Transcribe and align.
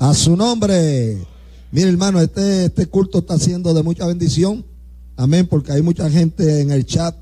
A 0.00 0.14
su 0.14 0.34
nombre. 0.34 1.18
Mire, 1.72 1.90
hermano, 1.90 2.22
este, 2.22 2.64
este 2.64 2.86
culto 2.86 3.18
está 3.18 3.38
siendo 3.38 3.74
de 3.74 3.82
mucha 3.82 4.06
bendición. 4.06 4.64
Amén, 5.14 5.46
porque 5.46 5.72
hay 5.72 5.82
mucha 5.82 6.08
gente 6.10 6.62
en 6.62 6.70
el 6.70 6.86
chat. 6.86 7.14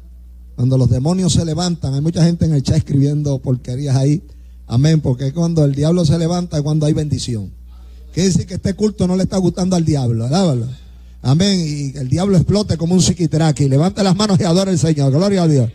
Cuando 0.54 0.78
los 0.78 0.88
demonios 0.88 1.32
se 1.32 1.44
levantan, 1.44 1.92
hay 1.94 2.00
mucha 2.00 2.24
gente 2.24 2.44
en 2.44 2.54
el 2.54 2.62
chat 2.62 2.76
escribiendo 2.76 3.40
porquerías 3.40 3.96
ahí. 3.96 4.22
Amén, 4.68 5.00
porque 5.00 5.32
cuando 5.32 5.64
el 5.64 5.74
diablo 5.74 6.04
se 6.04 6.16
levanta 6.18 6.58
es 6.58 6.62
cuando 6.62 6.86
hay 6.86 6.92
bendición. 6.92 7.50
Quiere 8.14 8.28
decir 8.28 8.46
que 8.46 8.54
este 8.54 8.74
culto 8.74 9.08
no 9.08 9.16
le 9.16 9.24
está 9.24 9.38
gustando 9.38 9.74
al 9.74 9.84
diablo. 9.84 10.26
Alábalo. 10.26 10.68
Amén. 11.22 11.60
Y 11.60 11.98
el 11.98 12.08
diablo 12.08 12.36
explote 12.36 12.76
como 12.76 12.94
un 12.94 13.02
psiquitraqui. 13.02 13.68
Levante 13.68 14.04
las 14.04 14.14
manos 14.14 14.38
y 14.38 14.44
adore 14.44 14.70
al 14.70 14.78
Señor. 14.78 15.10
Gloria 15.10 15.42
a 15.42 15.48
Dios. 15.48 15.68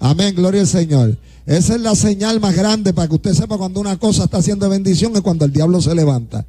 Amén. 0.00 0.34
Gloria 0.34 0.60
al 0.60 0.66
Señor. 0.66 1.18
Esa 1.46 1.74
es 1.74 1.80
la 1.80 1.94
señal 1.94 2.40
más 2.40 2.54
grande 2.54 2.92
para 2.92 3.08
que 3.08 3.14
usted 3.14 3.32
sepa 3.32 3.56
cuando 3.56 3.80
una 3.80 3.98
cosa 3.98 4.24
está 4.24 4.36
haciendo 4.36 4.68
bendición 4.68 5.16
es 5.16 5.22
cuando 5.22 5.46
el 5.46 5.52
diablo 5.52 5.80
se 5.80 5.94
levanta. 5.94 6.44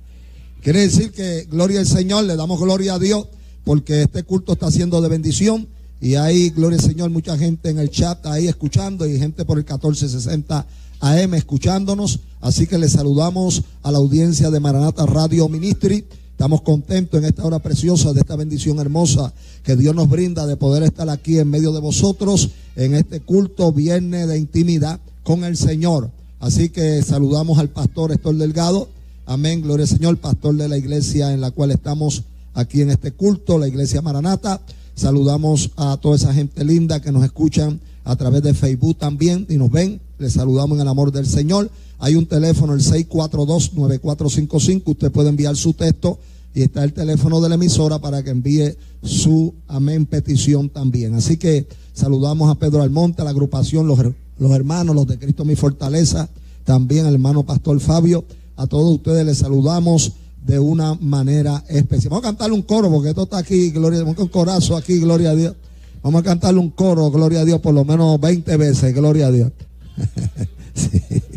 Quiere 0.62 0.82
decir 0.82 1.14
que 1.14 1.48
gloria 1.50 1.80
al 1.80 1.88
Señor, 1.88 2.26
le 2.26 2.36
damos 2.36 2.60
gloria 2.60 2.96
a 2.96 3.00
Dios 3.00 3.28
porque 3.64 4.02
este 4.02 4.24
culto 4.24 4.54
está 4.54 4.70
siendo 4.70 5.02
de 5.02 5.08
bendición 5.08 5.70
y 6.02 6.16
hay, 6.16 6.50
gloria 6.50 6.78
al 6.80 6.84
Señor, 6.84 7.10
mucha 7.12 7.38
gente 7.38 7.70
en 7.70 7.80
el 7.80 7.90
chat 7.90 8.26
ahí 8.26 8.48
escuchando 8.48 9.08
y 9.08 9.18
gente 9.18 9.46
por 9.46 9.58
el 9.58 9.64
1460 9.64 10.68
AM 11.00 11.34
escuchándonos. 11.34 12.20
Así 12.42 12.68
que 12.68 12.78
le 12.78 12.90
saludamos 12.90 13.64
a 13.84 13.92
la 13.92 14.00
audiencia 14.00 14.52
de 14.52 14.60
Maranata 14.60 15.06
Radio 15.06 15.48
Ministry. 15.48 16.06
Estamos 16.40 16.62
contentos 16.62 17.20
en 17.20 17.26
esta 17.26 17.44
hora 17.44 17.60
preciosa 17.60 18.14
de 18.14 18.22
esta 18.22 18.38
bendición 18.38 18.80
hermosa 18.80 19.34
que 19.62 19.76
Dios 19.76 19.94
nos 19.94 20.10
brinda 20.10 20.48
de 20.48 20.56
poder 20.56 20.84
estar 20.84 21.10
aquí 21.10 21.38
en 21.38 21.50
medio 21.50 21.74
de 21.74 21.82
vosotros 21.82 22.52
en 22.78 22.96
este 22.96 23.20
culto 23.20 23.74
viernes 23.74 24.26
de 24.30 24.38
intimidad 24.38 25.02
con 25.24 25.44
el 25.44 25.58
Señor. 25.58 26.10
Así 26.40 26.70
que 26.70 27.04
saludamos 27.04 27.60
al 27.60 27.68
pastor 27.68 28.14
Héctor 28.14 28.38
Delgado. 28.38 28.88
Amén, 29.26 29.62
gloria 29.62 29.84
al 29.84 29.90
Señor, 29.90 30.16
pastor 30.16 30.56
de 30.56 30.70
la 30.70 30.78
iglesia 30.78 31.34
en 31.34 31.42
la 31.42 31.52
cual 31.52 31.72
estamos 31.72 32.24
aquí 32.54 32.84
en 32.84 32.92
este 32.92 33.12
culto, 33.12 33.60
la 33.60 33.68
iglesia 33.68 34.02
Maranata. 34.02 34.62
Saludamos 34.96 35.72
a 35.76 35.98
toda 35.98 36.16
esa 36.16 36.34
gente 36.34 36.64
linda 36.64 37.02
que 37.02 37.12
nos 37.12 37.26
escuchan 37.26 37.82
a 38.06 38.16
través 38.16 38.44
de 38.44 38.54
Facebook 38.54 38.98
también 38.98 39.46
y 39.50 39.58
nos 39.58 39.72
ven. 39.72 40.00
Les 40.20 40.32
saludamos 40.32 40.78
en 40.78 40.84
el 40.84 40.88
amor 40.88 41.12
del 41.12 41.28
Señor. 41.28 41.70
Hay 42.00 42.16
un 42.16 42.26
teléfono, 42.26 42.74
el 42.74 42.82
642-9455. 42.82 44.82
Usted 44.86 45.12
puede 45.12 45.30
enviar 45.30 45.56
su 45.56 45.74
texto 45.74 46.18
y 46.54 46.64
está 46.64 46.84
el 46.84 46.94
teléfono 46.94 47.42
de 47.42 47.50
la 47.50 47.56
emisora 47.56 48.00
para 48.00 48.24
que 48.24 48.32
envíe 48.32 48.76
su 49.04 49.54
amén 49.68 50.06
petición 50.06 50.70
también. 50.70 51.14
Así 51.14 51.38
que 51.38 51.68
saludamos 51.94 52.50
a 52.50 52.56
Pedro 52.56 52.82
Almonte, 52.82 53.22
a 53.22 53.26
la 53.26 53.32
agrupación, 53.32 53.86
los, 53.86 54.00
los 54.38 54.52
hermanos, 54.52 54.96
los 54.96 55.08
de 55.08 55.20
Cristo 55.20 55.46
mi 55.46 55.56
fortaleza, 55.56 56.30
también 56.64 57.06
al 57.06 57.14
hermano 57.14 57.44
Pastor 57.44 57.80
Fabio. 57.80 58.26
A 58.56 58.68
todos 58.68 58.96
ustedes 58.96 59.26
les 59.26 59.38
saludamos 59.38 60.14
de 60.46 60.58
una 60.58 60.96
manera 60.96 61.64
especial. 61.68 62.12
Vamos 62.12 62.26
a 62.26 62.30
cantarle 62.30 62.56
un 62.56 62.62
coro 62.62 62.90
porque 62.90 63.10
esto 63.10 63.24
está 63.24 63.40
aquí, 63.40 63.72
gloria 63.72 64.00
a 64.00 64.04
Dios, 64.04 64.18
un 64.18 64.28
corazón 64.30 64.78
aquí, 64.78 65.00
gloria 65.00 65.32
a 65.32 65.36
Dios. 65.36 65.56
Vamos 66.02 66.22
a 66.22 66.24
cantarle 66.24 66.60
un 66.60 66.70
coro, 66.70 67.12
gloria 67.12 67.42
a 67.42 67.46
Dios, 67.46 67.60
por 67.60 67.74
lo 67.74 67.84
menos 67.84 68.20
20 68.22 68.58
veces, 68.58 68.96
gloria 68.96 69.28
a 69.28 69.32
Dios. 69.32 69.52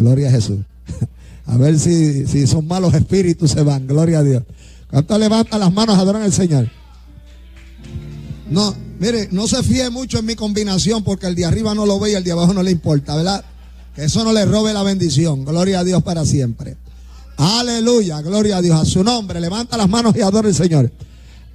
Gloria 0.00 0.28
a 0.28 0.30
Jesús. 0.30 0.60
A 1.46 1.58
ver 1.58 1.78
si, 1.78 2.26
si 2.26 2.46
son 2.46 2.66
malos 2.66 2.94
espíritus 2.94 3.50
se 3.50 3.62
van. 3.62 3.86
Gloria 3.86 4.20
a 4.20 4.22
Dios. 4.22 4.42
¿Cuánto 4.88 5.18
levanta 5.18 5.58
las 5.58 5.72
manos, 5.72 5.98
adoran 5.98 6.22
al 6.22 6.32
Señor? 6.32 6.70
No, 8.48 8.74
mire, 8.98 9.28
no 9.32 9.48
se 9.48 9.62
fíe 9.62 9.90
mucho 9.90 10.20
en 10.20 10.26
mi 10.26 10.36
combinación 10.36 11.02
porque 11.02 11.26
el 11.26 11.34
de 11.34 11.44
arriba 11.44 11.74
no 11.74 11.86
lo 11.86 11.98
ve 11.98 12.12
y 12.12 12.14
el 12.14 12.24
de 12.24 12.32
abajo 12.32 12.54
no 12.54 12.62
le 12.62 12.70
importa, 12.70 13.16
¿verdad? 13.16 13.44
Que 13.94 14.04
eso 14.04 14.22
no 14.22 14.32
le 14.32 14.44
robe 14.44 14.72
la 14.72 14.84
bendición. 14.84 15.44
Gloria 15.44 15.80
a 15.80 15.84
Dios 15.84 16.02
para 16.02 16.24
siempre. 16.24 16.76
Aleluya, 17.36 18.20
gloria 18.22 18.58
a 18.58 18.62
Dios. 18.62 18.80
A 18.80 18.84
su 18.84 19.02
nombre, 19.02 19.40
levanta 19.40 19.76
las 19.76 19.88
manos 19.88 20.14
y 20.16 20.20
adora 20.20 20.48
al 20.48 20.54
Señor. 20.54 20.90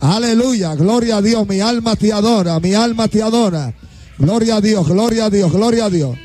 Aleluya, 0.02 0.76
gloria 0.76 1.18
a 1.18 1.22
Dios. 1.22 1.48
Mi 1.48 1.62
alma 1.62 1.96
te 1.96 2.12
adora, 2.12 2.60
mi 2.60 2.74
alma 2.74 3.08
te 3.08 3.24
adora. 3.24 3.74
Gloria 4.20 4.58
a 4.58 4.62
Dios, 4.62 4.86
gloria 4.88 5.26
a 5.26 5.30
Dios, 5.30 5.52
gloria 5.52 5.86
a 5.86 5.90
Dios. 5.90 6.18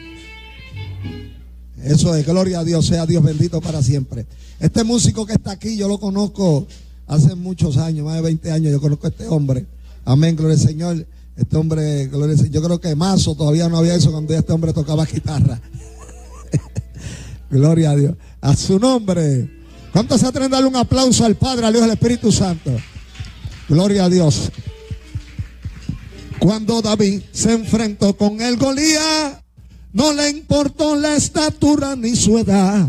Eso 1.84 2.14
es, 2.14 2.26
gloria 2.26 2.60
a 2.60 2.64
Dios, 2.64 2.86
sea 2.86 3.06
Dios 3.06 3.22
bendito 3.22 3.60
para 3.60 3.82
siempre. 3.82 4.26
Este 4.58 4.84
músico 4.84 5.24
que 5.24 5.32
está 5.32 5.52
aquí, 5.52 5.76
yo 5.76 5.88
lo 5.88 5.98
conozco 5.98 6.66
hace 7.06 7.34
muchos 7.34 7.76
años, 7.78 8.04
más 8.04 8.16
de 8.16 8.22
20 8.22 8.52
años, 8.52 8.72
yo 8.72 8.80
conozco 8.80 9.06
a 9.06 9.10
este 9.10 9.26
hombre. 9.26 9.66
Amén, 10.04 10.36
gloria 10.36 10.54
al 10.54 10.60
Señor. 10.60 11.06
Este 11.36 11.56
hombre, 11.56 12.06
gloria 12.08 12.32
al 12.32 12.38
Señor. 12.38 12.52
Yo 12.52 12.62
creo 12.62 12.80
que 12.80 12.94
Mazo 12.94 13.34
todavía 13.34 13.68
no 13.68 13.78
había 13.78 13.94
eso 13.94 14.12
cuando 14.12 14.34
este 14.34 14.52
hombre 14.52 14.72
tocaba 14.72 15.06
guitarra. 15.06 15.60
gloria 17.50 17.90
a 17.90 17.96
Dios. 17.96 18.14
A 18.40 18.54
su 18.54 18.78
nombre. 18.78 19.50
¿Cuántos 19.92 20.20
se 20.20 20.26
atreven 20.26 20.52
a 20.52 20.56
darle 20.56 20.68
un 20.68 20.76
aplauso 20.76 21.24
al 21.24 21.34
Padre, 21.36 21.66
al 21.66 21.74
y 21.74 21.80
al 21.80 21.90
Espíritu 21.90 22.30
Santo? 22.30 22.70
Gloria 23.68 24.04
a 24.04 24.08
Dios. 24.08 24.50
Cuando 26.38 26.80
David 26.80 27.22
se 27.32 27.52
enfrentó 27.52 28.16
con 28.16 28.40
el 28.40 28.56
Golía, 28.56 29.19
no 29.92 30.12
le 30.12 30.30
importó 30.30 30.96
la 30.96 31.16
estatura 31.16 31.96
ni 31.96 32.14
su 32.14 32.38
edad. 32.38 32.86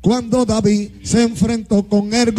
Cuando 0.00 0.44
David 0.44 0.90
se 1.02 1.22
enfrentó 1.22 1.82
con 1.82 2.12
el 2.14 2.34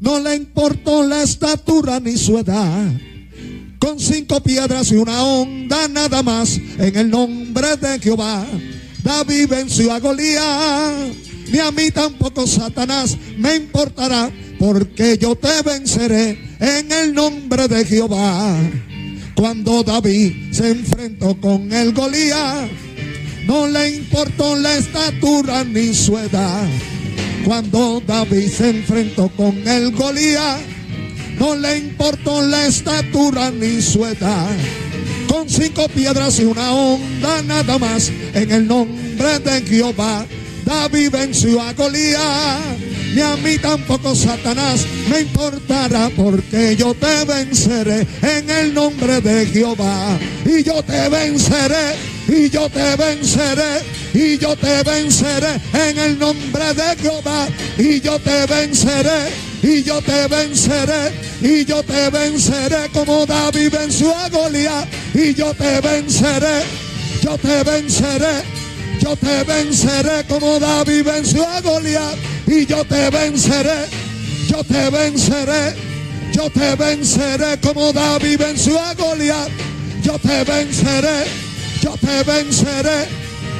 no 0.00 0.18
le 0.18 0.34
importó 0.34 1.06
la 1.06 1.22
estatura 1.22 2.00
ni 2.00 2.16
su 2.16 2.38
edad. 2.38 2.92
Con 3.78 4.00
cinco 4.00 4.40
piedras 4.42 4.90
y 4.90 4.96
una 4.96 5.22
onda 5.22 5.88
nada 5.88 6.22
más, 6.22 6.58
en 6.78 6.96
el 6.96 7.10
nombre 7.10 7.76
de 7.76 7.98
Jehová, 8.00 8.46
David 9.02 9.48
venció 9.48 9.92
a 9.92 10.00
Golía. 10.00 10.92
Ni 11.52 11.58
a 11.58 11.70
mí 11.70 11.90
tampoco 11.90 12.46
Satanás 12.46 13.16
me 13.36 13.56
importará, 13.56 14.30
porque 14.58 15.18
yo 15.18 15.36
te 15.36 15.62
venceré 15.62 16.56
en 16.58 16.90
el 16.90 17.14
nombre 17.14 17.68
de 17.68 17.84
Jehová. 17.84 18.56
Cuando 19.42 19.82
David 19.82 20.52
se 20.52 20.70
enfrentó 20.70 21.34
con 21.40 21.72
el 21.72 21.92
Golía, 21.92 22.64
no 23.44 23.66
le 23.66 23.96
importó 23.96 24.54
la 24.54 24.76
estatura 24.76 25.64
ni 25.64 25.92
su 25.92 26.16
edad. 26.16 26.64
Cuando 27.44 28.00
David 28.06 28.48
se 28.48 28.70
enfrentó 28.70 29.28
con 29.30 29.66
el 29.66 29.90
Golía, 29.90 30.60
no 31.40 31.56
le 31.56 31.76
importó 31.76 32.40
la 32.40 32.68
estatura 32.68 33.50
ni 33.50 33.82
su 33.82 34.06
edad. 34.06 34.56
Con 35.26 35.50
cinco 35.50 35.88
piedras 35.88 36.38
y 36.38 36.44
una 36.44 36.72
onda 36.72 37.42
nada 37.42 37.78
más, 37.78 38.12
en 38.34 38.48
el 38.48 38.68
nombre 38.68 39.40
de 39.40 39.60
Jehová, 39.62 40.24
David 40.64 41.10
venció 41.10 41.60
a 41.60 41.72
Golía. 41.72 42.60
Ni 43.14 43.20
a 43.20 43.36
mí 43.36 43.58
tampoco 43.58 44.14
Satanás 44.14 44.86
me 45.10 45.20
importará 45.20 46.10
porque 46.16 46.74
yo 46.76 46.94
te 46.94 47.24
venceré 47.26 48.06
en 48.22 48.48
el 48.48 48.72
nombre 48.72 49.20
de 49.20 49.46
Jehová. 49.46 50.18
Y 50.46 50.62
yo 50.62 50.82
te 50.82 51.10
venceré, 51.10 51.96
y 52.26 52.48
yo 52.48 52.70
te 52.70 52.96
venceré, 52.96 53.82
y 54.14 54.38
yo 54.38 54.56
te 54.56 54.82
venceré 54.82 55.60
en 55.74 55.98
el 55.98 56.18
nombre 56.18 56.72
de 56.72 56.96
Jehová. 57.02 57.48
Y 57.76 58.00
yo 58.00 58.18
te 58.18 58.46
venceré, 58.46 59.30
y 59.62 59.82
yo 59.82 60.00
te 60.00 60.26
venceré, 60.28 61.12
y 61.42 61.66
yo 61.66 61.82
te 61.82 62.08
venceré 62.08 62.88
como 62.94 63.26
David 63.26 63.72
venció 63.72 64.16
a 64.16 64.30
Goliat. 64.30 64.88
Y 65.12 65.34
yo 65.34 65.52
te 65.52 65.82
venceré, 65.82 66.62
yo 67.22 67.36
te 67.36 67.62
venceré. 67.62 68.62
Yo 69.00 69.16
te 69.16 69.42
venceré 69.42 70.24
como 70.28 70.60
David 70.60 71.04
venció 71.04 71.48
a 71.48 71.60
Goliat. 71.60 72.31
Y 72.46 72.66
yo 72.66 72.84
te 72.84 73.10
venceré. 73.10 73.86
Yo 74.48 74.64
te 74.64 74.90
venceré. 74.90 75.74
Yo 76.32 76.50
te 76.50 76.74
venceré 76.76 77.60
como 77.60 77.92
David 77.92 78.38
venció 78.38 78.80
a 78.80 78.94
Goliat. 78.94 79.48
Yo 80.02 80.18
te 80.18 80.44
venceré. 80.44 81.24
Yo 81.80 81.94
te 81.96 82.22
venceré. 82.24 83.08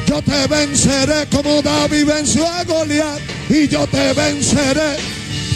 Yo 0.06 0.22
te 0.22 0.46
venceré 0.46 1.26
como 1.30 1.62
David 1.62 2.06
venció 2.06 2.46
a 2.46 2.64
Goliat. 2.64 3.20
Y 3.48 3.68
yo 3.68 3.86
te 3.86 4.12
venceré. 4.12 4.96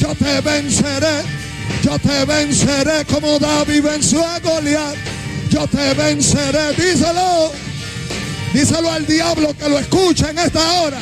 Yo 0.01 0.15
te 0.15 0.41
venceré. 0.41 1.23
Yo 1.83 1.99
te 1.99 2.25
venceré 2.25 3.05
como 3.07 3.39
David 3.39 3.83
venció 3.83 4.25
a 4.25 4.39
Goliat. 4.41 4.97
Yo 5.51 5.67
te 5.67 5.95
venceré. 5.95 6.73
Díselo. 6.75 7.53
Díselo 8.53 8.91
al 8.91 9.07
diablo 9.07 9.55
que 9.59 9.69
lo 9.69 9.79
escuche 9.79 10.31
en 10.31 10.39
esta 10.39 10.81
hora. 10.81 10.99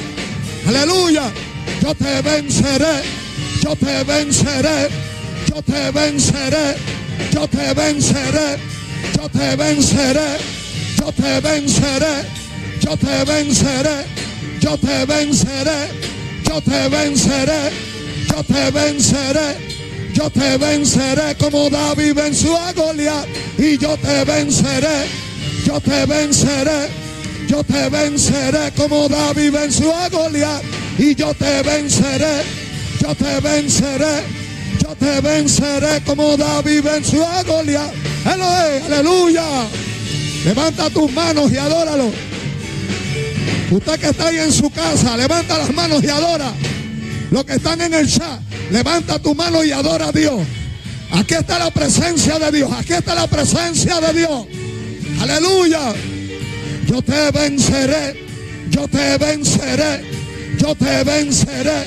Aleluya. 0.66 1.30
Yo 1.80 1.94
te 1.94 2.22
venceré. 2.22 3.02
Yo 3.62 3.76
te 3.76 4.04
venceré. 4.04 4.88
Yo 5.48 5.62
te 5.62 5.90
venceré. 5.90 6.76
Yo 7.32 7.48
te 7.48 7.74
venceré. 7.74 8.56
Yo 9.16 9.28
te 9.28 9.56
venceré. 9.56 10.38
Yo 10.96 11.12
te 11.12 11.40
venceré. 11.40 12.24
Yo 12.80 12.96
te 12.96 13.24
venceré. 13.24 14.04
Yo 14.60 14.78
te 14.78 15.04
venceré. 15.04 15.88
Yo 16.44 16.60
te 16.60 16.88
venceré. 16.88 17.70
Yo 18.28 18.42
te 18.44 18.70
venceré. 18.70 19.74
Yo 20.14 20.30
te 20.30 20.56
venceré 20.58 21.34
como 21.36 21.68
David 21.70 22.14
venció 22.14 22.56
a 22.56 22.72
Goliat. 22.72 23.26
Y 23.58 23.78
yo 23.78 23.96
te 23.96 24.24
venceré. 24.24 25.06
Yo 25.66 25.80
te 25.80 26.06
venceré. 26.06 27.03
Yo 27.48 27.62
te 27.64 27.88
venceré 27.88 28.72
como 28.76 29.08
David 29.08 29.52
venció 29.52 29.94
a 29.94 30.08
Goliat. 30.08 30.62
Y 30.98 31.14
yo 31.14 31.34
te 31.34 31.62
venceré. 31.62 32.42
Yo 33.00 33.14
te 33.14 33.40
venceré. 33.40 34.22
Yo 34.82 34.94
te 34.96 35.20
venceré 35.20 36.02
como 36.04 36.36
David 36.36 36.82
venció 36.82 37.26
a 37.26 37.42
Goliat. 37.42 37.92
Aleluya. 38.24 39.44
Levanta 40.44 40.90
tus 40.90 41.10
manos 41.12 41.50
y 41.52 41.56
adóralo. 41.56 42.10
Usted 43.70 43.98
que 43.98 44.08
está 44.08 44.28
ahí 44.28 44.38
en 44.38 44.52
su 44.52 44.70
casa, 44.70 45.16
levanta 45.16 45.58
las 45.58 45.72
manos 45.72 46.04
y 46.04 46.08
adora. 46.08 46.52
Los 47.30 47.44
que 47.44 47.54
están 47.54 47.80
en 47.80 47.94
el 47.94 48.08
chat, 48.08 48.40
levanta 48.70 49.18
tu 49.18 49.34
mano 49.34 49.64
y 49.64 49.72
adora 49.72 50.08
a 50.08 50.12
Dios. 50.12 50.40
Aquí 51.10 51.34
está 51.34 51.58
la 51.58 51.70
presencia 51.70 52.38
de 52.38 52.52
Dios. 52.52 52.70
Aquí 52.72 52.92
está 52.92 53.14
la 53.14 53.26
presencia 53.26 54.00
de 54.00 54.12
Dios. 54.12 54.46
Aleluya. 55.20 55.92
Yo 56.86 57.00
te 57.02 57.30
venceré, 57.30 58.14
yo 58.70 58.86
te 58.88 59.18
venceré, 59.18 60.00
yo 60.58 60.74
te 60.74 61.04
venceré, 61.04 61.86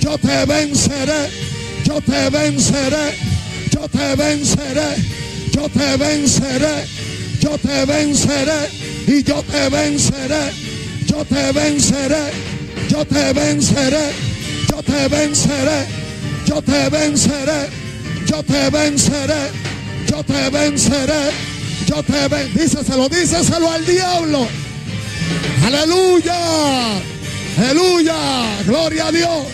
yo 0.00 0.18
te 0.18 0.44
venceré, 0.46 1.30
yo 1.84 2.00
te 2.00 2.30
venceré, 2.30 3.14
yo 3.70 3.88
te 3.88 4.16
venceré, 4.16 4.96
yo 5.52 5.68
te 5.68 5.96
venceré, 5.96 6.86
yo 7.40 7.58
te 7.58 7.86
venceré 7.86 8.68
y 9.06 9.22
yo 9.22 9.42
te 9.42 9.68
venceré, 9.68 10.52
yo 11.06 11.24
te 11.24 11.52
venceré, 11.52 12.32
yo 12.88 13.04
te 13.04 13.32
venceré, 13.32 14.12
yo 14.68 14.82
te 14.82 15.08
venceré, 15.08 15.84
yo 16.46 16.62
te 16.62 16.88
venceré, 16.88 17.68
yo 18.26 18.42
te 18.42 18.70
venceré, 18.70 19.50
yo 20.08 20.24
te 20.24 20.50
venceré. 20.50 21.51
Yo 21.94 22.02
te 22.02 22.26
ven. 22.26 22.54
Díceselo, 22.54 23.06
díceselo 23.06 23.70
al 23.70 23.84
diablo. 23.84 24.48
Aleluya. 25.66 26.38
Aleluya. 27.58 28.16
Gloria 28.64 29.08
a 29.08 29.12
Dios. 29.12 29.46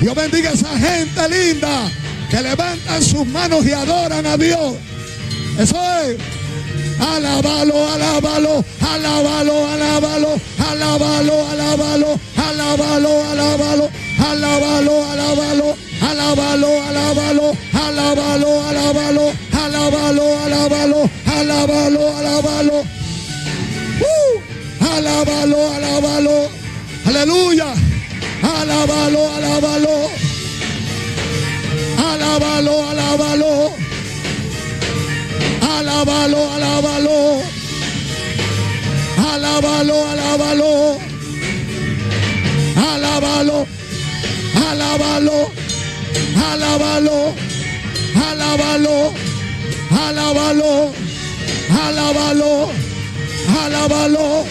Dios 0.00 0.14
bendiga 0.14 0.50
a 0.50 0.52
esa 0.52 0.78
gente 0.78 1.28
linda 1.28 1.90
que 2.30 2.40
levantan 2.40 3.02
sus 3.02 3.26
manos 3.26 3.66
y 3.66 3.72
adoran 3.72 4.26
a 4.26 4.36
Dios. 4.36 4.76
Eso 5.58 5.76
es. 6.04 6.18
Alábalo, 7.00 7.88
alábalo, 7.92 8.64
alábalo, 8.80 9.66
alábalo, 9.70 10.40
alábalo, 10.60 11.48
alábalo, 11.50 12.18
alábalo, 12.38 13.24
alábalo, 13.24 13.90
alábalo, 14.20 15.04
alábalo, 15.10 15.76
alábalo, 16.00 16.82
alábalo, 16.82 17.56
alábalo, 17.72 18.50
alábalo, 18.68 19.32
alábalo, 19.48 20.26
alábalo, 20.44 21.10
alábalo, 21.26 22.16
alábalo. 22.18 22.78
Uh, 24.00 24.34
alábalo, 24.80 25.60
alábalo. 25.74 26.48
Aleluya. 27.06 27.74
Alábalo, 28.42 29.22
alábalo. 29.36 30.10
Alábalo, 31.98 32.74
alábalo. 32.90 33.72
Alábalo, 35.60 36.50
alábalo. 36.54 37.42
Alábalo, 39.32 39.98
alábalo. 40.12 40.98
Alábalo. 42.76 43.66
Alábalo. 44.70 45.57
Alábalo. 46.52 47.34
Alábalo. 48.30 49.12
Alábalo. 49.90 50.92
Alábalo. 51.70 52.70
Alábalo. 53.64 54.44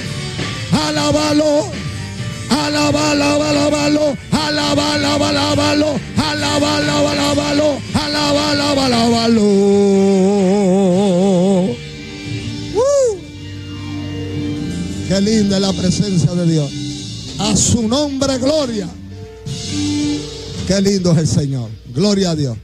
Alábalo. 0.71 1.77
Alábalo, 2.49 3.43
alábalo, 3.43 4.17
alábalo, 4.31 4.97
alábalo, 5.11 5.99
alábalo, 6.17 6.99
alábalo, 7.07 7.81
alábalo, 7.93 8.81
alábalo. 8.81 9.43
Uh. 12.73 13.17
Qué 15.07 15.21
linda 15.21 15.59
la 15.59 15.73
presencia 15.73 16.33
de 16.33 16.45
Dios. 16.45 16.71
A 17.39 17.55
su 17.55 17.87
nombre, 17.87 18.37
gloria. 18.37 18.87
Qué 20.67 20.81
lindo 20.81 21.13
es 21.13 21.19
el 21.19 21.27
Señor. 21.27 21.69
Gloria 21.95 22.31
a 22.31 22.35
Dios. 22.35 22.57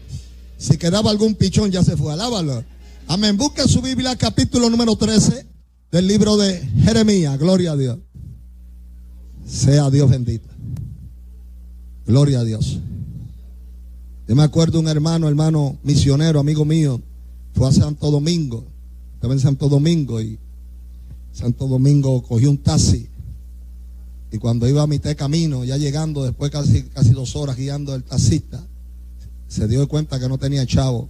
Si 0.58 0.78
quedaba 0.78 1.10
algún 1.10 1.36
pichón, 1.36 1.72
ya 1.72 1.86
se 1.86 1.96
fue. 1.96 2.12
Alábalo. 2.12 2.62
Amén. 3.08 3.38
Busque 3.38 3.66
su 3.66 3.82
Biblia, 3.82 4.14
capítulo 4.18 4.70
número 4.70 4.98
13 4.98 5.48
del 5.90 6.06
libro 6.06 6.36
de 6.36 6.60
Jeremías. 6.84 7.40
Gloria 7.40 7.72
a 7.72 7.78
Dios. 7.78 8.00
Sea 9.48 9.90
Dios 9.90 10.10
bendito. 10.10 10.50
Gloria 12.06 12.42
a 12.42 12.44
Dios. 12.44 12.78
Yo 14.28 14.36
me 14.36 14.44
acuerdo 14.44 14.82
un 14.82 14.90
hermano, 14.90 15.30
hermano 15.30 15.78
misionero, 15.84 16.42
amigo 16.42 16.66
mío, 16.66 17.02
fue 17.54 17.70
a 17.70 17.72
Santo 17.72 18.12
Domingo. 18.12 18.66
Estaba 19.14 19.34
en 19.34 19.40
Santo 19.40 19.70
Domingo 19.70 20.22
y 20.22 20.38
Santo 21.32 21.68
Domingo 21.68 22.22
cogió 22.22 22.50
un 22.50 22.58
taxi. 22.58 23.08
Y 24.34 24.40
cuando 24.40 24.68
iba 24.68 24.82
a 24.82 24.88
mitad 24.88 25.16
camino, 25.16 25.64
ya 25.64 25.78
llegando, 25.78 26.26
después 26.26 26.52
casi, 26.52 26.84
casi 26.84 27.12
dos 27.12 27.38
horas 27.38 27.56
guiando 27.56 27.96
el 27.96 28.04
taxista, 28.04 28.62
se 29.48 29.68
dio 29.70 29.88
cuenta 29.88 30.20
que 30.20 30.28
no 30.28 30.38
tenía 30.38 30.66
chavo. 30.66 31.08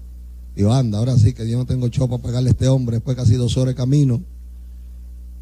Dijo, 0.55 0.71
anda, 0.71 0.99
ahora 0.99 1.17
sí 1.17 1.33
que 1.33 1.49
yo 1.49 1.57
no 1.57 1.65
tengo 1.65 1.87
chavo 1.89 2.09
para 2.09 2.21
pagarle 2.21 2.49
a 2.49 2.51
este 2.51 2.67
hombre, 2.67 2.97
después 2.97 3.17
casi 3.17 3.35
dos 3.35 3.57
horas 3.57 3.73
de 3.73 3.75
camino 3.75 4.21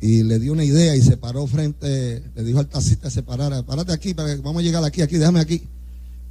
y 0.01 0.23
le 0.23 0.39
dio 0.39 0.51
una 0.51 0.63
idea 0.63 0.95
y 0.95 1.01
se 1.01 1.15
paró 1.15 1.45
frente, 1.45 2.23
le 2.35 2.43
dijo 2.43 2.59
al 2.59 2.67
taxista 2.67 3.07
que 3.07 3.13
se 3.13 3.21
parara, 3.21 3.61
párate 3.63 3.93
aquí, 3.93 4.15
para 4.15 4.35
que 4.35 4.41
vamos 4.41 4.61
a 4.61 4.63
llegar 4.63 4.83
aquí, 4.83 5.03
aquí, 5.03 5.17
déjame 5.17 5.39
aquí. 5.39 5.61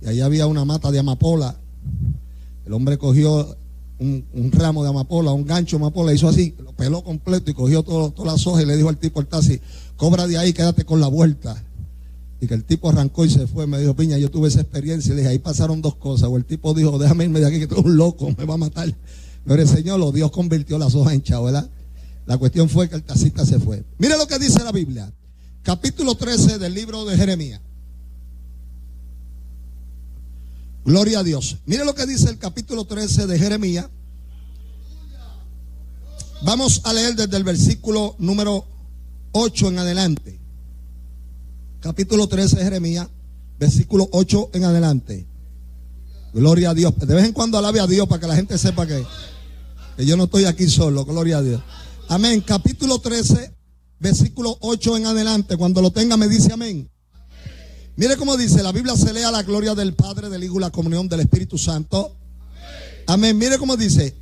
Y 0.02 0.09
ahí 0.09 0.21
había 0.21 0.49
una 0.49 0.64
mata 0.64 0.90
de 0.90 0.99
amapola. 0.99 1.57
El 2.66 2.73
hombre 2.73 2.99
cogió 2.99 3.57
un, 4.00 4.50
ramo 4.52 4.83
de 4.83 4.90
amapola, 4.90 5.30
un 5.30 5.45
gancho 5.45 5.76
de 5.76 5.85
amapola, 5.85 6.12
hizo 6.12 6.28
así, 6.28 6.54
lo 6.59 6.73
peló 6.73 7.04
completo 7.04 7.50
y 7.50 7.54
cogió 7.54 7.85
todas 7.85 8.12
las 8.25 8.45
hojas 8.47 8.64
y 8.64 8.66
le 8.66 8.76
dijo 8.76 8.88
al 8.88 8.97
tipo 8.97 9.21
al 9.21 9.26
taxi, 9.26 9.61
cobra 10.00 10.26
de 10.26 10.38
ahí, 10.38 10.54
quédate 10.54 10.87
con 10.87 10.99
la 10.99 11.09
vuelta. 11.09 11.62
Y 12.40 12.47
que 12.47 12.54
el 12.54 12.64
tipo 12.64 12.88
arrancó 12.88 13.26
y 13.26 13.30
se 13.30 13.47
fue. 13.47 13.66
Me 13.66 13.78
dijo, 13.78 13.95
Piña, 13.95 14.16
yo 14.16 14.30
tuve 14.30 14.49
esa 14.49 14.62
experiencia. 14.62 15.12
Y 15.12 15.16
dije, 15.19 15.28
ahí 15.28 15.38
pasaron 15.38 15.83
dos 15.83 15.97
cosas. 15.97 16.30
O 16.30 16.38
el 16.38 16.47
tipo 16.47 16.73
dijo, 16.73 16.99
déjame 16.99 17.25
irme 17.25 17.38
de 17.38 17.47
aquí, 17.47 17.59
que 17.59 17.66
tú 17.66 17.75
eres 17.75 17.85
un 17.85 17.99
loco, 17.99 18.35
me 18.38 18.47
va 18.47 18.54
a 18.54 18.57
matar. 18.57 18.97
Pero 19.45 19.61
el 19.61 19.69
Señor, 19.69 20.00
lo 20.00 20.11
Dios 20.11 20.30
convirtió 20.30 20.78
las 20.78 20.95
hojas 20.95 21.12
en 21.12 21.23
chavo, 21.23 21.45
¿verdad? 21.45 21.69
La 22.25 22.38
cuestión 22.38 22.71
fue 22.71 22.88
que 22.88 22.97
el 22.97 23.02
taxista 23.02 23.45
se 23.45 23.59
fue. 23.59 23.85
Mire 23.99 24.16
lo 24.16 24.26
que 24.26 24.38
dice 24.38 24.64
la 24.64 24.73
Biblia. 24.73 25.12
Capítulo 25.62 26.14
13 26.14 26.59
del 26.59 26.73
libro 26.73 27.04
de 27.04 27.19
Jeremías. 27.19 27.61
Gloria 30.87 31.19
a 31.19 31.23
Dios. 31.23 31.59
Mire 31.66 31.85
lo 31.85 31.95
que 31.95 32.07
dice 32.07 32.30
el 32.30 32.38
capítulo 32.38 32.87
13 32.87 33.26
de 33.26 33.38
Jeremías. 33.38 33.90
Vamos 36.42 36.80
a 36.85 36.95
leer 36.95 37.16
desde 37.16 37.37
el 37.37 37.45
versículo 37.45 38.16
número 38.19 38.64
8 39.32 39.68
en 39.68 39.78
adelante. 39.78 40.40
Capítulo 41.80 42.26
13 42.28 42.56
de 42.56 42.64
Jeremías, 42.64 43.08
versículo 43.58 44.08
8 44.12 44.50
en 44.52 44.64
adelante. 44.64 45.26
Gloria 46.32 46.70
a 46.70 46.75
Dios. 46.75 46.94
De 46.99 47.14
vez 47.14 47.25
en 47.25 47.32
cuando 47.32 47.58
alabe 47.58 47.80
a 47.80 47.87
Dios 47.87 48.06
para 48.06 48.20
que 48.20 48.26
la 48.26 48.37
gente 48.37 48.58
sepa 48.58 48.87
que, 48.87 49.04
yo 49.99 50.16
no 50.16 50.25
estoy 50.25 50.44
aquí 50.44 50.68
solo. 50.68 51.04
Gloria 51.04 51.38
a 51.38 51.42
Dios. 51.42 51.62
Amén. 52.08 52.40
Capítulo 52.40 52.99
13, 52.99 53.54
versículo 53.99 54.56
8 54.60 54.96
en 54.99 55.06
adelante. 55.06 55.56
Cuando 55.56 55.82
lo 55.82 55.90
tenga 55.90 56.16
me 56.16 56.28
dice 56.28 56.52
amén. 56.52 56.88
Mire 57.96 58.16
cómo 58.16 58.37
dice, 58.37 58.62
la 58.62 58.72
Biblia 58.72 58.96
se 58.96 59.12
lee 59.12 59.22
a 59.22 59.30
la 59.30 59.42
gloria 59.42 59.75
del 59.75 59.94
Padre, 59.94 60.30
del 60.30 60.44
Hijo 60.44 60.56
y 60.56 60.60
la 60.60 60.70
comunión 60.70 61.08
del 61.08 61.20
Espíritu 61.20 61.58
Santo. 61.58 62.16
Amén. 63.06 63.37
Mire 63.37 63.58
cómo 63.58 63.76
dice. 63.76 64.16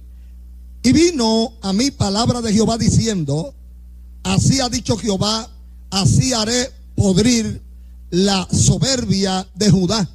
Y 0.82 0.92
vino 0.92 1.52
a 1.60 1.72
mí 1.72 1.90
palabra 1.90 2.40
de 2.40 2.52
Jehová 2.52 2.78
diciendo, 2.78 3.54
así 4.34 4.60
ha 4.60 4.68
dicho 4.68 4.96
Jehová, 4.96 5.48
así 5.90 6.32
haré 6.32 6.70
podrir 6.94 7.62
la 8.10 8.46
soberbia 8.50 9.46
de 9.54 9.70
Judá 9.70 10.08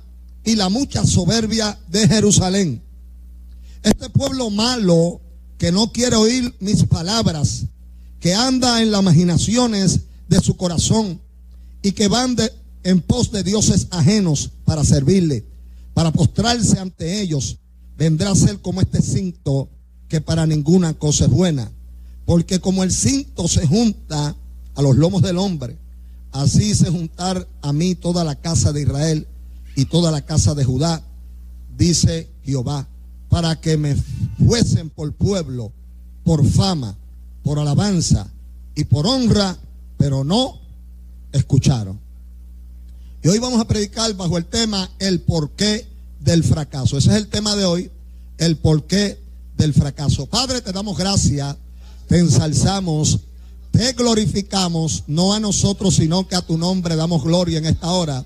y 0.44 0.56
la 0.56 0.70
mucha 0.70 1.06
soberbia 1.06 1.80
de 1.90 2.08
Jerusalén. 2.08 2.82
Este 3.82 4.10
pueblo 4.10 4.50
malo 4.50 5.22
que 5.58 5.72
no 5.72 5.92
quiere 5.92 6.16
oír 6.16 6.54
mis 6.60 6.84
palabras, 6.84 7.66
que 8.20 8.34
anda 8.34 8.82
en 8.82 8.92
las 8.92 9.02
imaginaciones 9.02 10.02
de 10.28 10.40
su 10.42 10.56
corazón 10.56 11.20
y 11.82 11.92
que 11.92 12.08
van 12.08 12.36
de, 12.36 12.52
en 12.84 13.02
pos 13.02 13.32
de 13.32 13.44
dioses 13.44 13.88
ajenos 13.92 14.52
para 14.66 14.84
servirle, 14.84 15.46
para 15.94 16.12
postrarse 16.12 16.80
ante 16.80 17.22
ellos, 17.22 17.58
vendrá 17.98 18.32
a 18.32 18.36
ser 18.36 18.60
como 18.60 18.82
este 18.82 19.02
cinto 19.02 19.70
que 20.08 20.22
para 20.22 20.46
ninguna 20.46 20.94
cosa 20.94 21.26
es 21.26 21.32
buena. 21.32 21.72
Porque 22.26 22.60
como 22.60 22.84
el 22.84 22.92
cinto 22.92 23.48
se 23.48 23.68
junta 23.68 24.36
a 24.76 24.82
los 24.82 24.96
lomos 24.96 25.22
del 25.22 25.38
hombre, 25.38 25.78
así 26.32 26.74
se 26.74 26.90
juntar 26.90 27.48
a 27.62 27.74
mí 27.74 27.96
toda 27.96 28.24
la 28.24 28.36
casa 28.36 28.72
de 28.72 28.82
Israel 28.82 29.28
y 29.76 29.86
toda 29.86 30.12
la 30.12 30.22
casa 30.22 30.56
de 30.56 30.64
Judá, 30.64 31.04
dice 31.78 32.30
Jehová, 32.44 32.88
para 33.30 33.60
que 33.60 33.78
me 33.78 33.96
fuesen 34.46 34.90
por 34.90 35.14
pueblo, 35.14 35.72
por 36.24 36.46
fama, 36.46 36.96
por 37.44 37.60
alabanza 37.60 38.32
y 38.76 38.86
por 38.86 39.08
honra, 39.08 39.58
pero 39.98 40.24
no 40.24 40.60
escucharon. 41.32 42.00
Y 43.24 43.28
hoy 43.28 43.40
vamos 43.40 43.60
a 43.60 43.68
predicar 43.68 44.14
bajo 44.16 44.38
el 44.38 44.46
tema 44.46 44.90
el 45.00 45.22
porqué 45.22 45.88
del 46.20 46.44
fracaso. 46.44 46.98
Ese 46.98 47.10
es 47.10 47.16
el 47.16 47.28
tema 47.28 47.56
de 47.56 47.66
hoy, 47.66 47.92
el 48.38 48.58
porqué 48.58 49.20
del 49.58 49.74
fracaso. 49.74 50.26
Padre, 50.26 50.62
te 50.62 50.72
damos 50.72 50.98
gracias, 50.98 51.56
te 52.14 52.20
ensalzamos, 52.20 53.22
te 53.72 53.94
glorificamos, 53.94 55.06
no 55.08 55.34
a 55.34 55.40
nosotros, 55.40 55.96
sino 55.96 56.28
que 56.28 56.36
a 56.36 56.44
tu 56.44 56.60
nombre 56.60 56.96
damos 56.96 57.24
gloria 57.24 57.58
en 57.58 57.66
esta 57.66 57.90
hora. 57.90 58.24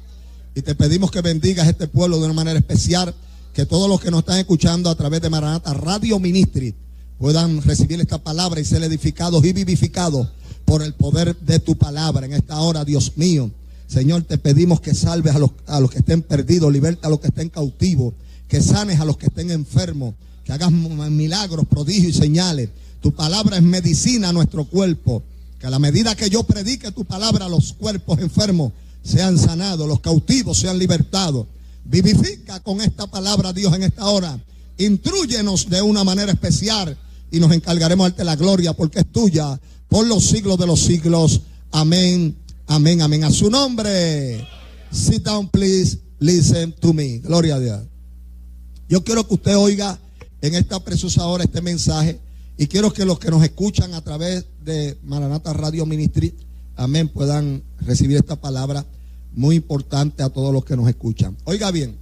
Y 0.53 0.61
te 0.61 0.75
pedimos 0.75 1.09
que 1.09 1.21
bendigas 1.21 1.69
este 1.69 1.87
pueblo 1.87 2.17
de 2.19 2.25
una 2.25 2.33
manera 2.33 2.59
especial, 2.59 3.15
que 3.53 3.65
todos 3.65 3.87
los 3.87 4.01
que 4.01 4.11
nos 4.11 4.19
están 4.19 4.39
escuchando 4.39 4.89
a 4.89 4.95
través 4.95 5.21
de 5.21 5.29
Maranata 5.29 5.73
Radio 5.73 6.19
Ministry 6.19 6.75
puedan 7.17 7.61
recibir 7.61 8.01
esta 8.01 8.17
palabra 8.17 8.59
y 8.59 8.65
ser 8.65 8.83
edificados 8.83 9.45
y 9.45 9.53
vivificados 9.53 10.27
por 10.65 10.83
el 10.83 10.93
poder 10.93 11.37
de 11.37 11.59
tu 11.59 11.77
palabra 11.77 12.25
en 12.25 12.33
esta 12.33 12.59
hora, 12.59 12.83
Dios 12.83 13.13
mío. 13.15 13.51
Señor, 13.87 14.23
te 14.23 14.37
pedimos 14.37 14.81
que 14.81 14.93
salves 14.93 15.33
a 15.33 15.39
los, 15.39 15.51
a 15.65 15.79
los 15.79 15.91
que 15.91 15.99
estén 15.99 16.23
perdidos, 16.23 16.73
liberta 16.73 17.07
a 17.07 17.09
los 17.09 17.21
que 17.21 17.27
estén 17.27 17.47
cautivos, 17.47 18.15
que 18.49 18.59
sanes 18.59 18.99
a 18.99 19.05
los 19.05 19.15
que 19.15 19.27
estén 19.27 19.49
enfermos, 19.49 20.13
que 20.43 20.51
hagas 20.51 20.73
milagros, 20.73 21.65
prodigios 21.69 22.17
y 22.17 22.19
señales. 22.19 22.69
Tu 23.01 23.13
palabra 23.13 23.57
es 23.57 23.63
medicina 23.63 24.29
a 24.29 24.33
nuestro 24.33 24.65
cuerpo. 24.65 25.23
Que 25.59 25.67
a 25.67 25.69
la 25.69 25.79
medida 25.79 26.15
que 26.15 26.29
yo 26.29 26.43
predique 26.43 26.91
tu 26.91 27.05
palabra, 27.05 27.49
los 27.49 27.73
cuerpos 27.73 28.19
enfermos 28.19 28.73
sean 29.03 29.37
sanados, 29.37 29.87
los 29.87 30.01
cautivos 30.01 30.57
sean 30.57 30.77
libertados. 30.77 31.47
Vivifica 31.85 32.59
con 32.59 32.81
esta 32.81 33.07
palabra, 33.07 33.53
Dios, 33.53 33.73
en 33.73 33.83
esta 33.83 34.05
hora. 34.05 34.39
Intrúyenos 34.77 35.69
de 35.69 35.81
una 35.81 36.03
manera 36.03 36.31
especial 36.31 36.97
y 37.31 37.39
nos 37.39 37.51
encargaremos 37.51 38.15
de 38.15 38.23
la 38.23 38.35
gloria 38.35 38.73
porque 38.73 38.99
es 38.99 39.11
tuya 39.11 39.59
por 39.87 40.05
los 40.05 40.25
siglos 40.25 40.57
de 40.57 40.67
los 40.67 40.81
siglos. 40.81 41.41
Amén 41.71 42.35
Amén, 42.67 43.01
amén. 43.01 43.23
A 43.23 43.31
su 43.31 43.49
nombre. 43.49 44.45
Sit 44.91 45.23
down, 45.23 45.47
please. 45.47 45.99
Listen 46.19 46.73
to 46.73 46.93
me. 46.93 47.19
Gloria 47.19 47.55
a 47.55 47.59
Dios. 47.59 47.83
Yo 48.89 49.03
quiero 49.03 49.27
que 49.27 49.35
usted 49.35 49.57
oiga 49.57 49.99
en 50.41 50.55
esta 50.55 50.83
preciosa 50.83 51.25
hora 51.25 51.43
este 51.43 51.61
mensaje 51.61 52.19
y 52.57 52.67
quiero 52.67 52.91
que 52.91 53.05
los 53.05 53.19
que 53.19 53.29
nos 53.29 53.43
escuchan 53.43 53.93
a 53.93 54.01
través 54.01 54.45
de 54.65 54.97
Maranata 55.03 55.53
Radio 55.53 55.85
Ministry, 55.85 56.33
amén, 56.75 57.07
puedan 57.07 57.61
recibir 57.79 58.17
esta 58.17 58.35
palabra 58.35 58.85
muy 59.35 59.55
importante 59.55 60.23
a 60.23 60.29
todos 60.29 60.51
los 60.51 60.65
que 60.65 60.75
nos 60.75 60.89
escuchan. 60.89 61.37
Oiga 61.43 61.69
bien, 61.69 61.95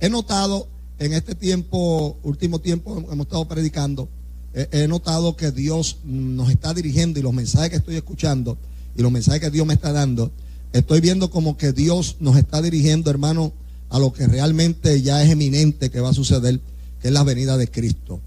he 0.00 0.08
notado 0.10 0.66
en 0.98 1.12
este 1.12 1.36
tiempo, 1.36 2.18
último 2.24 2.58
tiempo, 2.58 2.98
hemos 3.10 3.26
estado 3.26 3.46
predicando, 3.46 4.08
he 4.54 4.88
notado 4.88 5.36
que 5.36 5.52
Dios 5.52 5.98
nos 6.04 6.50
está 6.50 6.74
dirigiendo 6.74 7.20
y 7.20 7.22
los 7.22 7.32
mensajes 7.32 7.70
que 7.70 7.76
estoy 7.76 7.96
escuchando 7.96 8.58
y 8.96 9.02
los 9.02 9.12
mensajes 9.12 9.40
que 9.40 9.50
Dios 9.50 9.66
me 9.66 9.74
está 9.74 9.92
dando, 9.92 10.32
estoy 10.72 11.00
viendo 11.00 11.30
como 11.30 11.56
que 11.56 11.72
Dios 11.72 12.16
nos 12.18 12.36
está 12.36 12.60
dirigiendo, 12.60 13.08
hermano, 13.08 13.52
a 13.88 14.00
lo 14.00 14.12
que 14.12 14.26
realmente 14.26 15.00
ya 15.00 15.22
es 15.22 15.30
eminente 15.30 15.90
que 15.90 16.00
va 16.00 16.10
a 16.10 16.14
suceder, 16.14 16.60
que 17.00 17.08
es 17.08 17.14
la 17.14 17.22
venida 17.22 17.56
de 17.56 17.68
Cristo. 17.68 18.20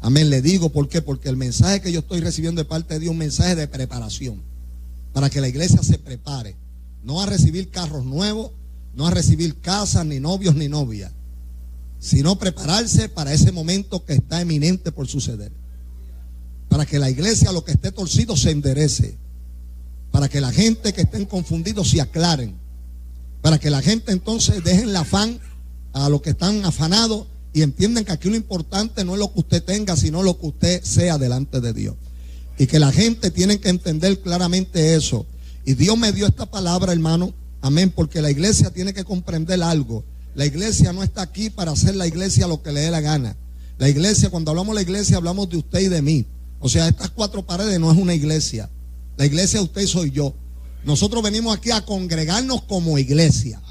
Amén. 0.00 0.30
Le 0.30 0.42
digo 0.42 0.70
por 0.70 0.88
qué, 0.88 1.02
porque 1.02 1.28
el 1.28 1.36
mensaje 1.36 1.80
que 1.80 1.92
yo 1.92 2.00
estoy 2.00 2.20
recibiendo 2.20 2.60
de 2.60 2.68
parte 2.68 2.94
de 2.94 3.00
Dios 3.00 3.10
es 3.10 3.12
un 3.12 3.18
mensaje 3.18 3.54
de 3.54 3.68
preparación, 3.68 4.42
para 5.12 5.30
que 5.30 5.40
la 5.40 5.48
iglesia 5.48 5.82
se 5.82 5.98
prepare, 5.98 6.56
no 7.02 7.20
a 7.20 7.26
recibir 7.26 7.70
carros 7.70 8.04
nuevos, 8.04 8.52
no 8.94 9.06
a 9.06 9.10
recibir 9.10 9.60
casas, 9.60 10.06
ni 10.06 10.20
novios, 10.20 10.54
ni 10.54 10.68
novias, 10.68 11.12
sino 11.98 12.38
prepararse 12.38 13.08
para 13.08 13.32
ese 13.32 13.52
momento 13.52 14.04
que 14.04 14.14
está 14.14 14.40
eminente 14.40 14.92
por 14.92 15.06
suceder. 15.06 15.52
Para 16.68 16.86
que 16.86 16.98
la 16.98 17.10
iglesia, 17.10 17.52
lo 17.52 17.64
que 17.64 17.72
esté 17.72 17.92
torcido, 17.92 18.36
se 18.36 18.50
enderece. 18.50 19.16
Para 20.10 20.28
que 20.28 20.40
la 20.40 20.52
gente 20.52 20.92
que 20.92 21.02
estén 21.02 21.26
confundidos 21.26 21.90
se 21.90 22.00
aclaren, 22.00 22.56
para 23.42 23.58
que 23.58 23.70
la 23.70 23.82
gente 23.82 24.12
entonces 24.12 24.64
dejen 24.64 24.88
el 24.88 24.96
afán 24.96 25.38
a 25.92 26.08
los 26.08 26.22
que 26.22 26.30
están 26.30 26.64
afanados 26.64 27.26
y 27.56 27.62
entiendan 27.62 28.04
que 28.04 28.12
aquí 28.12 28.28
lo 28.28 28.36
importante 28.36 29.02
no 29.02 29.14
es 29.14 29.18
lo 29.18 29.32
que 29.32 29.40
usted 29.40 29.62
tenga, 29.62 29.96
sino 29.96 30.22
lo 30.22 30.38
que 30.38 30.48
usted 30.48 30.82
sea 30.82 31.16
delante 31.16 31.62
de 31.62 31.72
Dios. 31.72 31.94
Y 32.58 32.66
que 32.66 32.78
la 32.78 32.92
gente 32.92 33.30
tiene 33.30 33.58
que 33.60 33.70
entender 33.70 34.20
claramente 34.20 34.94
eso. 34.94 35.24
Y 35.64 35.72
Dios 35.72 35.96
me 35.96 36.12
dio 36.12 36.26
esta 36.26 36.44
palabra, 36.44 36.92
hermano, 36.92 37.32
amén, 37.62 37.90
porque 37.96 38.20
la 38.20 38.30
iglesia 38.30 38.68
tiene 38.68 38.92
que 38.92 39.04
comprender 39.04 39.62
algo. 39.62 40.04
La 40.34 40.44
iglesia 40.44 40.92
no 40.92 41.02
está 41.02 41.22
aquí 41.22 41.48
para 41.48 41.70
hacer 41.70 41.96
la 41.96 42.06
iglesia 42.06 42.46
lo 42.46 42.62
que 42.62 42.72
le 42.72 42.80
dé 42.80 42.90
la 42.90 43.00
gana. 43.00 43.38
La 43.78 43.88
iglesia, 43.88 44.28
cuando 44.28 44.50
hablamos 44.50 44.74
de 44.74 44.82
la 44.82 44.90
iglesia, 44.90 45.16
hablamos 45.16 45.48
de 45.48 45.56
usted 45.56 45.80
y 45.80 45.88
de 45.88 46.02
mí. 46.02 46.26
O 46.60 46.68
sea, 46.68 46.88
estas 46.88 47.08
cuatro 47.08 47.46
paredes 47.46 47.80
no 47.80 47.90
es 47.90 47.96
una 47.96 48.12
iglesia. 48.12 48.68
La 49.16 49.24
iglesia 49.24 49.62
usted 49.62 49.86
soy 49.86 50.10
yo. 50.10 50.34
Nosotros 50.84 51.22
venimos 51.22 51.56
aquí 51.56 51.70
a 51.70 51.86
congregarnos 51.86 52.64
como 52.64 52.98
iglesia. 52.98 53.62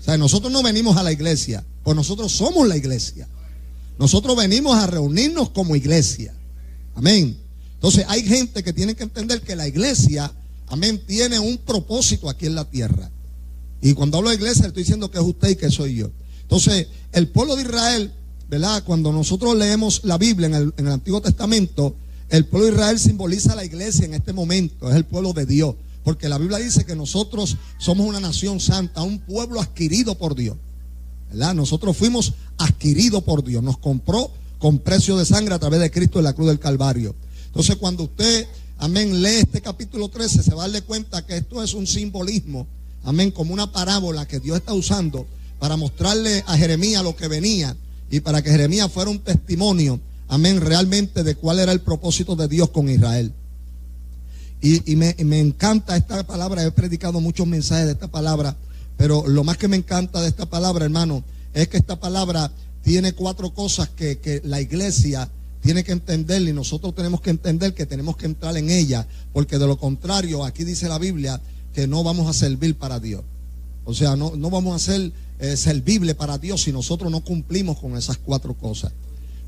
O 0.00 0.04
sea, 0.04 0.18
nosotros 0.18 0.52
no 0.52 0.62
venimos 0.62 0.98
a 0.98 1.02
la 1.02 1.12
iglesia, 1.12 1.64
pues 1.84 1.94
nosotros 1.94 2.32
somos 2.32 2.66
la 2.66 2.76
iglesia. 2.76 3.28
Nosotros 3.98 4.36
venimos 4.36 4.74
a 4.74 4.86
reunirnos 4.86 5.50
como 5.50 5.76
iglesia. 5.76 6.34
Amén. 6.94 7.36
Entonces 7.74 8.06
hay 8.08 8.22
gente 8.24 8.64
que 8.64 8.72
tiene 8.72 8.96
que 8.96 9.04
entender 9.04 9.42
que 9.42 9.54
la 9.54 9.68
iglesia, 9.68 10.32
amén, 10.66 11.00
tiene 11.06 11.38
un 11.38 11.58
propósito 11.58 12.28
aquí 12.28 12.46
en 12.46 12.54
la 12.54 12.64
tierra. 12.64 13.10
Y 13.82 13.92
cuando 13.92 14.16
hablo 14.16 14.30
de 14.30 14.36
iglesia, 14.36 14.66
estoy 14.66 14.82
diciendo 14.82 15.10
que 15.10 15.18
es 15.18 15.24
usted 15.24 15.50
y 15.50 15.56
que 15.56 15.70
soy 15.70 15.96
yo. 15.96 16.10
Entonces, 16.40 16.88
el 17.12 17.28
pueblo 17.28 17.54
de 17.54 17.62
Israel, 17.62 18.12
¿verdad? 18.48 18.82
Cuando 18.84 19.12
nosotros 19.12 19.54
leemos 19.54 20.00
la 20.04 20.16
Biblia 20.16 20.46
en 20.46 20.54
el, 20.54 20.74
en 20.78 20.86
el 20.86 20.92
Antiguo 20.92 21.20
Testamento, 21.20 21.94
el 22.30 22.46
pueblo 22.46 22.66
de 22.66 22.72
Israel 22.72 22.98
simboliza 22.98 23.54
la 23.54 23.64
iglesia 23.64 24.06
en 24.06 24.14
este 24.14 24.32
momento, 24.32 24.88
es 24.88 24.96
el 24.96 25.04
pueblo 25.04 25.34
de 25.34 25.44
Dios. 25.44 25.74
Porque 26.02 26.28
la 26.28 26.38
Biblia 26.38 26.58
dice 26.58 26.84
que 26.84 26.96
nosotros 26.96 27.56
somos 27.78 28.06
una 28.06 28.20
nación 28.20 28.60
santa, 28.60 29.02
un 29.02 29.18
pueblo 29.18 29.60
adquirido 29.60 30.16
por 30.16 30.34
Dios. 30.34 30.56
Nosotros 31.34 31.96
fuimos 31.96 32.34
adquiridos 32.58 33.22
por 33.22 33.44
Dios, 33.44 33.62
nos 33.62 33.78
compró 33.78 34.30
con 34.58 34.78
precio 34.78 35.16
de 35.16 35.24
sangre 35.24 35.54
a 35.54 35.58
través 35.58 35.80
de 35.80 35.90
Cristo 35.90 36.18
en 36.18 36.24
la 36.24 36.32
cruz 36.32 36.48
del 36.48 36.58
Calvario. 36.58 37.14
Entonces 37.46 37.76
cuando 37.76 38.04
usted, 38.04 38.46
amén, 38.78 39.22
lee 39.22 39.40
este 39.40 39.60
capítulo 39.60 40.08
13, 40.08 40.42
se 40.42 40.54
va 40.54 40.64
a 40.64 40.66
darle 40.66 40.82
cuenta 40.82 41.26
que 41.26 41.36
esto 41.36 41.62
es 41.62 41.74
un 41.74 41.86
simbolismo, 41.86 42.66
amén, 43.02 43.30
como 43.30 43.52
una 43.52 43.70
parábola 43.70 44.26
que 44.26 44.40
Dios 44.40 44.58
está 44.58 44.72
usando 44.72 45.26
para 45.58 45.76
mostrarle 45.76 46.42
a 46.46 46.56
Jeremías 46.56 47.02
lo 47.02 47.16
que 47.16 47.28
venía 47.28 47.76
y 48.10 48.20
para 48.20 48.42
que 48.42 48.50
Jeremías 48.50 48.90
fuera 48.90 49.10
un 49.10 49.18
testimonio 49.20 50.00
amén, 50.28 50.60
realmente 50.60 51.22
de 51.22 51.34
cuál 51.34 51.60
era 51.60 51.72
el 51.72 51.80
propósito 51.80 52.36
de 52.36 52.48
Dios 52.48 52.70
con 52.70 52.88
Israel. 52.88 53.32
Y, 54.60 54.96
me, 54.96 55.14
encanta 55.40 55.94
esta 55.94 56.26
palabra, 56.26 56.64
he 56.64 56.70
predicado 56.70 57.20
muchos 57.20 57.46
mensajes 57.46 57.84
de 57.84 57.92
esta 57.92 58.08
palabra, 58.08 58.56
pero 58.96 59.26
lo 59.26 59.44
más 59.44 59.56
que 59.56 59.68
me 59.68 59.76
encanta 59.76 60.20
de 60.20 60.28
esta 60.28 60.46
palabra, 60.46 60.84
hermano, 60.84 61.24
es 61.52 61.68
que 61.68 61.76
esta 61.76 62.00
palabra 62.00 62.50
tiene 62.82 63.12
cuatro 63.12 63.52
cosas 63.54 63.88
que, 63.88 64.18
que 64.18 64.40
la 64.44 64.60
iglesia 64.60 65.30
tiene 65.60 65.84
que 65.84 65.92
entender 65.92 66.42
y 66.42 66.52
nosotros 66.52 66.94
tenemos 66.94 67.20
que 67.20 67.30
entender 67.30 67.74
que 67.74 67.86
tenemos 67.86 68.16
que 68.16 68.26
entrar 68.26 68.56
en 68.56 68.70
ella, 68.70 69.06
porque 69.32 69.58
de 69.58 69.66
lo 69.66 69.78
contrario, 69.78 70.44
aquí 70.44 70.64
dice 70.64 70.88
la 70.88 70.98
Biblia 70.98 71.40
que 71.72 71.86
no 71.86 72.04
vamos 72.04 72.28
a 72.28 72.32
servir 72.32 72.76
para 72.76 73.00
Dios. 73.00 73.22
O 73.84 73.94
sea, 73.94 74.16
no, 74.16 74.36
no 74.36 74.50
vamos 74.50 74.76
a 74.76 74.84
ser 74.84 75.12
eh, 75.38 75.56
servible 75.56 76.14
para 76.14 76.38
Dios 76.38 76.62
si 76.62 76.72
nosotros 76.72 77.10
no 77.10 77.22
cumplimos 77.22 77.78
con 77.78 77.96
esas 77.96 78.18
cuatro 78.18 78.54
cosas 78.54 78.92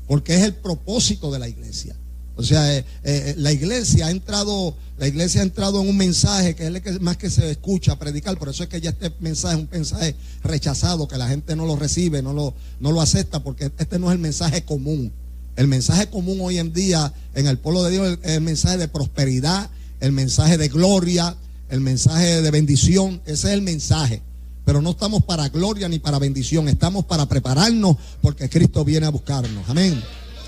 porque 0.07 0.35
es 0.35 0.41
el 0.41 0.55
propósito 0.55 1.31
de 1.31 1.39
la 1.39 1.47
iglesia. 1.47 1.95
O 2.37 2.43
sea, 2.43 2.77
eh, 2.77 2.85
eh, 3.03 3.33
la 3.37 3.51
iglesia 3.51 4.07
ha 4.07 4.11
entrado, 4.11 4.75
la 4.99 5.07
iglesia 5.07 5.41
ha 5.41 5.43
entrado 5.43 5.81
en 5.81 5.89
un 5.89 5.97
mensaje 5.97 6.55
que 6.55 6.63
es 6.63 6.69
el 6.69 6.81
que 6.83 6.99
más 6.99 7.17
que 7.17 7.31
se 7.31 7.49
escucha 7.49 7.97
predicar, 7.97 8.37
por 8.37 8.49
eso 8.49 8.63
es 8.63 8.69
que 8.69 8.79
ya 8.79 8.91
este 8.91 9.11
mensaje 9.19 9.55
es 9.55 9.61
un 9.61 9.69
mensaje 9.71 10.15
rechazado, 10.43 11.07
que 11.07 11.17
la 11.17 11.27
gente 11.27 11.55
no 11.55 11.65
lo 11.65 11.75
recibe, 11.75 12.21
no 12.21 12.33
lo, 12.33 12.53
no 12.79 12.91
lo 12.91 13.01
acepta, 13.01 13.41
porque 13.43 13.71
este 13.77 13.97
no 13.97 14.11
es 14.11 14.15
el 14.15 14.21
mensaje 14.21 14.63
común. 14.63 15.11
El 15.55 15.67
mensaje 15.67 16.07
común 16.07 16.37
hoy 16.41 16.59
en 16.59 16.71
día 16.71 17.11
en 17.33 17.47
el 17.47 17.57
pueblo 17.57 17.83
de 17.83 17.91
Dios 17.91 18.19
es 18.21 18.33
el 18.33 18.41
mensaje 18.41 18.77
de 18.77 18.87
prosperidad, 18.87 19.71
el 19.99 20.11
mensaje 20.11 20.59
de 20.59 20.67
gloria, 20.67 21.35
el 21.69 21.81
mensaje 21.81 22.43
de 22.43 22.51
bendición, 22.51 23.19
ese 23.25 23.47
es 23.47 23.53
el 23.53 23.63
mensaje 23.63 24.21
pero 24.63 24.81
no 24.81 24.89
estamos 24.89 25.23
para 25.23 25.47
gloria 25.47 25.87
ni 25.87 25.97
para 25.97 26.19
bendición, 26.19 26.67
estamos 26.67 27.05
para 27.05 27.25
prepararnos 27.25 27.95
porque 28.21 28.49
Cristo 28.49 28.83
viene 28.83 29.05
a 29.05 29.11
buscarnos. 29.11 29.63
Amén. 29.69 30.03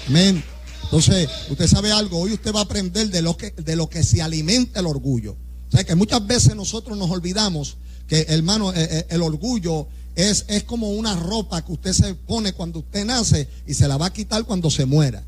Amén. 0.10 0.43
Entonces, 0.91 1.29
usted 1.50 1.67
sabe 1.67 1.91
algo, 1.91 2.19
hoy 2.19 2.34
usted 2.34 2.51
va 2.51 2.62
a 2.62 2.63
aprender 2.63 3.10
de 3.10 3.22
lo 3.22 3.38
que, 3.38 3.51
de 3.51 3.75
lo 3.75 3.88
que 3.88 4.03
se 4.03 4.24
alimenta 4.24 4.79
el 4.79 4.88
orgullo. 4.88 5.34
O 5.67 5.72
sea 5.72 5.84
que 5.84 5.93
muchas 5.93 6.25
veces 6.25 6.55
nosotros 6.55 6.98
nos 6.98 7.12
olvidamos 7.12 7.77
que, 8.08 8.25
hermano, 8.29 8.74
eh, 8.74 8.88
eh, 8.89 9.05
el 9.10 9.22
orgullo 9.22 9.88
es, 10.15 10.46
es 10.48 10.63
como 10.63 10.89
una 10.91 11.15
ropa 11.15 11.63
que 11.63 11.74
usted 11.74 11.93
se 11.93 12.15
pone 12.15 12.53
cuando 12.53 12.79
usted 12.79 13.05
nace 13.05 13.48
y 13.67 13.75
se 13.75 13.88
la 13.88 13.98
va 13.98 14.08
a 14.08 14.13
quitar 14.13 14.46
cuando 14.46 14.72
se 14.72 14.86
muera. 14.86 15.24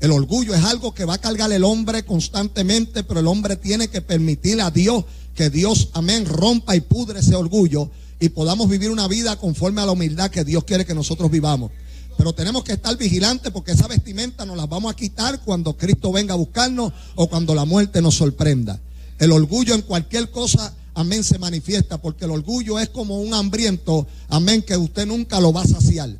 El 0.00 0.12
orgullo 0.12 0.54
es 0.54 0.62
algo 0.64 0.94
que 0.94 1.06
va 1.06 1.14
a 1.14 1.18
cargar 1.18 1.50
el 1.50 1.64
hombre 1.64 2.04
constantemente, 2.04 3.04
pero 3.04 3.20
el 3.20 3.26
hombre 3.26 3.56
tiene 3.56 3.88
que 3.88 4.02
permitir 4.02 4.60
a 4.60 4.70
Dios 4.70 5.06
que 5.34 5.48
Dios, 5.48 5.88
amén, 5.94 6.26
rompa 6.26 6.76
y 6.76 6.82
pudre 6.82 7.20
ese 7.20 7.34
orgullo 7.34 7.90
y 8.20 8.28
podamos 8.28 8.68
vivir 8.68 8.90
una 8.90 9.08
vida 9.08 9.36
conforme 9.36 9.80
a 9.80 9.86
la 9.86 9.92
humildad 9.92 10.30
que 10.30 10.44
Dios 10.44 10.64
quiere 10.64 10.84
que 10.84 10.94
nosotros 10.94 11.30
vivamos. 11.30 11.70
Pero 12.16 12.32
tenemos 12.32 12.64
que 12.64 12.72
estar 12.72 12.96
vigilantes 12.96 13.52
porque 13.52 13.72
esa 13.72 13.88
vestimenta 13.88 14.44
nos 14.44 14.56
la 14.56 14.66
vamos 14.66 14.92
a 14.92 14.96
quitar 14.96 15.40
cuando 15.40 15.76
Cristo 15.76 16.12
venga 16.12 16.34
a 16.34 16.36
buscarnos 16.36 16.92
o 17.14 17.28
cuando 17.28 17.54
la 17.54 17.64
muerte 17.64 18.00
nos 18.00 18.14
sorprenda. 18.14 18.80
El 19.18 19.32
orgullo 19.32 19.74
en 19.74 19.82
cualquier 19.82 20.30
cosa, 20.30 20.74
amén, 20.94 21.24
se 21.24 21.38
manifiesta 21.38 21.98
porque 22.00 22.24
el 22.24 22.30
orgullo 22.30 22.78
es 22.78 22.88
como 22.88 23.20
un 23.20 23.34
hambriento, 23.34 24.06
amén, 24.28 24.62
que 24.62 24.76
usted 24.76 25.06
nunca 25.06 25.40
lo 25.40 25.52
va 25.52 25.62
a 25.62 25.68
saciar. 25.68 26.10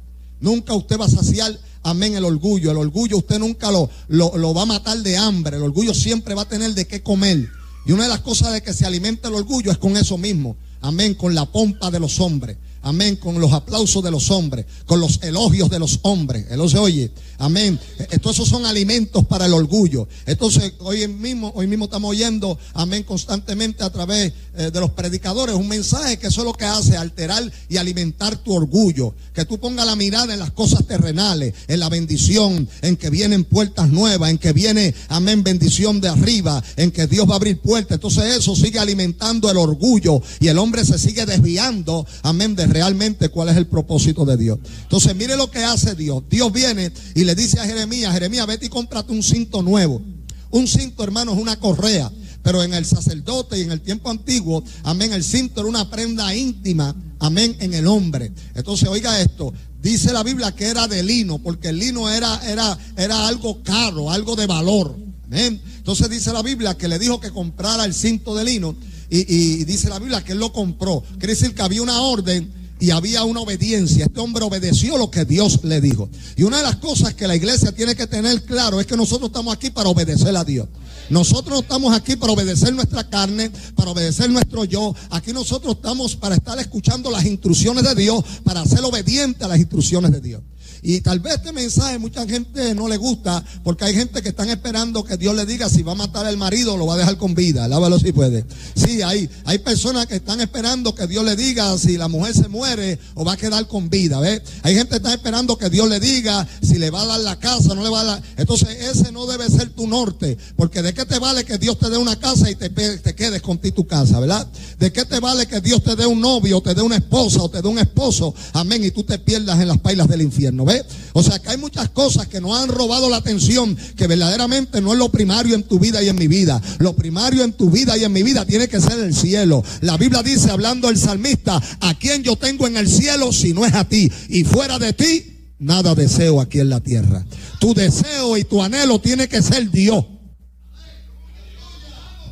Nunca 0.41 0.75
usted 0.75 0.99
va 0.99 1.07
a 1.07 1.11
saciar, 1.11 1.59
amén, 1.83 2.17
el 2.17 2.25
orgullo. 2.25 2.71
El 2.71 2.77
orgullo 2.77 3.19
usted 3.19 3.39
nunca 3.39 3.71
lo, 3.71 3.89
lo, 4.09 4.37
lo 4.37 4.53
va 4.53 4.63
a 4.63 4.67
matar 4.67 4.99
de 4.99 5.17
hambre. 5.17 5.57
El 5.57 5.63
orgullo 5.63 5.95
siempre 5.95 6.35
va 6.35 6.43
a 6.43 6.49
tener 6.49 6.75
de 6.75 6.87
qué 6.87 7.03
comer. 7.03 7.49
Y 7.87 7.93
una 7.93 8.05
de 8.05 8.09
las 8.09 8.21
cosas 8.21 8.53
de 8.53 8.63
que 8.63 8.73
se 8.73 8.87
alimenta 8.87 9.29
el 9.29 9.35
orgullo 9.35 9.71
es 9.71 9.79
con 9.79 9.97
eso 9.97 10.19
mismo. 10.19 10.57
Amén, 10.81 11.15
con 11.15 11.35
la 11.35 11.47
pompa 11.47 11.91
de 11.91 12.01
los 12.01 12.21
hombres. 12.21 12.57
Amén, 12.85 13.17
con 13.17 13.41
los 13.41 13.53
aplausos 13.53 14.05
de 14.05 14.11
los 14.11 14.31
hombres, 14.31 14.67
con 14.85 15.01
los 15.01 15.23
elogios 15.23 15.71
de 15.71 15.79
los 15.79 16.01
hombres. 16.03 16.47
Él 16.51 16.69
se 16.69 16.79
oye. 16.79 17.11
Amén. 17.39 17.81
Esos 18.11 18.49
son 18.49 18.67
alimentos 18.67 19.27
para 19.27 19.47
el 19.47 19.55
orgullo. 19.55 20.07
Entonces, 20.27 20.75
hoy 20.79 21.09
mismo, 21.09 21.53
hoy 21.57 21.67
mismo 21.67 21.87
estamos 21.87 22.11
oyendo, 22.11 22.59
amén, 22.75 23.03
constantemente 23.03 23.83
a 23.83 23.91
través 23.91 24.33
eh, 24.57 24.71
de 24.71 24.81
los 24.81 24.91
predicadores, 24.91 25.55
un 25.57 25.67
mensaje 25.67 26.19
que 26.19 26.29
eso 26.29 26.43
es 26.43 26.45
lo 26.47 26.53
que 26.53 26.65
hace, 26.65 26.97
alterar 26.97 27.43
y 27.69 27.79
alimentar 27.79 28.37
tu 28.37 28.53
orgullo. 28.53 29.15
Que 29.33 29.45
tú 29.45 29.59
pongas 29.59 29.87
la 29.87 29.97
mirada 29.97 30.35
en 30.35 30.41
las 30.41 30.53
cosas 30.53 30.87
terrenales, 30.87 31.55
en 31.69 31.81
la 31.81 31.89
bendición, 31.89 32.69
en 32.83 32.97
que 32.97 33.11
vienen 33.11 33.45
puertas 33.45 33.89
nuevas, 33.89 34.31
en 34.31 34.39
que 34.39 34.53
viene, 34.53 34.95
amén, 35.09 35.43
bendición 35.43 36.01
de 36.01 36.09
arriba, 36.09 36.63
en 36.77 36.91
que 36.91 37.07
Dios 37.07 37.29
va 37.29 37.33
a 37.33 37.37
abrir 37.37 37.61
puertas. 37.61 37.97
Entonces 37.97 38.37
eso 38.37 38.55
sigue 38.55 38.79
alimentando 38.79 39.51
el 39.51 39.57
orgullo 39.57 40.21
y 40.39 40.49
el 40.49 40.59
hombre 40.59 40.85
se 40.85 40.99
sigue 40.99 41.27
desviando, 41.27 42.07
amén, 42.23 42.55
de 42.55 42.67
realmente 42.75 43.29
cuál 43.29 43.49
es 43.51 43.57
el 43.57 43.69
propósito 43.69 44.25
de 44.25 44.37
Dios. 44.37 44.59
Entonces, 44.83 45.15
mire 45.15 45.37
lo 45.37 45.49
que 45.49 45.63
hace 45.63 45.95
Dios. 45.95 46.25
Dios 46.29 46.53
viene 46.53 46.91
y 47.15 47.23
le 47.23 47.37
dice 47.37 47.61
a 47.61 47.65
Jeremías, 47.65 48.13
Jeremías, 48.13 48.47
vete 48.49 48.67
y 48.67 48.69
cómprate 48.69 49.13
un 49.13 49.23
cinto 49.23 49.63
nuevo. 49.63 50.03
Un 50.51 50.67
cinto, 50.67 51.05
hermano, 51.05 51.33
es 51.33 51.39
una 51.39 51.57
correa. 51.57 52.11
Pero 52.43 52.65
en 52.65 52.75
el 52.75 52.85
sacerdote 52.85 53.59
y 53.59 53.63
en 53.63 53.71
el 53.71 53.81
tiempo 53.81 54.11
antiguo, 54.11 54.65
amén, 54.83 55.13
el 55.13 55.23
cinto 55.23 55.61
era 55.61 55.71
una 55.71 55.89
prenda 55.89 56.35
íntima, 56.35 56.95
amén, 57.21 57.57
en 57.61 57.75
el 57.75 57.87
hombre. 57.87 58.33
Entonces, 58.57 58.89
oiga 58.89 59.21
esto, 59.21 59.55
dice 59.81 60.13
la 60.13 60.25
Biblia 60.25 60.53
que 60.53 60.67
era 60.67 60.89
de 60.89 61.03
lino, 61.05 61.39
porque 61.39 61.69
el 61.69 61.79
lino 61.79 62.11
era, 62.11 62.41
era, 62.45 62.77
era 62.97 63.29
algo 63.29 63.63
caro, 63.63 64.11
algo 64.11 64.35
de 64.35 64.47
valor. 64.47 64.99
Amén. 65.27 65.63
Entonces 65.77 66.11
dice 66.11 66.33
la 66.33 66.43
Biblia 66.43 66.77
que 66.77 66.89
le 66.89 66.99
dijo 66.99 67.21
que 67.21 67.31
comprara 67.31 67.85
el 67.85 67.95
cinto 67.95 68.35
de 68.35 68.45
lino 68.45 68.77
y, 69.09 69.33
y 69.33 69.65
dice 69.65 69.89
la 69.89 69.99
Biblia 69.99 70.25
que 70.25 70.33
él 70.33 70.39
lo 70.39 70.53
compró. 70.53 71.03
Quiere 71.19 71.35
decir 71.35 71.55
que 71.55 71.63
había 71.63 71.83
una 71.83 72.01
orden 72.03 72.64
y 72.85 72.91
había 72.91 73.25
una 73.25 73.41
obediencia. 73.41 74.05
Este 74.05 74.21
hombre 74.21 74.45
obedeció 74.45 74.99
lo 74.99 75.11
que 75.11 75.25
Dios 75.25 75.61
le 75.63 75.81
dijo. 75.81 76.11
Y 76.37 76.43
una 76.43 76.59
de 76.59 76.65
las 76.65 76.77
cosas 76.77 77.15
que 77.15 77.27
la 77.27 77.35
iglesia 77.35 77.73
tiene 77.73 77.95
que 77.95 78.07
tener 78.07 78.45
claro 78.45 78.79
es 78.79 78.87
que 78.87 78.95
nosotros 78.95 79.31
estamos 79.31 79.55
aquí 79.55 79.71
para 79.71 79.89
obedecer 79.89 80.37
a 80.37 80.45
Dios. 80.45 80.69
Nosotros 81.09 81.55
no 81.55 81.61
estamos 81.61 81.97
aquí 81.97 82.17
para 82.17 82.35
obedecer 82.35 82.75
nuestra 82.75 83.09
carne, 83.09 83.51
para 83.75 83.91
obedecer 83.91 84.29
nuestro 84.29 84.67
yo. 84.67 84.95
Aquí 85.09 85.33
nosotros 85.33 85.77
estamos 85.77 86.15
para 86.15 86.35
estar 86.35 86.59
escuchando 86.59 87.11
las 87.11 87.25
instrucciones 87.25 87.85
de 87.85 87.95
Dios, 87.95 88.23
para 88.45 88.63
ser 88.67 88.85
obediente 88.85 89.45
a 89.45 89.49
las 89.49 89.59
instrucciones 89.59 90.13
de 90.13 90.21
Dios. 90.21 90.43
Y 90.87 91.01
tal 91.01 91.19
vez 91.19 91.37
este 91.37 91.51
mensaje 91.51 91.99
mucha 91.99 92.27
gente 92.27 92.75
no 92.75 92.89
le 92.89 92.99
gusta 92.99 93.43
porque 93.63 93.87
hay 93.87 93.95
gente 93.95 94.21
que 94.21 94.29
están 94.29 94.51
esperando 94.51 95.03
que 95.03 95.17
Dios 95.17 95.35
le 95.35 95.47
diga 95.47 95.71
si 95.71 95.83
va 95.83 95.93
a 95.93 95.95
matar 95.95 96.27
al 96.27 96.37
marido 96.37 96.75
o 96.75 96.77
lo 96.77 96.85
va 96.85 96.93
a 96.93 96.99
dejar 96.99 97.17
con 97.17 97.35
vida. 97.35 97.67
Lávalo 97.67 97.99
si 97.99 98.13
puede. 98.13 98.45
Sí, 98.77 99.01
hay, 99.01 99.31
hay 99.47 99.59
personas 99.61 100.07
que 100.07 100.17
están 100.17 100.43
esperando 100.43 100.95
que 100.95 101.07
Dios 101.07 101.25
le 101.25 101.37
diga 101.37 101.79
si 101.79 101.97
la 101.97 102.09
mujer 102.09 102.35
se 102.35 102.49
muere 102.49 102.99
o 103.15 103.25
va 103.25 103.33
a 103.33 103.37
quedar 103.39 103.67
con 103.67 103.89
vida. 103.89 104.21
¿ves? 104.21 104.43
Hay 104.63 104.75
gente 104.75 104.91
que 104.91 104.97
está 104.97 105.15
esperando 105.15 105.57
que 105.57 105.71
Dios 105.71 105.89
le 105.89 106.01
diga 106.01 106.47
si 106.61 106.75
le 106.75 106.91
va 106.91 107.01
a 107.01 107.07
dar 107.07 107.21
la 107.21 107.39
casa 107.39 107.75
no 107.75 107.83
le 107.83 107.89
va 107.89 108.03
a 108.03 108.05
dar. 108.05 108.23
Entonces 108.37 108.69
ese 108.79 109.11
no 109.11 109.25
debe 109.25 109.49
ser 109.49 109.71
tu 109.71 109.87
norte. 109.87 110.37
Porque 110.55 110.83
de 110.83 110.93
qué 110.93 111.07
te 111.07 111.19
vale 111.19 111.47
que 111.47 111.57
Dios 111.57 111.79
te 111.79 111.89
dé 111.89 111.97
una 111.97 112.19
casa 112.19 112.51
y 112.51 112.57
te, 112.57 112.69
te 112.69 113.15
quedes 113.15 113.41
con 113.41 113.57
ti 113.57 113.73
tu 113.73 113.87
casa, 113.87 114.21
¿verdad? 114.21 114.47
¿De 114.79 114.93
qué 114.93 115.07
te 115.07 115.19
vale 115.19 115.47
que 115.47 115.63
Dios 115.63 115.83
te 115.83 115.97
dé 115.97 116.05
un 116.05 116.21
novio, 116.21 116.59
o 116.59 116.63
te 116.63 116.75
dé 116.75 116.83
una 116.83 116.97
esposa 116.97 117.43
o 117.43 117.49
te 117.49 117.63
dé 117.63 117.69
un 117.69 117.79
esposo? 117.79 118.35
Amén. 118.53 118.85
Y 118.85 118.91
tú 118.91 119.03
te 119.03 119.19
pierdas 119.19 119.59
en 119.61 119.69
las 119.69 119.79
pailas 119.79 120.09
del 120.09 120.21
infierno. 120.21 120.67
¿ves? 120.67 120.74
O 121.13 121.23
sea 121.23 121.39
que 121.39 121.51
hay 121.51 121.57
muchas 121.57 121.89
cosas 121.91 122.27
que 122.27 122.41
nos 122.41 122.59
han 122.59 122.69
robado 122.69 123.09
la 123.09 123.19
atención, 123.19 123.77
que 123.97 124.07
verdaderamente 124.07 124.81
no 124.81 124.93
es 124.93 124.99
lo 124.99 125.11
primario 125.11 125.55
en 125.55 125.63
tu 125.63 125.79
vida 125.79 126.03
y 126.03 126.09
en 126.09 126.17
mi 126.17 126.29
vida. 126.29 126.61
Lo 126.79 126.95
primario 126.95 127.45
en 127.45 127.53
tu 127.53 127.71
vida 127.71 127.97
y 127.97 128.05
en 128.05 128.13
mi 128.13 128.23
vida 128.23 128.45
tiene 128.45 128.69
que 128.69 128.81
ser 128.81 128.99
el 128.99 129.15
cielo. 129.15 129.63
La 129.81 129.97
Biblia 129.97 130.23
dice, 130.23 130.51
hablando 130.51 130.89
el 130.89 130.99
salmista, 130.99 131.61
a 131.81 131.95
quien 131.99 132.23
yo 132.23 132.37
tengo 132.37 132.67
en 132.67 132.77
el 132.77 132.89
cielo 132.89 133.33
si 133.33 133.53
no 133.53 133.65
es 133.65 133.75
a 133.75 133.89
ti. 133.89 134.11
Y 134.29 134.45
fuera 134.45 134.79
de 134.79 134.93
ti, 134.93 135.55
nada 135.59 135.95
deseo 135.95 136.41
aquí 136.41 136.61
en 136.61 136.71
la 136.71 136.81
tierra. 136.81 137.25
Tu 137.61 137.75
deseo 137.75 138.37
y 138.37 138.45
tu 138.45 138.63
anhelo 138.63 139.01
tiene 139.01 139.29
que 139.29 139.43
ser 139.43 139.71
Dios. 139.71 140.05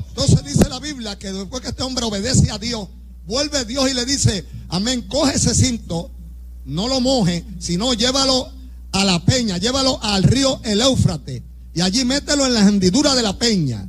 Entonces 0.09 0.45
dice 0.45 0.69
la 0.69 0.79
Biblia 0.79 1.19
que 1.19 1.33
después 1.33 1.63
que 1.63 1.69
este 1.69 1.83
hombre 1.83 2.05
obedece 2.05 2.51
a 2.51 2.59
Dios, 2.59 2.89
vuelve 3.25 3.65
Dios 3.65 3.91
y 3.91 3.95
le 3.95 4.05
dice, 4.05 4.45
amén, 4.69 5.03
coge 5.09 5.37
ese 5.37 5.55
cinto 5.55 6.11
no 6.65 6.89
lo 6.89 7.01
moje, 7.01 7.45
sino 7.59 7.95
llévalo 7.95 8.51
a 8.93 9.05
la 9.05 9.25
peña, 9.25 9.59
llévalo 9.59 10.03
al 10.03 10.23
río 10.23 10.61
El 10.65 10.81
Éufrate 10.81 11.43
y 11.75 11.81
allí 11.81 12.05
mételo 12.05 12.47
en 12.47 12.55
la 12.55 12.69
hendidura 12.69 13.15
de 13.15 13.23
la 13.23 13.39
peña. 13.39 13.89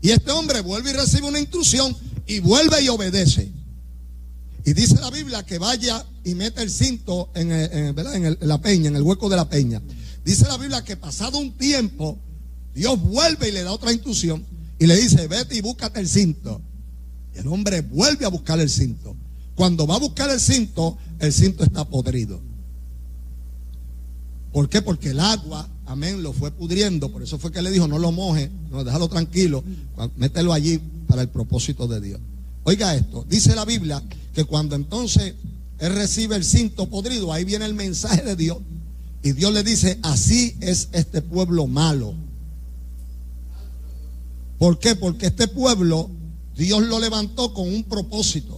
Y 0.00 0.10
este 0.10 0.30
hombre 0.30 0.60
vuelve 0.60 0.90
y 0.90 0.94
recibe 0.94 1.26
una 1.26 1.38
instrucción 1.38 1.94
y 2.26 2.40
vuelve 2.40 2.82
y 2.82 2.88
obedece. 2.88 3.52
Y 4.64 4.72
dice 4.72 4.96
la 5.00 5.10
Biblia 5.10 5.44
que 5.44 5.58
vaya 5.58 6.04
y 6.24 6.34
mete 6.34 6.62
el 6.62 6.70
cinto 6.70 7.30
en, 7.34 7.48
la 8.40 8.60
peña, 8.60 8.88
en 8.88 8.96
el 8.96 9.02
hueco 9.02 9.28
de 9.28 9.36
la 9.36 9.48
peña. 9.48 9.82
Dice 10.24 10.46
la 10.46 10.56
Biblia 10.56 10.84
que 10.84 10.96
pasado 10.96 11.38
un 11.38 11.52
tiempo, 11.52 12.18
Dios 12.74 13.00
vuelve 13.00 13.48
y 13.48 13.52
le 13.52 13.62
da 13.62 13.72
otra 13.72 13.92
instrucción 13.92 14.44
y 14.78 14.86
le 14.86 14.96
dice, 14.96 15.26
vete 15.26 15.56
y 15.56 15.60
búscate 15.60 16.00
el 16.00 16.08
cinto. 16.08 16.60
Y 17.34 17.38
el 17.38 17.48
hombre 17.48 17.80
vuelve 17.80 18.24
a 18.24 18.28
buscar 18.28 18.60
el 18.60 18.70
cinto. 18.70 19.16
Cuando 19.58 19.88
va 19.88 19.96
a 19.96 19.98
buscar 19.98 20.30
el 20.30 20.38
cinto, 20.38 20.96
el 21.18 21.32
cinto 21.32 21.64
está 21.64 21.84
podrido. 21.84 22.40
¿Por 24.52 24.68
qué? 24.68 24.82
Porque 24.82 25.10
el 25.10 25.18
agua, 25.18 25.68
amén, 25.84 26.22
lo 26.22 26.32
fue 26.32 26.52
pudriendo. 26.52 27.10
Por 27.10 27.24
eso 27.24 27.40
fue 27.40 27.50
que 27.50 27.60
le 27.60 27.72
dijo, 27.72 27.88
no 27.88 27.98
lo 27.98 28.12
moje, 28.12 28.52
no, 28.70 28.84
déjalo 28.84 29.08
tranquilo, 29.08 29.64
mételo 30.14 30.52
allí 30.52 30.80
para 31.08 31.22
el 31.22 31.28
propósito 31.28 31.88
de 31.88 32.00
Dios. 32.00 32.20
Oiga 32.62 32.94
esto, 32.94 33.26
dice 33.28 33.56
la 33.56 33.64
Biblia 33.64 34.00
que 34.32 34.44
cuando 34.44 34.76
entonces 34.76 35.34
él 35.80 35.92
recibe 35.92 36.36
el 36.36 36.44
cinto 36.44 36.88
podrido, 36.88 37.32
ahí 37.32 37.42
viene 37.42 37.64
el 37.64 37.74
mensaje 37.74 38.22
de 38.22 38.36
Dios. 38.36 38.58
Y 39.24 39.32
Dios 39.32 39.52
le 39.52 39.64
dice, 39.64 39.98
así 40.04 40.56
es 40.60 40.88
este 40.92 41.20
pueblo 41.20 41.66
malo. 41.66 42.14
¿Por 44.60 44.78
qué? 44.78 44.94
Porque 44.94 45.26
este 45.26 45.48
pueblo 45.48 46.10
Dios 46.56 46.80
lo 46.82 47.00
levantó 47.00 47.52
con 47.52 47.66
un 47.66 47.82
propósito. 47.82 48.57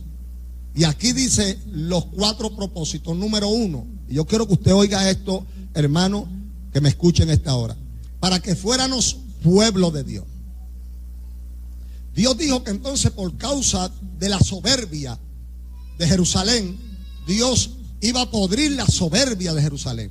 Y 0.74 0.84
aquí 0.84 1.12
dice 1.12 1.58
los 1.72 2.06
cuatro 2.06 2.54
propósitos. 2.54 3.16
Número 3.16 3.48
uno, 3.48 3.86
y 4.08 4.14
yo 4.14 4.24
quiero 4.26 4.46
que 4.46 4.54
usted 4.54 4.72
oiga 4.72 5.10
esto, 5.10 5.44
hermano, 5.74 6.28
que 6.72 6.80
me 6.80 6.88
escuchen 6.88 7.30
esta 7.30 7.54
hora. 7.54 7.76
Para 8.20 8.40
que 8.40 8.54
fuéramos 8.54 9.16
pueblo 9.42 9.90
de 9.90 10.04
Dios. 10.04 10.24
Dios 12.14 12.36
dijo 12.36 12.62
que 12.64 12.70
entonces 12.70 13.10
por 13.12 13.36
causa 13.36 13.90
de 14.18 14.28
la 14.28 14.40
soberbia 14.40 15.18
de 15.98 16.06
Jerusalén, 16.06 16.78
Dios 17.26 17.70
iba 18.00 18.22
a 18.22 18.30
podrir 18.30 18.72
la 18.72 18.86
soberbia 18.86 19.54
de 19.54 19.62
Jerusalén. 19.62 20.10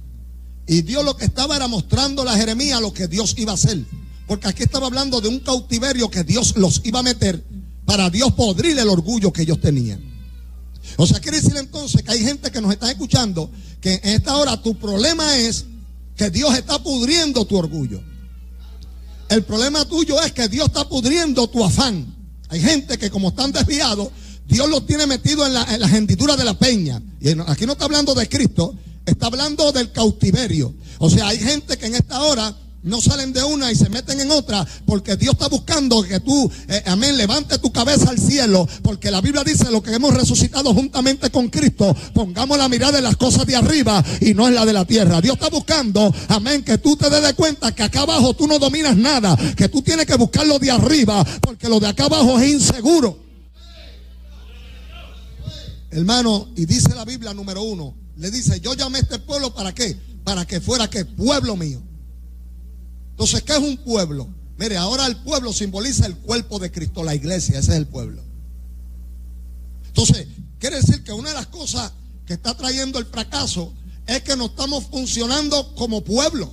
Y 0.68 0.82
Dios 0.84 1.04
lo 1.04 1.18
que 1.18 1.26
estaba 1.26 1.56
era 1.56 1.68
mostrando 1.68 2.22
a 2.24 2.36
Jeremías 2.36 2.82
lo 2.82 2.94
que 2.94 3.08
Dios 3.08 3.36
iba 3.38 3.52
a 3.52 3.56
hacer. 3.56 3.84
Porque 4.28 4.48
aquí 4.48 4.64
estaba 4.64 4.88
hablando 4.88 5.20
de 5.22 5.28
un 5.28 5.40
cautiverio 5.40 6.10
que 6.10 6.24
Dios 6.24 6.56
los 6.56 6.82
iba 6.84 7.00
a 7.00 7.04
meter 7.04 7.44
para 7.86 8.10
Dios 8.12 8.34
podrir 8.34 8.78
el 8.78 8.88
orgullo 8.88 9.34
que 9.34 9.42
ellos 9.42 9.60
tenían. 9.60 10.09
O 10.98 11.06
sea, 11.06 11.20
quiere 11.20 11.40
decir 11.42 11.56
entonces 11.58 12.02
que 12.04 12.12
hay 12.12 12.24
gente 12.24 12.52
que 12.52 12.62
nos 12.62 12.72
está 12.72 12.90
escuchando 12.90 13.50
que 13.82 13.96
en 14.04 14.10
esta 14.16 14.36
hora 14.36 14.62
tu 14.62 14.78
problema 14.78 15.38
es 15.38 15.66
que 16.16 16.30
Dios 16.30 16.58
está 16.58 16.82
pudriendo 16.84 17.46
tu 17.46 17.58
orgullo. 17.58 18.02
El 19.30 19.44
problema 19.44 19.86
tuyo 19.86 20.22
es 20.22 20.32
que 20.32 20.48
Dios 20.48 20.68
está 20.68 20.88
pudriendo 20.90 21.48
tu 21.48 21.64
afán. 21.64 22.16
Hay 22.50 22.60
gente 22.60 22.98
que 22.98 23.10
como 23.10 23.30
están 23.30 23.52
desviados, 23.52 24.10
Dios 24.48 24.68
los 24.68 24.86
tiene 24.86 25.06
metido 25.06 25.46
en 25.46 25.54
la, 25.54 25.64
en 25.76 26.08
de 26.08 26.44
la 26.44 26.58
peña. 26.58 27.02
Y 27.22 27.30
aquí 27.48 27.66
no 27.66 27.74
está 27.74 27.86
hablando 27.86 28.16
de 28.16 28.28
Cristo, 28.28 28.76
está 29.06 29.28
hablando 29.28 29.72
del 29.72 29.92
cautiverio. 29.92 30.74
O 30.98 31.10
sea, 31.10 31.28
hay 31.28 31.40
gente 31.40 31.78
que 31.78 31.86
en 31.86 31.96
esta 31.96 32.22
hora 32.24 32.56
no 32.84 33.02
salen 33.02 33.34
de 33.34 33.44
una 33.44 33.72
y 33.72 33.76
se 33.76 33.90
meten 33.90 34.20
en 34.22 34.32
otra, 34.32 34.66
porque 34.86 35.16
Dios 35.18 35.34
está 35.34 35.48
buscando 35.48 36.02
que 36.02 36.20
tú, 36.20 36.50
eh, 36.68 36.84
amén, 36.86 37.18
levante 37.18 37.58
tu 37.58 37.72
cabeza 37.72 38.10
al 38.10 38.18
cielo, 38.18 38.68
porque 38.82 39.12
la 39.12 39.22
Biblia 39.22 39.44
dice 39.44 39.70
lo 39.70 39.84
que 39.84 39.94
hemos 39.94 40.14
resucitado 40.14 40.74
juntamente 40.74 41.30
con 41.30 41.50
Cristo, 41.50 41.96
pongamos 42.14 42.58
la 42.58 42.70
mirada 42.70 42.98
en 42.98 43.04
las 43.04 43.18
cosas 43.18 43.46
de 43.46 43.56
arriba 43.56 44.04
y 44.22 44.34
no 44.34 44.48
en 44.48 44.56
la 44.56 44.66
de 44.66 44.74
la 44.74 44.86
tierra. 44.86 45.22
Dios 45.22 45.36
está 45.36 45.50
buscando, 45.50 46.14
amén, 46.30 46.64
que 46.64 46.78
tú 46.78 46.96
te 46.96 47.10
des 47.10 47.24
de 47.24 47.34
cuenta 47.34 47.74
que 47.74 47.84
acá 47.84 48.02
abajo 48.02 48.34
tú 48.34 48.48
no 48.48 48.60
dominas 48.60 48.96
nada, 48.96 49.38
que 49.56 49.68
tú 49.68 49.82
tienes 49.82 50.06
que 50.06 50.16
buscar 50.16 50.48
lo 50.48 50.60
de 50.60 50.72
arriba, 50.72 51.26
porque 51.42 51.68
lo 51.68 51.80
de 51.80 51.88
acá 51.88 52.06
abajo 52.06 52.40
es 52.40 52.50
inseguro. 52.52 53.20
Hermano, 55.92 56.50
y 56.56 56.66
dice 56.66 56.94
la 56.96 57.04
Biblia 57.04 57.34
número 57.34 57.64
uno, 57.64 57.96
le 58.16 58.30
dice, 58.30 58.60
yo 58.60 58.74
llamé 58.76 59.00
a 59.00 59.02
este 59.02 59.20
pueblo 59.20 59.54
para 59.54 59.74
qué? 59.74 59.98
Para 60.24 60.46
que 60.46 60.62
fuera 60.62 60.90
que 60.90 61.04
pueblo 61.04 61.56
mío. 61.56 61.89
Entonces, 63.20 63.44
¿qué 63.44 63.52
es 63.52 63.60
un 63.60 63.76
pueblo? 63.76 64.30
Mire, 64.58 64.78
ahora 64.78 65.06
el 65.06 65.18
pueblo 65.18 65.52
simboliza 65.52 66.06
el 66.06 66.16
cuerpo 66.16 66.58
de 66.58 66.72
Cristo, 66.72 67.04
la 67.04 67.14
iglesia, 67.14 67.60
ese 67.60 67.72
es 67.72 67.78
el 67.78 67.86
pueblo. 67.86 68.24
Entonces, 69.88 70.26
quiere 70.58 70.78
decir 70.78 71.04
que 71.04 71.12
una 71.12 71.28
de 71.28 71.36
las 71.36 71.48
cosas 71.48 71.92
que 72.26 72.36
está 72.36 72.56
trayendo 72.56 72.98
el 72.98 73.06
fracaso 73.06 73.74
es 74.08 74.24
que 74.24 74.38
no 74.38 74.46
estamos 74.46 74.86
funcionando 74.86 75.76
como 75.76 76.02
pueblo. 76.02 76.50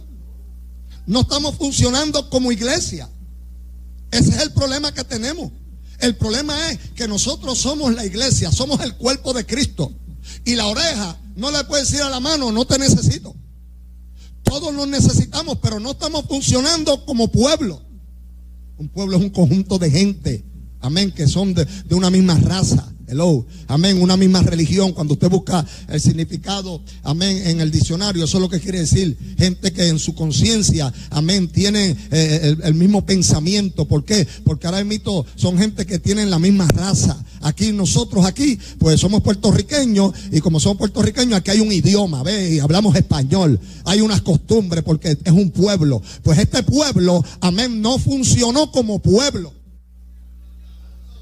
No 1.06 1.20
estamos 1.20 1.54
funcionando 1.54 2.28
como 2.30 2.50
iglesia. 2.50 3.08
Ese 4.10 4.30
es 4.30 4.42
el 4.42 4.52
problema 4.52 4.92
que 4.92 5.04
tenemos. 5.04 5.52
El 6.00 6.16
problema 6.16 6.72
es 6.72 6.80
que 6.96 7.06
nosotros 7.06 7.58
somos 7.58 7.94
la 7.94 8.04
iglesia, 8.04 8.50
somos 8.50 8.80
el 8.80 8.96
cuerpo 8.96 9.32
de 9.32 9.46
Cristo. 9.46 9.92
Y 10.44 10.56
la 10.56 10.66
oreja 10.66 11.16
no 11.36 11.52
le 11.52 11.62
puede 11.62 11.84
decir 11.84 12.02
a 12.02 12.10
la 12.10 12.18
mano, 12.18 12.50
no 12.50 12.64
te 12.64 12.76
necesito. 12.76 13.36
Todos 14.46 14.72
nos 14.72 14.88
necesitamos, 14.88 15.58
pero 15.60 15.80
no 15.80 15.90
estamos 15.90 16.24
funcionando 16.26 17.04
como 17.04 17.28
pueblo. 17.28 17.82
Un 18.78 18.88
pueblo 18.88 19.16
es 19.16 19.22
un 19.22 19.30
conjunto 19.30 19.78
de 19.78 19.90
gente, 19.90 20.44
amén, 20.80 21.10
que 21.10 21.26
son 21.26 21.52
de, 21.52 21.66
una 21.90 22.10
misma 22.10 22.38
raza. 22.38 22.92
Hello, 23.08 23.46
amén, 23.68 24.02
una 24.02 24.16
misma 24.16 24.42
religión. 24.42 24.92
Cuando 24.92 25.14
usted 25.14 25.30
busca 25.30 25.64
el 25.88 26.00
significado, 26.00 26.80
amén, 27.04 27.40
en 27.46 27.60
el 27.60 27.70
diccionario, 27.70 28.24
eso 28.24 28.38
es 28.38 28.42
lo 28.42 28.48
que 28.48 28.58
quiere 28.58 28.80
decir. 28.80 29.16
Gente 29.38 29.72
que 29.72 29.86
en 29.86 30.00
su 30.00 30.16
conciencia, 30.16 30.92
amén, 31.10 31.46
tiene 31.46 31.96
eh, 32.10 32.40
el, 32.42 32.58
el, 32.64 32.74
mismo 32.74 33.06
pensamiento. 33.06 33.84
¿Por 33.84 34.04
qué? 34.04 34.26
Porque 34.42 34.66
ahora 34.66 34.82
mismo 34.82 35.24
son 35.36 35.56
gente 35.56 35.86
que 35.86 36.00
tienen 36.00 36.30
la 36.30 36.40
misma 36.40 36.66
raza. 36.66 37.16
Aquí 37.42 37.70
nosotros 37.70 38.26
aquí, 38.26 38.58
pues 38.80 38.98
somos 38.98 39.22
puertorriqueños 39.22 40.12
y 40.32 40.40
como 40.40 40.58
somos 40.58 40.78
puertorriqueños, 40.78 41.38
aquí 41.38 41.52
hay 41.52 41.60
un 41.60 41.70
idioma, 41.70 42.24
¿ve? 42.24 42.54
Y 42.54 42.58
hablamos 42.58 42.96
español. 42.96 43.60
Hay 43.84 44.00
unas 44.00 44.22
costumbres 44.22 44.82
porque 44.82 45.16
es 45.22 45.32
un 45.32 45.50
pueblo. 45.50 46.02
Pues 46.24 46.40
este 46.40 46.64
pueblo, 46.64 47.24
amén, 47.40 47.80
no 47.80 48.00
funcionó 48.00 48.72
como 48.72 48.98
pueblo. 48.98 49.55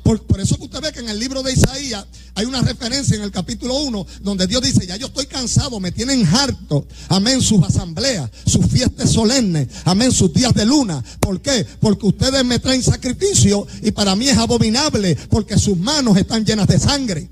Por, 0.05 0.21
eso 0.39 0.59
que 0.59 0.65
usted 0.65 0.83
ve 0.83 0.93
que 0.93 1.01
en 1.01 1.09
el 1.09 1.19
libro 1.19 1.43
de 1.43 1.55
Isaías 1.55 2.05
hay 2.35 2.45
una 2.45 2.61
referencia 2.61 3.17
en 3.17 3.23
el 3.23 3.31
capítulo 3.31 3.79
1 3.79 4.07
donde 4.21 4.47
Dios 4.47 4.61
dice, 4.61 4.87
ya 4.87 4.97
yo 4.97 5.07
estoy 5.07 5.25
cansado, 5.25 5.81
me 5.81 5.93
tienen 5.93 6.27
harto, 6.27 6.87
amén, 7.09 7.41
sus 7.41 7.65
asambleas, 7.65 8.31
sus 8.45 8.67
fiestas 8.67 9.11
solemnes, 9.11 9.69
amén, 9.87 10.13
sus 10.13 10.31
días 10.35 10.53
de 10.53 10.67
luna. 10.67 11.03
¿Por 11.21 11.41
qué? 11.41 11.67
Porque 11.81 12.07
ustedes 12.07 12.45
me 12.45 12.59
traen 12.59 12.83
sacrificio 12.83 13.67
y 13.83 13.93
para 13.93 14.15
mí 14.15 14.29
es 14.29 14.37
abominable 14.37 15.17
porque 15.31 15.59
sus 15.59 15.79
manos 15.79 16.19
están 16.19 16.45
llenas 16.45 16.69
de 16.69 16.79
sangre. 16.79 17.31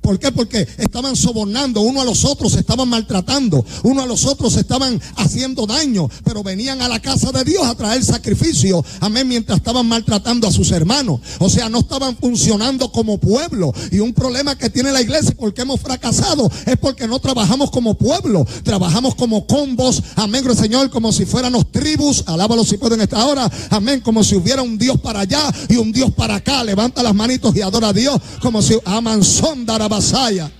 ¿Por 0.00 0.18
qué? 0.18 0.32
Porque 0.32 0.66
estaban 0.78 1.16
sobornando, 1.16 1.80
uno 1.80 2.00
a 2.00 2.04
los 2.04 2.24
otros 2.24 2.52
se 2.52 2.60
estaban 2.60 2.88
maltratando, 2.88 3.64
uno 3.82 4.02
a 4.02 4.06
los 4.06 4.24
otros 4.26 4.54
se 4.54 4.60
estaban 4.60 5.00
haciendo 5.16 5.66
daño, 5.66 6.08
pero 6.24 6.42
venían 6.42 6.82
a 6.82 6.88
la 6.88 7.00
casa 7.00 7.30
de 7.32 7.44
Dios 7.44 7.66
a 7.66 7.74
traer 7.74 8.04
sacrificio, 8.04 8.84
amén, 9.00 9.28
mientras 9.28 9.58
estaban 9.58 9.86
maltratando 9.86 10.46
a 10.46 10.52
sus 10.52 10.70
hermanos. 10.70 11.20
O 11.38 11.48
sea, 11.48 11.68
no 11.68 11.80
estaban 11.80 12.16
funcionando 12.16 12.90
como 12.90 13.18
pueblo. 13.18 13.72
Y 13.90 14.00
un 14.00 14.12
problema 14.12 14.56
que 14.56 14.70
tiene 14.70 14.92
la 14.92 15.00
iglesia 15.00 15.34
porque 15.38 15.62
hemos 15.62 15.80
fracasado 15.80 16.50
es 16.66 16.76
porque 16.76 17.06
no 17.06 17.18
trabajamos 17.18 17.70
como 17.70 17.94
pueblo, 17.94 18.46
trabajamos 18.62 19.14
como 19.14 19.46
combos, 19.46 20.02
amén, 20.16 20.44
Señor, 20.56 20.90
como 20.90 21.12
si 21.12 21.26
fuéramos 21.26 21.70
tribus, 21.70 22.24
alábalo 22.26 22.64
si 22.64 22.76
pueden 22.78 23.00
esta 23.00 23.24
hora, 23.26 23.50
amén, 23.70 24.00
como 24.00 24.24
si 24.24 24.36
hubiera 24.36 24.62
un 24.62 24.78
Dios 24.78 25.00
para 25.00 25.20
allá 25.20 25.42
y 25.68 25.76
un 25.76 25.92
Dios 25.92 26.12
para 26.12 26.36
acá. 26.36 26.64
Levanta 26.64 27.02
las 27.02 27.14
manitos 27.14 27.54
y 27.56 27.60
adora 27.60 27.88
a 27.88 27.92
Dios, 27.92 28.18
como 28.40 28.62
si 28.62 28.78
aman 28.84 29.22
sondara 29.22 29.87
Rabassaia. 29.88 30.50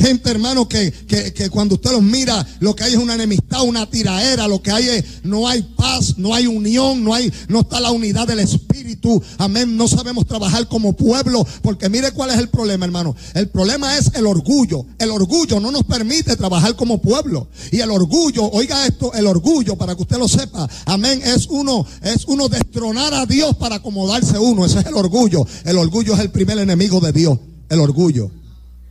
Gente, 0.00 0.30
hermano, 0.30 0.66
que, 0.66 0.90
que, 0.90 1.50
cuando 1.50 1.74
usted 1.74 1.90
los 1.90 2.00
mira, 2.00 2.46
lo 2.60 2.74
que 2.74 2.84
hay 2.84 2.92
es 2.94 2.98
una 2.98 3.16
enemistad, 3.16 3.64
una 3.64 3.84
tiraera, 3.84 4.48
lo 4.48 4.62
que 4.62 4.70
hay 4.70 4.88
es, 4.88 5.04
no 5.24 5.46
hay 5.46 5.60
paz, 5.76 6.16
no 6.16 6.34
hay 6.34 6.46
unión, 6.46 7.04
no 7.04 7.12
hay, 7.12 7.30
no 7.48 7.60
está 7.60 7.80
la 7.80 7.90
unidad 7.90 8.26
del 8.26 8.40
Espíritu. 8.40 9.22
Amén. 9.36 9.76
No 9.76 9.86
sabemos 9.88 10.26
trabajar 10.26 10.68
como 10.68 10.94
pueblo, 10.94 11.46
porque 11.60 11.90
mire 11.90 12.12
cuál 12.12 12.30
es 12.30 12.38
el 12.38 12.48
problema, 12.48 12.86
hermano. 12.86 13.14
El 13.34 13.50
problema 13.50 13.98
es 13.98 14.10
el 14.14 14.24
orgullo. 14.24 14.86
El 14.98 15.10
orgullo 15.10 15.60
no 15.60 15.70
nos 15.70 15.84
permite 15.84 16.34
trabajar 16.34 16.76
como 16.76 17.02
pueblo. 17.02 17.48
Y 17.70 17.80
el 17.80 17.90
orgullo, 17.90 18.50
oiga 18.50 18.86
esto, 18.86 19.12
el 19.12 19.26
orgullo, 19.26 19.76
para 19.76 19.94
que 19.94 20.00
usted 20.00 20.16
lo 20.16 20.28
sepa, 20.28 20.66
amén, 20.86 21.20
es 21.22 21.46
uno, 21.50 21.84
es 22.00 22.24
uno 22.26 22.48
destronar 22.48 23.12
a 23.12 23.26
Dios 23.26 23.54
para 23.56 23.76
acomodarse 23.76 24.38
uno. 24.38 24.64
Ese 24.64 24.78
es 24.78 24.86
el 24.86 24.94
orgullo. 24.94 25.46
El 25.66 25.76
orgullo 25.76 26.14
es 26.14 26.20
el 26.20 26.30
primer 26.30 26.58
enemigo 26.58 27.00
de 27.00 27.12
Dios. 27.12 27.38
El 27.68 27.80
orgullo. 27.80 28.30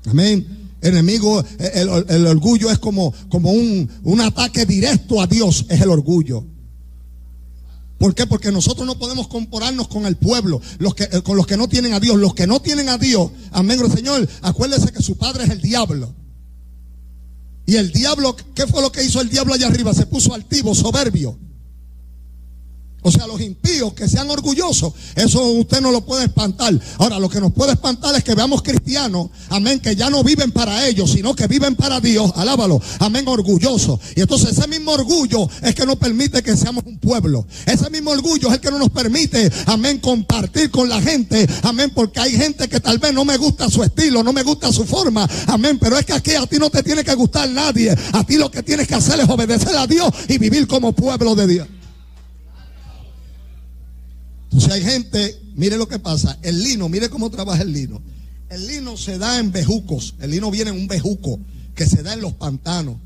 Amén 0.05 0.58
enemigo, 0.81 1.43
el, 1.59 2.27
orgullo 2.27 2.71
es 2.71 2.79
como, 2.79 3.13
como 3.29 3.51
un, 3.51 3.89
un 4.03 4.21
ataque 4.21 4.65
directo 4.65 5.21
a 5.21 5.27
Dios, 5.27 5.65
es 5.69 5.81
el 5.81 5.89
orgullo. 5.89 6.45
¿Por 7.99 8.15
qué? 8.15 8.25
Porque 8.25 8.51
nosotros 8.51 8.87
no 8.87 8.97
podemos 8.97 9.27
compararnos 9.27 9.89
con 9.89 10.05
el 10.05 10.15
pueblo, 10.15 10.61
los 10.79 10.95
que, 10.95 11.03
eh, 11.03 11.21
con 11.21 11.35
los 11.35 11.45
que 11.45 11.57
no 11.57 11.67
tienen 11.67 11.93
a 11.93 11.99
Dios. 11.99 12.17
Los 12.17 12.33
que 12.33 12.47
no 12.47 12.61
tienen 12.61 12.87
a 12.87 12.97
Dios, 12.97 13.29
amén, 13.51 13.79
Señor, 13.93 14.27
acuérdese 14.41 14.93
que 14.93 15.03
su 15.03 15.17
padre 15.17 15.43
es 15.43 15.49
el 15.49 15.61
diablo. 15.61 16.13
Y 17.65 17.75
el 17.75 17.91
diablo, 17.91 18.35
¿qué 18.55 18.65
fue 18.67 18.81
lo 18.81 18.91
que 18.91 19.03
hizo 19.03 19.19
el 19.19 19.29
diablo 19.29 19.53
allá 19.53 19.67
arriba? 19.67 19.93
Se 19.93 20.05
puso 20.05 20.33
altivo, 20.33 20.73
soberbio. 20.73 21.37
O 23.01 23.11
sea, 23.11 23.27
los 23.27 23.39
impíos 23.39 23.93
que 23.93 24.09
sean 24.09 24.29
orgullosos, 24.29 24.93
eso 25.15 25.41
usted 25.43 25.79
no 25.79 25.91
lo 25.91 26.05
puede 26.05 26.25
espantar. 26.25 26.77
Ahora, 26.97 27.17
lo 27.17 27.29
que 27.29 27.39
nos 27.39 27.53
puede 27.53 27.71
espantar 27.71 28.13
es 28.15 28.23
que 28.23 28.35
veamos 28.35 28.61
cristianos, 28.61 29.29
amén, 29.49 29.79
que 29.79 29.95
ya 29.95 30.09
no 30.09 30.21
viven 30.21 30.51
para 30.51 30.85
ellos, 30.85 31.11
sino 31.11 31.33
que 31.33 31.47
viven 31.47 31.75
para 31.75 32.01
Dios. 32.01 32.31
Alábalo, 32.35 32.81
amén, 32.99 33.25
orgulloso. 33.27 33.99
Y 34.17 34.21
entonces 34.21 34.57
ese 34.57 34.67
mismo 34.67 34.91
orgullo 34.91 35.49
es 35.61 35.73
que 35.75 35.85
no 35.85 35.97
permite 35.97 36.43
que 36.43 36.57
seamos 36.57 36.83
un 36.85 36.97
pueblo. 36.97 37.47
Ese 37.65 37.89
mismo 37.89 38.11
orgullo 38.11 38.49
es 38.49 38.55
el 38.55 38.59
que 38.59 38.71
no 38.71 38.79
nos 38.79 38.89
permite, 38.89 39.49
amén, 39.65 39.99
compartir 39.99 40.69
con 40.69 40.89
la 40.89 41.01
gente. 41.01 41.47
Amén, 41.63 41.91
porque 41.95 42.19
hay 42.19 42.31
gente 42.31 42.67
que 42.67 42.81
tal 42.81 42.97
vez 42.97 43.13
no 43.13 43.23
me 43.23 43.37
gusta 43.37 43.69
su 43.69 43.81
estilo, 43.81 44.23
no 44.23 44.33
me 44.33 44.43
gusta 44.43 44.73
su 44.73 44.85
forma. 44.85 45.27
Amén, 45.47 45.77
pero 45.79 45.97
es 45.97 46.05
que 46.05 46.13
aquí 46.13 46.31
a 46.31 46.45
ti 46.45 46.57
no 46.57 46.69
te 46.69 46.83
tiene 46.83 47.05
que 47.05 47.15
gustar 47.15 47.49
nadie. 47.49 47.95
A 48.11 48.25
ti 48.25 48.35
lo 48.35 48.51
que 48.51 48.61
tienes 48.61 48.89
que 48.89 48.95
hacer 48.95 49.21
es 49.21 49.29
obedecer 49.29 49.75
a 49.77 49.87
Dios 49.87 50.11
y 50.27 50.37
vivir 50.37 50.67
como 50.67 50.91
pueblo 50.91 51.33
de 51.35 51.47
Dios. 51.47 51.78
Entonces 54.51 54.71
hay 54.71 54.81
gente, 54.81 55.39
mire 55.55 55.77
lo 55.77 55.87
que 55.87 55.99
pasa, 55.99 56.39
el 56.41 56.63
lino, 56.63 56.89
mire 56.89 57.09
cómo 57.09 57.29
trabaja 57.29 57.61
el 57.61 57.71
lino. 57.71 58.01
El 58.49 58.65
lino 58.65 58.97
se 58.97 59.19
da 59.19 59.37
en 59.37 59.51
bejucos, 59.51 60.15
el 60.19 60.31
lino 60.31 60.49
viene 60.49 60.71
en 60.71 60.77
un 60.77 60.87
bejuco 60.87 61.39
que 61.75 61.85
se 61.85 62.01
da 62.01 62.13
en 62.13 62.21
los 62.21 62.33
pantanos. 62.33 62.97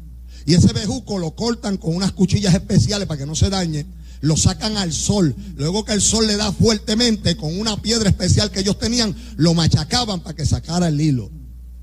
Y 0.46 0.54
ese 0.54 0.72
bejuco 0.72 1.20
lo 1.20 1.36
cortan 1.36 1.78
con 1.78 1.96
unas 1.96 2.14
cuchillas 2.14 2.54
especiales 2.54 3.08
para 3.08 3.20
que 3.20 3.26
no 3.26 3.36
se 3.36 3.50
dañe. 3.50 3.86
Lo 4.22 4.38
sacan 4.38 4.78
al 4.78 4.94
sol. 4.94 5.36
Luego 5.58 5.84
que 5.84 5.94
el 5.94 6.02
sol 6.02 6.28
le 6.28 6.38
da 6.38 6.52
fuertemente 6.52 7.36
con 7.36 7.60
una 7.60 7.82
piedra 7.82 8.10
especial 8.10 8.52
que 8.52 8.62
ellos 8.62 8.80
tenían, 8.80 9.14
lo 9.36 9.54
machacaban 9.54 10.22
para 10.22 10.36
que 10.36 10.46
sacara 10.46 10.88
el 10.88 11.00
hilo. 11.00 11.30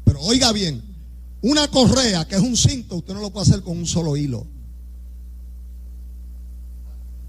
Pero 0.05 0.20
oiga 0.23 0.53
bien, 0.53 0.83
una 1.42 1.68
correa 1.68 2.27
que 2.27 2.37
es 2.37 2.40
un 2.40 2.57
cinto, 2.57 2.96
usted 2.96 3.14
no 3.14 3.20
lo 3.20 3.31
puede 3.31 3.46
hacer 3.46 3.62
con 3.62 3.77
un 3.77 3.87
solo 3.87 4.16
hilo. 4.16 4.46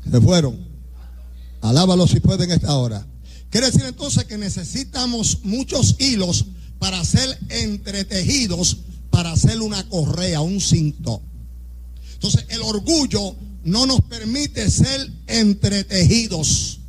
Se 0.10 0.22
fueron. 0.22 0.71
Alábalo 1.62 2.08
si 2.08 2.20
pueden 2.20 2.52
esta 2.52 2.76
hora. 2.76 3.06
Quiere 3.50 3.68
decir 3.68 3.86
entonces 3.86 4.26
que 4.26 4.38
necesitamos 4.38 5.40
muchos 5.44 5.96
hilos 6.00 6.46
para 6.80 7.04
ser 7.06 7.38
entretejidos, 7.50 8.78
para 9.10 9.32
hacer 9.32 9.62
una 9.62 9.88
correa, 9.90 10.42
un 10.42 10.60
cinto. 10.60 11.22
Entonces 12.14 12.46
el 12.50 12.62
orgullo 12.62 13.36
no 13.64 13.86
nos 13.86 14.02
permite 14.02 14.70
ser 14.72 15.12
entretejidos. 15.28 16.80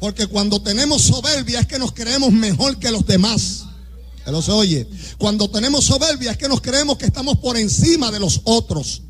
Porque 0.00 0.26
cuando 0.26 0.60
tenemos 0.60 1.02
soberbia 1.02 1.60
es 1.60 1.66
que 1.66 1.78
nos 1.78 1.92
creemos 1.92 2.32
mejor 2.32 2.78
que 2.78 2.90
los 2.90 3.06
demás. 3.06 3.64
Se 4.42 4.52
oye. 4.52 4.88
Cuando 5.18 5.48
tenemos 5.48 5.84
soberbia 5.84 6.32
es 6.32 6.36
que 6.36 6.48
nos 6.48 6.60
creemos 6.60 6.98
que 6.98 7.06
estamos 7.06 7.38
por 7.38 7.56
encima 7.56 8.10
de 8.10 8.20
los 8.20 8.40
otros. 8.44 9.02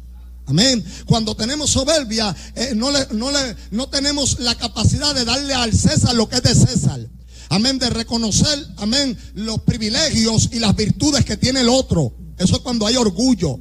Amén. 0.46 0.84
Cuando 1.06 1.34
tenemos 1.34 1.70
soberbia, 1.70 2.34
eh, 2.54 2.72
no, 2.74 2.90
le, 2.90 3.06
no, 3.12 3.30
le, 3.30 3.56
no 3.70 3.88
tenemos 3.88 4.40
la 4.40 4.54
capacidad 4.54 5.14
de 5.14 5.24
darle 5.24 5.54
al 5.54 5.72
César 5.72 6.14
lo 6.14 6.28
que 6.28 6.36
es 6.36 6.42
de 6.42 6.54
César. 6.54 7.00
Amén. 7.48 7.78
De 7.78 7.88
reconocer, 7.90 8.66
amén, 8.76 9.16
los 9.34 9.60
privilegios 9.62 10.50
y 10.52 10.58
las 10.58 10.76
virtudes 10.76 11.24
que 11.24 11.36
tiene 11.36 11.60
el 11.60 11.68
otro. 11.68 12.14
Eso 12.38 12.56
es 12.56 12.62
cuando 12.62 12.86
hay 12.86 12.96
orgullo. 12.96 13.58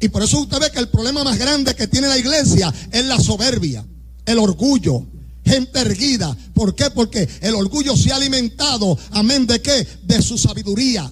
Y 0.00 0.08
por 0.08 0.22
eso 0.22 0.40
usted 0.40 0.60
ve 0.60 0.70
que 0.70 0.78
el 0.78 0.88
problema 0.88 1.24
más 1.24 1.38
grande 1.38 1.74
que 1.74 1.86
tiene 1.88 2.08
la 2.08 2.18
iglesia 2.18 2.72
es 2.90 3.04
la 3.04 3.18
soberbia, 3.18 3.86
el 4.26 4.38
orgullo, 4.38 5.06
gente 5.44 5.80
erguida. 5.80 6.36
¿Por 6.52 6.74
qué? 6.74 6.90
Porque 6.90 7.28
el 7.40 7.54
orgullo 7.54 7.96
se 7.96 8.12
ha 8.12 8.16
alimentado, 8.16 8.98
amén, 9.12 9.46
¿de 9.46 9.60
qué? 9.60 9.86
De 10.02 10.20
su 10.22 10.36
sabiduría. 10.38 11.10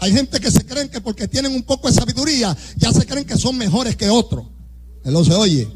Hay 0.00 0.12
gente 0.12 0.40
que 0.40 0.50
se 0.50 0.64
creen 0.64 0.88
que 0.88 1.00
porque 1.00 1.28
tienen 1.28 1.54
un 1.54 1.62
poco 1.62 1.88
de 1.88 1.94
sabiduría, 1.94 2.56
ya 2.76 2.90
se 2.90 3.06
creen 3.06 3.26
que 3.26 3.36
son 3.36 3.56
mejores 3.56 3.96
que 3.96 4.08
otros. 4.08 4.46
Él 5.04 5.12
lo 5.12 5.24
se 5.24 5.34
oye. 5.34 5.68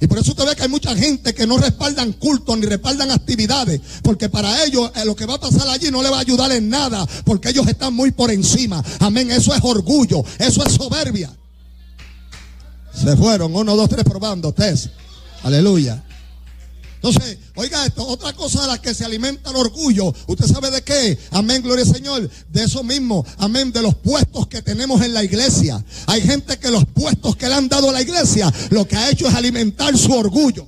Y 0.00 0.06
por 0.06 0.18
eso 0.18 0.30
usted 0.30 0.44
ve 0.44 0.54
que 0.54 0.62
hay 0.62 0.68
mucha 0.68 0.94
gente 0.94 1.34
que 1.34 1.46
no 1.46 1.56
respaldan 1.58 2.12
cultos 2.12 2.56
ni 2.58 2.66
respaldan 2.66 3.10
actividades, 3.10 3.80
porque 4.02 4.28
para 4.28 4.64
ellos 4.64 4.90
eh, 4.94 5.04
lo 5.04 5.16
que 5.16 5.26
va 5.26 5.34
a 5.34 5.40
pasar 5.40 5.68
allí 5.68 5.90
no 5.90 6.02
le 6.02 6.10
va 6.10 6.18
a 6.18 6.20
ayudar 6.20 6.52
en 6.52 6.68
nada, 6.68 7.06
porque 7.24 7.50
ellos 7.50 7.66
están 7.66 7.94
muy 7.94 8.10
por 8.10 8.30
encima. 8.30 8.82
Amén, 9.00 9.30
eso 9.30 9.54
es 9.54 9.60
orgullo, 9.62 10.24
eso 10.38 10.64
es 10.64 10.72
soberbia. 10.72 11.34
Se 12.94 13.16
fueron, 13.16 13.54
uno, 13.54 13.76
dos, 13.76 13.88
tres 13.88 14.04
probando, 14.04 14.52
tres. 14.52 14.90
Aleluya. 15.42 16.04
Entonces, 17.00 17.38
oiga 17.54 17.86
esto, 17.86 18.04
otra 18.04 18.32
cosa 18.32 18.62
de 18.62 18.66
la 18.66 18.82
que 18.82 18.92
se 18.92 19.04
alimenta 19.04 19.50
el 19.50 19.56
orgullo, 19.56 20.12
¿usted 20.26 20.46
sabe 20.46 20.68
de 20.72 20.82
qué? 20.82 21.16
Amén, 21.30 21.62
gloria 21.62 21.84
al 21.84 21.94
Señor. 21.94 22.28
De 22.50 22.64
eso 22.64 22.82
mismo, 22.82 23.24
amén, 23.38 23.70
de 23.70 23.82
los 23.82 23.94
puestos 23.94 24.48
que 24.48 24.62
tenemos 24.62 25.00
en 25.02 25.14
la 25.14 25.22
iglesia. 25.22 25.84
Hay 26.06 26.22
gente 26.22 26.58
que 26.58 26.72
los 26.72 26.84
puestos 26.86 27.36
que 27.36 27.46
le 27.46 27.54
han 27.54 27.68
dado 27.68 27.90
a 27.90 27.92
la 27.92 28.02
iglesia, 28.02 28.52
lo 28.70 28.86
que 28.88 28.96
ha 28.96 29.10
hecho 29.10 29.28
es 29.28 29.34
alimentar 29.34 29.96
su 29.96 30.12
orgullo. 30.12 30.66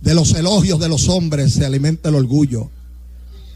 De 0.00 0.14
los 0.14 0.32
elogios 0.34 0.78
de 0.78 0.88
los 0.88 1.08
hombres 1.08 1.54
se 1.54 1.66
alimenta 1.66 2.08
el 2.08 2.14
orgullo. 2.14 2.70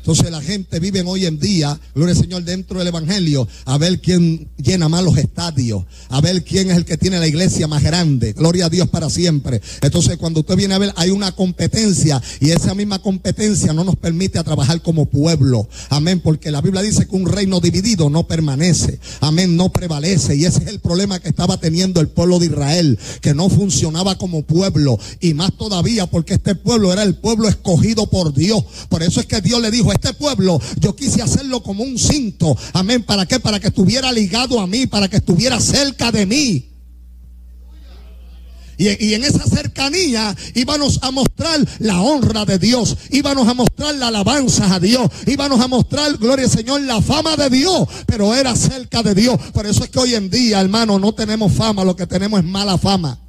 Entonces 0.03 0.33
la 0.33 0.43
gente 0.43 0.81
vive 0.81 1.01
hoy 1.07 1.27
en 1.27 1.39
día, 1.39 1.79
gloria 1.95 2.13
al 2.17 2.21
Señor, 2.21 2.43
dentro 2.43 2.81
del 2.81 2.89
Evangelio, 2.89 3.47
a 3.67 3.79
ver 3.79 4.01
quién 4.01 4.49
llena 4.57 4.89
más 4.89 5.05
los 5.05 5.17
estadios, 5.17 5.85
a 6.09 6.21
ver 6.21 6.43
quién 6.43 6.73
es 6.73 6.77
el 6.77 6.85
que 6.85 6.99
tiene 6.99 7.21
la 7.21 7.29
iglesia 7.29 7.69
más 7.69 7.85
grande. 7.85 8.33
Gloria 8.33 8.67
a 8.67 8.69
Dios 8.69 8.89
para 8.89 9.09
siempre. 9.09 9.61
Entonces 9.81 10.17
cuando 10.17 10.41
usted 10.41 10.57
viene 10.57 10.75
a 10.75 10.79
ver, 10.79 10.93
hay 10.97 11.11
una 11.11 11.31
competencia 11.31 12.21
y 12.41 12.51
esa 12.51 12.75
misma 12.75 12.99
competencia 12.99 13.73
no 13.73 13.85
nos 13.85 13.95
permite 13.95 14.41
a 14.41 14.43
trabajar 14.43 14.83
como 14.83 15.07
pueblo. 15.07 15.69
Amén, 15.89 16.19
porque 16.19 16.51
la 16.51 16.61
Biblia 16.61 16.83
dice 16.83 17.07
que 17.07 17.15
un 17.15 17.27
reino 17.27 17.61
dividido 17.61 18.11
no 18.11 18.27
permanece. 18.27 18.99
Amén, 19.21 19.57
no 19.57 19.71
prevalece. 19.71 20.35
Y 20.35 20.47
ese 20.47 20.65
es 20.65 20.67
el 20.67 20.81
problema 20.81 21.21
que 21.21 21.29
estaba 21.29 21.59
teniendo 21.59 22.01
el 22.01 22.09
pueblo 22.09 22.41
de 22.41 22.47
Israel, 22.47 22.99
que 23.21 23.35
no 23.35 23.49
funcionaba 23.49 24.19
como 24.19 24.43
pueblo. 24.43 24.99
Y 25.21 25.35
más 25.35 25.53
todavía 25.57 26.07
porque 26.07 26.35
este 26.35 26.57
pueblo 26.57 26.93
era 26.93 27.05
el 27.05 27.15
pueblo 27.15 27.49
escogido 27.49 28.11
por 28.11 28.35
Dios. 28.35 28.65
Por 28.89 29.05
eso 29.05 29.21
es 29.21 29.27
que 29.27 29.41
Dios 29.41 29.63
le 29.63 29.71
dijo, 29.71 29.92
este 29.93 30.13
pueblo, 30.15 30.61
yo 30.81 30.95
quise 30.97 31.23
hacerlo 31.23 31.63
como 31.63 31.85
un 31.85 31.99
cinto. 31.99 32.57
Amén. 32.73 33.03
¿Para 33.03 33.27
qué? 33.27 33.41
Para 33.41 33.61
que 33.61 33.69
estuviera 33.69 34.13
ligado 34.13 34.61
a 34.61 34.67
mí, 34.67 34.87
para 34.87 35.09
que 35.09 35.17
estuviera 35.17 35.61
cerca 35.61 36.11
de 36.11 36.27
mí. 36.27 36.73
Y, 38.79 39.15
en 39.15 39.23
esa 39.23 39.45
cercanía 39.45 40.35
íbamos 40.55 40.99
a 41.03 41.13
mostrar 41.13 41.61
la 41.79 42.01
honra 42.01 42.45
de 42.45 42.59
Dios, 42.59 42.97
íbamos 43.11 43.47
a 43.47 43.55
mostrar 43.55 43.95
la 43.95 44.09
alabanza 44.09 44.75
a 44.75 44.81
Dios, 44.81 45.09
íbamos 45.27 45.61
a 45.61 45.69
mostrar, 45.69 46.17
gloria 46.17 46.47
al 46.47 46.51
Señor, 46.51 46.81
la 46.81 47.01
fama 47.01 47.37
de 47.37 47.49
Dios, 47.49 47.87
pero 48.07 48.35
era 48.35 48.57
cerca 48.57 49.03
de 49.03 49.15
Dios. 49.15 49.39
Por 49.53 49.67
eso 49.67 49.85
es 49.85 49.91
que 49.91 50.01
hoy 50.01 50.15
en 50.15 50.31
día, 50.31 50.61
hermano, 50.61 50.99
no 50.99 51.15
tenemos 51.15 51.53
fama, 51.53 51.85
lo 51.85 51.95
que 51.95 52.07
tenemos 52.07 52.41
es 52.41 52.47
mala 52.47 52.77
fama. 52.77 53.21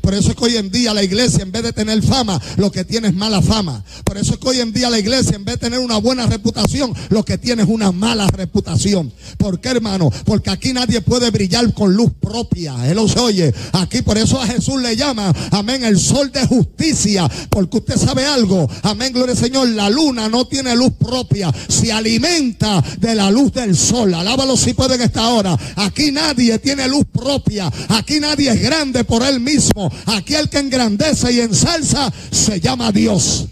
Por 0.00 0.14
eso 0.14 0.30
es 0.30 0.36
que 0.36 0.44
hoy 0.44 0.56
en 0.56 0.70
día 0.70 0.92
la 0.92 1.02
iglesia, 1.02 1.42
en 1.42 1.52
vez 1.52 1.62
de 1.62 1.72
tener 1.72 2.02
fama, 2.02 2.40
lo 2.56 2.70
que 2.70 2.84
tiene 2.84 3.08
es 3.08 3.14
mala 3.14 3.40
fama. 3.40 3.82
Por 4.04 4.18
eso 4.18 4.34
es 4.34 4.38
que 4.38 4.48
hoy 4.48 4.60
en 4.60 4.72
día 4.72 4.90
la 4.90 4.98
iglesia, 4.98 5.36
en 5.36 5.44
vez 5.44 5.54
de 5.54 5.60
tener 5.60 5.78
una 5.78 5.96
buena 5.96 6.26
reputación, 6.26 6.94
lo 7.08 7.24
que 7.24 7.38
tiene 7.38 7.62
es 7.62 7.68
una 7.68 7.90
mala 7.90 8.26
reputación. 8.28 9.12
¿Por 9.38 9.60
qué, 9.60 9.70
hermano? 9.70 10.10
Porque 10.24 10.50
aquí 10.50 10.72
nadie 10.72 11.00
puede 11.00 11.30
brillar 11.30 11.72
con 11.72 11.94
luz 11.94 12.12
propia. 12.20 12.74
Él 12.88 12.96
lo 12.96 13.08
se 13.08 13.18
oye. 13.18 13.54
Aquí 13.72 14.02
por 14.02 14.18
eso 14.18 14.40
a 14.40 14.46
Jesús 14.46 14.80
le 14.80 14.96
llama, 14.96 15.32
amén, 15.50 15.84
el 15.84 15.98
sol 15.98 16.30
de 16.30 16.46
justicia. 16.46 17.28
Porque 17.48 17.78
usted 17.78 17.96
sabe 17.96 18.26
algo. 18.26 18.68
Amén, 18.82 19.12
gloria 19.12 19.32
al 19.32 19.38
Señor. 19.38 19.68
La 19.70 19.88
luna 19.88 20.28
no 20.28 20.46
tiene 20.46 20.76
luz 20.76 20.92
propia. 20.98 21.52
Se 21.68 21.92
alimenta 21.92 22.82
de 22.98 23.14
la 23.14 23.30
luz 23.30 23.52
del 23.52 23.76
sol. 23.76 24.12
Alábalo 24.14 24.56
si 24.56 24.74
puede 24.74 24.96
en 24.96 25.02
esta 25.02 25.28
hora. 25.28 25.56
Aquí 25.76 26.12
nadie 26.12 26.58
tiene 26.58 26.88
luz 26.88 27.04
propia. 27.10 27.72
Aquí 27.88 28.20
nadie 28.20 28.50
es 28.50 28.60
grande 28.60 29.04
por 29.04 29.22
él 29.22 29.40
mismo. 29.40 29.63
Aquel 30.06 30.48
que 30.48 30.58
engrandece 30.58 31.32
y 31.32 31.40
ensalza 31.40 32.12
se 32.30 32.60
llama 32.60 32.92
Dios. 32.92 33.46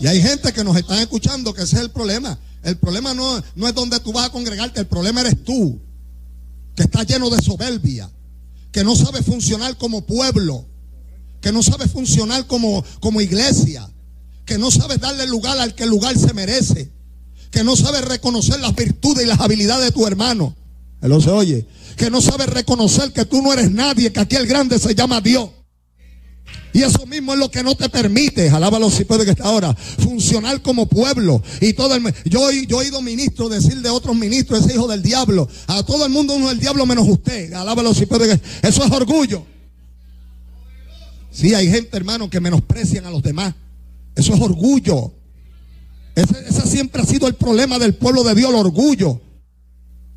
Y 0.00 0.06
hay 0.06 0.20
gente 0.20 0.52
que 0.52 0.64
nos 0.64 0.76
están 0.76 0.98
escuchando 0.98 1.54
que 1.54 1.62
ese 1.62 1.76
es 1.76 1.82
el 1.82 1.90
problema. 1.90 2.38
El 2.62 2.76
problema 2.76 3.14
no, 3.14 3.42
no 3.54 3.68
es 3.68 3.74
donde 3.74 4.00
tú 4.00 4.12
vas 4.12 4.26
a 4.26 4.32
congregarte, 4.32 4.80
el 4.80 4.86
problema 4.86 5.20
eres 5.20 5.44
tú, 5.44 5.80
que 6.74 6.84
estás 6.84 7.06
lleno 7.06 7.30
de 7.30 7.42
soberbia, 7.42 8.10
que 8.72 8.84
no 8.84 8.96
sabe 8.96 9.22
funcionar 9.22 9.76
como 9.76 10.06
pueblo, 10.06 10.66
que 11.40 11.52
no 11.52 11.62
sabe 11.62 11.86
funcionar 11.88 12.46
como, 12.46 12.84
como 13.00 13.20
iglesia, 13.20 13.88
que 14.46 14.58
no 14.58 14.70
sabe 14.70 14.96
darle 14.96 15.26
lugar 15.26 15.58
al 15.58 15.74
que 15.74 15.84
el 15.84 15.90
lugar 15.90 16.18
se 16.18 16.32
merece, 16.32 16.90
que 17.50 17.64
no 17.64 17.76
sabe 17.76 18.00
reconocer 18.00 18.60
las 18.60 18.74
virtudes 18.74 19.24
y 19.24 19.28
las 19.28 19.40
habilidades 19.40 19.86
de 19.86 19.92
tu 19.92 20.06
hermano. 20.06 20.56
Él 21.04 21.22
se 21.22 21.30
oye 21.30 21.66
que 21.96 22.10
no 22.10 22.20
sabe 22.20 22.46
reconocer 22.46 23.12
que 23.12 23.26
tú 23.26 23.42
no 23.42 23.52
eres 23.52 23.70
nadie, 23.70 24.10
que 24.10 24.20
aquí 24.20 24.36
el 24.36 24.46
grande 24.46 24.78
se 24.78 24.94
llama 24.94 25.20
Dios. 25.20 25.50
Y 26.72 26.82
eso 26.82 27.06
mismo 27.06 27.34
es 27.34 27.38
lo 27.38 27.50
que 27.50 27.62
no 27.62 27.76
te 27.76 27.88
permite, 27.88 28.48
alábalo 28.48 28.90
si 28.90 29.04
puede 29.04 29.24
que 29.24 29.30
está 29.30 29.44
ahora, 29.44 29.74
funcionar 29.74 30.60
como 30.62 30.88
pueblo. 30.88 31.42
Y 31.60 31.74
todo 31.74 31.94
el 31.94 32.02
yo, 32.24 32.50
yo 32.50 32.80
he 32.80 32.86
oído 32.86 33.02
ministros 33.02 33.50
decir 33.50 33.80
de 33.80 33.90
otros 33.90 34.16
ministros, 34.16 34.60
ese 34.60 34.74
hijo 34.74 34.88
del 34.88 35.02
diablo. 35.02 35.46
A 35.68 35.84
todo 35.84 36.04
el 36.04 36.10
mundo 36.10 36.34
uno 36.34 36.46
es 36.46 36.54
el 36.54 36.60
diablo 36.60 36.84
menos 36.86 37.06
usted. 37.06 37.52
Alábalo 37.52 37.94
si 37.94 38.06
puede 38.06 38.26
que. 38.26 38.66
Eso 38.66 38.82
es 38.84 38.90
orgullo. 38.90 39.46
Sí, 41.30 41.54
hay 41.54 41.70
gente, 41.70 41.96
hermano, 41.96 42.28
que 42.28 42.40
menosprecian 42.40 43.06
a 43.06 43.10
los 43.10 43.22
demás. 43.22 43.54
Eso 44.16 44.34
es 44.34 44.40
orgullo. 44.40 45.12
ese 46.16 46.66
siempre 46.66 47.02
ha 47.02 47.04
sido 47.04 47.28
el 47.28 47.34
problema 47.34 47.78
del 47.78 47.94
pueblo 47.94 48.24
de 48.24 48.34
Dios, 48.34 48.50
el 48.50 48.56
orgullo. 48.56 49.20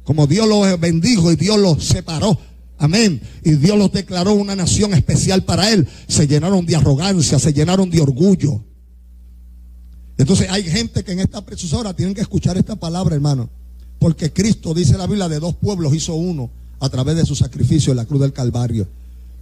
Como 0.07 0.25
Dios 0.25 0.47
los 0.47 0.79
bendijo 0.79 1.33
y 1.33 1.35
Dios 1.35 1.59
los 1.59 1.83
separó. 1.83 2.39
Amén. 2.77 3.19
Y 3.43 3.55
Dios 3.55 3.77
los 3.77 3.91
declaró 3.91 4.35
una 4.35 4.55
nación 4.55 4.93
especial 4.93 5.43
para 5.43 5.69
él. 5.73 5.85
Se 6.07 6.25
llenaron 6.25 6.65
de 6.65 6.77
arrogancia, 6.77 7.37
se 7.39 7.51
llenaron 7.51 7.89
de 7.89 7.99
orgullo. 7.99 8.63
Entonces 10.17 10.49
hay 10.49 10.63
gente 10.63 11.03
que 11.03 11.11
en 11.11 11.19
esta 11.19 11.45
preciosa 11.45 11.93
tienen 11.93 12.15
que 12.15 12.21
escuchar 12.21 12.55
esta 12.55 12.77
palabra, 12.77 13.15
hermano. 13.15 13.49
Porque 13.99 14.31
Cristo, 14.31 14.73
dice 14.73 14.97
la 14.97 15.07
Biblia, 15.07 15.27
de 15.27 15.41
dos 15.41 15.55
pueblos 15.57 15.93
hizo 15.93 16.15
uno 16.15 16.49
a 16.79 16.87
través 16.87 17.17
de 17.17 17.25
su 17.25 17.35
sacrificio 17.35 17.91
en 17.91 17.97
la 17.97 18.05
cruz 18.05 18.21
del 18.21 18.31
Calvario. 18.31 18.87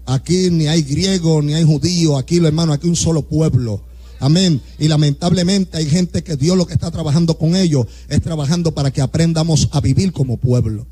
Aquí 0.07 0.49
ni 0.49 0.65
hay 0.65 0.81
griego, 0.81 1.43
ni 1.43 1.53
hay 1.53 1.63
judío, 1.63 2.17
aquí 2.17 2.43
hermano, 2.43 2.73
aquí 2.73 2.87
un 2.87 2.95
solo 2.95 3.21
pueblo. 3.21 3.83
Amén. 4.19 4.61
Y 4.79 4.87
lamentablemente 4.87 5.77
hay 5.77 5.85
gente 5.85 6.23
que 6.23 6.35
Dios 6.35 6.57
lo 6.57 6.65
que 6.65 6.73
está 6.73 6.91
trabajando 6.91 7.37
con 7.37 7.55
ellos 7.55 7.85
es 8.07 8.21
trabajando 8.21 8.73
para 8.73 8.91
que 8.91 9.01
aprendamos 9.01 9.69
a 9.71 9.81
vivir 9.81 10.11
como 10.11 10.37
pueblo. 10.37 10.87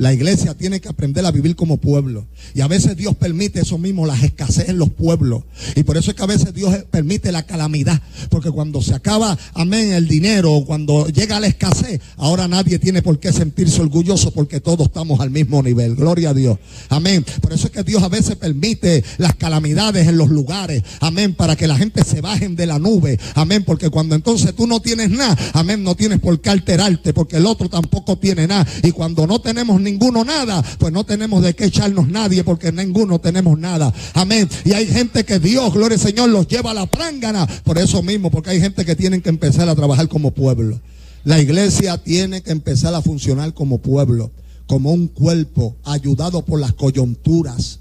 La 0.00 0.14
iglesia 0.14 0.54
tiene 0.54 0.80
que 0.80 0.88
aprender 0.88 1.26
a 1.26 1.30
vivir 1.30 1.54
como 1.56 1.76
pueblo. 1.76 2.26
Y 2.54 2.62
a 2.62 2.68
veces 2.68 2.96
Dios 2.96 3.14
permite 3.16 3.60
eso 3.60 3.76
mismo, 3.76 4.06
las 4.06 4.22
escasez 4.22 4.70
en 4.70 4.78
los 4.78 4.88
pueblos. 4.88 5.42
Y 5.76 5.82
por 5.82 5.98
eso 5.98 6.10
es 6.10 6.16
que 6.16 6.22
a 6.22 6.26
veces 6.26 6.54
Dios 6.54 6.74
permite 6.90 7.30
la 7.32 7.42
calamidad. 7.42 8.00
Porque 8.30 8.50
cuando 8.50 8.80
se 8.80 8.94
acaba, 8.94 9.36
amén, 9.52 9.92
el 9.92 10.08
dinero, 10.08 10.64
cuando 10.66 11.06
llega 11.08 11.38
la 11.38 11.48
escasez, 11.48 12.00
ahora 12.16 12.48
nadie 12.48 12.78
tiene 12.78 13.02
por 13.02 13.18
qué 13.18 13.30
sentirse 13.30 13.78
orgulloso 13.82 14.30
porque 14.30 14.58
todos 14.58 14.86
estamos 14.86 15.20
al 15.20 15.30
mismo 15.30 15.62
nivel. 15.62 15.96
Gloria 15.96 16.30
a 16.30 16.34
Dios. 16.34 16.58
Amén. 16.88 17.22
Por 17.42 17.52
eso 17.52 17.66
es 17.66 17.72
que 17.74 17.82
Dios 17.82 18.02
a 18.02 18.08
veces 18.08 18.36
permite 18.36 19.04
las 19.18 19.34
calamidades 19.34 20.08
en 20.08 20.16
los 20.16 20.30
lugares. 20.30 20.82
Amén. 21.00 21.34
Para 21.34 21.56
que 21.56 21.66
la 21.66 21.76
gente 21.76 22.04
se 22.04 22.22
bajen 22.22 22.56
de 22.56 22.64
la 22.64 22.78
nube. 22.78 23.18
Amén. 23.34 23.64
Porque 23.64 23.90
cuando 23.90 24.14
entonces 24.14 24.54
tú 24.54 24.66
no 24.66 24.80
tienes 24.80 25.10
nada, 25.10 25.36
amén, 25.52 25.82
no 25.82 25.94
tienes 25.94 26.20
por 26.20 26.40
qué 26.40 26.48
alterarte. 26.48 27.12
Porque 27.12 27.36
el 27.36 27.44
otro 27.44 27.68
tampoco 27.68 28.16
tiene 28.16 28.46
nada. 28.46 28.66
Y 28.82 28.92
cuando 28.92 29.26
no 29.26 29.42
tenemos 29.42 29.78
ni 29.78 29.89
ninguno 29.90 30.24
nada, 30.24 30.62
pues 30.78 30.92
no 30.92 31.04
tenemos 31.04 31.42
de 31.42 31.54
qué 31.54 31.66
echarnos 31.66 32.08
nadie 32.08 32.44
porque 32.44 32.72
ninguno 32.72 33.18
tenemos 33.18 33.58
nada. 33.58 33.92
Amén. 34.14 34.48
Y 34.64 34.72
hay 34.72 34.86
gente 34.86 35.24
que 35.24 35.38
Dios, 35.38 35.72
gloria 35.72 35.96
al 35.96 36.00
Señor, 36.02 36.30
los 36.30 36.46
lleva 36.48 36.70
a 36.70 36.74
la 36.74 36.86
prángana. 36.86 37.46
Por 37.64 37.78
eso 37.78 38.02
mismo, 38.02 38.30
porque 38.30 38.50
hay 38.50 38.60
gente 38.60 38.84
que 38.84 38.96
tienen 38.96 39.20
que 39.20 39.28
empezar 39.28 39.68
a 39.68 39.74
trabajar 39.74 40.08
como 40.08 40.30
pueblo. 40.30 40.80
La 41.24 41.40
iglesia 41.40 41.98
tiene 41.98 42.42
que 42.42 42.50
empezar 42.50 42.94
a 42.94 43.02
funcionar 43.02 43.52
como 43.52 43.78
pueblo, 43.78 44.30
como 44.66 44.92
un 44.92 45.08
cuerpo, 45.08 45.76
ayudado 45.84 46.44
por 46.44 46.60
las 46.60 46.72
coyunturas. 46.72 47.80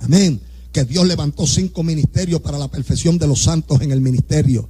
Amén. 0.00 0.40
Que 0.72 0.84
Dios 0.84 1.06
levantó 1.06 1.46
cinco 1.46 1.82
ministerios 1.82 2.40
para 2.40 2.58
la 2.58 2.68
perfección 2.68 3.18
de 3.18 3.26
los 3.26 3.42
santos 3.42 3.80
en 3.82 3.92
el 3.92 4.00
ministerio. 4.00 4.68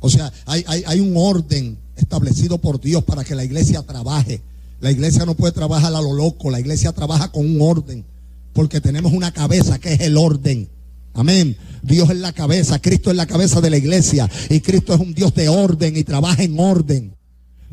O 0.00 0.10
sea, 0.10 0.32
hay, 0.46 0.64
hay, 0.66 0.82
hay 0.86 1.00
un 1.00 1.14
orden 1.16 1.78
establecido 1.96 2.58
por 2.58 2.80
Dios 2.80 3.04
para 3.04 3.24
que 3.24 3.34
la 3.34 3.44
iglesia 3.44 3.82
trabaje. 3.82 4.40
La 4.84 4.90
iglesia 4.90 5.24
no 5.24 5.34
puede 5.34 5.54
trabajar 5.54 5.94
a 5.94 6.02
lo 6.02 6.12
loco, 6.12 6.50
la 6.50 6.60
iglesia 6.60 6.92
trabaja 6.92 7.32
con 7.32 7.46
un 7.46 7.58
orden, 7.62 8.04
porque 8.52 8.82
tenemos 8.82 9.14
una 9.14 9.32
cabeza 9.32 9.78
que 9.78 9.94
es 9.94 10.00
el 10.00 10.18
orden. 10.18 10.68
Amén. 11.14 11.56
Dios 11.82 12.10
es 12.10 12.18
la 12.18 12.34
cabeza, 12.34 12.78
Cristo 12.82 13.10
es 13.10 13.16
la 13.16 13.24
cabeza 13.24 13.62
de 13.62 13.70
la 13.70 13.78
iglesia 13.78 14.30
y 14.50 14.60
Cristo 14.60 14.92
es 14.92 15.00
un 15.00 15.14
Dios 15.14 15.34
de 15.34 15.48
orden 15.48 15.96
y 15.96 16.04
trabaja 16.04 16.42
en 16.42 16.60
orden. 16.60 17.16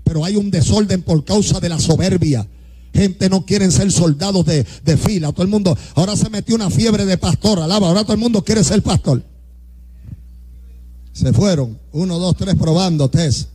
Pero 0.06 0.24
hay 0.24 0.38
un 0.38 0.52
desorden 0.52 1.02
por 1.02 1.26
causa 1.26 1.60
de 1.60 1.68
la 1.68 1.82
soberbia. 1.82 2.48
Gente 2.94 3.28
no 3.28 3.46
quieren 3.46 3.74
ser 3.74 3.92
soldados 3.92 4.46
de, 4.46 4.64
fila. 4.96 5.34
Todo 5.34 5.44
el 5.44 5.50
mundo, 5.50 5.78
ahora 5.96 6.16
se 6.16 6.30
metió 6.30 6.56
una 6.56 6.70
fiebre 6.70 7.06
de 7.06 7.18
pastor, 7.18 7.60
alaba. 7.60 7.90
Ahora 7.90 8.04
todo 8.04 8.14
el 8.14 8.20
mundo 8.20 8.42
quiere 8.42 8.64
ser 8.64 8.82
pastor. 8.82 9.22
Se 11.12 11.34
fueron, 11.34 11.78
uno, 11.92 12.20
dos, 12.20 12.38
tres, 12.38 12.56
probando, 12.56 13.10
test. 13.10 13.50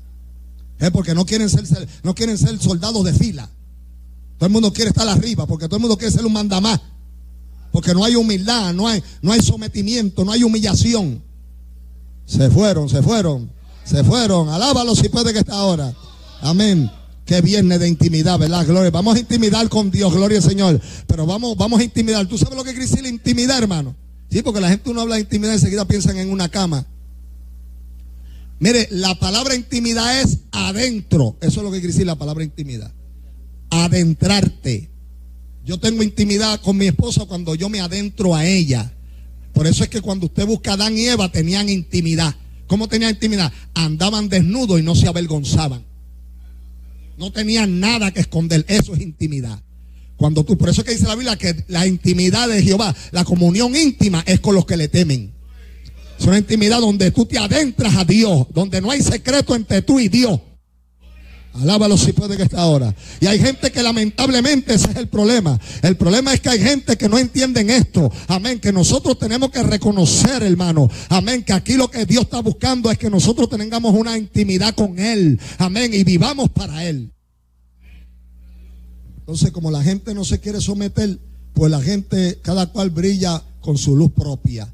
Es 0.78 0.90
porque 0.90 1.14
no 1.14 1.24
quieren 1.24 1.48
ser, 1.48 1.64
no 2.02 2.14
quieren 2.14 2.36
ser 2.36 2.58
soldados 2.58 3.04
de 3.04 3.12
fila. 3.12 3.50
Todo 4.38 4.46
el 4.46 4.52
mundo 4.52 4.72
quiere 4.72 4.90
estar 4.90 5.08
arriba, 5.08 5.46
porque 5.46 5.66
todo 5.66 5.76
el 5.76 5.82
mundo 5.82 5.96
quiere 5.96 6.12
ser 6.12 6.26
un 6.26 6.32
mandamás. 6.32 6.80
Porque 7.72 7.94
no 7.94 8.04
hay 8.04 8.14
humildad, 8.14 8.72
no 8.74 8.86
hay, 8.88 9.02
no 9.22 9.32
hay 9.32 9.40
sometimiento, 9.40 10.24
no 10.24 10.32
hay 10.32 10.42
humillación. 10.42 11.22
Se 12.26 12.50
fueron, 12.50 12.88
se 12.88 13.02
fueron, 13.02 13.50
se 13.84 14.04
fueron. 14.04 14.48
Alábalo 14.48 14.94
si 14.94 15.08
puede 15.08 15.32
que 15.32 15.38
está 15.38 15.54
ahora. 15.54 15.94
Amén. 16.42 16.90
Que 17.24 17.40
viernes 17.40 17.80
de 17.80 17.88
intimidad, 17.88 18.38
¿verdad? 18.38 18.66
Gloria. 18.66 18.90
Vamos 18.90 19.16
a 19.16 19.18
intimidar 19.18 19.68
con 19.68 19.90
Dios, 19.90 20.12
gloria 20.12 20.38
al 20.38 20.44
Señor. 20.44 20.80
Pero 21.06 21.26
vamos, 21.26 21.56
vamos 21.56 21.80
a 21.80 21.84
intimidar. 21.84 22.26
¿Tú 22.26 22.38
sabes 22.38 22.56
lo 22.56 22.64
que 22.64 22.70
quiere 22.70 22.86
decir 22.86 23.04
intimidad, 23.06 23.58
hermano? 23.58 23.96
Sí, 24.30 24.42
porque 24.42 24.60
la 24.60 24.68
gente 24.68 24.90
uno 24.90 25.00
habla 25.00 25.16
de 25.16 25.22
intimidad 25.22 25.54
enseguida 25.54 25.86
piensan 25.86 26.18
en 26.18 26.30
una 26.30 26.48
cama. 26.48 26.86
Mire, 28.58 28.88
la 28.90 29.14
palabra 29.16 29.54
intimidad 29.54 30.20
es 30.20 30.38
adentro. 30.50 31.36
Eso 31.40 31.60
es 31.60 31.64
lo 31.64 31.70
que 31.70 31.78
quiere 31.78 31.92
decir 31.92 32.06
la 32.06 32.16
palabra 32.16 32.42
intimidad. 32.42 32.92
Adentrarte. 33.70 34.90
Yo 35.64 35.78
tengo 35.78 36.02
intimidad 36.02 36.60
con 36.60 36.76
mi 36.76 36.86
esposa 36.86 37.26
cuando 37.26 37.54
yo 37.54 37.68
me 37.68 37.80
adentro 37.80 38.34
a 38.34 38.46
ella. 38.46 38.92
Por 39.52 39.66
eso 39.66 39.82
es 39.82 39.90
que 39.90 40.00
cuando 40.00 40.26
usted 40.26 40.46
busca 40.46 40.72
a 40.72 40.74
Adán 40.74 40.96
y 40.96 41.06
Eva 41.06 41.30
tenían 41.30 41.68
intimidad. 41.68 42.34
¿Cómo 42.66 42.88
tenían 42.88 43.12
intimidad? 43.12 43.52
Andaban 43.74 44.28
desnudos 44.28 44.80
y 44.80 44.82
no 44.82 44.94
se 44.94 45.08
avergonzaban. 45.08 45.84
No 47.18 47.32
tenían 47.32 47.80
nada 47.80 48.10
que 48.10 48.20
esconder. 48.20 48.64
Eso 48.68 48.94
es 48.94 49.00
intimidad. 49.00 49.62
Cuando 50.16 50.44
tú, 50.44 50.56
por 50.56 50.68
eso 50.68 50.80
es 50.80 50.86
que 50.86 50.94
dice 50.94 51.06
la 51.06 51.14
Biblia 51.14 51.36
que 51.36 51.64
la 51.68 51.86
intimidad 51.86 52.48
de 52.48 52.62
Jehová, 52.62 52.94
la 53.10 53.24
comunión 53.24 53.76
íntima 53.76 54.22
es 54.26 54.40
con 54.40 54.54
los 54.54 54.64
que 54.64 54.76
le 54.76 54.88
temen. 54.88 55.35
Es 56.18 56.26
una 56.26 56.38
intimidad 56.38 56.80
donde 56.80 57.10
tú 57.10 57.26
te 57.26 57.38
adentras 57.38 57.96
a 57.96 58.04
Dios, 58.04 58.46
donde 58.52 58.80
no 58.80 58.90
hay 58.90 59.02
secreto 59.02 59.54
entre 59.54 59.82
tú 59.82 60.00
y 60.00 60.08
Dios. 60.08 60.40
Alábalo 61.60 61.96
si 61.96 62.12
puede 62.12 62.36
que 62.36 62.42
está 62.42 62.60
ahora. 62.60 62.94
Y 63.20 63.26
hay 63.26 63.38
gente 63.38 63.72
que 63.72 63.82
lamentablemente 63.82 64.74
ese 64.74 64.90
es 64.90 64.96
el 64.96 65.08
problema. 65.08 65.58
El 65.82 65.96
problema 65.96 66.34
es 66.34 66.40
que 66.40 66.50
hay 66.50 66.60
gente 66.60 66.96
que 66.96 67.08
no 67.08 67.18
entienden 67.18 67.70
esto. 67.70 68.12
Amén. 68.28 68.60
Que 68.60 68.72
nosotros 68.72 69.18
tenemos 69.18 69.50
que 69.50 69.62
reconocer, 69.62 70.42
hermano. 70.42 70.90
Amén. 71.08 71.42
Que 71.44 71.54
aquí 71.54 71.74
lo 71.74 71.90
que 71.90 72.04
Dios 72.04 72.24
está 72.24 72.40
buscando 72.40 72.90
es 72.90 72.98
que 72.98 73.08
nosotros 73.08 73.48
tengamos 73.48 73.94
una 73.94 74.18
intimidad 74.18 74.74
con 74.74 74.98
Él. 74.98 75.40
Amén. 75.58 75.94
Y 75.94 76.04
vivamos 76.04 76.50
para 76.50 76.84
Él. 76.84 77.12
Entonces, 79.20 79.50
como 79.50 79.70
la 79.70 79.82
gente 79.82 80.14
no 80.14 80.24
se 80.24 80.38
quiere 80.38 80.60
someter, 80.60 81.18
pues 81.54 81.70
la 81.70 81.80
gente, 81.80 82.38
cada 82.42 82.66
cual 82.66 82.90
brilla 82.90 83.42
con 83.60 83.78
su 83.78 83.96
luz 83.96 84.12
propia. 84.12 84.72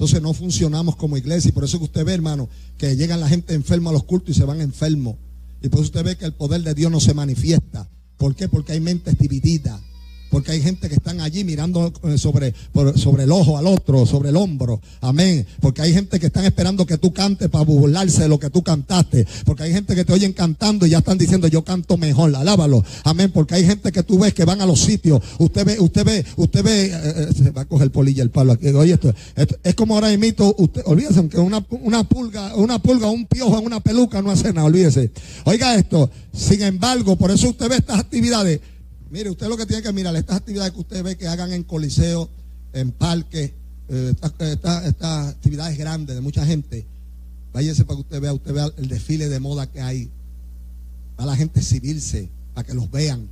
Entonces 0.00 0.22
no 0.22 0.32
funcionamos 0.32 0.96
como 0.96 1.18
iglesia. 1.18 1.50
Y 1.50 1.52
por 1.52 1.62
eso 1.62 1.76
que 1.76 1.84
usted 1.84 2.06
ve, 2.06 2.14
hermano, 2.14 2.48
que 2.78 2.96
llegan 2.96 3.20
la 3.20 3.28
gente 3.28 3.52
enferma 3.52 3.90
a 3.90 3.92
los 3.92 4.04
cultos 4.04 4.34
y 4.34 4.38
se 4.38 4.46
van 4.46 4.62
enfermos. 4.62 5.16
Y 5.60 5.68
por 5.68 5.80
eso 5.80 5.88
usted 5.88 6.02
ve 6.02 6.16
que 6.16 6.24
el 6.24 6.32
poder 6.32 6.62
de 6.62 6.72
Dios 6.72 6.90
no 6.90 7.00
se 7.00 7.12
manifiesta. 7.12 7.86
¿Por 8.16 8.34
qué? 8.34 8.48
Porque 8.48 8.72
hay 8.72 8.80
mentes 8.80 9.18
divididas. 9.18 9.78
Porque 10.30 10.52
hay 10.52 10.62
gente 10.62 10.88
que 10.88 10.94
están 10.94 11.20
allí 11.20 11.44
mirando 11.44 11.92
eh, 12.04 12.16
sobre, 12.16 12.54
sobre 12.96 13.24
el 13.24 13.32
ojo 13.32 13.58
al 13.58 13.66
otro, 13.66 14.06
sobre 14.06 14.30
el 14.30 14.36
hombro. 14.36 14.80
Amén. 15.00 15.46
Porque 15.60 15.82
hay 15.82 15.92
gente 15.92 16.20
que 16.20 16.26
están 16.26 16.44
esperando 16.44 16.86
que 16.86 16.98
tú 16.98 17.12
cantes 17.12 17.48
para 17.48 17.64
burlarse 17.64 18.22
de 18.22 18.28
lo 18.28 18.38
que 18.38 18.48
tú 18.48 18.62
cantaste. 18.62 19.26
Porque 19.44 19.64
hay 19.64 19.72
gente 19.72 19.94
que 19.94 20.04
te 20.04 20.12
oyen 20.12 20.32
cantando 20.32 20.86
y 20.86 20.90
ya 20.90 20.98
están 20.98 21.18
diciendo 21.18 21.48
yo 21.48 21.64
canto 21.64 21.96
mejor. 21.96 22.34
Alábalo. 22.34 22.84
Amén. 23.04 23.30
Porque 23.32 23.56
hay 23.56 23.66
gente 23.66 23.92
que 23.92 24.02
tú 24.02 24.18
ves 24.18 24.32
que 24.32 24.44
van 24.44 24.60
a 24.60 24.66
los 24.66 24.80
sitios. 24.80 25.20
Usted 25.38 25.64
ve, 25.64 25.80
usted 25.80 26.04
ve, 26.04 26.24
usted 26.36 26.62
ve, 26.62 26.86
eh, 26.86 26.92
eh, 26.94 27.28
se 27.36 27.50
va 27.50 27.62
a 27.62 27.64
coger 27.64 27.90
polilla 27.90 28.22
el 28.22 28.30
palo 28.30 28.52
aquí. 28.52 28.68
Oye, 28.68 28.92
esto, 28.92 29.12
es 29.62 29.74
como 29.74 29.94
ahora 29.94 30.12
imito, 30.12 30.54
usted, 30.58 30.82
olvídese, 30.86 31.28
que 31.28 31.38
una, 31.38 31.64
una 31.70 32.04
pulga, 32.04 32.54
una 32.54 32.78
pulga, 32.78 33.10
un 33.10 33.26
piojo 33.26 33.58
en 33.58 33.66
una 33.66 33.80
peluca 33.80 34.22
no 34.22 34.30
hace 34.30 34.52
nada, 34.52 34.66
olvídese. 34.66 35.10
Oiga 35.44 35.74
esto. 35.74 36.10
Sin 36.32 36.62
embargo, 36.62 37.16
por 37.16 37.30
eso 37.30 37.48
usted 37.48 37.68
ve 37.68 37.76
estas 37.76 37.98
actividades 37.98 38.60
Mire, 39.10 39.30
usted 39.30 39.48
lo 39.48 39.56
que 39.56 39.66
tiene 39.66 39.82
que 39.82 39.92
mirar, 39.92 40.14
estas 40.14 40.36
actividades 40.36 40.72
que 40.72 40.80
usted 40.80 41.02
ve 41.02 41.16
que 41.16 41.26
hagan 41.26 41.52
en 41.52 41.64
coliseo, 41.64 42.28
en 42.72 42.92
parques, 42.92 43.50
eh, 43.88 44.14
estas, 44.38 45.28
actividades 45.28 45.76
grandes 45.76 46.14
de 46.14 46.22
mucha 46.22 46.46
gente, 46.46 46.86
váyase 47.52 47.84
para 47.84 47.96
que 47.96 48.02
usted 48.02 48.20
vea, 48.20 48.32
usted 48.32 48.54
vea 48.54 48.70
el 48.76 48.86
desfile 48.86 49.28
de 49.28 49.40
moda 49.40 49.66
que 49.66 49.80
hay. 49.80 50.10
a 51.16 51.26
la 51.26 51.36
gente 51.36 51.60
civilse, 51.60 52.30
para 52.54 52.66
que 52.66 52.72
los 52.72 52.90
vean. 52.90 53.28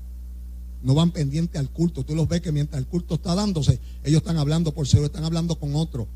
No 0.82 0.94
van 0.94 1.10
pendientes 1.10 1.58
al 1.58 1.70
culto. 1.70 2.04
Tú 2.04 2.14
los 2.14 2.28
ves 2.28 2.42
que 2.42 2.52
mientras 2.52 2.78
el 2.78 2.86
culto 2.86 3.14
está 3.14 3.34
dándose, 3.34 3.80
ellos 4.04 4.18
están 4.18 4.36
hablando 4.36 4.74
por 4.74 4.86
seguro, 4.86 5.06
están 5.06 5.24
hablando 5.24 5.58
con 5.58 5.74
otro. 5.74 6.06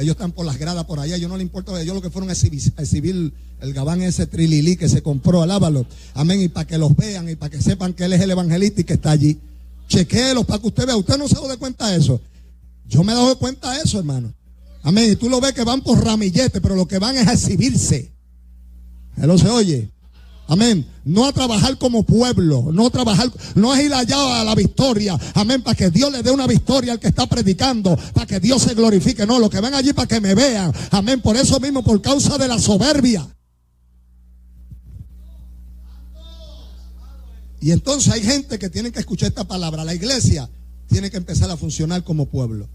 Ellos 0.00 0.14
están 0.14 0.32
por 0.32 0.46
las 0.46 0.58
gradas 0.58 0.84
por 0.84 0.98
allá. 0.98 1.16
Yo 1.16 1.28
no 1.28 1.36
le 1.36 1.42
importa. 1.42 1.80
Ellos 1.80 1.94
lo 1.94 2.02
que 2.02 2.10
fueron 2.10 2.30
a 2.30 2.32
exhibir, 2.32 3.32
el 3.60 3.72
gabán 3.74 4.02
ese 4.02 4.26
trililí 4.26 4.76
que 4.76 4.88
se 4.88 5.02
compró. 5.02 5.42
Alábalo. 5.42 5.86
Amén. 6.14 6.40
Y 6.40 6.48
para 6.48 6.66
que 6.66 6.78
los 6.78 6.96
vean 6.96 7.28
y 7.28 7.36
para 7.36 7.50
que 7.50 7.62
sepan 7.62 7.92
que 7.92 8.04
él 8.04 8.12
es 8.12 8.20
el 8.20 8.30
evangelista 8.30 8.80
y 8.80 8.84
que 8.84 8.94
está 8.94 9.10
allí. 9.10 9.38
Chequéelos 9.88 10.46
para 10.46 10.60
que 10.60 10.68
usted 10.68 10.86
vea. 10.86 10.96
Usted 10.96 11.18
no 11.18 11.28
se 11.28 11.34
da 11.34 11.56
cuenta 11.56 11.88
de 11.88 11.98
eso. 11.98 12.20
Yo 12.88 13.04
me 13.04 13.12
he 13.12 13.14
dado 13.14 13.38
cuenta 13.38 13.72
de 13.72 13.82
eso, 13.82 13.98
hermano. 13.98 14.32
Amén. 14.82 15.12
Y 15.12 15.16
tú 15.16 15.28
lo 15.28 15.40
ves 15.40 15.52
que 15.52 15.64
van 15.64 15.82
por 15.82 16.02
ramillete, 16.02 16.60
pero 16.60 16.74
lo 16.74 16.88
que 16.88 16.98
van 16.98 17.16
es 17.16 17.28
exhibirse. 17.28 18.10
Él 19.16 19.38
se 19.38 19.48
oye. 19.48 19.90
Amén. 20.50 20.84
No 21.04 21.26
a 21.26 21.32
trabajar 21.32 21.78
como 21.78 22.02
pueblo, 22.02 22.70
no 22.72 22.88
a 22.88 22.90
trabajar, 22.90 23.30
no 23.54 23.72
es 23.72 23.84
ir 23.84 23.94
allá 23.94 24.40
a 24.40 24.42
la 24.42 24.56
victoria. 24.56 25.16
Amén. 25.34 25.62
Para 25.62 25.76
que 25.76 25.90
Dios 25.90 26.10
le 26.10 26.24
dé 26.24 26.32
una 26.32 26.48
victoria 26.48 26.90
al 26.90 26.98
que 26.98 27.06
está 27.06 27.28
predicando, 27.28 27.96
para 28.12 28.26
que 28.26 28.40
Dios 28.40 28.62
se 28.62 28.74
glorifique. 28.74 29.24
No, 29.26 29.38
los 29.38 29.48
que 29.48 29.60
van 29.60 29.74
allí 29.74 29.92
para 29.92 30.08
que 30.08 30.20
me 30.20 30.34
vean. 30.34 30.72
Amén. 30.90 31.20
Por 31.20 31.36
eso 31.36 31.60
mismo, 31.60 31.84
por 31.84 32.02
causa 32.02 32.36
de 32.36 32.48
la 32.48 32.58
soberbia. 32.58 33.28
Y 37.60 37.70
entonces 37.70 38.12
hay 38.12 38.22
gente 38.22 38.58
que 38.58 38.68
tiene 38.70 38.90
que 38.90 38.98
escuchar 38.98 39.28
esta 39.28 39.46
palabra. 39.46 39.84
La 39.84 39.94
iglesia 39.94 40.50
tiene 40.88 41.12
que 41.12 41.18
empezar 41.18 41.48
a 41.48 41.56
funcionar 41.56 42.02
como 42.02 42.26
pueblo. 42.26 42.68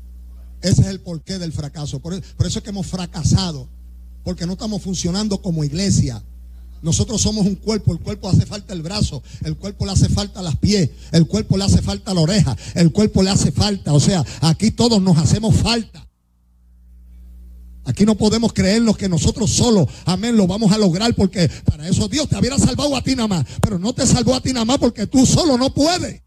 Ese 0.62 0.80
es 0.80 0.88
el 0.88 1.02
porqué 1.02 1.40
del 1.40 1.52
fracaso. 1.52 2.00
Por 2.00 2.14
eso 2.14 2.24
es 2.40 2.62
que 2.62 2.70
hemos 2.70 2.88
fracasado. 2.88 3.68
Porque 4.24 4.46
no 4.46 4.54
estamos 4.54 4.82
funcionando 4.82 5.42
como 5.42 5.66
iglesia. 5.66 6.24
Nosotros 6.82 7.22
somos 7.22 7.46
un 7.46 7.56
cuerpo, 7.56 7.94
el 7.94 8.00
cuerpo 8.00 8.30
hace 8.30 8.46
falta 8.46 8.74
el 8.74 8.84
brazo, 8.84 9.24
el 9.44 9.58
cuerpo 9.58 9.86
le 9.86 9.94
hace 9.94 10.08
falta 10.10 10.42
las 10.42 10.56
pies, 10.58 10.90
el 11.12 11.26
cuerpo 11.26 11.58
le 11.58 11.64
hace 11.64 11.82
falta 11.82 12.14
la 12.14 12.22
oreja, 12.22 12.56
el 12.76 12.92
cuerpo 12.92 13.24
le 13.24 13.32
hace 13.32 13.52
falta. 13.52 13.94
O 13.94 14.00
sea, 14.00 14.24
aquí 14.42 14.72
todos 14.72 15.02
nos 15.02 15.18
hacemos 15.18 15.56
falta. 15.56 16.06
Aquí 17.86 18.04
no 18.04 18.16
podemos 18.16 18.52
creernos 18.52 18.98
que 18.98 19.08
nosotros 19.08 19.52
solos, 19.52 19.88
amén, 20.06 20.36
lo 20.36 20.48
vamos 20.48 20.72
a 20.72 20.78
lograr 20.78 21.14
porque 21.14 21.50
para 21.66 21.88
eso 21.88 22.08
Dios 22.08 22.28
te 22.28 22.38
hubiera 22.38 22.58
salvado 22.58 22.96
a 22.96 23.02
ti 23.02 23.16
nada 23.16 23.28
más. 23.28 23.46
Pero 23.62 23.78
no 23.78 23.94
te 23.94 24.08
salvó 24.08 24.34
a 24.34 24.42
ti 24.42 24.54
nada 24.54 24.66
más 24.66 24.80
porque 24.80 25.06
tú 25.06 25.26
solo 25.26 25.58
no 25.58 25.74
puedes. 25.74 26.22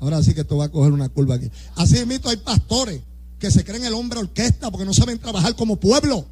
Ahora 0.00 0.22
sí 0.22 0.34
que 0.34 0.44
tú 0.44 0.56
vas 0.58 0.68
a 0.68 0.72
coger 0.72 0.92
una 0.92 1.08
curva 1.08 1.36
aquí. 1.36 1.50
Así 1.76 2.04
mismo 2.04 2.30
hay 2.30 2.36
pastores 2.36 3.00
que 3.38 3.50
se 3.50 3.64
creen 3.64 3.84
el 3.84 3.94
hombre 3.94 4.18
orquesta 4.18 4.70
porque 4.70 4.84
no 4.84 4.92
saben 4.92 5.18
trabajar 5.18 5.54
como 5.54 5.76
pueblo. 5.76 6.26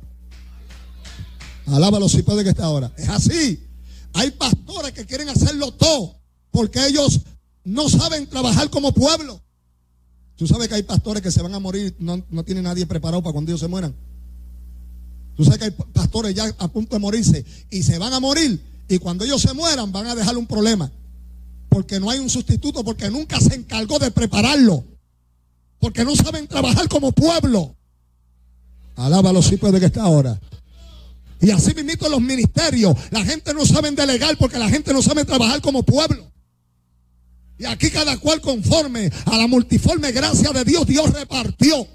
Alábalo 1.66 2.08
si 2.08 2.22
puede 2.22 2.44
que 2.44 2.50
esté 2.50 2.62
ahora. 2.62 2.92
Es 2.96 3.08
así. 3.08 3.66
Hay 4.12 4.30
pastores 4.32 4.92
que 4.92 5.06
quieren 5.06 5.28
hacerlo 5.28 5.72
todo 5.72 6.16
porque 6.50 6.86
ellos 6.86 7.20
no 7.64 7.88
saben 7.88 8.28
trabajar 8.28 8.70
como 8.70 8.92
pueblo. 8.92 9.40
Tú 10.36 10.46
sabes 10.46 10.68
que 10.68 10.74
hay 10.74 10.82
pastores 10.82 11.22
que 11.22 11.30
se 11.30 11.42
van 11.42 11.54
a 11.54 11.58
morir, 11.58 11.94
no, 11.98 12.24
no 12.28 12.44
tiene 12.44 12.62
nadie 12.62 12.86
preparado 12.86 13.22
para 13.22 13.32
cuando 13.32 13.50
ellos 13.50 13.60
se 13.60 13.68
mueran. 13.68 13.94
Tú 15.36 15.44
sabes 15.44 15.58
que 15.58 15.64
hay 15.64 15.70
pastores 15.70 16.34
ya 16.34 16.44
a 16.58 16.68
punto 16.68 16.94
de 16.94 17.00
morirse 17.00 17.44
y 17.70 17.82
se 17.82 17.98
van 17.98 18.12
a 18.12 18.20
morir 18.20 18.62
y 18.88 18.98
cuando 18.98 19.24
ellos 19.24 19.40
se 19.40 19.52
mueran 19.54 19.90
van 19.92 20.06
a 20.06 20.14
dejar 20.14 20.36
un 20.36 20.46
problema. 20.46 20.90
Porque 21.68 21.98
no 21.98 22.08
hay 22.10 22.20
un 22.20 22.30
sustituto, 22.30 22.84
porque 22.84 23.10
nunca 23.10 23.40
se 23.40 23.54
encargó 23.54 23.98
de 23.98 24.10
prepararlo. 24.10 24.84
Porque 25.80 26.04
no 26.04 26.14
saben 26.14 26.46
trabajar 26.46 26.88
como 26.88 27.10
pueblo. 27.10 27.74
Alábalo 28.94 29.42
si 29.42 29.56
puede 29.56 29.80
que 29.80 29.86
esté 29.86 29.98
ahora. 29.98 30.40
Y 31.44 31.50
así 31.50 31.74
mismo 31.74 32.08
los 32.08 32.22
ministerios. 32.22 32.96
La 33.10 33.22
gente 33.22 33.52
no 33.52 33.66
sabe 33.66 33.90
delegar 33.90 34.36
porque 34.38 34.58
la 34.58 34.68
gente 34.70 34.94
no 34.94 35.02
sabe 35.02 35.26
trabajar 35.26 35.60
como 35.60 35.82
pueblo. 35.82 36.32
Y 37.58 37.66
aquí 37.66 37.90
cada 37.90 38.16
cual 38.16 38.40
conforme 38.40 39.10
a 39.26 39.36
la 39.36 39.46
multiforme 39.46 40.10
gracia 40.10 40.50
de 40.50 40.64
Dios, 40.64 40.86
Dios 40.86 41.12
repartió. 41.12 41.86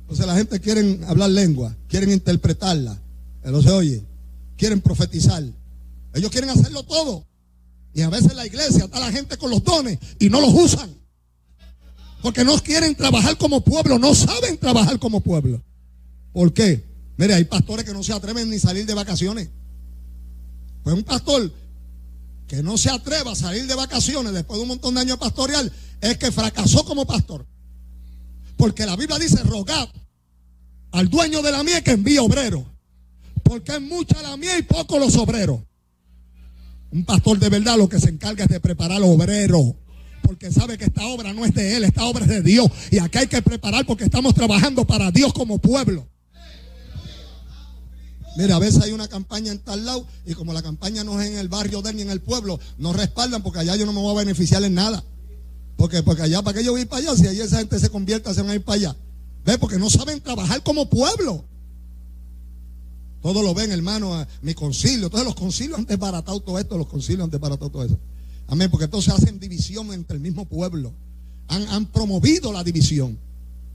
Entonces 0.00 0.26
la 0.26 0.34
gente 0.34 0.60
quiere 0.60 0.98
hablar 1.06 1.30
lengua, 1.30 1.76
quieren 1.88 2.10
interpretarla. 2.10 3.00
Pero 3.42 3.62
se 3.62 3.70
oye, 3.70 4.02
quieren 4.56 4.80
profetizar. 4.80 5.44
Ellos 6.14 6.30
quieren 6.32 6.50
hacerlo 6.50 6.82
todo. 6.82 7.24
Y 7.94 8.02
a 8.02 8.10
veces 8.10 8.34
la 8.34 8.44
iglesia 8.44 8.86
está 8.86 8.98
la 8.98 9.12
gente 9.12 9.36
con 9.36 9.50
los 9.50 9.62
dones 9.62 9.98
y 10.18 10.28
no 10.28 10.40
los 10.40 10.52
usan. 10.52 10.92
Porque 12.22 12.44
no 12.44 12.58
quieren 12.58 12.96
trabajar 12.96 13.38
como 13.38 13.60
pueblo, 13.62 14.00
no 14.00 14.16
saben 14.16 14.58
trabajar 14.58 14.98
como 14.98 15.20
pueblo. 15.20 15.62
¿Por 16.32 16.52
qué? 16.52 16.84
Mire, 17.16 17.34
hay 17.34 17.44
pastores 17.44 17.84
que 17.84 17.92
no 17.92 18.02
se 18.02 18.12
atreven 18.12 18.48
ni 18.50 18.58
salir 18.58 18.86
de 18.86 18.94
vacaciones. 18.94 19.48
Pues 20.82 20.96
un 20.96 21.04
pastor 21.04 21.52
que 22.46 22.62
no 22.62 22.76
se 22.76 22.90
atreva 22.90 23.32
a 23.32 23.36
salir 23.36 23.66
de 23.66 23.74
vacaciones 23.74 24.32
después 24.32 24.58
de 24.58 24.62
un 24.62 24.68
montón 24.68 24.94
de 24.94 25.00
años 25.00 25.18
pastoreal 25.18 25.72
es 26.00 26.18
que 26.18 26.32
fracasó 26.32 26.84
como 26.84 27.06
pastor. 27.06 27.46
Porque 28.56 28.86
la 28.86 28.96
Biblia 28.96 29.18
dice, 29.18 29.42
rogad 29.42 29.88
al 30.92 31.08
dueño 31.08 31.42
de 31.42 31.52
la 31.52 31.62
mies 31.62 31.82
que 31.82 31.92
envíe 31.92 32.18
obrero. 32.18 32.64
Porque 33.42 33.72
es 33.72 33.80
mucha 33.80 34.20
la 34.22 34.36
mies 34.36 34.60
y 34.60 34.62
poco 34.62 34.98
los 34.98 35.16
obreros. 35.16 35.60
Un 36.90 37.04
pastor 37.04 37.38
de 37.38 37.48
verdad 37.48 37.76
lo 37.78 37.88
que 37.88 37.98
se 37.98 38.10
encarga 38.10 38.44
es 38.44 38.50
de 38.50 38.60
preparar 38.60 39.02
obreros 39.02 39.74
porque 40.22 40.50
sabe 40.50 40.78
que 40.78 40.84
esta 40.86 41.04
obra 41.04 41.34
no 41.34 41.44
es 41.44 41.52
de 41.52 41.76
él, 41.76 41.84
esta 41.84 42.04
obra 42.04 42.24
es 42.24 42.30
de 42.30 42.42
Dios. 42.42 42.66
Y 42.90 42.98
acá 42.98 43.20
hay 43.20 43.26
que 43.26 43.42
preparar 43.42 43.84
porque 43.84 44.04
estamos 44.04 44.34
trabajando 44.34 44.86
para 44.86 45.10
Dios 45.10 45.32
como 45.34 45.58
pueblo. 45.58 46.08
Mira, 48.36 48.56
a 48.56 48.58
veces 48.58 48.82
hay 48.82 48.92
una 48.92 49.08
campaña 49.08 49.52
en 49.52 49.58
tal 49.58 49.84
lado 49.84 50.06
y 50.24 50.34
como 50.34 50.52
la 50.52 50.62
campaña 50.62 51.04
no 51.04 51.20
es 51.20 51.30
en 51.30 51.36
el 51.36 51.48
barrio 51.48 51.82
de 51.82 51.90
él 51.90 51.96
ni 51.96 52.02
en 52.02 52.10
el 52.10 52.20
pueblo, 52.20 52.58
no 52.78 52.92
respaldan 52.92 53.42
porque 53.42 53.58
allá 53.58 53.76
yo 53.76 53.84
no 53.84 53.92
me 53.92 54.00
voy 54.00 54.12
a 54.12 54.18
beneficiar 54.18 54.62
en 54.64 54.74
nada. 54.74 55.04
Porque, 55.76 56.02
porque 56.02 56.22
allá, 56.22 56.42
¿para 56.42 56.58
qué 56.58 56.64
yo 56.64 56.72
voy 56.72 56.84
para 56.84 57.02
allá? 57.02 57.16
Si 57.16 57.26
allí 57.26 57.40
esa 57.40 57.58
gente 57.58 57.78
se 57.78 57.90
convierte, 57.90 58.32
se 58.32 58.40
van 58.40 58.50
a 58.52 58.54
ir 58.54 58.64
para 58.64 58.76
allá. 58.76 58.96
¿Ve? 59.44 59.58
Porque 59.58 59.78
no 59.78 59.90
saben 59.90 60.20
trabajar 60.20 60.62
como 60.62 60.88
pueblo. 60.88 61.44
Todos 63.20 63.44
lo 63.44 63.54
ven, 63.54 63.70
hermano, 63.70 64.14
a 64.14 64.26
mi 64.42 64.54
concilio. 64.54 65.10
Todos 65.10 65.24
los 65.24 65.34
concilios 65.34 65.78
han 65.78 65.86
desbaratado 65.86 66.40
todo 66.40 66.58
esto, 66.58 66.78
los 66.78 66.86
concilios 66.86 67.24
han 67.24 67.30
desbaratado 67.30 67.70
todo 67.70 67.84
eso. 67.84 67.98
Amén, 68.48 68.70
porque 68.70 68.84
entonces 68.84 69.12
hacen 69.12 69.38
división 69.38 69.92
entre 69.92 70.16
el 70.16 70.22
mismo 70.22 70.44
pueblo. 70.44 70.92
Han, 71.48 71.66
han 71.68 71.86
promovido 71.86 72.52
la 72.52 72.64
división. 72.64 73.18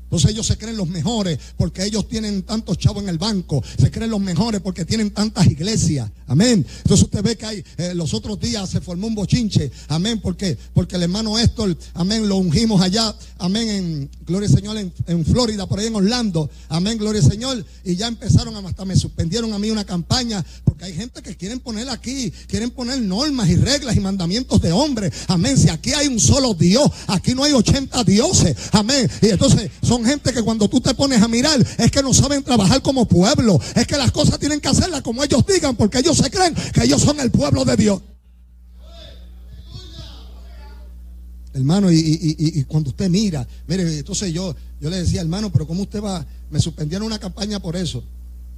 Entonces 0.08 0.32
ellos 0.32 0.48
se 0.48 0.58
creen 0.58 0.78
los 0.78 0.88
mejores 0.88 1.38
porque 1.58 1.84
ellos 1.84 2.08
tienen 2.08 2.44
tantos 2.44 2.78
chavos 2.78 3.04
en 3.04 3.10
el 3.10 3.18
banco. 3.18 3.62
Se 3.78 3.92
creen 3.92 4.10
los 4.10 4.22
mejores 4.22 4.62
porque 4.62 4.86
tienen 4.86 5.12
tantas 5.12 5.48
iglesias. 5.48 6.10
Amén. 6.28 6.66
Entonces 6.80 7.06
usted 7.06 7.24
ve 7.24 7.38
que 7.38 7.46
hay, 7.46 7.64
eh, 7.78 7.94
los 7.96 8.14
otros 8.14 8.40
días 8.40 8.70
se 8.70 8.82
formó 8.82 9.08
un 9.08 9.16
bochinche. 9.16 9.72
Amén. 9.88 10.20
¿Por 10.20 10.36
qué? 10.36 10.58
Porque 10.74 10.98
el 10.98 11.04
hermano 11.04 11.40
Héctor, 11.40 11.78
amén, 11.94 12.28
lo 12.28 12.36
ungimos 12.36 12.82
allá. 12.82 13.16
Amén. 13.38 13.70
En, 13.70 14.10
gloria 14.26 14.50
al 14.50 14.56
Señor, 14.56 14.78
en, 14.78 15.26
Florida, 15.26 15.68
por 15.68 15.80
ahí 15.80 15.88
en 15.88 15.96
Orlando. 15.96 16.50
Amén. 16.68 16.98
Gloria 16.98 17.22
al 17.22 17.30
Señor. 17.30 17.66
Y 17.86 17.96
ya 17.96 18.08
empezaron, 18.08 18.54
hasta 18.66 18.84
me 18.84 18.98
suspendieron 18.98 19.54
a 19.54 19.60
mí 19.60 19.72
una 19.72 19.86
campaña. 19.86 20.44
Porque 20.66 20.86
hay 20.86 20.94
gente 20.94 21.22
que 21.22 21.38
quieren 21.38 21.62
poner 21.62 21.90
aquí, 21.90 22.32
quieren 22.48 22.72
poner 22.72 23.02
normas 23.02 23.50
y 23.50 23.56
reglas 23.56 23.96
y 23.96 24.02
mandamientos 24.02 24.62
de 24.62 24.74
hombres. 24.74 25.14
Amén. 25.28 25.58
Si 25.58 25.70
aquí 25.70 25.94
hay 25.94 26.08
un 26.08 26.20
solo 26.20 26.54
Dios, 26.54 26.92
aquí 27.08 27.36
no 27.36 27.46
hay 27.46 27.54
80 27.54 28.04
dioses. 28.04 28.56
Amén. 28.74 29.10
Y 29.22 29.28
entonces 29.28 29.72
son 29.82 30.04
gente 30.04 30.34
que 30.34 30.44
cuando 30.44 30.68
tú 30.68 30.82
te 30.82 30.94
pones 30.94 31.22
a 31.22 31.30
mirar 31.30 31.66
es 31.78 31.90
que 31.90 32.04
no 32.04 32.14
saben 32.14 32.44
trabajar 32.44 32.82
como 32.82 33.08
pueblo. 33.08 33.62
Es 33.76 33.88
que 33.88 33.96
las 33.96 34.12
cosas 34.12 34.40
tienen 34.40 34.60
que 34.60 34.68
hacerlas 34.68 35.02
como 35.04 35.24
ellos 35.24 35.46
digan 35.48 35.76
porque 35.76 36.00
ellos 36.00 36.17
se 36.18 36.30
creen 36.30 36.54
que 36.74 36.84
ellos 36.84 37.02
son 37.02 37.20
el 37.20 37.32
pueblo 37.32 37.64
de 37.66 37.78
Dios. 37.78 38.02
Hermano, 41.54 41.92
y, 41.92 42.64
cuando 42.68 42.92
usted 42.92 43.10
mira, 43.10 43.48
mire, 43.68 43.98
entonces 43.98 44.32
yo, 44.32 44.56
yo 44.80 44.90
le 44.92 44.98
decía, 44.98 45.22
hermano, 45.22 45.52
pero 45.52 45.66
¿cómo 45.66 45.82
usted 45.82 46.04
va? 46.04 46.24
Me 46.52 46.60
suspendieron 46.60 47.08
una 47.08 47.18
campaña 47.18 47.60
por 47.60 47.76
eso. 47.76 48.04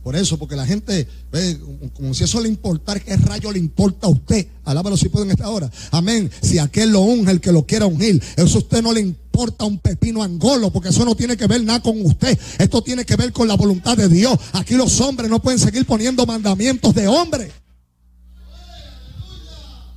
Por 0.03 0.15
eso, 0.15 0.37
porque 0.37 0.55
la 0.55 0.65
gente 0.65 1.07
ve 1.31 1.59
como 1.93 2.13
si 2.13 2.23
eso 2.23 2.41
le 2.41 2.47
importara, 2.49 2.99
¿qué 2.99 3.15
rayo 3.17 3.51
le 3.51 3.59
importa 3.59 4.07
a 4.07 4.09
usted? 4.09 4.47
Alábalo 4.63 4.97
si 4.97 5.09
puede 5.09 5.25
en 5.25 5.31
esta 5.31 5.49
hora. 5.49 5.69
Amén. 5.91 6.29
Si 6.41 6.57
aquel 6.57 6.91
lo 6.91 7.01
unge, 7.01 7.31
el 7.31 7.41
que 7.41 7.51
lo 7.51 7.65
quiera 7.65 7.85
ungir, 7.85 8.21
eso 8.37 8.57
a 8.57 8.61
usted 8.61 8.81
no 8.81 8.93
le 8.93 9.01
importa 9.01 9.28
un 9.59 9.79
pepino 9.79 10.23
angolo, 10.23 10.71
porque 10.71 10.89
eso 10.89 11.05
no 11.05 11.15
tiene 11.15 11.37
que 11.37 11.47
ver 11.47 11.63
nada 11.63 11.81
con 11.81 11.99
usted. 12.05 12.37
Esto 12.57 12.81
tiene 12.81 13.05
que 13.05 13.15
ver 13.15 13.31
con 13.31 13.47
la 13.47 13.55
voluntad 13.55 13.97
de 13.97 14.07
Dios. 14.07 14.37
Aquí 14.53 14.75
los 14.75 14.99
hombres 15.01 15.29
no 15.29 15.41
pueden 15.41 15.59
seguir 15.59 15.85
poniendo 15.85 16.25
mandamientos 16.25 16.93
de 16.93 17.07
hombre. 17.07 17.51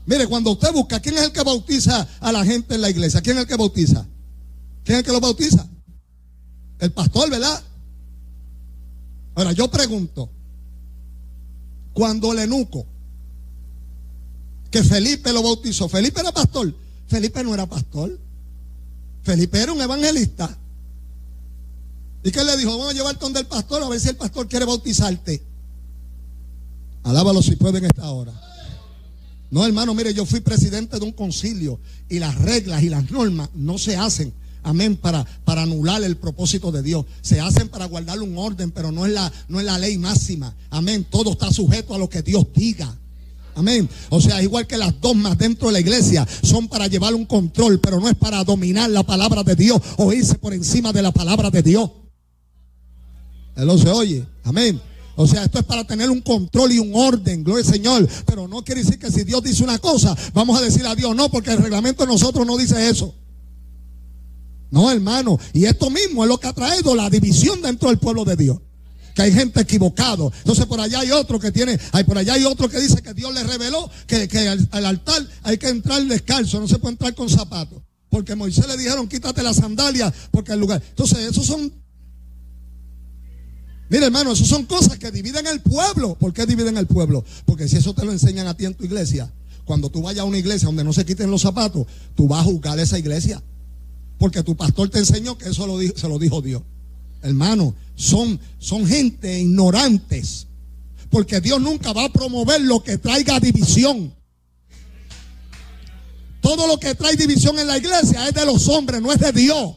Mire, 0.07 0.26
cuando 0.26 0.51
usted 0.53 0.72
busca, 0.72 1.01
¿quién 1.01 1.16
es 1.16 1.22
el 1.22 1.32
que 1.32 1.43
bautiza 1.43 2.07
a 2.20 2.32
la 2.32 2.45
gente 2.45 2.74
en 2.74 2.80
la 2.80 2.90
iglesia? 2.90 3.20
¿Quién 3.20 3.36
es 3.36 3.43
el 3.43 3.49
que 3.49 3.57
bautiza? 3.57 4.07
¿Quién 4.84 4.97
es 4.97 4.99
el 5.01 5.05
que 5.05 5.12
lo 5.12 5.20
bautiza? 5.20 5.66
El 6.78 6.93
pastor, 6.93 7.30
¿verdad? 7.30 7.62
Ahora, 9.34 9.53
yo 9.53 9.70
pregunto, 9.70 10.28
cuando 11.93 12.32
el 12.32 12.40
enuco, 12.40 12.86
que 14.70 14.82
Felipe 14.82 15.32
lo 15.32 15.43
bautizó, 15.43 15.88
Felipe 15.88 16.20
era 16.20 16.32
pastor, 16.32 16.74
Felipe 17.07 17.45
no 17.45 17.55
era 17.55 17.66
pastor, 17.66 18.18
Felipe 19.22 19.60
era 19.60 19.72
un 19.72 19.80
evangelista. 19.80 20.56
¿Y 22.24 22.30
qué 22.30 22.44
le 22.44 22.56
dijo? 22.56 22.70
Vamos 22.70 22.90
a 22.90 22.94
llevarte 22.94 23.24
donde 23.24 23.40
el 23.40 23.46
pastor 23.46 23.82
a 23.82 23.88
ver 23.88 24.00
si 24.00 24.08
el 24.08 24.16
pastor 24.16 24.48
quiere 24.48 24.64
bautizarte. 24.64 25.42
Alábalo 27.02 27.42
si 27.42 27.56
puede 27.56 27.78
en 27.78 27.86
esta 27.86 28.10
hora. 28.10 28.32
No, 29.50 29.66
hermano, 29.66 29.94
mire, 29.94 30.14
yo 30.14 30.24
fui 30.24 30.40
presidente 30.40 30.98
de 30.98 31.04
un 31.04 31.12
concilio 31.12 31.78
y 32.08 32.18
las 32.18 32.36
reglas 32.36 32.82
y 32.82 32.88
las 32.88 33.10
normas 33.10 33.50
no 33.54 33.76
se 33.78 33.96
hacen 33.96 34.32
amén, 34.62 34.96
para, 34.96 35.24
para 35.44 35.62
anular 35.62 36.02
el 36.02 36.16
propósito 36.16 36.72
de 36.72 36.82
Dios. 36.82 37.04
Se 37.20 37.40
hacen 37.40 37.68
para 37.68 37.86
guardar 37.86 38.20
un 38.20 38.36
orden, 38.38 38.70
pero 38.70 38.92
no 38.92 39.06
es, 39.06 39.12
la, 39.12 39.32
no 39.48 39.60
es 39.60 39.66
la 39.66 39.78
ley 39.78 39.98
máxima. 39.98 40.54
Amén, 40.70 41.06
todo 41.08 41.32
está 41.32 41.50
sujeto 41.52 41.94
a 41.94 41.98
lo 41.98 42.08
que 42.08 42.22
Dios 42.22 42.46
diga. 42.54 42.96
Amén. 43.55 43.88
O 44.09 44.20
sea, 44.20 44.42
igual 44.42 44.66
que 44.66 44.78
las 44.78 44.98
dogmas 45.00 45.36
dentro 45.36 45.68
de 45.68 45.74
la 45.74 45.80
iglesia 45.80 46.26
son 46.42 46.68
para 46.68 46.86
llevar 46.86 47.14
un 47.14 47.26
control, 47.26 47.80
pero 47.80 48.00
no 48.00 48.09
es 48.09 48.14
para 48.14 48.42
dominar 48.44 48.88
la 48.90 49.03
palabra 49.03 49.42
de 49.42 49.55
Dios 49.57 49.80
o 49.98 50.12
irse 50.12 50.36
por 50.36 50.55
encima 50.55 50.92
de 50.92 51.03
la 51.03 51.12
palabra 51.12 51.50
de 51.50 51.62
Dios. 51.62 51.90
Él 53.57 53.78
se 53.78 53.90
oye. 53.90 54.26
Amén. 54.44 54.80
O 55.14 55.26
sea, 55.26 55.44
esto 55.44 55.59
es 55.59 55.64
para 55.64 55.84
tener 55.84 56.11
un 56.11 56.22
control 56.22 56.72
y 56.72 56.78
un 56.78 56.92
orden, 56.94 57.44
gloria 57.44 57.64
al 57.64 57.72
Señor. 57.72 58.09
Pero 58.24 58.48
no 58.48 58.64
quiere 58.64 58.82
decir 58.82 58.98
que 58.98 59.11
si 59.11 59.24
Dios 59.24 59.42
dice 59.42 59.62
una 59.62 59.78
cosa, 59.78 60.16
vamos 60.32 60.59
a 60.59 60.62
decir 60.62 60.86
a 60.86 60.94
Dios 60.94 61.14
no, 61.14 61.28
porque 61.28 61.53
el 61.53 61.59
reglamento 61.59 62.05
de 62.05 62.12
nosotros 62.12 62.46
no 62.46 62.57
dice 62.57 62.88
eso. 62.88 63.14
No, 64.70 64.90
hermano. 64.90 65.38
Y 65.53 65.66
esto 65.66 65.90
mismo 65.90 66.24
es 66.24 66.28
lo 66.28 66.38
que 66.38 66.48
ha 66.48 66.55
traído 66.55 66.94
la 66.94 67.11
división 67.11 67.61
dentro 67.61 67.90
del 67.90 67.98
pueblo 67.98 68.24
de 68.24 68.36
Dios. 68.36 68.59
Que 69.14 69.22
hay 69.22 69.32
gente 69.32 69.60
equivocado. 69.60 70.32
Entonces 70.38 70.66
por 70.66 70.80
allá 70.80 71.00
hay 71.00 71.10
otro 71.10 71.38
que 71.38 71.52
tiene, 71.52 71.78
hay 71.92 72.04
por 72.04 72.18
allá 72.18 72.34
hay 72.34 72.44
otro 72.44 72.68
que 72.68 72.80
dice 72.80 73.02
que 73.02 73.14
Dios 73.14 73.32
le 73.34 73.42
reveló 73.42 73.90
que, 74.06 74.28
al, 74.70 74.86
altar 74.86 75.26
hay 75.42 75.58
que 75.58 75.68
entrar 75.68 76.02
descalzo, 76.04 76.60
no 76.60 76.68
se 76.68 76.78
puede 76.78 76.92
entrar 76.92 77.14
con 77.14 77.28
zapatos. 77.28 77.82
Porque 78.08 78.34
Moisés 78.34 78.66
le 78.68 78.76
dijeron 78.76 79.08
quítate 79.08 79.42
las 79.42 79.56
sandalias 79.56 80.12
porque 80.30 80.52
el 80.52 80.60
lugar. 80.60 80.82
Entonces 80.90 81.18
esos 81.18 81.46
son 81.46 81.72
Mira, 83.92 84.06
hermano, 84.06 84.32
eso 84.32 84.46
son 84.46 84.64
cosas 84.64 84.98
que 84.98 85.10
dividen 85.10 85.46
el 85.46 85.60
pueblo. 85.60 86.14
¿Por 86.14 86.32
qué 86.32 86.46
dividen 86.46 86.78
el 86.78 86.86
pueblo? 86.86 87.26
Porque 87.44 87.68
si 87.68 87.76
eso 87.76 87.92
te 87.92 88.06
lo 88.06 88.12
enseñan 88.12 88.46
a 88.46 88.56
ti 88.56 88.64
en 88.64 88.72
tu 88.72 88.84
iglesia, 88.86 89.30
cuando 89.66 89.90
tú 89.90 90.00
vayas 90.00 90.22
a 90.22 90.24
una 90.24 90.38
iglesia 90.38 90.64
donde 90.64 90.82
no 90.82 90.94
se 90.94 91.04
quiten 91.04 91.30
los 91.30 91.42
zapatos, 91.42 91.86
tú 92.14 92.26
vas 92.26 92.40
a 92.40 92.44
juzgar 92.44 92.78
esa 92.78 92.98
iglesia. 92.98 93.42
Porque 94.18 94.42
tu 94.42 94.56
pastor 94.56 94.88
te 94.88 94.98
enseñó 94.98 95.36
que 95.36 95.50
eso 95.50 95.66
lo 95.66 95.78
se 95.78 96.08
lo 96.08 96.18
dijo 96.18 96.40
Dios. 96.40 96.62
Hermano, 97.22 97.74
son, 97.94 98.38
son 98.58 98.86
gente 98.86 99.40
ignorantes. 99.40 100.46
Porque 101.08 101.40
Dios 101.40 101.60
nunca 101.60 101.92
va 101.92 102.04
a 102.04 102.12
promover 102.12 102.60
lo 102.60 102.82
que 102.82 102.98
traiga 102.98 103.38
división. 103.38 104.14
Todo 106.40 106.66
lo 106.66 106.78
que 106.78 106.94
trae 106.94 107.16
división 107.16 107.58
en 107.58 107.68
la 107.68 107.78
iglesia 107.78 108.26
es 108.26 108.34
de 108.34 108.44
los 108.44 108.68
hombres, 108.68 109.00
no 109.00 109.12
es 109.12 109.20
de 109.20 109.32
Dios. 109.32 109.76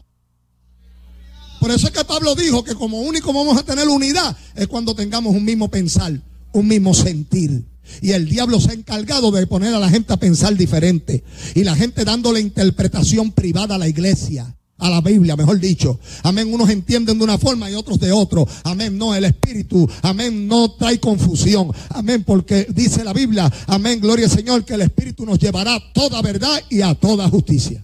Por 1.60 1.70
eso 1.70 1.86
es 1.86 1.92
que 1.92 2.04
Pablo 2.04 2.34
dijo 2.34 2.64
que 2.64 2.74
como 2.74 3.00
único 3.00 3.32
vamos 3.32 3.56
a 3.58 3.62
tener 3.62 3.88
unidad 3.88 4.36
es 4.54 4.66
cuando 4.66 4.94
tengamos 4.94 5.34
un 5.34 5.44
mismo 5.44 5.70
pensar, 5.70 6.20
un 6.52 6.66
mismo 6.66 6.92
sentir. 6.94 7.64
Y 8.02 8.12
el 8.12 8.28
diablo 8.28 8.60
se 8.60 8.70
ha 8.70 8.74
encargado 8.74 9.30
de 9.30 9.46
poner 9.46 9.74
a 9.74 9.78
la 9.78 9.88
gente 9.88 10.12
a 10.12 10.16
pensar 10.16 10.56
diferente. 10.56 11.22
Y 11.54 11.64
la 11.64 11.76
gente 11.76 12.04
dándole 12.04 12.40
interpretación 12.40 13.30
privada 13.30 13.76
a 13.76 13.78
la 13.78 13.88
iglesia. 13.88 14.56
A 14.78 14.90
la 14.90 15.00
Biblia, 15.00 15.36
mejor 15.36 15.58
dicho. 15.58 15.98
Amén. 16.22 16.52
Unos 16.52 16.68
entienden 16.68 17.18
de 17.18 17.24
una 17.24 17.38
forma 17.38 17.70
y 17.70 17.74
otros 17.74 17.98
de 17.98 18.12
otro. 18.12 18.46
Amén. 18.64 18.98
No, 18.98 19.14
el 19.14 19.24
Espíritu. 19.24 19.88
Amén. 20.02 20.46
No 20.46 20.72
trae 20.72 21.00
confusión. 21.00 21.72
Amén. 21.90 22.24
Porque 22.24 22.66
dice 22.74 23.02
la 23.02 23.12
Biblia. 23.12 23.50
Amén. 23.66 24.00
Gloria 24.00 24.26
al 24.26 24.30
Señor. 24.30 24.64
Que 24.64 24.74
el 24.74 24.82
Espíritu 24.82 25.24
nos 25.24 25.38
llevará 25.38 25.76
a 25.76 25.92
toda 25.92 26.20
verdad 26.20 26.60
y 26.68 26.82
a 26.82 26.94
toda 26.94 27.28
justicia. 27.28 27.82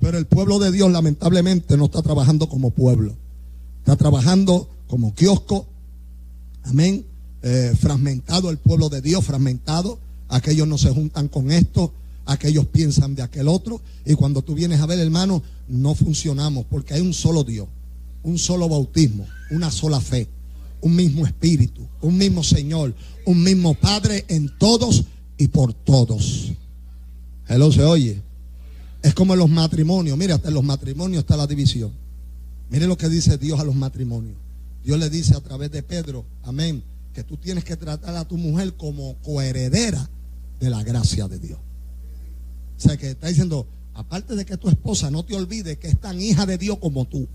Pero 0.00 0.18
el 0.18 0.26
pueblo 0.26 0.58
de 0.58 0.72
Dios 0.72 0.92
lamentablemente 0.92 1.76
no 1.76 1.86
está 1.86 2.02
trabajando 2.02 2.48
como 2.48 2.70
pueblo. 2.70 3.16
Está 3.78 3.96
trabajando 3.96 4.68
como 4.86 5.14
kiosco. 5.14 5.66
Amén 6.64 7.06
eh, 7.46 7.74
fragmentado 7.78 8.50
el 8.50 8.56
pueblo 8.56 8.88
de 8.88 9.02
Dios, 9.02 9.22
fragmentado. 9.22 9.98
Aquellos 10.28 10.66
no 10.66 10.78
se 10.78 10.90
juntan 10.90 11.28
con 11.28 11.52
esto, 11.52 11.92
aquellos 12.26 12.66
piensan 12.66 13.14
de 13.14 13.22
aquel 13.22 13.48
otro. 13.48 13.80
Y 14.04 14.14
cuando 14.14 14.42
tú 14.42 14.54
vienes 14.54 14.80
a 14.80 14.86
ver, 14.86 14.98
hermano, 14.98 15.42
no 15.68 15.94
funcionamos 15.94 16.66
porque 16.66 16.94
hay 16.94 17.00
un 17.00 17.14
solo 17.14 17.44
Dios, 17.44 17.68
un 18.22 18.38
solo 18.38 18.68
bautismo, 18.68 19.26
una 19.50 19.70
sola 19.70 20.00
fe, 20.00 20.28
un 20.80 20.96
mismo 20.96 21.26
espíritu, 21.26 21.86
un 22.00 22.16
mismo 22.18 22.42
Señor, 22.42 22.94
un 23.26 23.42
mismo 23.42 23.74
Padre 23.74 24.24
en 24.28 24.50
todos 24.58 25.04
y 25.38 25.48
por 25.48 25.72
todos. 25.72 26.52
Hello, 27.48 27.70
se 27.72 27.84
oye. 27.84 28.22
Es 29.02 29.14
como 29.14 29.34
en 29.34 29.40
los 29.40 29.50
matrimonios. 29.50 30.16
Mire, 30.16 30.32
hasta 30.32 30.48
en 30.48 30.54
los 30.54 30.64
matrimonios 30.64 31.22
está 31.22 31.36
la 31.36 31.46
división. 31.46 31.92
Mire 32.70 32.86
lo 32.86 32.96
que 32.96 33.08
dice 33.08 33.36
Dios 33.36 33.60
a 33.60 33.64
los 33.64 33.74
matrimonios. 33.74 34.36
Dios 34.82 34.98
le 34.98 35.10
dice 35.10 35.36
a 35.36 35.40
través 35.40 35.70
de 35.70 35.82
Pedro, 35.82 36.24
amén, 36.42 36.82
que 37.12 37.22
tú 37.22 37.36
tienes 37.36 37.64
que 37.64 37.76
tratar 37.76 38.16
a 38.16 38.26
tu 38.26 38.36
mujer 38.36 38.74
como 38.74 39.14
coheredera 39.22 40.10
de 40.60 40.70
la 40.70 40.82
gracia 40.82 41.28
de 41.28 41.38
Dios. 41.38 41.58
Sea 42.84 42.98
que 42.98 43.12
está 43.12 43.28
diciendo, 43.28 43.66
aparte 43.94 44.36
de 44.36 44.44
que 44.44 44.58
tu 44.58 44.68
esposa 44.68 45.10
no 45.10 45.24
te 45.24 45.34
olvide 45.34 45.78
que 45.78 45.88
es 45.88 45.98
tan 45.98 46.20
hija 46.20 46.44
de 46.44 46.58
Dios 46.58 46.78
como 46.78 47.06
tú. 47.06 47.26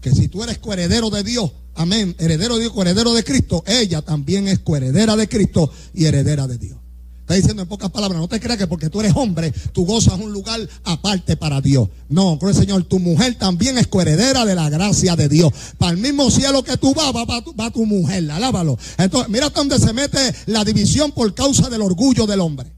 Que 0.00 0.10
si 0.10 0.26
tú 0.26 0.42
eres 0.42 0.58
coheredero 0.58 1.10
de 1.10 1.22
Dios, 1.22 1.52
amén, 1.76 2.16
heredero 2.18 2.54
de 2.56 2.62
Dios, 2.62 2.72
coheredero 2.72 3.14
de 3.14 3.22
Cristo, 3.22 3.62
ella 3.66 4.02
también 4.02 4.48
es 4.48 4.58
coheredera 4.58 5.14
de 5.14 5.28
Cristo 5.28 5.70
y 5.94 6.06
heredera 6.06 6.48
de 6.48 6.58
Dios. 6.58 6.78
Está 7.20 7.34
diciendo 7.34 7.62
en 7.62 7.68
pocas 7.68 7.90
palabras, 7.90 8.20
no 8.20 8.28
te 8.28 8.40
creas 8.40 8.58
que 8.58 8.66
porque 8.66 8.90
tú 8.90 9.00
eres 9.00 9.14
hombre, 9.16 9.50
tú 9.72 9.86
gozas 9.86 10.20
un 10.20 10.32
lugar 10.32 10.60
aparte 10.82 11.36
para 11.36 11.60
Dios. 11.60 11.88
No, 12.08 12.36
el 12.42 12.54
Señor, 12.54 12.84
tu 12.84 12.98
mujer 12.98 13.36
también 13.36 13.78
es 13.78 13.86
coheredera 13.86 14.44
de 14.44 14.56
la 14.56 14.68
gracia 14.68 15.16
de 15.16 15.28
Dios. 15.28 15.52
Para 15.78 15.92
el 15.92 15.98
mismo 15.98 16.30
cielo 16.30 16.64
que 16.64 16.76
tú 16.76 16.92
vas, 16.92 17.14
va, 17.14 17.24
va 17.24 17.70
tu 17.70 17.86
mujer, 17.86 18.30
alábalo. 18.30 18.76
Entonces, 18.98 19.30
mira 19.30 19.46
hasta 19.46 19.60
donde 19.60 19.78
se 19.78 19.92
mete 19.94 20.18
la 20.46 20.64
división 20.64 21.12
por 21.12 21.32
causa 21.32 21.70
del 21.70 21.80
orgullo 21.80 22.26
del 22.26 22.40
hombre. 22.40 22.73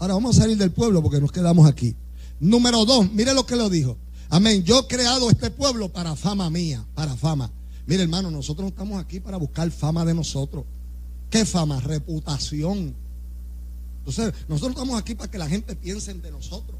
Ahora 0.00 0.14
vamos 0.14 0.36
a 0.36 0.40
salir 0.40 0.56
del 0.56 0.72
pueblo 0.72 1.02
porque 1.02 1.20
nos 1.20 1.30
quedamos 1.30 1.68
aquí. 1.68 1.94
Número 2.40 2.86
dos, 2.86 3.12
mire 3.12 3.34
lo 3.34 3.44
que 3.44 3.54
lo 3.54 3.68
dijo. 3.68 3.98
Amén. 4.30 4.64
Yo 4.64 4.80
he 4.80 4.86
creado 4.86 5.28
este 5.28 5.50
pueblo 5.50 5.90
para 5.90 6.16
fama 6.16 6.48
mía, 6.48 6.84
para 6.94 7.14
fama. 7.16 7.52
Mire, 7.86 8.04
hermano, 8.04 8.30
nosotros 8.30 8.64
no 8.64 8.68
estamos 8.70 8.98
aquí 8.98 9.20
para 9.20 9.36
buscar 9.36 9.70
fama 9.70 10.04
de 10.06 10.14
nosotros. 10.14 10.64
¿Qué 11.28 11.44
fama? 11.44 11.80
Reputación. 11.80 12.94
Entonces, 13.98 14.32
nosotros 14.48 14.72
estamos 14.72 14.98
aquí 14.98 15.14
para 15.14 15.30
que 15.30 15.36
la 15.36 15.48
gente 15.48 15.76
piense 15.76 16.14
de 16.14 16.30
nosotros. 16.30 16.78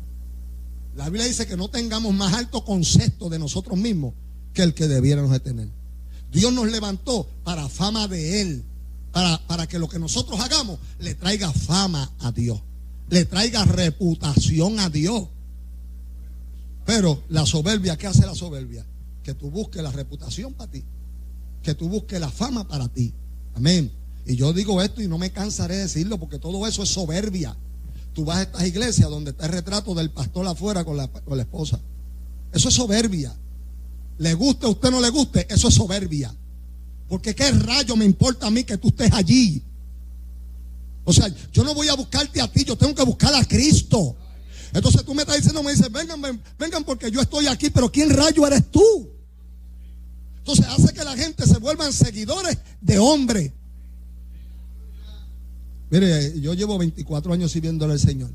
La 0.97 1.05
Biblia 1.05 1.27
dice 1.27 1.47
que 1.47 1.59
no 1.59 1.69
tengamos 1.69 2.15
más 2.15 2.33
alto 2.33 2.65
concepto 2.65 3.29
de 3.29 3.39
nosotros 3.39 3.79
mismos 3.79 4.15
que 4.55 4.63
el 4.63 4.73
que 4.73 4.89
debiéramos 4.89 5.31
de 5.31 5.41
tener. 5.41 5.69
Dios 6.33 6.53
nos 6.55 6.71
levantó 6.71 7.29
para 7.45 7.69
fama 7.69 8.09
de 8.09 8.41
Él, 8.41 8.65
para, 9.13 9.47
para 9.47 9.67
que 9.67 9.79
lo 9.79 9.89
que 9.89 9.99
nosotros 9.99 10.41
hagamos 10.41 10.79
le 10.99 11.15
traiga 11.15 11.53
fama 11.53 12.11
a 12.21 12.33
Dios, 12.33 12.63
le 13.11 13.25
traiga 13.25 13.65
reputación 13.65 14.79
a 14.79 14.89
Dios. 14.89 15.29
Pero 16.87 17.23
la 17.29 17.45
soberbia, 17.45 17.97
¿qué 17.97 18.07
hace 18.07 18.25
la 18.25 18.35
soberbia? 18.35 18.87
Que 19.23 19.35
tú 19.35 19.51
busques 19.51 19.83
la 19.83 19.93
reputación 19.93 20.55
para 20.55 20.71
ti, 20.71 20.85
que 21.63 21.75
tú 21.75 21.89
busques 21.89 22.19
la 22.21 22.31
fama 22.31 22.67
para 22.67 22.89
ti. 22.89 23.13
Amén. 23.55 23.93
Y 24.27 24.37
yo 24.37 24.53
digo 24.53 24.81
esto 24.81 25.03
y 25.03 25.09
no 25.09 25.19
me 25.19 25.31
cansaré 25.31 25.77
de 25.77 25.83
decirlo 25.83 26.19
porque 26.19 26.39
todo 26.39 26.67
eso 26.67 26.83
es 26.83 26.89
soberbia. 26.89 27.57
Tú 28.15 28.25
vas 28.25 28.39
a 28.39 28.43
estas 28.43 28.67
iglesias 28.67 29.11
donde 29.11 29.33
está 29.33 29.47
el 29.47 29.53
retrato 29.53 29.95
del 29.95 30.11
pastor 30.11 30.47
afuera 30.47 30.85
con 30.85 30.97
la, 30.97 31.09
con 31.09 31.37
la 31.37 31.43
esposa. 31.43 31.81
Eso 32.53 32.69
es 32.69 32.75
soberbia. 32.75 33.37
Le 34.19 34.35
guste 34.35 34.67
a 34.67 34.69
usted 34.69 34.91
no 34.91 35.01
le 35.01 35.11
guste, 35.11 35.47
eso 35.53 35.69
es 35.69 35.75
soberbia. 35.75 36.35
Porque 37.09 37.35
qué 37.35 37.51
rayo 37.51 37.97
me 37.97 38.05
importa 38.05 38.47
a 38.47 38.51
mí 38.51 38.63
que 38.63 38.79
tú 38.79 38.89
estés 38.89 39.13
allí. 39.13 39.65
O 41.05 41.13
sea, 41.13 41.29
yo 41.53 41.65
no 41.65 41.75
voy 41.75 41.89
a 41.89 41.95
buscarte 41.95 42.41
a 42.41 42.51
ti, 42.51 42.65
yo 42.65 42.77
tengo 42.77 42.95
que 42.95 43.05
buscar 43.05 43.35
a 43.35 43.45
Cristo. 43.45 44.17
Entonces 44.73 45.05
tú 45.05 45.15
me 45.15 45.23
estás 45.23 45.37
diciendo, 45.37 45.63
me 45.63 45.73
dices, 45.73 45.91
vengan, 45.91 46.21
vengan 46.59 46.85
porque 46.85 47.11
yo 47.11 47.21
estoy 47.21 47.47
aquí, 47.47 47.71
pero 47.71 47.91
¿quién 47.91 48.11
rayo 48.11 48.47
eres 48.47 48.71
tú? 48.71 49.11
Entonces 50.39 50.67
hace 50.67 50.93
que 50.93 51.05
la 51.05 51.17
gente 51.17 51.47
se 51.47 51.59
vuelvan 51.59 51.93
seguidores 51.93 52.59
de 52.81 52.99
hombre. 52.99 53.53
Mire, 55.91 56.41
yo 56.41 56.55
llevo 56.55 56.79
24 56.79 57.33
años 57.33 57.51
sirviéndole 57.51 57.95
al 57.95 58.01
Señor. 58.01 58.31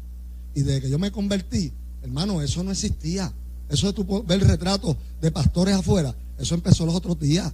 Y 0.53 0.61
desde 0.61 0.81
que 0.81 0.89
yo 0.89 0.99
me 0.99 1.11
convertí, 1.11 1.71
hermano, 2.03 2.41
eso 2.41 2.63
no 2.63 2.71
existía. 2.71 3.31
Eso 3.69 3.87
de 3.87 3.93
tu 3.93 4.23
ver 4.23 4.45
retratos 4.45 4.95
de 5.21 5.31
pastores 5.31 5.75
afuera, 5.75 6.13
eso 6.37 6.53
empezó 6.53 6.85
los 6.85 6.95
otros 6.95 7.19
días. 7.19 7.51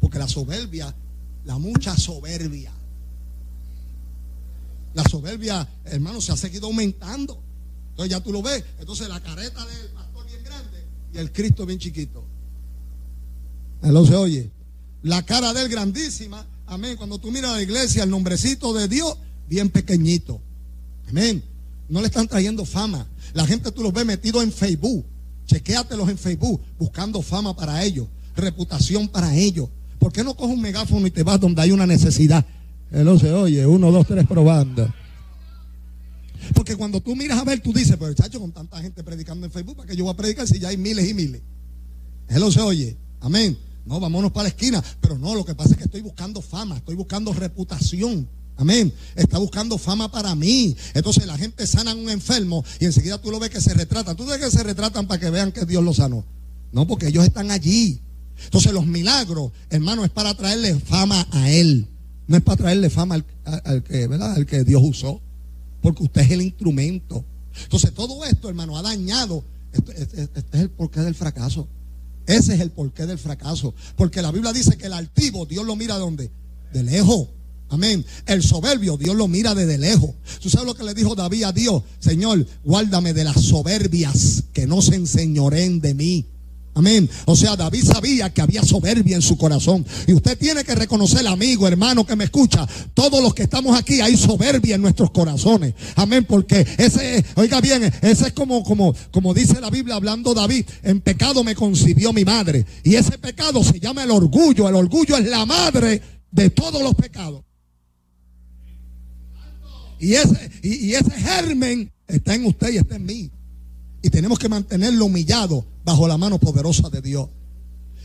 Porque 0.00 0.18
la 0.18 0.28
soberbia, 0.28 0.94
la 1.44 1.58
mucha 1.58 1.96
soberbia, 1.96 2.72
la 4.94 5.04
soberbia, 5.04 5.68
hermano, 5.84 6.20
se 6.20 6.32
ha 6.32 6.36
seguido 6.36 6.66
aumentando. 6.66 7.42
Entonces 7.90 8.10
ya 8.10 8.20
tú 8.20 8.32
lo 8.32 8.42
ves. 8.42 8.64
Entonces 8.78 9.08
la 9.08 9.20
careta 9.20 9.64
del 9.66 9.88
pastor 9.88 10.26
bien 10.26 10.42
grande 10.44 10.84
y 11.12 11.18
el 11.18 11.32
Cristo 11.32 11.66
bien 11.66 11.78
chiquito. 11.78 12.24
Él 13.82 14.06
se 14.06 14.16
oye. 14.16 14.50
La 15.02 15.22
cara 15.24 15.52
de 15.52 15.62
él 15.62 15.68
grandísima. 15.68 16.46
Amén. 16.66 16.96
Cuando 16.96 17.18
tú 17.18 17.30
miras 17.30 17.50
a 17.50 17.56
la 17.56 17.62
iglesia, 17.62 18.04
el 18.04 18.10
nombrecito 18.10 18.72
de 18.72 18.88
Dios 18.88 19.16
bien 19.48 19.68
pequeñito. 19.68 20.40
Amén. 21.08 21.44
No 21.88 22.00
le 22.00 22.06
están 22.06 22.26
trayendo 22.26 22.64
fama. 22.64 23.06
La 23.34 23.46
gente 23.46 23.70
tú 23.70 23.82
los 23.82 23.92
ves 23.92 24.06
metidos 24.06 24.42
en 24.42 24.52
Facebook. 24.52 25.04
Chequéatelos 25.46 26.08
en 26.08 26.16
Facebook 26.16 26.62
buscando 26.78 27.20
fama 27.20 27.54
para 27.54 27.84
ellos, 27.84 28.06
reputación 28.34 29.08
para 29.08 29.34
ellos. 29.36 29.68
¿Por 29.98 30.12
qué 30.12 30.24
no 30.24 30.34
coges 30.34 30.54
un 30.54 30.62
megáfono 30.62 31.06
y 31.06 31.10
te 31.10 31.22
vas 31.22 31.38
donde 31.38 31.60
hay 31.60 31.70
una 31.70 31.86
necesidad? 31.86 32.44
Él 32.94 33.18
se 33.18 33.32
oye, 33.32 33.66
uno, 33.66 33.90
dos, 33.90 34.06
tres 34.06 34.24
probando. 34.24 34.88
Porque 36.54 36.76
cuando 36.76 37.00
tú 37.00 37.16
miras 37.16 37.38
a 37.38 37.44
ver, 37.44 37.60
tú 37.60 37.72
dices, 37.72 37.96
pero 37.98 38.14
chacho, 38.14 38.38
con 38.38 38.52
tanta 38.52 38.80
gente 38.80 39.02
predicando 39.02 39.46
en 39.46 39.52
Facebook, 39.52 39.76
¿para 39.76 39.88
que 39.88 39.96
yo 39.96 40.04
voy 40.04 40.12
a 40.12 40.16
predicar 40.16 40.46
si 40.46 40.60
ya 40.60 40.68
hay 40.68 40.76
miles 40.76 41.08
y 41.08 41.14
miles? 41.14 41.42
Él 42.28 42.52
se 42.52 42.60
oye. 42.60 42.96
Amén. 43.20 43.58
No, 43.84 43.98
vámonos 43.98 44.30
para 44.30 44.44
la 44.44 44.48
esquina. 44.50 44.82
Pero 45.00 45.18
no, 45.18 45.34
lo 45.34 45.44
que 45.44 45.56
pasa 45.56 45.72
es 45.72 45.76
que 45.76 45.84
estoy 45.84 46.02
buscando 46.02 46.40
fama, 46.40 46.76
estoy 46.76 46.94
buscando 46.94 47.32
reputación. 47.32 48.28
Amén. 48.56 48.92
Está 49.16 49.38
buscando 49.38 49.76
fama 49.76 50.10
para 50.12 50.36
mí. 50.36 50.76
Entonces 50.94 51.26
la 51.26 51.36
gente 51.36 51.66
sana 51.66 51.90
a 51.90 51.94
un 51.94 52.08
enfermo 52.08 52.64
y 52.78 52.84
enseguida 52.84 53.20
tú 53.20 53.32
lo 53.32 53.40
ves 53.40 53.50
que 53.50 53.60
se 53.60 53.74
retratan. 53.74 54.16
¿Tú 54.16 54.24
ves 54.24 54.38
que 54.38 54.50
se 54.52 54.62
retratan 54.62 55.08
para 55.08 55.18
que 55.18 55.30
vean 55.30 55.50
que 55.50 55.64
Dios 55.64 55.82
lo 55.82 55.92
sanó? 55.92 56.24
No, 56.70 56.86
porque 56.86 57.08
ellos 57.08 57.24
están 57.24 57.50
allí. 57.50 58.00
Entonces 58.44 58.72
los 58.72 58.86
milagros, 58.86 59.50
hermano, 59.70 60.04
es 60.04 60.10
para 60.10 60.34
traerle 60.34 60.78
fama 60.78 61.26
a 61.32 61.50
Él. 61.50 61.88
No 62.26 62.36
es 62.36 62.42
para 62.42 62.56
traerle 62.56 62.90
fama 62.90 63.22
al, 63.44 63.82
que, 63.82 64.06
¿verdad? 64.06 64.32
al 64.32 64.46
que 64.46 64.64
Dios 64.64 64.82
usó. 64.84 65.20
Porque 65.82 66.04
usted 66.04 66.22
es 66.22 66.30
el 66.30 66.42
instrumento. 66.42 67.24
Entonces 67.62 67.92
todo 67.92 68.24
esto, 68.24 68.48
hermano, 68.48 68.76
ha 68.78 68.82
dañado. 68.82 69.44
Este, 69.72 70.02
este, 70.02 70.22
este 70.22 70.40
es 70.52 70.62
el 70.62 70.70
porqué 70.70 71.00
del 71.00 71.14
fracaso. 71.14 71.68
Ese 72.26 72.54
es 72.54 72.60
el 72.60 72.70
porqué 72.70 73.06
del 73.06 73.18
fracaso. 73.18 73.74
Porque 73.96 74.22
la 74.22 74.32
Biblia 74.32 74.52
dice 74.52 74.76
que 74.76 74.86
el 74.86 74.92
altivo, 74.94 75.46
Dios 75.46 75.64
lo 75.66 75.76
mira 75.76 75.98
de? 75.98 76.30
De 76.72 76.82
lejos. 76.82 77.28
Amén. 77.68 78.04
El 78.26 78.42
soberbio, 78.42 78.96
Dios 78.96 79.16
lo 79.16 79.28
mira 79.28 79.54
desde 79.54 79.78
lejos. 79.78 80.10
¿Tú 80.40 80.48
sabes 80.48 80.66
lo 80.66 80.74
que 80.74 80.84
le 80.84 80.94
dijo 80.94 81.14
David 81.14 81.44
a 81.44 81.52
Dios? 81.52 81.82
Señor, 81.98 82.46
guárdame 82.64 83.12
de 83.12 83.24
las 83.24 83.40
soberbias 83.42 84.44
que 84.52 84.66
no 84.66 84.80
se 84.80 84.94
enseñoren 84.94 85.80
de 85.80 85.94
mí. 85.94 86.26
Amén. 86.76 87.08
O 87.26 87.36
sea, 87.36 87.54
David 87.54 87.84
sabía 87.84 88.34
que 88.34 88.42
había 88.42 88.64
soberbia 88.64 89.14
en 89.14 89.22
su 89.22 89.38
corazón. 89.38 89.86
Y 90.08 90.12
usted 90.12 90.36
tiene 90.36 90.64
que 90.64 90.74
reconocer, 90.74 91.24
amigo, 91.26 91.68
hermano 91.68 92.04
que 92.04 92.16
me 92.16 92.24
escucha, 92.24 92.66
todos 92.94 93.22
los 93.22 93.32
que 93.32 93.44
estamos 93.44 93.78
aquí 93.78 94.00
hay 94.00 94.16
soberbia 94.16 94.74
en 94.74 94.82
nuestros 94.82 95.12
corazones. 95.12 95.74
Amén. 95.94 96.24
Porque 96.28 96.66
ese, 96.76 97.24
oiga 97.36 97.60
bien, 97.60 97.84
ese 98.02 98.26
es 98.26 98.32
como, 98.32 98.64
como, 98.64 98.92
como 99.12 99.32
dice 99.32 99.60
la 99.60 99.70
Biblia 99.70 99.94
hablando 99.94 100.34
David, 100.34 100.66
en 100.82 101.00
pecado 101.00 101.44
me 101.44 101.54
concibió 101.54 102.12
mi 102.12 102.24
madre. 102.24 102.66
Y 102.82 102.96
ese 102.96 103.18
pecado 103.18 103.62
se 103.62 103.78
llama 103.78 104.02
el 104.02 104.10
orgullo. 104.10 104.68
El 104.68 104.74
orgullo 104.74 105.16
es 105.16 105.26
la 105.26 105.46
madre 105.46 106.02
de 106.32 106.50
todos 106.50 106.82
los 106.82 106.94
pecados. 106.96 107.44
Y 110.00 110.14
ese, 110.14 110.50
y, 110.62 110.92
ese 110.92 111.12
germen 111.12 111.90
está 112.08 112.34
en 112.34 112.46
usted 112.46 112.72
y 112.72 112.78
está 112.78 112.96
en 112.96 113.06
mí. 113.06 113.30
Y 114.02 114.10
tenemos 114.10 114.40
que 114.40 114.48
mantenerlo 114.48 115.04
humillado 115.06 115.64
bajo 115.84 116.08
la 116.08 116.18
mano 116.18 116.38
poderosa 116.38 116.88
de 116.90 117.00
Dios. 117.00 117.28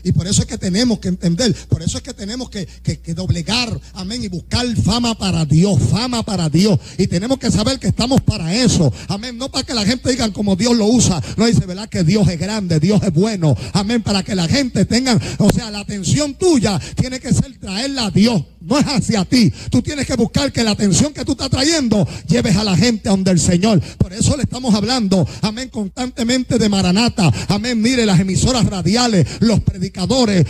Y 0.02 0.12
por 0.12 0.26
eso 0.26 0.42
es 0.42 0.48
que 0.48 0.58
tenemos 0.58 0.98
que 0.98 1.08
entender, 1.08 1.54
por 1.68 1.82
eso 1.82 1.98
es 1.98 2.02
que 2.02 2.14
tenemos 2.14 2.48
que, 2.48 2.66
doblegar, 3.14 3.78
amén, 3.94 4.22
y 4.24 4.28
buscar 4.28 4.66
fama 4.76 5.14
para 5.14 5.44
Dios, 5.44 5.78
fama 5.90 6.22
para 6.22 6.48
Dios. 6.48 6.78
Y 6.98 7.06
tenemos 7.06 7.38
que 7.38 7.50
saber 7.50 7.78
que 7.78 7.88
estamos 7.88 8.20
para 8.22 8.54
eso, 8.54 8.92
amén, 9.08 9.36
no 9.36 9.50
para 9.50 9.64
que 9.64 9.74
la 9.74 9.84
gente 9.84 10.10
diga 10.10 10.30
como 10.32 10.56
Dios 10.56 10.76
lo 10.76 10.86
usa, 10.86 11.22
no 11.36 11.46
dice, 11.46 11.66
¿verdad? 11.66 11.88
Que 11.88 12.04
Dios 12.04 12.28
es 12.28 12.38
grande, 12.38 12.80
Dios 12.80 13.02
es 13.02 13.12
bueno, 13.12 13.54
amén, 13.72 14.02
para 14.02 14.22
que 14.22 14.34
la 14.34 14.48
gente 14.48 14.84
tenga, 14.84 15.18
o 15.38 15.50
sea, 15.50 15.70
la 15.70 15.80
atención 15.80 16.34
tuya 16.34 16.80
tiene 16.96 17.20
que 17.20 17.32
ser 17.34 17.58
traerla 17.58 18.06
a 18.06 18.10
Dios, 18.10 18.42
no 18.60 18.78
es 18.78 18.86
hacia 18.86 19.24
ti. 19.24 19.52
Tú 19.70 19.82
tienes 19.82 20.06
que 20.06 20.14
buscar 20.14 20.52
que 20.52 20.62
la 20.62 20.72
atención 20.72 21.12
que 21.12 21.24
tú 21.24 21.32
estás 21.32 21.50
trayendo 21.50 22.06
lleves 22.28 22.56
a 22.56 22.64
la 22.64 22.76
gente 22.76 23.08
a 23.08 23.12
donde 23.12 23.30
el 23.30 23.40
Señor. 23.40 23.80
Por 23.98 24.12
eso 24.12 24.36
le 24.36 24.42
estamos 24.42 24.74
hablando, 24.74 25.26
amén, 25.42 25.68
constantemente 25.68 26.58
de 26.58 26.68
Maranata, 26.68 27.30
amén, 27.48 27.80
mire 27.80 28.06
las 28.06 28.20
emisoras 28.20 28.66
radiales, 28.66 29.26
los 29.40 29.60
predicadores 29.60 30.00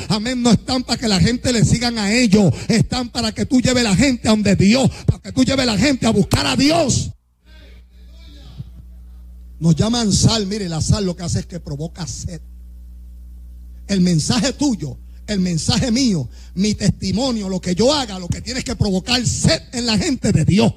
amén, 0.08 0.42
no 0.42 0.50
están 0.50 0.82
para 0.82 0.98
que 0.98 1.08
la 1.08 1.20
gente 1.20 1.52
le 1.52 1.64
sigan 1.64 1.98
a 1.98 2.12
ellos, 2.12 2.52
están 2.68 3.10
para 3.10 3.32
que 3.32 3.46
tú 3.46 3.60
lleves 3.60 3.84
la 3.84 3.94
gente 3.94 4.28
a 4.28 4.32
donde 4.32 4.56
Dios, 4.56 4.90
para 5.06 5.20
que 5.20 5.32
tú 5.32 5.44
lleves 5.44 5.66
la 5.66 5.78
gente 5.78 6.06
a 6.06 6.10
buscar 6.10 6.46
a 6.46 6.56
Dios. 6.56 7.10
Nos 9.58 9.76
llaman 9.76 10.12
sal, 10.12 10.46
mire, 10.46 10.68
la 10.68 10.80
sal 10.80 11.04
lo 11.04 11.14
que 11.14 11.22
hace 11.22 11.40
es 11.40 11.46
que 11.46 11.60
provoca 11.60 12.06
sed. 12.06 12.40
El 13.86 14.00
mensaje 14.00 14.52
tuyo, 14.52 14.98
el 15.30 15.40
mensaje 15.40 15.90
mío, 15.90 16.28
mi 16.54 16.74
testimonio, 16.74 17.48
lo 17.48 17.60
que 17.60 17.74
yo 17.74 17.92
haga, 17.92 18.18
lo 18.18 18.28
que 18.28 18.40
tienes 18.40 18.64
que 18.64 18.76
provocar 18.76 19.24
sed 19.26 19.60
en 19.72 19.86
la 19.86 19.96
gente 19.96 20.32
de 20.32 20.44
Dios. 20.44 20.72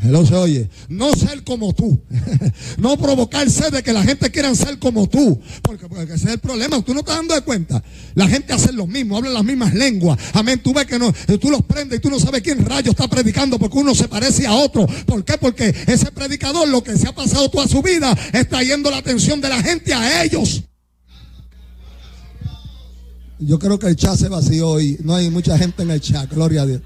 Hello 0.00 0.24
se 0.24 0.34
oye. 0.34 0.70
No 0.88 1.12
ser 1.14 1.42
como 1.42 1.72
tú. 1.72 2.00
no 2.78 2.96
provocarse 2.96 3.70
de 3.70 3.82
que 3.82 3.92
la 3.92 4.04
gente 4.04 4.30
quiera 4.30 4.54
ser 4.54 4.78
como 4.78 5.08
tú. 5.08 5.40
Porque, 5.62 5.88
porque, 5.88 6.14
ese 6.14 6.26
es 6.26 6.32
el 6.34 6.38
problema. 6.38 6.80
Tú 6.82 6.94
no 6.94 7.00
estás 7.00 7.16
dando 7.16 7.34
de 7.34 7.40
cuenta. 7.40 7.82
La 8.14 8.28
gente 8.28 8.52
hace 8.52 8.72
lo 8.72 8.86
mismo, 8.86 9.16
habla 9.16 9.30
las 9.30 9.44
mismas 9.44 9.74
lenguas. 9.74 10.18
Amén. 10.34 10.60
Tú 10.62 10.72
ves 10.72 10.86
que 10.86 10.98
no, 10.98 11.12
tú 11.40 11.50
los 11.50 11.62
prendes 11.62 11.98
y 11.98 12.00
tú 12.00 12.10
no 12.10 12.20
sabes 12.20 12.42
quién 12.42 12.64
rayo 12.64 12.92
está 12.92 13.08
predicando 13.08 13.58
porque 13.58 13.78
uno 13.78 13.94
se 13.94 14.06
parece 14.06 14.46
a 14.46 14.54
otro. 14.54 14.86
¿Por 15.04 15.24
qué? 15.24 15.36
Porque 15.36 15.74
ese 15.86 16.12
predicador, 16.12 16.68
lo 16.68 16.82
que 16.82 16.96
se 16.96 17.08
ha 17.08 17.14
pasado 17.14 17.48
toda 17.48 17.66
su 17.66 17.82
vida, 17.82 18.16
está 18.32 18.62
yendo 18.62 18.90
la 18.90 18.98
atención 18.98 19.40
de 19.40 19.48
la 19.48 19.62
gente 19.62 19.92
a 19.94 20.22
ellos. 20.22 20.62
Yo 23.38 23.58
creo 23.58 23.78
que 23.78 23.86
el 23.86 23.96
chat 23.96 24.16
se 24.16 24.28
vació 24.28 24.70
hoy. 24.70 24.98
No 25.02 25.14
hay 25.14 25.30
mucha 25.30 25.56
gente 25.58 25.82
en 25.82 25.90
el 25.90 26.00
chat. 26.00 26.30
Gloria 26.32 26.62
a 26.62 26.66
Dios. 26.66 26.82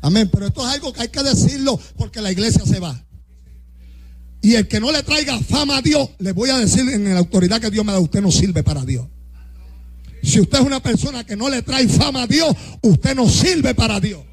Amén. 0.00 0.28
Pero 0.32 0.46
esto 0.46 0.66
es 0.66 0.74
algo 0.74 0.92
que 0.92 1.02
hay 1.02 1.08
que 1.08 1.22
decirlo 1.22 1.78
porque 1.96 2.20
la 2.20 2.32
iglesia 2.32 2.64
se 2.66 2.80
va. 2.80 3.04
Y 4.42 4.56
el 4.56 4.66
que 4.66 4.80
no 4.80 4.90
le 4.90 5.04
traiga 5.04 5.38
fama 5.38 5.78
a 5.78 5.82
Dios, 5.82 6.10
le 6.18 6.32
voy 6.32 6.50
a 6.50 6.58
decir 6.58 6.80
en 6.88 7.04
la 7.12 7.20
autoridad 7.20 7.60
que 7.60 7.70
Dios 7.70 7.84
me 7.84 7.92
da, 7.92 8.00
usted 8.00 8.20
no 8.20 8.32
sirve 8.32 8.64
para 8.64 8.84
Dios. 8.84 9.06
Si 10.22 10.40
usted 10.40 10.58
es 10.58 10.66
una 10.66 10.80
persona 10.80 11.24
que 11.24 11.36
no 11.36 11.48
le 11.48 11.62
trae 11.62 11.86
fama 11.88 12.22
a 12.22 12.26
Dios, 12.26 12.54
usted 12.82 13.14
no 13.14 13.28
sirve 13.28 13.74
para 13.74 14.00
Dios. 14.00 14.24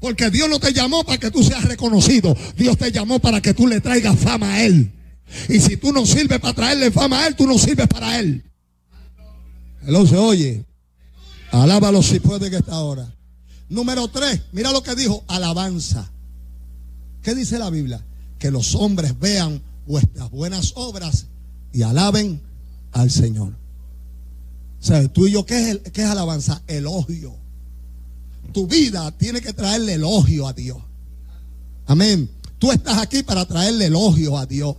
Porque 0.00 0.30
Dios 0.30 0.48
no 0.48 0.60
te 0.60 0.72
llamó 0.72 1.04
para 1.04 1.18
que 1.18 1.30
tú 1.30 1.42
seas 1.42 1.64
reconocido. 1.64 2.36
Dios 2.56 2.78
te 2.78 2.90
llamó 2.90 3.18
para 3.18 3.40
que 3.40 3.52
tú 3.52 3.66
le 3.66 3.80
traigas 3.80 4.18
fama 4.18 4.54
a 4.54 4.64
Él. 4.64 4.92
Y 5.48 5.60
si 5.60 5.76
tú 5.76 5.92
no 5.92 6.06
sirves 6.06 6.38
para 6.38 6.54
traerle 6.54 6.90
fama 6.90 7.22
a 7.22 7.26
Él, 7.26 7.36
tú 7.36 7.46
no 7.46 7.58
sirves 7.58 7.88
para 7.88 8.18
Él. 8.18 8.49
Él 9.86 10.08
se 10.08 10.16
oye. 10.16 10.64
Alábalo 11.52 12.02
si 12.02 12.20
puede 12.20 12.50
que 12.50 12.56
está 12.56 12.74
ahora. 12.74 13.12
Número 13.68 14.08
tres, 14.08 14.42
mira 14.52 14.72
lo 14.72 14.82
que 14.82 14.94
dijo, 14.94 15.24
alabanza. 15.28 16.10
¿Qué 17.22 17.34
dice 17.34 17.58
la 17.58 17.70
Biblia? 17.70 18.04
Que 18.38 18.50
los 18.50 18.74
hombres 18.74 19.18
vean 19.18 19.62
vuestras 19.86 20.30
buenas 20.30 20.72
obras 20.76 21.26
y 21.72 21.82
alaben 21.82 22.40
al 22.92 23.10
Señor. 23.10 23.52
O 24.80 24.84
sea, 24.84 25.06
tú 25.08 25.26
y 25.26 25.32
yo, 25.32 25.44
¿qué 25.44 25.70
es, 25.70 25.78
qué 25.92 26.02
es 26.02 26.08
alabanza? 26.08 26.62
Elogio. 26.66 27.34
Tu 28.52 28.66
vida 28.66 29.10
tiene 29.12 29.40
que 29.40 29.52
traerle 29.52 29.94
elogio 29.94 30.48
a 30.48 30.52
Dios. 30.52 30.78
Amén. 31.86 32.30
Tú 32.58 32.72
estás 32.72 32.98
aquí 32.98 33.22
para 33.22 33.46
traerle 33.46 33.86
elogio 33.86 34.36
a 34.38 34.46
Dios. 34.46 34.76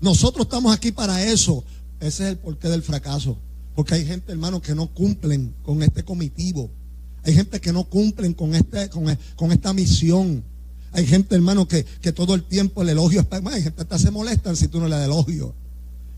Nosotros 0.00 0.46
estamos 0.46 0.74
aquí 0.74 0.92
para 0.92 1.22
eso. 1.24 1.64
Ese 2.00 2.24
es 2.24 2.30
el 2.30 2.38
porqué 2.38 2.68
del 2.68 2.82
fracaso. 2.82 3.38
Porque 3.76 3.94
hay 3.94 4.06
gente, 4.06 4.32
hermano, 4.32 4.60
que 4.62 4.74
no 4.74 4.88
cumplen 4.88 5.54
con 5.62 5.82
este 5.82 6.02
comitivo. 6.02 6.70
Hay 7.22 7.34
gente 7.34 7.60
que 7.60 7.72
no 7.72 7.84
cumplen 7.84 8.32
con, 8.32 8.54
este, 8.54 8.88
con, 8.88 9.52
esta 9.52 9.72
misión. 9.74 10.42
Hay 10.92 11.06
gente, 11.06 11.34
hermano, 11.34 11.68
que, 11.68 11.84
todo 12.14 12.34
el 12.34 12.42
tiempo 12.44 12.80
el 12.80 12.88
elogio 12.88 13.20
es 13.20 13.26
para... 13.26 13.50
Hay 13.50 13.62
gente 13.62 13.84
que 13.84 13.98
se 13.98 14.10
molestan 14.10 14.56
si 14.56 14.68
tú 14.68 14.80
no 14.80 14.88
le 14.88 14.96
das 14.96 15.04
elogio. 15.04 15.54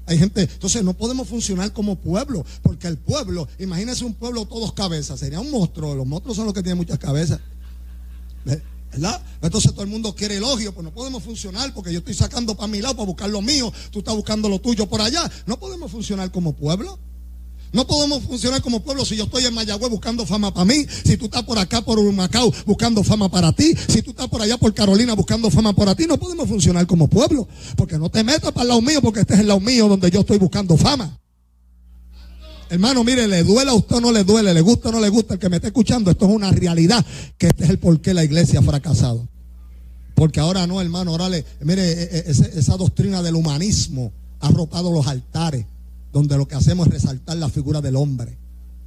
Hay 0.07 0.19
gente, 0.19 0.43
entonces 0.43 0.85
no 0.85 0.95
podemos 0.95 1.29
funcionar 1.29 1.73
como 1.73 1.97
pueblo, 1.97 2.47
porque 2.63 2.87
el 2.87 2.97
pueblo, 2.97 3.47
imagínese 3.59 4.05
un 4.07 4.15
pueblo 4.15 4.47
todos 4.47 4.73
cabezas, 4.73 5.19
sería 5.19 5.41
un 5.41 5.51
monstruo. 5.51 5.97
Los 5.97 6.07
monstruos 6.07 6.37
son 6.37 6.47
los 6.47 6.55
que 6.55 6.63
tienen 6.63 6.79
muchas 6.79 6.99
cabezas. 6.99 7.41
¿Verdad? 8.45 9.21
Entonces 9.43 9.73
todo 9.73 9.83
el 9.83 9.91
mundo 9.91 10.15
quiere 10.15 10.37
elogio, 10.37 10.73
pues 10.73 10.85
no 10.85 10.95
podemos 10.95 11.25
funcionar 11.25 11.75
porque 11.75 11.93
yo 11.93 11.99
estoy 11.99 12.15
sacando 12.15 12.55
para 12.55 12.69
mi 12.69 12.81
lado 12.81 12.95
para 12.95 13.07
buscar 13.07 13.29
lo 13.29 13.43
mío, 13.43 13.71
tú 13.91 13.99
estás 13.99 14.15
buscando 14.15 14.49
lo 14.49 14.61
tuyo 14.61 14.89
por 14.89 15.01
allá. 15.01 15.29
No 15.47 15.59
podemos 15.59 15.91
funcionar 15.91 16.31
como 16.31 16.53
pueblo. 16.53 16.99
No 17.73 17.87
podemos 17.87 18.23
funcionar 18.23 18.63
como 18.63 18.81
pueblo 18.81 19.05
si 19.05 19.17
yo 19.17 19.25
estoy 19.25 19.45
en 19.45 19.55
Mayagüez 19.55 19.91
buscando 19.91 20.25
fama 20.25 20.53
para 20.55 20.65
mí, 20.65 20.87
si 21.05 21.17
tú 21.17 21.27
estás 21.27 21.43
por 21.43 21.59
acá 21.59 21.83
por 21.83 22.01
Macao 22.13 22.53
buscando 22.65 23.05
fama 23.05 23.29
para 23.29 23.53
ti, 23.53 23.75
si 23.89 24.01
tú 24.01 24.11
estás 24.11 24.29
por 24.29 24.41
allá 24.41 24.57
por 24.57 24.73
Carolina 24.73 25.15
buscando 25.15 25.51
fama 25.51 25.75
para 25.75 25.95
ti, 25.95 26.07
no 26.07 26.19
podemos 26.19 26.49
funcionar 26.49 26.87
como 26.87 27.09
pueblo, 27.09 27.47
porque 27.77 27.99
no 27.99 28.09
te 28.09 28.25
metas 28.25 28.53
para 28.53 28.63
el 28.63 28.69
lado 28.69 28.83
mío 28.83 29.03
porque 29.03 29.21
este 29.21 29.35
es 29.35 29.41
el 29.41 29.49
lado 29.49 29.61
mío 29.61 29.87
donde 29.89 30.11
yo 30.11 30.21
estoy 30.21 30.39
buscando 30.39 30.77
fama. 30.77 31.19
Hermano, 32.71 33.03
mire, 33.05 33.27
le 33.27 33.45
duele 33.45 33.71
a 33.71 33.75
usted 33.75 33.97
o 33.97 34.01
no 34.01 34.13
le 34.13 34.25
duele, 34.25 34.53
le 34.53 34.61
gusta 34.61 34.89
o 34.89 34.93
no 34.93 35.01
le 35.01 35.09
gusta 35.09 35.35
el 35.35 35.41
que 35.41 35.49
me 35.49 35.57
esté 35.57 35.69
escuchando, 35.69 36.11
esto 36.11 36.27
es 36.27 36.33
una 36.33 36.51
realidad, 36.51 37.05
que 37.37 37.49
este 37.49 37.65
es 37.65 37.71
el 37.71 37.79
por 37.79 38.01
qué 38.01 38.15
la 38.15 38.25
iglesia 38.25 38.61
ha 38.61 38.63
fracasado. 38.63 39.27
Porque 40.15 40.41
ahora 40.41 40.67
no, 40.67 40.81
hermano, 40.81 41.13
ahora 41.13 41.29
le, 41.29 41.45
mire, 41.61 41.93
e, 41.93 42.19
e, 42.19 42.31
esa 42.31 42.77
doctrina 42.77 43.23
del 43.23 43.37
humanismo 43.37 44.13
ha 44.41 44.51
ropado 44.51 44.91
los 44.91 45.07
altares 45.07 45.65
donde 46.19 46.37
lo 46.37 46.49
que 46.49 46.57
hacemos 46.57 46.89
es 46.89 46.95
resaltar 46.95 47.37
la 47.37 47.49
figura 47.49 47.81
del 47.81 47.95
hombre. 47.95 48.37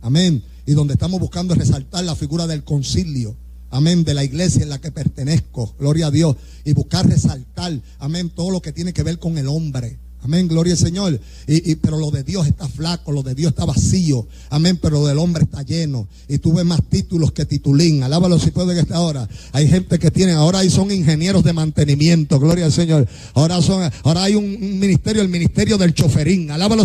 Amén. 0.01 0.43
Y 0.65 0.73
donde 0.73 0.93
estamos 0.93 1.19
buscando 1.19 1.53
es 1.53 1.59
resaltar 1.59 2.03
la 2.03 2.15
figura 2.15 2.45
del 2.45 2.63
concilio. 2.63 3.37
Amén, 3.69 4.03
de 4.03 4.13
la 4.13 4.25
iglesia 4.25 4.63
en 4.63 4.69
la 4.69 4.81
que 4.81 4.91
pertenezco. 4.91 5.73
Gloria 5.79 6.07
a 6.07 6.11
Dios. 6.11 6.35
Y 6.65 6.73
buscar 6.73 7.07
resaltar, 7.07 7.79
amén, 7.99 8.29
todo 8.29 8.51
lo 8.51 8.61
que 8.61 8.73
tiene 8.73 8.91
que 8.91 9.03
ver 9.03 9.17
con 9.17 9.37
el 9.37 9.47
hombre. 9.47 9.97
Amén, 10.23 10.47
gloria 10.47 10.73
al 10.73 10.79
Señor. 10.79 11.19
Y, 11.47 11.75
pero 11.75 11.97
lo 11.97 12.11
de 12.11 12.23
Dios 12.23 12.45
está 12.45 12.67
flaco, 12.67 13.11
lo 13.11 13.23
de 13.23 13.33
Dios 13.33 13.51
está 13.51 13.65
vacío. 13.65 14.27
Amén, 14.51 14.77
pero 14.79 14.99
lo 14.99 15.07
del 15.07 15.17
hombre 15.17 15.43
está 15.43 15.63
lleno. 15.63 16.07
Y 16.27 16.37
tuve 16.37 16.63
más 16.63 16.81
títulos 16.83 17.31
que 17.31 17.45
titulín. 17.45 18.03
Alábalo 18.03 18.37
si 18.37 18.51
puede 18.51 18.75
que 18.75 18.81
esta 18.81 18.99
hora. 18.99 19.27
Hay 19.51 19.67
gente 19.67 19.97
que 19.97 20.11
tiene, 20.11 20.33
ahora 20.33 20.59
ahí 20.59 20.69
son 20.69 20.91
ingenieros 20.91 21.43
de 21.43 21.53
mantenimiento. 21.53 22.39
Gloria 22.39 22.65
al 22.65 22.71
Señor. 22.71 23.07
Ahora 23.33 23.61
son, 23.63 23.89
ahora 24.03 24.23
hay 24.23 24.35
un, 24.35 24.79
ministerio, 24.79 25.23
el 25.23 25.29
ministerio 25.29 25.79
del 25.79 25.95
choferín. 25.95 26.51
Alábalo 26.51 26.83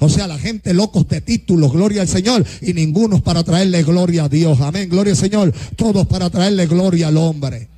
o 0.00 0.08
sea, 0.08 0.28
la 0.28 0.38
gente 0.38 0.72
locos 0.72 1.08
de 1.08 1.20
títulos. 1.20 1.72
Gloria 1.72 2.02
al 2.02 2.08
Señor. 2.08 2.44
Y 2.60 2.72
ninguno 2.72 3.20
para 3.20 3.42
traerle 3.42 3.82
gloria 3.82 4.24
a 4.24 4.28
Dios. 4.28 4.60
Amén, 4.60 4.88
gloria 4.88 5.12
al 5.12 5.18
Señor. 5.18 5.52
Todos 5.74 6.06
para 6.06 6.30
traerle 6.30 6.66
gloria 6.66 7.08
al 7.08 7.16
hombre. 7.16 7.68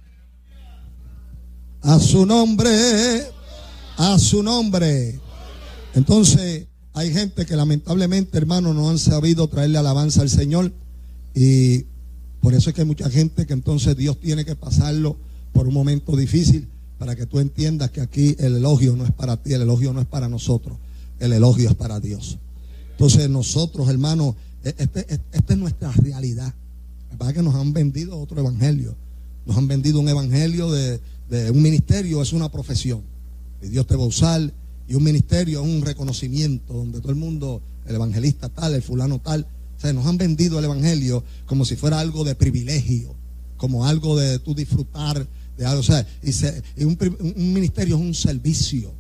A 1.81 1.99
su 1.99 2.27
nombre 2.27 3.38
a 3.99 4.19
su 4.19 4.43
nombre. 4.43 5.21
Entonces, 5.95 6.69
hay 6.95 7.13
gente 7.13 7.45
que 7.45 7.57
lamentablemente, 7.57 8.39
hermano, 8.39 8.73
no 8.73 8.89
han 8.89 8.99
sabido 8.99 9.49
traerle 9.49 9.79
alabanza 9.79 10.23
al 10.23 10.31
Señor. 10.31 10.73
Y 11.35 11.85
por 12.41 12.55
eso 12.55 12.71
es 12.71 12.75
que 12.75 12.83
hay 12.83 12.87
mucha 12.87 13.11
gente 13.11 13.45
que 13.45 13.53
entonces 13.53 13.97
Dios 13.97 14.19
tiene 14.21 14.45
que 14.45 14.57
pasarlo 14.57 15.17
por 15.53 15.67
un 15.67 15.75
momento 15.75 16.17
difícil 16.17 16.69
para 16.99 17.17
que 17.17 17.27
tú 17.27 17.41
entiendas 17.41 17.91
que 17.91 18.01
aquí 18.01 18.37
el 18.39 18.57
elogio 18.57 18.97
no 18.97 19.05
es 19.05 19.13
para 19.13 19.37
ti, 19.37 19.53
el 19.53 19.63
elogio 19.63 19.93
no 19.93 20.01
es 20.01 20.07
para 20.07 20.29
nosotros, 20.29 20.79
el 21.19 21.33
elogio 21.33 21.69
es 21.69 21.75
para 21.75 22.01
Dios. 22.01 22.39
Entonces 22.93 23.29
nosotros, 23.29 23.89
hermano, 23.89 24.37
e-, 24.65 24.75
este, 24.79 25.01
e-, 25.13 25.21
esta 25.33 25.53
es 25.53 25.59
nuestra 25.59 25.93
realidad. 25.93 26.55
La 27.19 27.33
que 27.33 27.43
nos 27.43 27.55
han 27.57 27.73
vendido 27.73 28.19
otro 28.19 28.39
evangelio. 28.39 28.95
Nos 29.45 29.57
han 29.57 29.67
vendido 29.67 29.99
un 29.99 30.09
evangelio 30.09 30.71
de, 30.71 31.01
un 31.51 31.63
ministerio, 31.63 32.23
es 32.23 32.33
una 32.33 32.51
profesión 32.51 33.03
Dios 33.61 33.87
te 33.87 33.97
va 33.97 34.05
a 34.05 34.07
usar, 34.07 34.53
y 34.89 34.95
un 34.95 35.03
ministerio 35.03 35.63
es 35.63 35.67
un 35.67 35.83
reconocimiento 35.83 36.73
donde 36.73 37.01
todo 37.01 37.11
el 37.11 37.19
mundo, 37.19 37.61
el 37.87 37.95
evangelista 37.95 38.49
tal, 38.49 38.75
el 38.75 38.83
fulano 38.83 39.19
tal, 39.21 39.47
o 39.77 39.81
sea, 39.81 39.93
nos 39.93 40.07
han 40.07 40.19
vendido 40.19 40.59
el 40.59 40.65
evangelio 40.65 41.23
como 41.47 41.65
si 41.65 41.77
fuera 41.77 42.01
algo 42.01 42.25
de 42.25 42.35
privilegio, 42.35 43.15
como 43.57 43.87
algo 43.87 44.17
de 44.17 44.39
tú 44.39 44.55
disfrutar 44.55 45.27
de 45.57 45.67
algo, 45.67 45.81
o 45.81 45.85
sea, 45.85 46.07
y, 46.23 46.85
un, 46.85 46.97
un 47.37 47.53
ministerio 47.53 47.97
es 47.97 48.03
un 48.03 48.15
servicio 48.15 48.93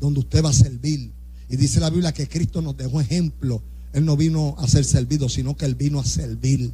donde 0.00 0.20
usted 0.20 0.44
va 0.44 0.50
a 0.50 0.52
servir. 0.52 1.12
Y 1.48 1.56
dice 1.56 1.80
la 1.80 1.90
Biblia 1.90 2.12
que 2.12 2.28
Cristo 2.28 2.60
nos 2.60 2.76
dejó 2.76 3.00
ejemplo. 3.00 3.62
Él 3.92 4.04
no 4.04 4.16
vino 4.16 4.56
a 4.58 4.68
ser 4.68 4.84
servido, 4.84 5.28
sino 5.28 5.56
que 5.56 5.64
Él 5.64 5.74
vino 5.74 6.00
a 6.00 6.04
servir. 6.04 6.72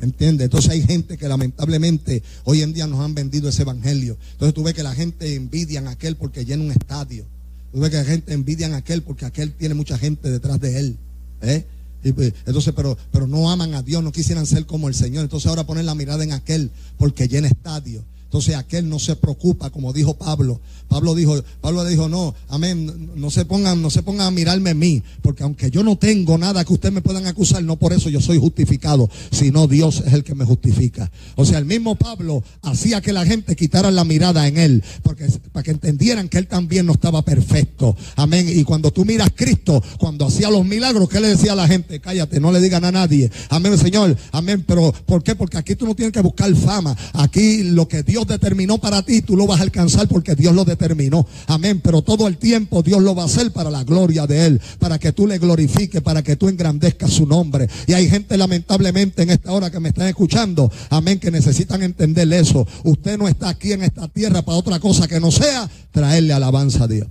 ¿Entiendes? 0.00 0.46
Entonces 0.46 0.70
hay 0.70 0.82
gente 0.82 1.16
que 1.16 1.28
lamentablemente 1.28 2.22
hoy 2.44 2.62
en 2.62 2.72
día 2.72 2.86
nos 2.86 3.00
han 3.00 3.14
vendido 3.14 3.48
ese 3.48 3.62
evangelio. 3.62 4.16
Entonces 4.32 4.54
tú 4.54 4.62
ves 4.62 4.74
que 4.74 4.82
la 4.82 4.94
gente 4.94 5.34
envidia 5.34 5.80
a 5.80 5.90
aquel 5.90 6.16
porque 6.16 6.44
llena 6.44 6.64
un 6.64 6.72
estadio. 6.72 7.24
Tú 7.72 7.80
ves 7.80 7.90
que 7.90 7.96
la 7.96 8.04
gente 8.04 8.32
envidia 8.32 8.66
a 8.74 8.76
aquel 8.76 9.02
porque 9.02 9.24
aquel 9.24 9.52
tiene 9.52 9.74
mucha 9.74 9.96
gente 9.98 10.30
detrás 10.30 10.60
de 10.60 10.78
él. 10.78 10.98
¿eh? 11.42 11.64
Pues, 12.12 12.34
entonces, 12.44 12.74
pero, 12.76 12.98
pero 13.10 13.26
no 13.26 13.50
aman 13.50 13.74
a 13.74 13.82
Dios, 13.82 14.02
no 14.02 14.12
quisieran 14.12 14.46
ser 14.46 14.66
como 14.66 14.88
el 14.88 14.94
Señor. 14.94 15.24
Entonces 15.24 15.48
ahora 15.48 15.64
ponen 15.64 15.86
la 15.86 15.94
mirada 15.94 16.22
en 16.22 16.32
aquel 16.32 16.70
porque 16.98 17.28
llena 17.28 17.48
estadio. 17.48 18.04
Entonces 18.34 18.56
aquel 18.56 18.88
no 18.88 18.98
se 18.98 19.14
preocupa, 19.14 19.70
como 19.70 19.92
dijo 19.92 20.14
Pablo. 20.14 20.60
Pablo 20.88 21.14
dijo, 21.14 21.40
Pablo 21.60 21.84
dijo, 21.84 22.08
no, 22.08 22.34
amén, 22.48 23.10
no 23.14 23.30
se 23.30 23.44
pongan, 23.44 23.80
no 23.80 23.90
se 23.90 24.02
pongan 24.02 24.26
a 24.26 24.30
mirarme 24.32 24.70
a 24.70 24.74
mí, 24.74 25.02
porque 25.22 25.42
aunque 25.42 25.70
yo 25.70 25.82
no 25.82 25.96
tengo 25.96 26.36
nada 26.36 26.64
que 26.64 26.72
ustedes 26.72 26.94
me 26.94 27.00
puedan 27.00 27.26
acusar, 27.26 27.62
no 27.62 27.76
por 27.76 27.92
eso 27.92 28.10
yo 28.10 28.20
soy 28.20 28.38
justificado, 28.38 29.08
sino 29.30 29.66
Dios 29.66 30.02
es 30.06 30.12
el 30.12 30.24
que 30.24 30.34
me 30.34 30.44
justifica. 30.44 31.10
O 31.36 31.44
sea, 31.44 31.58
el 31.58 31.64
mismo 31.64 31.94
Pablo 31.94 32.42
hacía 32.62 33.00
que 33.00 33.12
la 33.12 33.24
gente 33.24 33.56
quitara 33.56 33.90
la 33.90 34.04
mirada 34.04 34.46
en 34.46 34.58
él, 34.58 34.84
porque 35.02 35.26
para 35.52 35.62
que 35.62 35.70
entendieran 35.70 36.28
que 36.28 36.38
él 36.38 36.46
también 36.46 36.86
no 36.86 36.92
estaba 36.92 37.22
perfecto. 37.22 37.96
Amén. 38.16 38.46
Y 38.48 38.64
cuando 38.64 38.92
tú 38.92 39.04
miras 39.04 39.28
a 39.28 39.30
Cristo, 39.30 39.82
cuando 39.98 40.26
hacía 40.26 40.50
los 40.50 40.64
milagros, 40.64 41.08
¿qué 41.08 41.20
le 41.20 41.28
decía 41.28 41.52
a 41.52 41.56
la 41.56 41.66
gente? 41.66 42.00
Cállate, 42.00 42.40
no 42.40 42.52
le 42.52 42.60
digan 42.60 42.84
a 42.84 42.92
nadie. 42.92 43.30
Amén, 43.48 43.78
Señor. 43.78 44.16
Amén. 44.32 44.64
Pero 44.66 44.92
¿por 45.06 45.22
qué? 45.22 45.34
Porque 45.34 45.56
aquí 45.56 45.76
tú 45.76 45.86
no 45.86 45.94
tienes 45.94 46.12
que 46.12 46.20
buscar 46.20 46.54
fama. 46.54 46.96
Aquí 47.12 47.62
lo 47.62 47.88
que 47.88 48.02
Dios 48.02 48.23
Determinó 48.26 48.78
para 48.78 49.02
ti, 49.02 49.22
tú 49.22 49.36
lo 49.36 49.46
vas 49.46 49.60
a 49.60 49.62
alcanzar 49.62 50.08
porque 50.08 50.34
Dios 50.34 50.54
lo 50.54 50.64
determinó. 50.64 51.26
Amén. 51.46 51.80
Pero 51.82 52.02
todo 52.02 52.26
el 52.26 52.38
tiempo 52.38 52.82
Dios 52.82 53.02
lo 53.02 53.14
va 53.14 53.22
a 53.22 53.26
hacer 53.26 53.52
para 53.52 53.70
la 53.70 53.84
gloria 53.84 54.26
de 54.26 54.46
Él, 54.46 54.60
para 54.78 54.98
que 54.98 55.12
tú 55.12 55.26
le 55.26 55.38
glorifiques, 55.38 56.02
para 56.02 56.22
que 56.22 56.36
tú 56.36 56.48
engrandezcas 56.48 57.10
su 57.10 57.26
nombre. 57.26 57.68
Y 57.86 57.92
hay 57.92 58.08
gente 58.08 58.36
lamentablemente 58.36 59.22
en 59.22 59.30
esta 59.30 59.52
hora 59.52 59.70
que 59.70 59.80
me 59.80 59.90
están 59.90 60.08
escuchando, 60.08 60.70
amén, 60.90 61.18
que 61.18 61.30
necesitan 61.30 61.82
entender 61.82 62.32
eso. 62.32 62.66
Usted 62.84 63.18
no 63.18 63.28
está 63.28 63.48
aquí 63.48 63.72
en 63.72 63.82
esta 63.82 64.08
tierra 64.08 64.42
para 64.42 64.58
otra 64.58 64.80
cosa 64.80 65.06
que 65.08 65.20
no 65.20 65.30
sea 65.30 65.68
traerle 65.90 66.32
alabanza 66.32 66.84
a 66.84 66.88
Dios. 66.88 67.08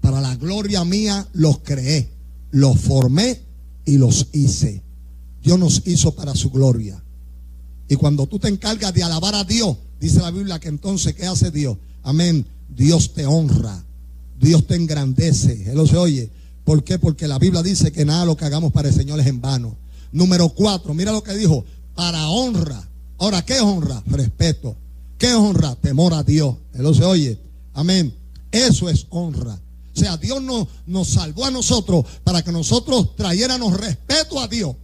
Para 0.00 0.20
la 0.20 0.36
gloria 0.36 0.84
mía 0.84 1.26
los 1.32 1.58
creé, 1.58 2.08
los 2.50 2.78
formé 2.80 3.40
y 3.84 3.98
los 3.98 4.28
hice. 4.32 4.82
Dios 5.42 5.58
nos 5.58 5.82
hizo 5.86 6.14
para 6.14 6.34
su 6.34 6.50
gloria. 6.50 7.02
Y 7.88 7.96
cuando 7.96 8.26
tú 8.26 8.38
te 8.38 8.48
encargas 8.48 8.92
de 8.92 9.02
alabar 9.02 9.34
a 9.34 9.44
Dios, 9.44 9.76
dice 9.98 10.20
la 10.20 10.30
Biblia 10.30 10.60
que 10.60 10.68
entonces, 10.68 11.14
¿qué 11.14 11.26
hace 11.26 11.50
Dios? 11.50 11.78
Amén. 12.02 12.46
Dios 12.68 13.14
te 13.14 13.26
honra. 13.26 13.82
Dios 14.38 14.66
te 14.66 14.76
engrandece. 14.76 15.70
Él 15.70 15.88
se 15.88 15.96
oye. 15.96 16.30
¿Por 16.64 16.84
qué? 16.84 16.98
Porque 16.98 17.26
la 17.26 17.38
Biblia 17.38 17.62
dice 17.62 17.90
que 17.90 18.04
nada 18.04 18.26
lo 18.26 18.36
que 18.36 18.44
hagamos 18.44 18.72
para 18.72 18.88
el 18.88 18.94
Señor 18.94 19.18
es 19.20 19.26
en 19.26 19.40
vano. 19.40 19.76
Número 20.12 20.50
cuatro, 20.50 20.92
mira 20.92 21.12
lo 21.12 21.22
que 21.22 21.34
dijo. 21.34 21.64
Para 21.94 22.28
honra. 22.28 22.86
Ahora, 23.16 23.44
¿qué 23.44 23.54
es 23.54 23.62
honra? 23.62 24.02
Respeto. 24.06 24.76
¿Qué 25.16 25.28
es 25.28 25.34
honra? 25.34 25.74
Temor 25.76 26.12
a 26.12 26.22
Dios. 26.22 26.56
Él 26.74 26.94
se 26.94 27.04
oye. 27.04 27.38
Amén. 27.72 28.14
Eso 28.52 28.90
es 28.90 29.06
honra. 29.08 29.58
O 29.96 29.98
sea, 29.98 30.16
Dios 30.18 30.42
nos, 30.42 30.68
nos 30.86 31.08
salvó 31.08 31.46
a 31.46 31.50
nosotros 31.50 32.04
para 32.22 32.42
que 32.42 32.52
nosotros 32.52 33.16
trayéramos 33.16 33.76
respeto 33.76 34.38
a 34.38 34.46
Dios 34.46 34.76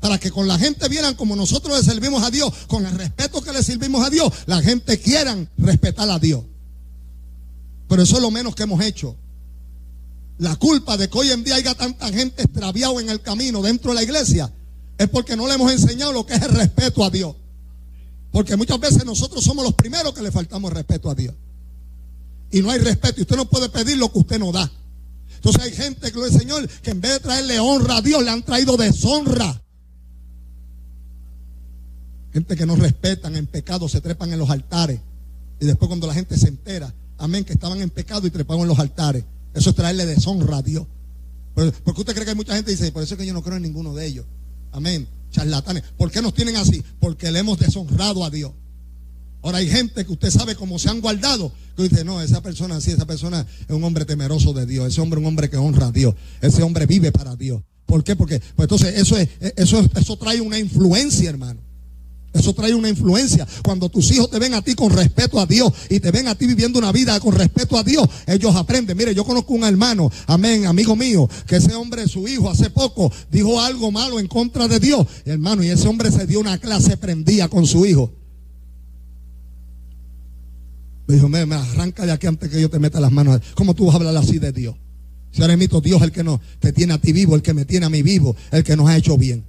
para 0.00 0.18
que 0.18 0.30
con 0.30 0.46
la 0.46 0.58
gente 0.58 0.88
vieran 0.88 1.14
como 1.14 1.34
nosotros 1.34 1.76
le 1.76 1.84
servimos 1.84 2.22
a 2.22 2.30
Dios, 2.30 2.52
con 2.66 2.86
el 2.86 2.96
respeto 2.96 3.42
que 3.42 3.52
le 3.52 3.62
servimos 3.62 4.06
a 4.06 4.10
Dios, 4.10 4.32
la 4.46 4.62
gente 4.62 5.00
quieran 5.00 5.48
respetar 5.58 6.08
a 6.08 6.18
Dios. 6.18 6.44
Pero 7.88 8.02
eso 8.02 8.16
es 8.16 8.22
lo 8.22 8.30
menos 8.30 8.54
que 8.54 8.62
hemos 8.62 8.82
hecho. 8.84 9.16
La 10.38 10.54
culpa 10.56 10.96
de 10.96 11.08
que 11.08 11.18
hoy 11.18 11.30
en 11.30 11.42
día 11.42 11.56
haya 11.56 11.74
tanta 11.74 12.12
gente 12.12 12.42
extraviado 12.42 13.00
en 13.00 13.08
el 13.10 13.20
camino 13.20 13.60
dentro 13.60 13.90
de 13.90 13.96
la 13.96 14.02
iglesia 14.02 14.52
es 14.96 15.08
porque 15.08 15.36
no 15.36 15.48
le 15.48 15.54
hemos 15.54 15.72
enseñado 15.72 16.12
lo 16.12 16.26
que 16.26 16.34
es 16.34 16.42
el 16.42 16.50
respeto 16.50 17.04
a 17.04 17.10
Dios. 17.10 17.34
Porque 18.30 18.56
muchas 18.56 18.78
veces 18.78 19.04
nosotros 19.04 19.42
somos 19.42 19.64
los 19.64 19.74
primeros 19.74 20.14
que 20.14 20.22
le 20.22 20.30
faltamos 20.30 20.72
respeto 20.72 21.10
a 21.10 21.14
Dios. 21.14 21.34
Y 22.50 22.60
no 22.60 22.70
hay 22.70 22.78
respeto. 22.78 23.18
Y 23.18 23.22
usted 23.22 23.36
no 23.36 23.46
puede 23.46 23.68
pedir 23.68 23.96
lo 23.96 24.12
que 24.12 24.18
usted 24.18 24.38
no 24.38 24.52
da. 24.52 24.70
Entonces 25.34 25.62
hay 25.62 25.72
gente 25.72 26.12
que 26.12 26.20
el 26.20 26.32
Señor 26.32 26.68
que 26.68 26.90
en 26.90 27.00
vez 27.00 27.12
de 27.12 27.20
traerle 27.20 27.58
honra 27.58 27.96
a 27.96 28.02
Dios 28.02 28.22
le 28.22 28.30
han 28.30 28.42
traído 28.42 28.76
deshonra. 28.76 29.62
Gente 32.32 32.56
que 32.56 32.66
no 32.66 32.76
respetan 32.76 33.36
en 33.36 33.46
pecado, 33.46 33.88
se 33.88 34.00
trepan 34.00 34.32
en 34.32 34.38
los 34.38 34.50
altares. 34.50 35.00
Y 35.60 35.66
después 35.66 35.88
cuando 35.88 36.06
la 36.06 36.14
gente 36.14 36.36
se 36.36 36.48
entera, 36.48 36.92
amén, 37.16 37.44
que 37.44 37.52
estaban 37.52 37.80
en 37.80 37.90
pecado 37.90 38.26
y 38.26 38.30
trepaban 38.30 38.62
en 38.62 38.68
los 38.68 38.78
altares. 38.78 39.24
Eso 39.54 39.70
es 39.70 39.76
traerle 39.76 40.06
deshonra 40.06 40.58
a 40.58 40.62
Dios. 40.62 40.86
porque 41.54 42.00
usted 42.00 42.14
cree 42.14 42.24
que 42.24 42.30
hay 42.30 42.36
mucha 42.36 42.54
gente 42.54 42.70
que 42.70 42.76
dice, 42.76 42.92
por 42.92 43.02
eso 43.02 43.14
es 43.14 43.20
que 43.20 43.26
yo 43.26 43.34
no 43.34 43.42
creo 43.42 43.56
en 43.56 43.62
ninguno 43.62 43.94
de 43.94 44.06
ellos. 44.06 44.26
Amén. 44.72 45.08
Charlatanes. 45.30 45.82
¿Por 45.96 46.10
qué 46.10 46.22
nos 46.22 46.34
tienen 46.34 46.56
así? 46.56 46.82
Porque 47.00 47.30
le 47.30 47.40
hemos 47.40 47.58
deshonrado 47.58 48.24
a 48.24 48.30
Dios. 48.30 48.52
Ahora 49.42 49.58
hay 49.58 49.68
gente 49.68 50.04
que 50.04 50.12
usted 50.12 50.30
sabe 50.30 50.56
cómo 50.56 50.78
se 50.78 50.90
han 50.90 51.00
guardado, 51.00 51.52
que 51.76 51.84
dice, 51.84 52.04
no, 52.04 52.20
esa 52.20 52.42
persona 52.42 52.80
sí, 52.80 52.90
esa 52.90 53.06
persona 53.06 53.46
es 53.68 53.74
un 53.74 53.84
hombre 53.84 54.04
temeroso 54.04 54.52
de 54.52 54.66
Dios, 54.66 54.88
ese 54.88 55.00
hombre 55.00 55.20
es 55.20 55.22
un 55.22 55.28
hombre 55.28 55.48
que 55.48 55.56
honra 55.56 55.86
a 55.86 55.92
Dios, 55.92 56.14
ese 56.40 56.62
hombre 56.62 56.86
vive 56.86 57.12
para 57.12 57.36
Dios. 57.36 57.62
¿Por 57.86 58.02
qué? 58.02 58.16
Porque 58.16 58.40
pues 58.56 58.66
entonces 58.66 58.98
eso 58.98 59.16
es, 59.16 59.28
eso, 59.56 59.82
eso 59.94 60.16
trae 60.16 60.40
una 60.40 60.58
influencia, 60.58 61.30
hermano. 61.30 61.60
Eso 62.38 62.54
trae 62.54 62.74
una 62.74 62.88
influencia. 62.88 63.46
Cuando 63.62 63.88
tus 63.88 64.10
hijos 64.12 64.30
te 64.30 64.38
ven 64.38 64.54
a 64.54 64.62
ti 64.62 64.74
con 64.74 64.90
respeto 64.90 65.40
a 65.40 65.46
Dios 65.46 65.72
y 65.90 66.00
te 66.00 66.10
ven 66.10 66.28
a 66.28 66.34
ti 66.34 66.46
viviendo 66.46 66.78
una 66.78 66.92
vida 66.92 67.18
con 67.20 67.34
respeto 67.34 67.76
a 67.76 67.82
Dios, 67.82 68.08
ellos 68.26 68.54
aprenden. 68.54 68.96
Mire, 68.96 69.14
yo 69.14 69.24
conozco 69.24 69.54
un 69.54 69.64
hermano, 69.64 70.10
amén, 70.26 70.66
amigo 70.66 70.96
mío, 70.96 71.28
que 71.46 71.56
ese 71.56 71.74
hombre, 71.74 72.06
su 72.08 72.26
hijo, 72.28 72.50
hace 72.50 72.70
poco 72.70 73.12
dijo 73.30 73.60
algo 73.60 73.90
malo 73.90 74.20
en 74.20 74.28
contra 74.28 74.68
de 74.68 74.78
Dios. 74.80 75.06
Hermano, 75.24 75.62
y 75.62 75.68
ese 75.68 75.88
hombre 75.88 76.10
se 76.10 76.26
dio 76.26 76.40
una 76.40 76.58
clase 76.58 76.96
prendía 76.96 77.48
con 77.48 77.66
su 77.66 77.84
hijo. 77.86 78.12
Me 81.06 81.14
dijo, 81.14 81.28
me, 81.28 81.38
arranca 81.40 82.04
de 82.04 82.12
aquí 82.12 82.26
antes 82.26 82.50
que 82.50 82.60
yo 82.60 82.68
te 82.68 82.78
meta 82.78 83.00
las 83.00 83.10
manos. 83.10 83.40
¿Cómo 83.54 83.74
tú 83.74 83.86
vas 83.86 83.94
a 83.94 83.98
hablar 83.98 84.16
así 84.16 84.38
de 84.38 84.52
Dios? 84.52 84.76
Si 85.30 85.42
ahora 85.42 85.56
mito 85.56 85.80
Dios 85.80 86.02
el 86.02 86.12
que 86.12 86.22
no 86.22 86.40
te 86.58 86.72
tiene 86.72 86.92
a 86.92 86.98
ti 86.98 87.12
vivo, 87.12 87.34
el 87.34 87.42
que 87.42 87.54
me 87.54 87.64
tiene 87.64 87.86
a 87.86 87.90
mí 87.90 88.02
vivo, 88.02 88.36
el 88.50 88.62
que 88.62 88.76
nos 88.76 88.88
ha 88.88 88.96
hecho 88.96 89.16
bien. 89.16 89.44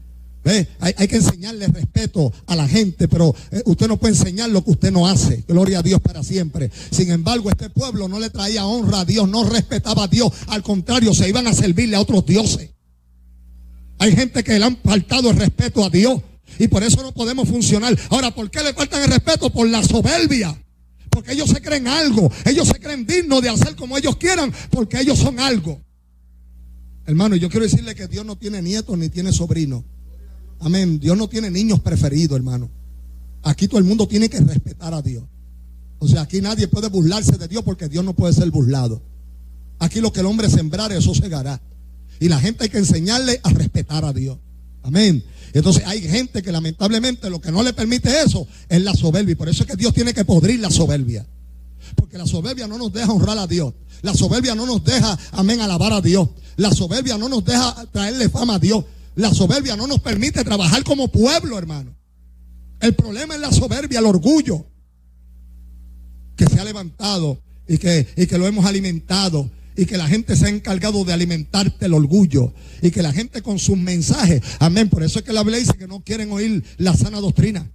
Hay, 0.80 1.08
que 1.08 1.18
enseñarle 1.18 1.68
respeto 1.68 2.32
a 2.48 2.56
la 2.56 2.68
gente, 2.68 3.08
pero 3.08 3.36
eh, 3.52 3.62
usted 3.66 3.88
no 3.88 3.98
puede 3.98 4.16
enseñar 4.16 4.50
lo 4.50 4.64
que 4.64 4.72
usted 4.72 4.92
no 4.92 5.08
hace. 5.08 5.44
Gloria 5.48 5.80
a 5.80 5.84
Dios 5.84 6.02
para 6.02 6.24
siempre. 6.24 6.72
Sin 6.92 7.12
embargo, 7.12 7.50
este 7.50 7.70
pueblo 7.70 8.08
no 8.08 8.20
le 8.20 8.30
traía 8.30 8.66
honra 8.66 9.02
a 9.02 9.06
Dios, 9.06 9.30
no 9.30 9.44
respetaba 9.44 10.06
a 10.06 10.08
Dios. 10.08 10.32
Al 10.48 10.64
contrario, 10.64 11.14
se 11.14 11.30
iban 11.30 11.46
a 11.46 11.54
servirle 11.54 11.96
a 11.96 12.02
otros 12.02 12.26
dioses. 12.26 12.72
Hay 14.00 14.16
gente 14.16 14.44
que 14.44 14.58
le 14.58 14.66
han 14.66 14.78
faltado 14.78 15.30
el 15.30 15.38
respeto 15.38 15.84
a 15.84 15.90
Dios 15.90 16.22
y 16.58 16.68
por 16.68 16.84
eso 16.84 17.04
no 17.04 17.14
podemos 17.14 17.48
funcionar. 17.48 17.96
Ahora, 18.10 18.34
¿por 18.34 18.50
qué 18.50 18.64
le 18.64 18.74
faltan 18.74 19.04
el 19.04 19.10
respeto? 19.10 19.50
Por 19.52 19.68
la 19.68 19.84
soberbia. 19.84 20.58
Porque 21.10 21.34
ellos 21.34 21.50
se 21.50 21.62
creen 21.62 21.88
algo. 21.88 22.32
Ellos 22.46 22.68
se 22.68 22.80
creen 22.80 23.06
dignos 23.06 23.42
de 23.42 23.50
hacer 23.50 23.76
como 23.76 23.98
ellos 23.98 24.16
quieran 24.16 24.54
porque 24.72 25.00
ellos 25.00 25.20
son 25.20 25.40
algo. 25.40 25.80
Hermano, 27.06 27.36
yo 27.36 27.50
quiero 27.50 27.66
decirle 27.66 27.94
que 27.94 28.08
Dios 28.08 28.26
no 28.26 28.38
tiene 28.38 28.62
nietos 28.62 28.98
ni 28.98 29.10
tiene 29.10 29.34
sobrinos. 29.34 29.84
Amén. 30.60 31.00
Dios 31.00 31.18
no 31.18 31.28
tiene 31.28 31.50
niños 31.50 31.80
preferidos, 31.80 32.36
hermano. 32.36 32.70
Aquí 33.44 33.68
todo 33.68 33.80
el 33.80 33.86
mundo 33.86 34.08
tiene 34.08 34.30
que 34.30 34.40
respetar 34.40 34.94
a 34.94 35.02
Dios. 35.02 35.24
O 36.00 36.08
sea, 36.08 36.22
aquí 36.22 36.42
nadie 36.42 36.68
puede 36.68 36.90
burlarse 36.90 37.38
de 37.38 37.48
Dios 37.48 37.64
porque 37.64 37.88
Dios 37.90 38.04
no 38.04 38.14
puede 38.14 38.34
ser 38.34 38.50
burlado. 38.52 39.02
Aquí 39.80 40.02
lo 40.02 40.12
que 40.12 40.20
el 40.20 40.26
hombre 40.26 40.50
sembrar, 40.50 40.92
eso 40.92 41.14
segará. 41.14 41.62
Y 42.20 42.28
la 42.28 42.40
gente 42.40 42.66
hay 42.66 42.70
que 42.70 42.78
enseñarle 42.78 43.40
a 43.44 43.50
respetar 43.50 44.04
a 44.04 44.14
Dios. 44.14 44.38
Amén. 44.84 45.24
Entonces 45.54 45.84
hay 45.86 46.02
gente 46.02 46.42
que 46.42 46.52
lamentablemente 46.52 47.30
lo 47.30 47.40
que 47.42 47.52
no 47.52 47.64
le 47.64 47.74
permite 47.74 48.10
eso 48.22 48.48
es 48.68 48.82
la 48.82 48.94
soberbia. 48.94 49.36
Por 49.38 49.50
eso 49.50 49.64
es 49.64 49.70
que 49.70 49.76
Dios 49.76 49.94
tiene 49.94 50.14
que 50.14 50.26
podrir 50.26 50.60
la 50.60 50.70
soberbia. 50.70 51.26
Porque 51.96 52.18
la 52.18 52.28
soberbia 52.28 52.68
no 52.68 52.78
nos 52.78 52.94
deja 52.94 53.12
honrar 53.12 53.38
a 53.38 53.48
Dios. 53.48 53.74
La 54.02 54.14
soberbia 54.14 54.56
no 54.56 54.66
nos 54.66 54.84
deja, 54.84 55.18
amén, 55.32 55.60
alabar 55.62 55.94
a 55.94 56.02
Dios. 56.02 56.30
La 56.56 56.72
soberbia 56.72 57.18
no 57.18 57.30
nos 57.30 57.44
deja 57.44 57.86
traerle 57.92 58.30
fama 58.30 58.56
a 58.56 58.60
Dios. 58.60 58.86
La 59.20 59.34
soberbia 59.34 59.76
no 59.76 59.86
nos 59.86 60.00
permite 60.00 60.46
trabajar 60.46 60.82
como 60.86 61.10
pueblo, 61.10 61.58
hermano. 61.58 61.94
El 62.80 62.96
problema 62.96 63.36
es 63.36 63.42
la 63.42 63.52
soberbia, 63.52 64.00
el 64.00 64.06
orgullo 64.06 64.66
que 66.38 66.46
se 66.46 66.58
ha 66.58 66.64
levantado 66.64 67.38
y 67.68 67.78
que, 67.80 68.08
y 68.16 68.28
que 68.28 68.38
lo 68.38 68.48
hemos 68.48 68.66
alimentado 68.66 69.52
y 69.76 69.86
que 69.86 69.98
la 69.98 70.08
gente 70.08 70.38
se 70.38 70.46
ha 70.46 70.50
encargado 70.50 71.04
de 71.04 71.12
alimentarte 71.12 71.88
el 71.88 71.96
orgullo 71.96 72.54
y 72.82 72.92
que 72.92 73.02
la 73.02 73.12
gente 73.12 73.42
con 73.42 73.60
sus 73.60 73.78
mensajes, 73.78 74.42
amén, 74.58 74.88
por 74.88 75.04
eso 75.04 75.20
es 75.20 75.26
que 75.26 75.34
la 75.34 75.44
Biblia 75.44 75.60
dice 75.60 75.74
que 75.74 75.88
no 75.88 76.02
quieren 76.02 76.32
oír 76.32 76.64
la 76.78 76.96
sana 76.96 77.20
doctrina. 77.20 77.70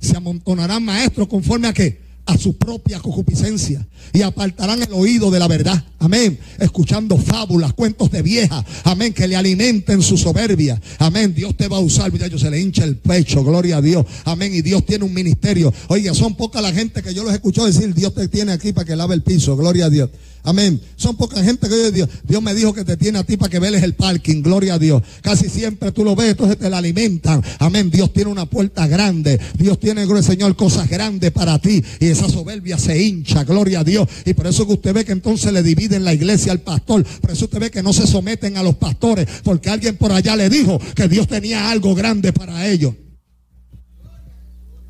Se 0.00 0.16
amontonarán 0.16 0.82
maestros 0.82 1.28
conforme 1.28 1.68
a 1.68 1.74
qué? 1.74 2.00
A 2.26 2.36
su 2.36 2.56
propia 2.56 2.98
concupiscencia 3.00 3.86
y 4.12 4.22
apartarán 4.22 4.82
el 4.82 4.92
oído 4.92 5.30
de 5.30 5.38
la 5.38 5.48
verdad. 5.48 5.82
Amén. 5.98 6.38
Escuchando 6.58 7.16
fábulas, 7.16 7.72
cuentos 7.72 8.10
de 8.10 8.22
vieja. 8.22 8.64
Amén. 8.84 9.12
Que 9.12 9.28
le 9.28 9.36
alimenten 9.36 10.02
su 10.02 10.16
soberbia. 10.16 10.80
Amén. 10.98 11.34
Dios 11.34 11.56
te 11.56 11.68
va 11.68 11.78
a 11.78 11.80
usar. 11.80 12.12
Yo 12.12 12.38
se 12.38 12.50
le 12.50 12.60
hincha 12.60 12.84
el 12.84 12.96
pecho. 12.96 13.42
Gloria 13.44 13.78
a 13.78 13.82
Dios. 13.82 14.04
Amén. 14.24 14.54
Y 14.54 14.62
Dios 14.62 14.84
tiene 14.84 15.04
un 15.04 15.14
ministerio. 15.14 15.72
Oiga, 15.88 16.14
son 16.14 16.34
poca 16.34 16.60
la 16.60 16.72
gente 16.72 17.02
que 17.02 17.14
yo 17.14 17.24
los 17.24 17.32
escucho 17.32 17.64
decir, 17.64 17.94
Dios 17.94 18.14
te 18.14 18.28
tiene 18.28 18.52
aquí 18.52 18.72
para 18.72 18.84
que 18.84 18.96
lave 18.96 19.14
el 19.14 19.22
piso. 19.22 19.56
Gloria 19.56 19.86
a 19.86 19.90
Dios. 19.90 20.10
Amén. 20.46 20.80
Son 20.94 21.16
poca 21.16 21.42
gente 21.42 21.68
que 21.68 21.90
Dios, 21.90 22.08
Dios 22.22 22.40
me 22.40 22.54
dijo 22.54 22.72
que 22.72 22.84
te 22.84 22.96
tiene 22.96 23.18
a 23.18 23.24
ti 23.24 23.36
para 23.36 23.50
que 23.50 23.58
veles 23.58 23.82
el 23.82 23.94
parking. 23.94 24.42
Gloria 24.42 24.74
a 24.74 24.78
Dios. 24.78 25.02
Casi 25.20 25.48
siempre 25.48 25.90
tú 25.90 26.04
lo 26.04 26.14
ves, 26.14 26.30
entonces 26.30 26.56
te 26.56 26.70
la 26.70 26.78
alimentan. 26.78 27.42
Amén. 27.58 27.90
Dios 27.90 28.12
tiene 28.12 28.30
una 28.30 28.46
puerta 28.46 28.86
grande. 28.86 29.40
Dios 29.58 29.80
tiene, 29.80 30.06
Señor, 30.22 30.54
cosas 30.54 30.88
grandes 30.88 31.32
para 31.32 31.58
ti. 31.58 31.82
Y 31.98 32.06
esa 32.06 32.28
soberbia 32.28 32.78
se 32.78 33.02
hincha. 33.02 33.42
Gloria 33.42 33.80
a 33.80 33.84
Dios. 33.84 34.08
Y 34.24 34.34
por 34.34 34.46
eso 34.46 34.64
que 34.68 34.74
usted 34.74 34.94
ve 34.94 35.04
que 35.04 35.10
entonces 35.10 35.52
le 35.52 35.64
dividen 35.64 36.04
la 36.04 36.14
iglesia 36.14 36.52
al 36.52 36.60
pastor. 36.60 37.04
Por 37.20 37.32
eso 37.32 37.46
usted 37.46 37.58
ve 37.58 37.72
que 37.72 37.82
no 37.82 37.92
se 37.92 38.06
someten 38.06 38.56
a 38.56 38.62
los 38.62 38.76
pastores. 38.76 39.26
Porque 39.42 39.68
alguien 39.68 39.96
por 39.96 40.12
allá 40.12 40.36
le 40.36 40.48
dijo 40.48 40.78
que 40.94 41.08
Dios 41.08 41.26
tenía 41.26 41.72
algo 41.72 41.92
grande 41.96 42.32
para 42.32 42.68
ellos. 42.68 42.94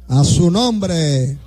A 0.06 0.22
su 0.22 0.50
nombre. 0.50 1.45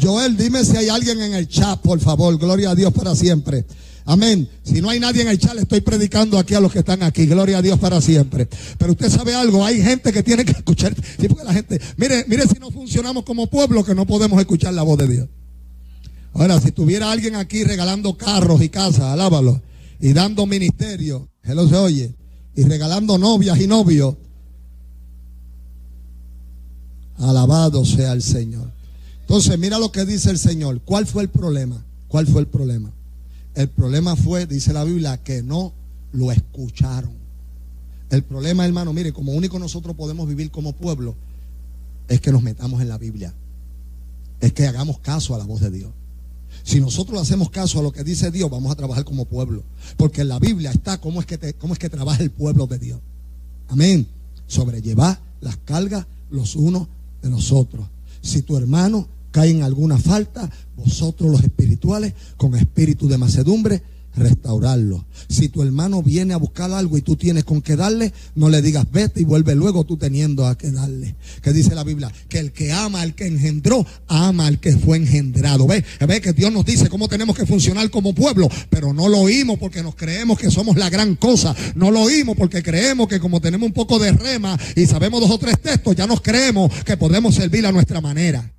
Joel, 0.00 0.36
dime 0.36 0.64
si 0.64 0.76
hay 0.76 0.88
alguien 0.88 1.20
en 1.20 1.34
el 1.34 1.48
chat, 1.48 1.80
por 1.80 2.00
favor. 2.00 2.36
Gloria 2.38 2.70
a 2.70 2.74
Dios 2.74 2.92
para 2.92 3.14
siempre. 3.14 3.64
Amén. 4.04 4.48
Si 4.62 4.80
no 4.80 4.88
hay 4.88 5.00
nadie 5.00 5.22
en 5.22 5.28
el 5.28 5.38
chat, 5.38 5.54
le 5.54 5.62
estoy 5.62 5.80
predicando 5.80 6.38
aquí 6.38 6.54
a 6.54 6.60
los 6.60 6.72
que 6.72 6.78
están 6.78 7.02
aquí. 7.02 7.26
Gloria 7.26 7.58
a 7.58 7.62
Dios 7.62 7.78
para 7.78 8.00
siempre. 8.00 8.48
Pero 8.78 8.92
usted 8.92 9.10
sabe 9.10 9.34
algo, 9.34 9.64
hay 9.64 9.82
gente 9.82 10.12
que 10.12 10.22
tiene 10.22 10.44
que 10.44 10.52
escuchar. 10.52 10.94
La 11.44 11.52
gente, 11.52 11.80
mire, 11.96 12.24
mire 12.28 12.46
si 12.46 12.58
no 12.60 12.70
funcionamos 12.70 13.24
como 13.24 13.48
pueblo 13.48 13.84
que 13.84 13.94
no 13.94 14.06
podemos 14.06 14.38
escuchar 14.38 14.74
la 14.74 14.82
voz 14.82 14.98
de 14.98 15.08
Dios. 15.08 15.28
Ahora, 16.34 16.60
si 16.60 16.70
tuviera 16.70 17.10
alguien 17.10 17.34
aquí 17.34 17.64
regalando 17.64 18.16
carros 18.16 18.62
y 18.62 18.68
casas, 18.68 19.04
alábalo. 19.04 19.60
Y 20.00 20.12
dando 20.12 20.46
ministerio, 20.46 21.28
él 21.42 21.68
se 21.68 21.76
oye. 21.76 22.14
Y 22.54 22.62
regalando 22.62 23.18
novias 23.18 23.60
y 23.60 23.66
novios. 23.66 24.14
Alabado 27.18 27.84
sea 27.84 28.12
el 28.12 28.22
Señor. 28.22 28.75
Entonces, 29.26 29.58
mira 29.58 29.80
lo 29.80 29.90
que 29.90 30.04
dice 30.04 30.30
el 30.30 30.38
Señor. 30.38 30.80
¿Cuál 30.84 31.04
fue 31.04 31.24
el 31.24 31.28
problema? 31.28 31.84
¿Cuál 32.06 32.28
fue 32.28 32.40
el 32.40 32.46
problema? 32.46 32.92
El 33.56 33.68
problema 33.68 34.14
fue, 34.14 34.46
dice 34.46 34.72
la 34.72 34.84
Biblia, 34.84 35.16
que 35.16 35.42
no 35.42 35.72
lo 36.12 36.30
escucharon. 36.30 37.10
El 38.08 38.22
problema, 38.22 38.64
hermano, 38.64 38.92
mire, 38.92 39.12
como 39.12 39.32
único 39.32 39.58
nosotros 39.58 39.96
podemos 39.96 40.28
vivir 40.28 40.52
como 40.52 40.72
pueblo, 40.74 41.16
es 42.06 42.20
que 42.20 42.30
nos 42.30 42.44
metamos 42.44 42.80
en 42.80 42.88
la 42.88 42.98
Biblia. 42.98 43.34
Es 44.40 44.52
que 44.52 44.68
hagamos 44.68 45.00
caso 45.00 45.34
a 45.34 45.38
la 45.38 45.44
voz 45.44 45.60
de 45.60 45.70
Dios. 45.70 45.90
Si 46.62 46.80
nosotros 46.80 47.20
hacemos 47.20 47.50
caso 47.50 47.80
a 47.80 47.82
lo 47.82 47.90
que 47.90 48.04
dice 48.04 48.30
Dios, 48.30 48.48
vamos 48.48 48.70
a 48.70 48.76
trabajar 48.76 49.04
como 49.04 49.24
pueblo. 49.24 49.64
Porque 49.96 50.20
en 50.20 50.28
la 50.28 50.38
Biblia 50.38 50.70
está 50.70 51.00
cómo 51.00 51.18
es 51.18 51.26
que, 51.26 51.54
cómo 51.54 51.72
es 51.72 51.80
que 51.80 51.90
trabaja 51.90 52.22
el 52.22 52.30
pueblo 52.30 52.68
de 52.68 52.78
Dios. 52.78 53.00
Amén. 53.66 54.06
Sobrellevar 54.46 55.18
las 55.40 55.56
cargas 55.56 56.06
los 56.30 56.54
unos 56.54 56.86
de 57.22 57.30
nosotros. 57.30 57.88
Si 58.22 58.42
tu 58.42 58.56
hermano 58.56 59.08
cae 59.36 59.50
en 59.50 59.62
alguna 59.62 59.98
falta, 59.98 60.50
vosotros 60.78 61.30
los 61.30 61.42
espirituales, 61.42 62.14
con 62.38 62.54
espíritu 62.54 63.06
de 63.06 63.18
macedumbre, 63.18 63.82
restaurarlo. 64.16 65.04
Si 65.28 65.50
tu 65.50 65.62
hermano 65.62 66.02
viene 66.02 66.32
a 66.32 66.38
buscar 66.38 66.72
algo 66.72 66.96
y 66.96 67.02
tú 67.02 67.16
tienes 67.16 67.44
con 67.44 67.60
qué 67.60 67.76
darle, 67.76 68.14
no 68.34 68.48
le 68.48 68.62
digas 68.62 68.86
vete 68.90 69.20
y 69.20 69.24
vuelve 69.24 69.54
luego 69.54 69.84
tú 69.84 69.98
teniendo 69.98 70.46
a 70.46 70.56
qué 70.56 70.70
darle. 70.70 71.16
Que 71.42 71.52
dice 71.52 71.74
la 71.74 71.84
Biblia, 71.84 72.10
que 72.30 72.38
el 72.38 72.50
que 72.52 72.72
ama 72.72 73.02
al 73.02 73.14
que 73.14 73.26
engendró, 73.26 73.84
ama 74.08 74.46
al 74.46 74.58
que 74.58 74.74
fue 74.74 74.96
engendrado. 74.96 75.66
Ve, 75.66 75.84
ve 76.08 76.22
que 76.22 76.32
Dios 76.32 76.50
nos 76.50 76.64
dice 76.64 76.88
cómo 76.88 77.06
tenemos 77.06 77.36
que 77.36 77.44
funcionar 77.44 77.90
como 77.90 78.14
pueblo, 78.14 78.48
pero 78.70 78.94
no 78.94 79.06
lo 79.06 79.18
oímos 79.18 79.58
porque 79.58 79.82
nos 79.82 79.96
creemos 79.96 80.38
que 80.38 80.50
somos 80.50 80.78
la 80.78 80.88
gran 80.88 81.14
cosa. 81.16 81.54
No 81.74 81.90
lo 81.90 82.00
oímos 82.00 82.38
porque 82.38 82.62
creemos 82.62 83.06
que 83.06 83.20
como 83.20 83.42
tenemos 83.42 83.66
un 83.66 83.74
poco 83.74 83.98
de 83.98 84.12
rema 84.12 84.58
y 84.74 84.86
sabemos 84.86 85.20
dos 85.20 85.30
o 85.30 85.38
tres 85.38 85.60
textos, 85.60 85.94
ya 85.94 86.06
nos 86.06 86.22
creemos 86.22 86.72
que 86.86 86.96
podemos 86.96 87.34
servir 87.34 87.66
a 87.66 87.72
nuestra 87.72 88.00
manera. 88.00 88.55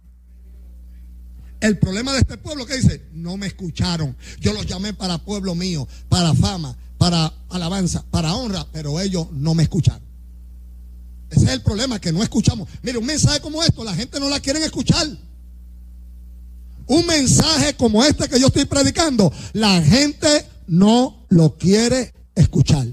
El 1.60 1.80
problema 1.80 2.14
de 2.14 2.20
este 2.20 2.38
pueblo 2.38 2.66
que 2.66 2.78
dice, 2.78 3.08
no 3.14 3.36
me 3.38 3.48
escucharon. 3.48 4.16
Yo 4.40 4.54
los 4.54 4.66
llamé 4.66 4.94
para 4.94 5.18
pueblo 5.18 5.56
mío, 5.56 5.88
para 6.08 6.34
fama, 6.36 6.78
para 6.98 7.34
alabanza, 7.50 8.06
para 8.12 8.36
honra, 8.36 8.68
pero 8.72 9.00
ellos 9.00 9.28
no 9.32 9.56
me 9.56 9.64
escucharon. 9.64 10.08
Ese 11.30 11.46
es 11.46 11.52
el 11.52 11.62
problema, 11.62 12.00
que 12.00 12.12
no 12.12 12.24
escuchamos. 12.24 12.70
Mire, 12.84 12.98
un 12.98 13.06
mensaje 13.06 13.42
como 13.42 13.64
esto, 13.64 13.84
la 13.84 13.96
gente 13.96 14.20
no 14.20 14.30
la 14.30 14.40
quiere 14.40 14.64
escuchar. 14.64 15.08
Un 16.86 17.06
mensaje 17.06 17.74
como 17.74 18.04
este 18.04 18.30
que 18.30 18.40
yo 18.40 18.48
estoy 18.48 18.66
predicando, 18.66 19.32
la 19.54 19.82
gente 19.82 20.48
no 20.68 21.26
lo 21.30 21.58
quiere 21.58 22.14
escuchar. 22.34 22.88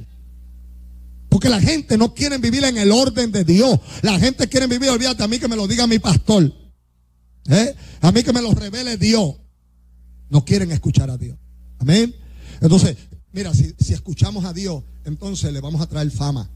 Porque 1.29 1.49
la 1.49 1.61
gente 1.61 1.99
no 1.99 2.15
quiere 2.15 2.39
vivir 2.39 2.65
en 2.65 2.79
el 2.79 2.91
orden 2.91 3.31
de 3.31 3.45
Dios. 3.45 3.79
La 4.03 4.19
gente 4.19 4.49
quiere 4.49 4.67
vivir, 4.67 4.89
olvídate 4.89 5.23
a 5.23 5.29
mí 5.29 5.39
que 5.39 5.49
me 5.49 5.57
lo 5.57 5.69
diga 5.69 5.87
mi 5.87 5.99
pastor. 5.99 6.53
¿Eh? 7.49 7.75
A 8.01 8.13
mí 8.13 8.23
que 8.23 8.33
me 8.33 8.43
lo 8.43 8.53
revele 8.53 8.97
Dios. 8.97 9.35
No 10.31 10.45
quieren 10.45 10.73
escuchar 10.73 11.11
a 11.11 11.19
Dios. 11.19 11.37
Amén. 11.79 12.15
Entonces, 12.61 12.97
mira, 13.33 13.53
si, 13.55 13.75
si 13.79 13.93
escuchamos 13.93 14.45
a 14.45 14.53
Dios, 14.53 14.83
entonces 15.05 15.53
le 15.53 15.61
vamos 15.61 15.81
a 15.81 15.87
traer 15.87 16.11
fama. 16.11 16.51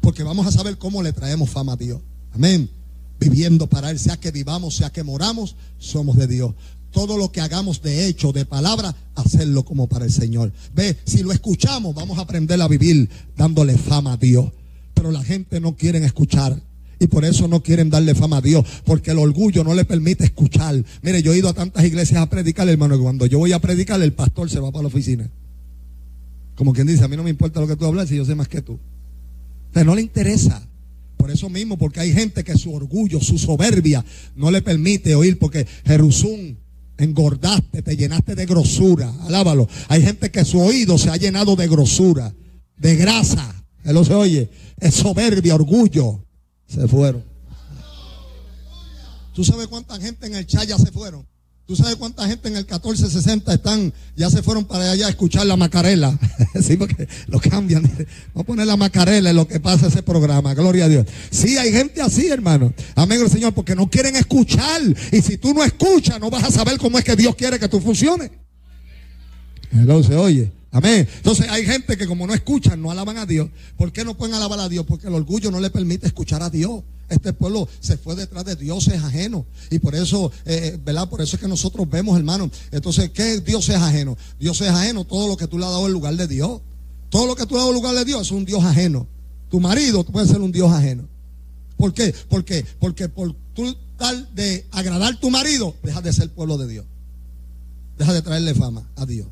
Porque 0.00 0.22
vamos 0.22 0.46
a 0.46 0.52
saber 0.52 0.78
cómo 0.78 1.02
le 1.02 1.12
traemos 1.12 1.48
fama 1.48 1.74
a 1.74 1.76
Dios. 1.76 2.00
Amén. 2.32 2.68
Viviendo 3.18 3.68
para 3.68 3.90
Él, 3.90 3.98
sea 3.98 4.18
que 4.18 4.32
vivamos, 4.32 4.76
sea 4.76 4.90
que 4.90 5.02
moramos, 5.02 5.56
somos 5.78 6.16
de 6.16 6.26
Dios. 6.26 6.54
Todo 6.90 7.16
lo 7.16 7.32
que 7.32 7.40
hagamos 7.40 7.80
de 7.80 8.06
hecho, 8.06 8.32
de 8.32 8.44
palabra, 8.44 8.94
hacerlo 9.14 9.64
como 9.64 9.88
para 9.88 10.04
el 10.04 10.12
Señor. 10.12 10.52
Ve, 10.74 10.98
si 11.06 11.22
lo 11.22 11.32
escuchamos, 11.32 11.94
vamos 11.94 12.18
a 12.18 12.22
aprender 12.22 12.60
a 12.60 12.68
vivir 12.68 13.08
dándole 13.36 13.78
fama 13.78 14.14
a 14.14 14.16
Dios. 14.16 14.52
Pero 14.92 15.10
la 15.10 15.24
gente 15.24 15.60
no 15.60 15.76
quiere 15.76 16.04
escuchar. 16.04 16.60
Y 17.02 17.08
por 17.08 17.24
eso 17.24 17.48
no 17.48 17.64
quieren 17.64 17.90
darle 17.90 18.14
fama 18.14 18.36
a 18.36 18.40
Dios, 18.40 18.64
porque 18.84 19.10
el 19.10 19.18
orgullo 19.18 19.64
no 19.64 19.74
le 19.74 19.84
permite 19.84 20.22
escuchar. 20.22 20.84
Mire, 21.02 21.20
yo 21.20 21.32
he 21.32 21.38
ido 21.38 21.48
a 21.48 21.52
tantas 21.52 21.84
iglesias 21.84 22.22
a 22.22 22.30
predicar, 22.30 22.68
hermano, 22.68 22.96
que 22.96 23.02
cuando 23.02 23.26
yo 23.26 23.40
voy 23.40 23.50
a 23.52 23.58
predicar, 23.58 24.00
el 24.00 24.12
pastor 24.12 24.48
se 24.48 24.60
va 24.60 24.70
para 24.70 24.82
la 24.82 24.86
oficina. 24.86 25.28
Como 26.54 26.72
quien 26.72 26.86
dice, 26.86 27.02
a 27.02 27.08
mí 27.08 27.16
no 27.16 27.24
me 27.24 27.30
importa 27.30 27.60
lo 27.60 27.66
que 27.66 27.74
tú 27.74 27.86
hablas 27.86 28.08
si 28.08 28.14
yo 28.14 28.24
sé 28.24 28.36
más 28.36 28.46
que 28.46 28.62
tú. 28.62 28.78
O 29.74 29.84
no 29.84 29.96
le 29.96 30.02
interesa. 30.02 30.64
Por 31.16 31.32
eso 31.32 31.50
mismo, 31.50 31.76
porque 31.76 31.98
hay 31.98 32.12
gente 32.12 32.44
que 32.44 32.56
su 32.56 32.72
orgullo, 32.72 33.20
su 33.20 33.36
soberbia, 33.36 34.04
no 34.36 34.52
le 34.52 34.62
permite 34.62 35.16
oír, 35.16 35.40
porque 35.40 35.66
Jerusún 35.84 36.56
engordaste, 36.98 37.82
te 37.82 37.96
llenaste 37.96 38.36
de 38.36 38.46
grosura. 38.46 39.12
Alábalo. 39.22 39.68
Hay 39.88 40.02
gente 40.02 40.30
que 40.30 40.44
su 40.44 40.60
oído 40.60 40.98
se 40.98 41.10
ha 41.10 41.16
llenado 41.16 41.56
de 41.56 41.66
grosura, 41.66 42.32
de 42.76 42.94
grasa. 42.94 43.64
Él 43.82 43.94
lo 43.94 44.04
se 44.04 44.14
oye. 44.14 44.50
Es 44.78 44.94
soberbia, 44.94 45.56
orgullo 45.56 46.22
se 46.74 46.88
fueron. 46.88 47.24
¿Tú 49.34 49.44
sabes 49.44 49.66
cuánta 49.66 49.98
gente 50.00 50.26
en 50.26 50.34
el 50.34 50.46
chat 50.46 50.66
ya 50.66 50.78
se 50.78 50.90
fueron? 50.90 51.26
¿Tú 51.64 51.76
sabes 51.76 51.96
cuánta 51.96 52.26
gente 52.26 52.48
en 52.48 52.56
el 52.56 52.64
1460 52.64 53.54
están, 53.54 53.94
ya 54.16 54.28
se 54.28 54.42
fueron 54.42 54.64
para 54.64 54.90
allá 54.90 55.06
a 55.06 55.10
escuchar 55.10 55.46
la 55.46 55.56
macarela? 55.56 56.18
sí, 56.60 56.76
porque 56.76 57.08
lo 57.28 57.40
cambian. 57.40 57.82
Vamos 57.82 58.08
a 58.36 58.42
poner 58.42 58.66
la 58.66 58.76
macarela 58.76 59.30
en 59.30 59.36
lo 59.36 59.46
que 59.46 59.60
pasa 59.60 59.86
ese 59.86 60.02
programa. 60.02 60.54
Gloria 60.54 60.86
a 60.86 60.88
Dios. 60.88 61.06
Sí, 61.30 61.56
hay 61.56 61.72
gente 61.72 62.02
así, 62.02 62.26
hermano. 62.26 62.74
Amén, 62.94 63.26
Señor, 63.30 63.54
porque 63.54 63.74
no 63.74 63.88
quieren 63.88 64.16
escuchar. 64.16 64.82
Y 65.12 65.22
si 65.22 65.38
tú 65.38 65.54
no 65.54 65.62
escuchas, 65.62 66.20
no 66.20 66.30
vas 66.30 66.44
a 66.44 66.50
saber 66.50 66.78
cómo 66.78 66.98
es 66.98 67.04
que 67.04 67.16
Dios 67.16 67.34
quiere 67.36 67.58
que 67.58 67.68
tú 67.68 67.80
funciones. 67.80 68.30
Entonces, 69.70 70.16
oye. 70.16 70.61
Amén. 70.72 71.06
Entonces 71.16 71.48
hay 71.50 71.66
gente 71.66 71.98
que 71.98 72.06
como 72.06 72.26
no 72.26 72.32
escuchan, 72.32 72.80
no 72.80 72.90
alaban 72.90 73.18
a 73.18 73.26
Dios. 73.26 73.50
¿Por 73.76 73.92
qué 73.92 74.06
no 74.06 74.16
pueden 74.16 74.34
alabar 74.34 74.58
a 74.58 74.70
Dios? 74.70 74.86
Porque 74.86 75.06
el 75.06 75.14
orgullo 75.14 75.50
no 75.50 75.60
le 75.60 75.68
permite 75.68 76.06
escuchar 76.06 76.42
a 76.42 76.48
Dios. 76.48 76.82
Este 77.10 77.34
pueblo 77.34 77.68
se 77.78 77.98
fue 77.98 78.14
detrás 78.14 78.46
de 78.46 78.56
dioses 78.56 79.02
ajenos. 79.02 79.44
Y 79.70 79.80
por 79.80 79.94
eso, 79.94 80.32
eh, 80.46 80.78
¿verdad? 80.82 81.10
Por 81.10 81.20
eso 81.20 81.36
es 81.36 81.42
que 81.42 81.46
nosotros 81.46 81.88
vemos, 81.90 82.16
hermano. 82.16 82.50
Entonces, 82.70 83.10
¿qué 83.10 83.42
Dios 83.42 83.68
es 83.68 83.76
ajeno? 83.76 84.16
Dios 84.40 84.58
es 84.62 84.70
ajeno 84.70 85.04
todo 85.04 85.28
lo 85.28 85.36
que 85.36 85.46
tú 85.46 85.58
le 85.58 85.66
has 85.66 85.72
dado 85.72 85.86
en 85.86 85.92
lugar 85.92 86.16
de 86.16 86.26
Dios. 86.26 86.62
Todo 87.10 87.26
lo 87.26 87.36
que 87.36 87.44
tú 87.44 87.54
le 87.54 87.60
has 87.60 87.66
dado 87.66 87.72
en 87.72 87.76
lugar 87.76 87.94
de 87.94 88.06
Dios 88.06 88.22
es 88.22 88.30
un 88.30 88.46
Dios 88.46 88.64
ajeno. 88.64 89.06
Tu 89.50 89.60
marido 89.60 90.04
puede 90.04 90.26
ser 90.26 90.40
un 90.40 90.52
Dios 90.52 90.72
ajeno. 90.72 91.06
¿Por 91.76 91.92
qué? 91.92 92.14
Porque, 92.30 92.64
porque 92.78 93.10
por 93.10 93.34
tú 93.52 93.76
tal 93.98 94.34
de 94.34 94.64
agradar 94.70 95.12
a 95.12 95.20
tu 95.20 95.28
marido, 95.28 95.74
deja 95.82 96.00
de 96.00 96.14
ser 96.14 96.30
pueblo 96.30 96.56
de 96.56 96.66
Dios. 96.66 96.86
Deja 97.98 98.14
de 98.14 98.22
traerle 98.22 98.54
fama 98.54 98.88
a 98.96 99.04
Dios. 99.04 99.28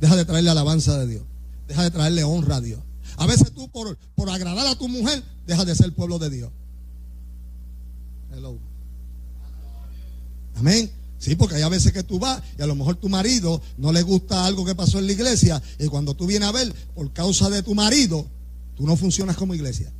Deja 0.00 0.16
de 0.16 0.24
traerle 0.24 0.50
alabanza 0.50 0.98
de 0.98 1.06
Dios. 1.06 1.22
Deja 1.68 1.82
de 1.82 1.90
traerle 1.90 2.24
honra 2.24 2.56
a 2.56 2.60
Dios. 2.60 2.80
A 3.16 3.26
veces 3.26 3.52
tú 3.52 3.68
por, 3.68 3.96
por 4.14 4.28
agradar 4.30 4.66
a 4.66 4.76
tu 4.76 4.88
mujer, 4.88 5.22
dejas 5.46 5.66
de 5.66 5.74
ser 5.74 5.92
pueblo 5.92 6.18
de 6.18 6.30
Dios. 6.30 6.50
Hello. 8.32 8.58
Amén. 10.56 10.90
Sí, 11.18 11.36
porque 11.36 11.54
hay 11.54 11.62
a 11.62 11.68
veces 11.68 11.92
que 11.92 12.02
tú 12.02 12.18
vas 12.18 12.42
y 12.58 12.62
a 12.62 12.66
lo 12.66 12.74
mejor 12.74 12.96
tu 12.96 13.08
marido 13.08 13.62
no 13.78 13.92
le 13.92 14.02
gusta 14.02 14.44
algo 14.44 14.64
que 14.64 14.74
pasó 14.74 14.98
en 14.98 15.06
la 15.06 15.12
iglesia 15.12 15.62
y 15.78 15.86
cuando 15.86 16.14
tú 16.14 16.26
vienes 16.26 16.48
a 16.48 16.52
ver, 16.52 16.74
por 16.94 17.10
causa 17.12 17.48
de 17.48 17.62
tu 17.62 17.74
marido, 17.74 18.26
tú 18.76 18.86
no 18.86 18.94
funcionas 18.96 19.36
como 19.36 19.54
iglesia. 19.54 19.90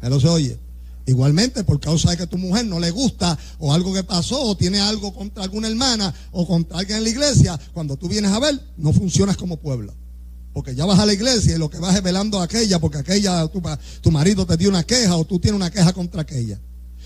Pero 0.00 0.20
se 0.20 0.28
oye. 0.28 0.65
Igualmente, 1.06 1.62
por 1.62 1.78
causa 1.78 2.10
de 2.10 2.16
que 2.16 2.26
tu 2.26 2.36
mujer 2.36 2.66
no 2.66 2.80
le 2.80 2.90
gusta 2.90 3.38
o 3.60 3.72
algo 3.72 3.94
que 3.94 4.02
pasó 4.02 4.42
o 4.42 4.56
tiene 4.56 4.80
algo 4.80 5.14
contra 5.14 5.44
alguna 5.44 5.68
hermana 5.68 6.12
o 6.32 6.46
contra 6.46 6.78
alguien 6.78 6.98
en 6.98 7.04
la 7.04 7.10
iglesia, 7.10 7.60
cuando 7.72 7.96
tú 7.96 8.08
vienes 8.08 8.32
a 8.32 8.40
ver, 8.40 8.60
no 8.76 8.92
funcionas 8.92 9.36
como 9.36 9.56
pueblo. 9.56 9.94
Porque 10.52 10.74
ya 10.74 10.84
vas 10.84 10.98
a 10.98 11.06
la 11.06 11.12
iglesia 11.12 11.54
y 11.54 11.58
lo 11.58 11.70
que 11.70 11.78
vas 11.78 11.94
es 11.94 12.02
velando 12.02 12.40
a 12.40 12.44
aquella, 12.44 12.80
porque 12.80 12.98
aquella, 12.98 13.46
tu, 13.46 13.62
tu 14.00 14.10
marido 14.10 14.46
te 14.46 14.56
dio 14.56 14.68
una 14.68 14.82
queja 14.82 15.16
o 15.16 15.24
tú 15.24 15.38
tienes 15.38 15.56
una 15.56 15.70
queja 15.70 15.92
contra 15.92 16.22
aquella. 16.22 16.60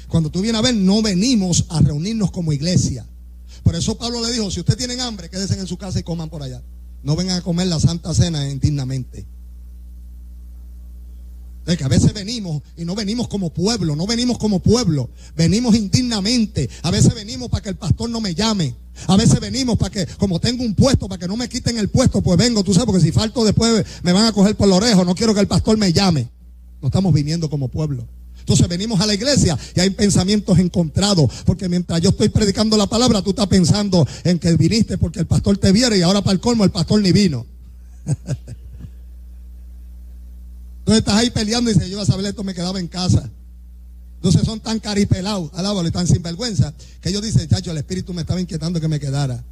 Cuando 0.09 0.31
tú 0.31 0.41
vienes 0.41 0.59
a 0.59 0.63
ver, 0.63 0.75
no 0.75 1.03
venimos 1.03 1.67
a 1.69 1.81
reunirnos 1.81 2.31
como 2.31 2.55
iglesia. 2.55 3.07
Por 3.63 3.77
eso 3.77 3.99
Pablo 3.99 4.25
le 4.25 4.33
dijo, 4.33 4.51
si 4.51 4.61
ustedes 4.61 4.79
tienen 4.79 5.01
hambre, 5.01 5.29
quédense 5.29 5.59
en 5.59 5.67
su 5.67 5.77
casa 5.77 6.01
y 6.01 6.03
coman 6.03 6.31
por 6.31 6.43
allá. 6.43 6.63
No 7.03 7.17
vengan 7.17 7.39
a 7.39 7.43
comer 7.43 7.67
la 7.67 7.79
santa 7.79 8.15
cena 8.15 8.49
indignamente. 8.49 9.27
Es 11.67 11.77
que 11.77 11.85
a 11.85 11.89
veces 11.89 12.13
venimos 12.13 12.63
y 12.77 12.85
no 12.85 12.95
venimos 12.95 13.29
como 13.29 13.51
pueblo, 13.51 13.95
no 13.95 14.07
venimos 14.07 14.39
como 14.39 14.61
pueblo, 14.61 15.11
venimos 15.37 15.77
indignamente. 15.77 16.69
A 16.83 16.91
veces 16.91 17.15
venimos 17.15 17.49
para 17.49 17.63
que 17.63 17.69
el 17.69 17.77
pastor 17.77 18.11
no 18.11 18.21
me 18.21 18.35
llame. 18.35 18.75
A 19.07 19.17
veces 19.17 19.41
venimos 19.41 19.79
para 19.79 19.91
que, 19.91 20.07
como 20.19 20.41
tengo 20.41 20.65
un 20.65 20.75
puesto, 20.75 21.09
para 21.09 21.19
que 21.19 21.29
no 21.29 21.37
me 21.37 21.49
quiten 21.49 21.79
el 21.79 21.89
puesto, 21.89 22.23
pues 22.23 22.39
vengo, 22.39 22.65
tú 22.65 22.75
sabes, 22.75 22.87
porque 22.87 23.03
si 23.03 23.13
falto 23.13 23.45
después 23.45 23.85
me 24.03 24.13
van 24.13 24.27
a 24.27 24.33
coger 24.33 24.57
por 24.57 24.69
la 24.69 24.77
oreja, 24.77 25.05
no 25.05 25.15
quiero 25.15 25.35
que 25.35 25.41
el 25.41 25.49
pastor 25.49 25.77
me 25.77 25.93
llame. 25.93 26.29
No 26.83 26.89
estamos 26.89 27.13
viniendo 27.13 27.49
como 27.49 27.69
pueblo. 27.69 28.07
Entonces 28.39 28.67
venimos 28.69 29.01
a 29.01 29.07
la 29.07 29.15
iglesia 29.15 29.57
y 29.77 29.81
hay 29.81 29.91
pensamientos 29.91 30.59
encontrados, 30.59 31.31
porque 31.45 31.69
mientras 31.69 32.01
yo 32.01 32.11
estoy 32.11 32.31
predicando 32.31 32.77
la 32.77 32.87
palabra, 32.87 33.23
tú 33.23 33.31
estás 33.31 33.47
pensando 33.47 34.07
en 34.25 34.39
que 34.39 34.57
viniste 34.57 34.99
porque 34.99 35.21
el 35.21 35.27
pastor 35.27 35.59
te 35.59 35.71
viera 35.73 35.97
y 35.97 36.03
ahora 36.03 36.23
para 36.23 36.33
el 36.33 36.41
colmo 36.41 36.65
el 36.65 36.71
pastor 36.71 37.01
ni 37.01 37.13
vino. 37.13 37.47
Entonces 40.91 41.07
estás 41.07 41.23
ahí 41.23 41.31
peleando 41.31 41.71
y 41.71 41.75
dices, 41.75 41.89
yo 41.89 42.01
a 42.01 42.05
saber 42.05 42.27
esto, 42.27 42.43
me 42.43 42.53
quedaba 42.53 42.81
en 42.81 42.89
casa. 42.89 43.31
Entonces 44.17 44.43
son 44.43 44.59
tan 44.59 44.81
caripelados, 44.81 45.49
alábalo, 45.55 45.87
y 45.87 45.93
tan 45.93 46.05
sinvergüenza, 46.09 46.75
que 47.01 47.11
ellos 47.11 47.23
dicen, 47.23 47.47
chacho, 47.47 47.71
el 47.71 47.77
espíritu 47.77 48.13
me 48.13 48.23
estaba 48.23 48.41
inquietando 48.41 48.81
que 48.81 48.89
me 48.89 48.99
quedara. 48.99 49.45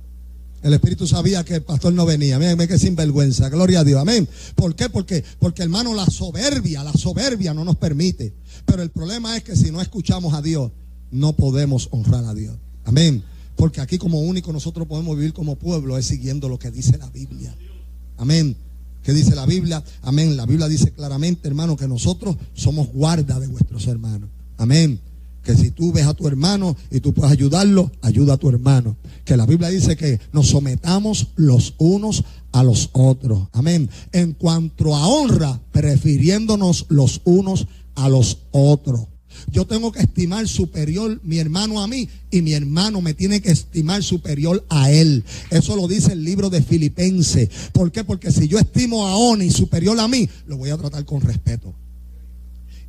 El 0.65 0.75
Espíritu 0.75 1.07
sabía 1.07 1.45
que 1.45 1.55
el 1.55 1.63
pastor 1.63 1.93
no 1.93 2.05
venía. 2.05 2.41
Miren, 2.41 2.59
que 2.67 2.77
sinvergüenza. 2.77 3.49
Gloria 3.51 3.81
a 3.81 3.85
Dios. 3.85 4.01
Amén. 4.01 4.29
¿Por 4.57 4.75
qué? 4.75 4.89
Porque, 4.89 5.23
porque 5.39 5.63
hermano, 5.63 5.95
la 5.95 6.07
soberbia, 6.07 6.83
la 6.83 6.93
soberbia 6.93 7.55
no 7.55 7.65
nos 7.65 7.77
permite. 7.77 8.35
Pero 8.67 8.83
el 8.83 8.91
problema 8.91 9.37
es 9.37 9.45
que 9.45 9.55
si 9.55 9.71
no 9.71 9.81
escuchamos 9.81 10.35
a 10.35 10.43
Dios, 10.43 10.73
no 11.13 11.35
podemos 11.35 11.87
honrar 11.93 12.25
a 12.25 12.35
Dios. 12.35 12.57
Amén. 12.85 13.23
Porque 13.55 13.81
aquí 13.81 13.97
como 13.97 14.19
único 14.19 14.53
nosotros 14.53 14.89
podemos 14.89 15.17
vivir 15.17 15.33
como 15.33 15.55
pueblo 15.55 15.97
es 15.99 16.07
siguiendo 16.07 16.49
lo 16.49 16.59
que 16.59 16.73
dice 16.73 16.99
la 16.99 17.09
Biblia. 17.11 17.55
Amén. 18.17 18.57
¿Qué 19.09 19.15
dice 19.15 19.35
la 19.35 19.47
Biblia? 19.47 19.83
Amén. 20.03 20.37
La 20.37 20.45
Biblia 20.45 20.69
dice 20.69 20.93
claramente, 20.93 21.49
hermano, 21.49 21.79
que 21.79 21.89
nosotros 21.89 22.37
somos 22.53 22.89
guarda 22.89 23.41
de 23.41 23.47
vuestros 23.47 23.87
hermanos. 23.87 24.29
Amén. 24.59 25.01
Que 25.43 25.57
si 25.57 25.71
tú 25.71 25.95
ves 25.95 26.05
a 26.05 26.13
tu 26.13 26.29
hermano 26.29 26.77
y 26.91 27.01
tú 27.01 27.15
puedes 27.15 27.33
ayudarlo, 27.33 27.91
ayuda 28.03 28.35
a 28.35 28.37
tu 28.37 28.51
hermano. 28.51 28.99
Que 29.25 29.39
la 29.39 29.47
Biblia 29.47 29.71
dice 29.71 29.97
que 29.97 30.21
nos 30.31 30.49
sometamos 30.49 31.29
los 31.37 31.73
unos 31.79 32.23
a 32.53 32.63
los 32.63 32.91
otros. 32.93 33.49
Amén. 33.53 33.89
En 34.13 34.35
cuanto 34.35 34.95
a 34.95 35.07
honra, 35.07 35.59
prefiriéndonos 35.73 36.85
los 36.91 37.23
unos 37.25 37.67
a 37.95 38.11
los 38.11 38.41
otros. 38.51 39.07
Yo 39.51 39.67
tengo 39.67 39.93
que 39.93 40.01
estimar 40.01 40.47
superior 40.49 41.21
mi 41.23 41.39
hermano 41.39 41.81
a 41.81 41.87
mí 41.87 42.09
y 42.31 42.43
mi 42.43 42.53
hermano 42.53 43.01
me 43.01 43.15
tiene 43.15 43.41
que 43.41 43.51
estimar 43.51 44.03
superior 44.03 44.65
a 44.69 44.91
él. 44.91 45.25
Eso 45.51 45.77
lo 45.77 45.89
dice 45.89 46.13
el 46.13 46.25
libro 46.25 46.51
de 46.51 46.63
Filipenses. 46.63 47.49
¿Por 47.73 47.93
qué? 47.93 48.05
Porque 48.05 48.31
si 48.31 48.49
yo 48.49 48.59
estimo 48.59 49.07
a 49.07 49.17
Oni 49.17 49.51
superior 49.51 49.99
a 50.01 50.09
mí, 50.09 50.29
lo 50.47 50.57
voy 50.57 50.71
a 50.71 50.77
tratar 50.77 51.05
con 51.05 51.21
respeto. 51.21 51.75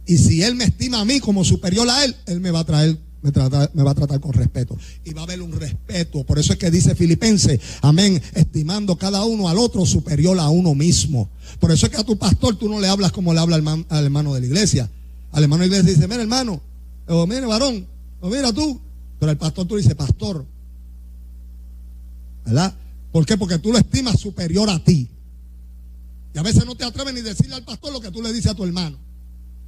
Y 0.06 0.18
si 0.18 0.42
él 0.42 0.56
me 0.56 0.66
estima 0.66 1.02
a 1.02 1.06
mí 1.06 1.20
como 1.20 1.46
superior 1.46 1.88
a 1.90 2.04
él, 2.04 2.16
él 2.26 2.40
me 2.40 2.52
va 2.52 2.62
a 2.62 2.66
traer 2.66 2.98
me, 3.22 3.32
me, 3.74 3.84
va 3.84 3.92
a 3.92 3.96
tratar 3.96 4.20
con 4.20 4.34
respeto. 4.34 4.78
Y 5.04 5.14
va 5.14 5.22
a 5.22 5.24
haber 5.26 5.42
un 5.42 5.52
respeto. 5.52 6.24
Por 6.24 6.40
eso 6.40 6.54
es 6.54 6.60
que 6.60 6.72
dice 6.72 6.96
Filipenses, 6.96 7.60
amén, 7.82 8.22
estimando 8.34 8.98
cada 8.98 9.26
uno 9.26 9.50
al 9.50 9.58
otro 9.58 9.86
superior 9.86 10.40
a 10.40 10.50
uno 10.50 10.74
mismo. 10.76 11.30
Por 11.60 11.72
eso 11.72 11.86
es 11.86 11.92
que 11.92 11.98
a 11.98 12.04
tu 12.04 12.18
pastor 12.18 12.56
tú 12.56 12.70
no 12.70 12.80
le 12.80 12.88
hablas 12.88 13.12
como 13.12 13.34
le 13.34 13.40
habla 13.40 13.58
al, 13.58 13.86
al 13.90 14.06
hermano 14.06 14.34
de 14.34 14.42
la 14.42 14.46
iglesia. 14.46 14.90
Al 15.32 15.44
hermano 15.44 15.64
de 15.64 15.70
la 15.70 15.76
iglesia 15.78 15.96
dice, 15.96 16.08
mira 16.08 16.22
hermano, 16.22 16.62
o 17.08 17.28
mira 17.28 17.48
varón, 17.48 17.88
o 18.22 18.30
mira 18.30 18.52
tú. 18.52 18.80
Pero 19.20 19.32
al 19.32 19.38
pastor 19.38 19.68
tú 19.68 19.76
dices, 19.76 19.96
pastor. 19.96 20.46
¿Verdad? 22.46 22.74
¿Por 23.12 23.26
qué? 23.26 23.38
Porque 23.38 23.60
tú 23.60 23.72
lo 23.72 23.78
estimas 23.78 24.20
superior 24.20 24.70
a 24.70 24.84
ti. 24.84 25.10
Y 26.34 26.38
a 26.38 26.44
veces 26.44 26.66
no 26.66 26.76
te 26.76 26.86
atreves 26.86 27.14
ni 27.14 27.22
decirle 27.22 27.56
al 27.56 27.64
pastor 27.64 27.92
lo 27.92 28.00
que 28.00 28.12
tú 28.12 28.22
le 28.22 28.32
dices 28.32 28.52
a 28.52 28.56
tu 28.56 28.64
hermano. 28.64 28.98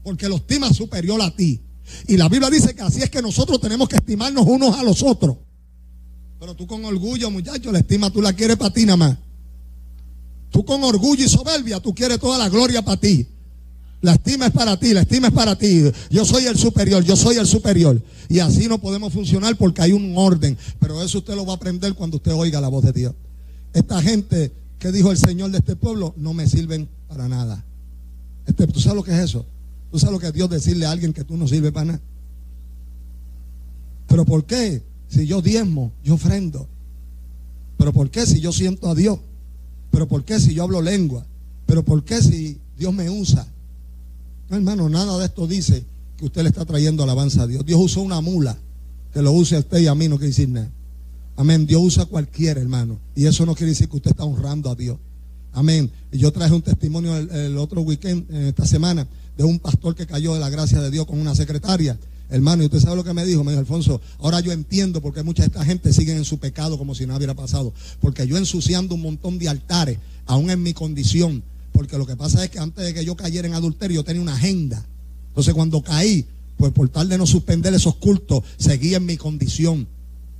Porque 0.04 0.30
lo 0.30 0.38
estimas 0.38 0.76
superior 0.76 1.22
a 1.22 1.36
ti. 1.36 1.62
Y 2.08 2.18
la 2.18 2.30
Biblia 2.30 2.50
dice 2.50 2.74
que 2.76 2.82
así 2.82 3.02
es 3.02 3.10
que 3.10 3.22
nosotros 3.22 3.60
tenemos 3.60 3.90
que 3.90 3.98
estimarnos 3.98 4.46
unos 4.48 4.78
a 4.78 4.84
los 4.84 5.04
otros. 5.04 5.38
Pero 6.40 6.56
tú 6.56 6.66
con 6.66 6.84
orgullo, 6.86 7.30
muchacho, 7.30 7.72
la 7.72 7.80
estima 7.80 8.10
tú 8.10 8.22
la 8.22 8.34
quieres 8.34 8.58
para 8.58 8.74
ti 8.74 8.86
nada 8.86 8.98
más. 8.98 9.18
Tú 10.50 10.66
con 10.66 10.84
orgullo 10.84 11.24
y 11.24 11.30
soberbia, 11.30 11.80
tú 11.80 11.94
quieres 11.94 12.20
toda 12.20 12.38
la 12.38 12.50
gloria 12.50 12.82
para 12.84 13.00
ti. 13.00 13.28
La 14.02 14.14
estima 14.14 14.48
es 14.48 14.52
para 14.52 14.78
ti, 14.80 14.94
la 14.94 15.02
estima 15.02 15.28
es 15.28 15.34
para 15.34 15.56
ti. 15.56 15.84
Yo 16.10 16.26
soy 16.26 16.46
el 16.46 16.58
superior, 16.58 17.04
yo 17.04 17.16
soy 17.16 17.36
el 17.36 17.46
superior. 17.46 18.02
Y 18.30 18.40
así 18.40 18.68
no 18.68 18.80
podemos 18.80 19.14
funcionar 19.14 19.56
porque 19.58 19.84
hay 19.84 19.92
un 19.92 20.14
orden. 20.18 20.58
Pero 20.80 21.04
eso 21.04 21.20
usted 21.20 21.36
lo 21.36 21.46
va 21.46 21.54
a 21.54 21.56
aprender 21.58 21.94
cuando 21.94 22.18
usted 22.18 22.34
oiga 22.34 22.60
la 22.60 22.68
voz 22.68 22.84
de 22.84 22.94
Dios. 22.94 23.14
Esta 23.74 24.02
gente 24.02 24.52
que 24.80 24.92
dijo 24.92 25.12
el 25.12 25.18
Señor 25.18 25.52
de 25.52 25.60
este 25.60 25.76
pueblo 25.76 26.16
no 26.18 26.34
me 26.34 26.48
sirven 26.48 26.90
para 27.08 27.28
nada. 27.28 27.64
Este, 28.48 28.66
¿Tú 28.66 28.80
sabes 28.80 28.96
lo 28.96 29.04
que 29.04 29.12
es 29.12 29.20
eso? 29.20 29.46
¿Tú 29.92 30.00
sabes 30.00 30.14
lo 30.14 30.20
que 30.20 30.28
es 30.28 30.34
Dios 30.34 30.50
decirle 30.50 30.88
a 30.88 30.92
alguien 30.92 31.14
que 31.14 31.24
tú 31.24 31.38
no 31.38 31.48
sirves 31.48 31.72
para 31.72 31.86
nada? 31.86 32.02
¿Pero 34.08 34.26
por 34.26 34.46
qué? 34.46 34.82
Si 35.10 35.28
yo 35.28 35.42
diezmo, 35.42 35.92
yo 36.04 36.16
ofrendo. 36.16 36.68
¿Pero 37.78 37.94
por 37.94 38.10
qué 38.10 38.26
si 38.26 38.40
yo 38.40 38.52
siento 38.52 38.90
a 38.90 38.96
Dios? 38.96 39.20
¿Pero 39.92 40.08
por 40.08 40.24
qué 40.24 40.40
si 40.40 40.54
yo 40.54 40.64
hablo 40.64 40.82
lengua? 40.82 41.26
¿Pero 41.68 41.84
por 41.84 42.04
qué 42.04 42.22
si 42.22 42.60
Dios 42.78 42.94
me 42.94 43.10
usa? 43.10 43.48
No, 44.52 44.58
hermano, 44.58 44.90
nada 44.90 45.18
de 45.18 45.26
esto 45.26 45.48
dice 45.48 45.86
que 46.18 46.26
usted 46.26 46.44
le 46.44 46.50
está 46.50 46.66
trayendo 46.66 47.04
alabanza 47.04 47.44
a 47.44 47.48
Dios. 47.48 47.66
Dios 47.66 47.80
usó 47.80 48.02
una 48.02 48.20
mula 48.20 48.58
que 49.14 49.22
lo 49.22 49.32
use 49.32 49.56
a 49.56 49.60
usted 49.60 49.80
y 49.80 49.88
a 49.88 49.96
mí, 49.96 50.10
no 50.10 50.18
quiere 50.18 50.28
decir 50.28 50.50
nada. 50.50 50.70
Amén. 51.38 51.66
Dios 51.66 51.82
usa 51.82 52.04
a 52.04 52.06
cualquiera, 52.06 52.60
hermano. 52.60 53.00
Y 53.16 53.28
eso 53.28 53.46
no 53.46 53.56
quiere 53.56 53.70
decir 53.70 53.88
que 53.88 53.96
usted 53.96 54.12
está 54.12 54.26
honrando 54.26 54.70
a 54.70 54.76
Dios. 54.76 54.98
Amén. 55.54 55.90
Yo 56.12 56.34
traje 56.34 56.54
un 56.54 56.62
testimonio 56.62 57.16
el, 57.16 57.58
otro 57.58 57.80
weekend, 57.80 58.30
esta 58.30 58.66
semana, 58.66 59.08
de 59.38 59.46
un 59.46 59.58
pastor 59.58 59.96
que 59.96 60.06
cayó 60.06 60.34
de 60.34 60.42
la 60.42 60.50
gracia 60.50 60.82
de 60.82 60.92
Dios 60.92 61.06
con 61.06 61.18
una 61.18 61.34
secretaria. 61.34 61.98
Hermano, 62.30 62.64
y 62.64 62.66
usted 62.66 62.82
sabe 62.82 62.98
lo 62.98 63.06
que 63.06 63.14
me 63.14 63.26
dijo, 63.26 63.46
me 63.46 63.52
dijo 63.52 63.62
Alfonso, 63.62 64.02
ahora 64.20 64.42
yo 64.42 64.52
entiendo 64.52 65.02
por 65.02 65.14
qué 65.14 65.24
mucha 65.24 65.44
de 65.44 65.48
esta 65.48 65.64
gente 65.64 65.94
sigue 65.94 66.14
en 66.14 66.26
su 66.26 66.40
pecado 66.40 66.78
como 66.78 66.94
si 66.94 67.06
nada 67.06 67.16
hubiera 67.16 67.36
pasado. 67.36 67.74
Porque 68.02 68.28
yo 68.28 68.36
ensuciando 68.36 68.96
un 68.96 69.02
montón 69.02 69.40
de 69.40 69.48
altares, 69.48 69.98
aún 70.26 70.50
en 70.50 70.62
mi 70.62 70.74
condición, 70.74 71.42
porque 71.72 71.98
lo 71.98 72.06
que 72.06 72.16
pasa 72.16 72.44
es 72.44 72.50
que 72.50 72.60
antes 72.60 72.86
de 72.86 72.94
que 72.94 73.06
yo 73.06 73.16
cayera 73.16 73.48
en 73.48 73.54
adulterio, 73.54 73.96
yo 73.96 74.04
tenía 74.04 74.22
una 74.22 74.36
agenda. 74.36 74.86
Entonces 75.30 75.54
cuando 75.54 75.82
caí, 75.82 76.26
pues 76.58 76.72
por 76.74 76.90
tal 76.90 77.10
de 77.10 77.18
no 77.18 77.26
suspender 77.26 77.74
esos 77.74 77.96
cultos, 77.96 78.44
seguía 78.58 78.98
en 78.98 79.06
mi 79.06 79.18
condición, 79.18 79.88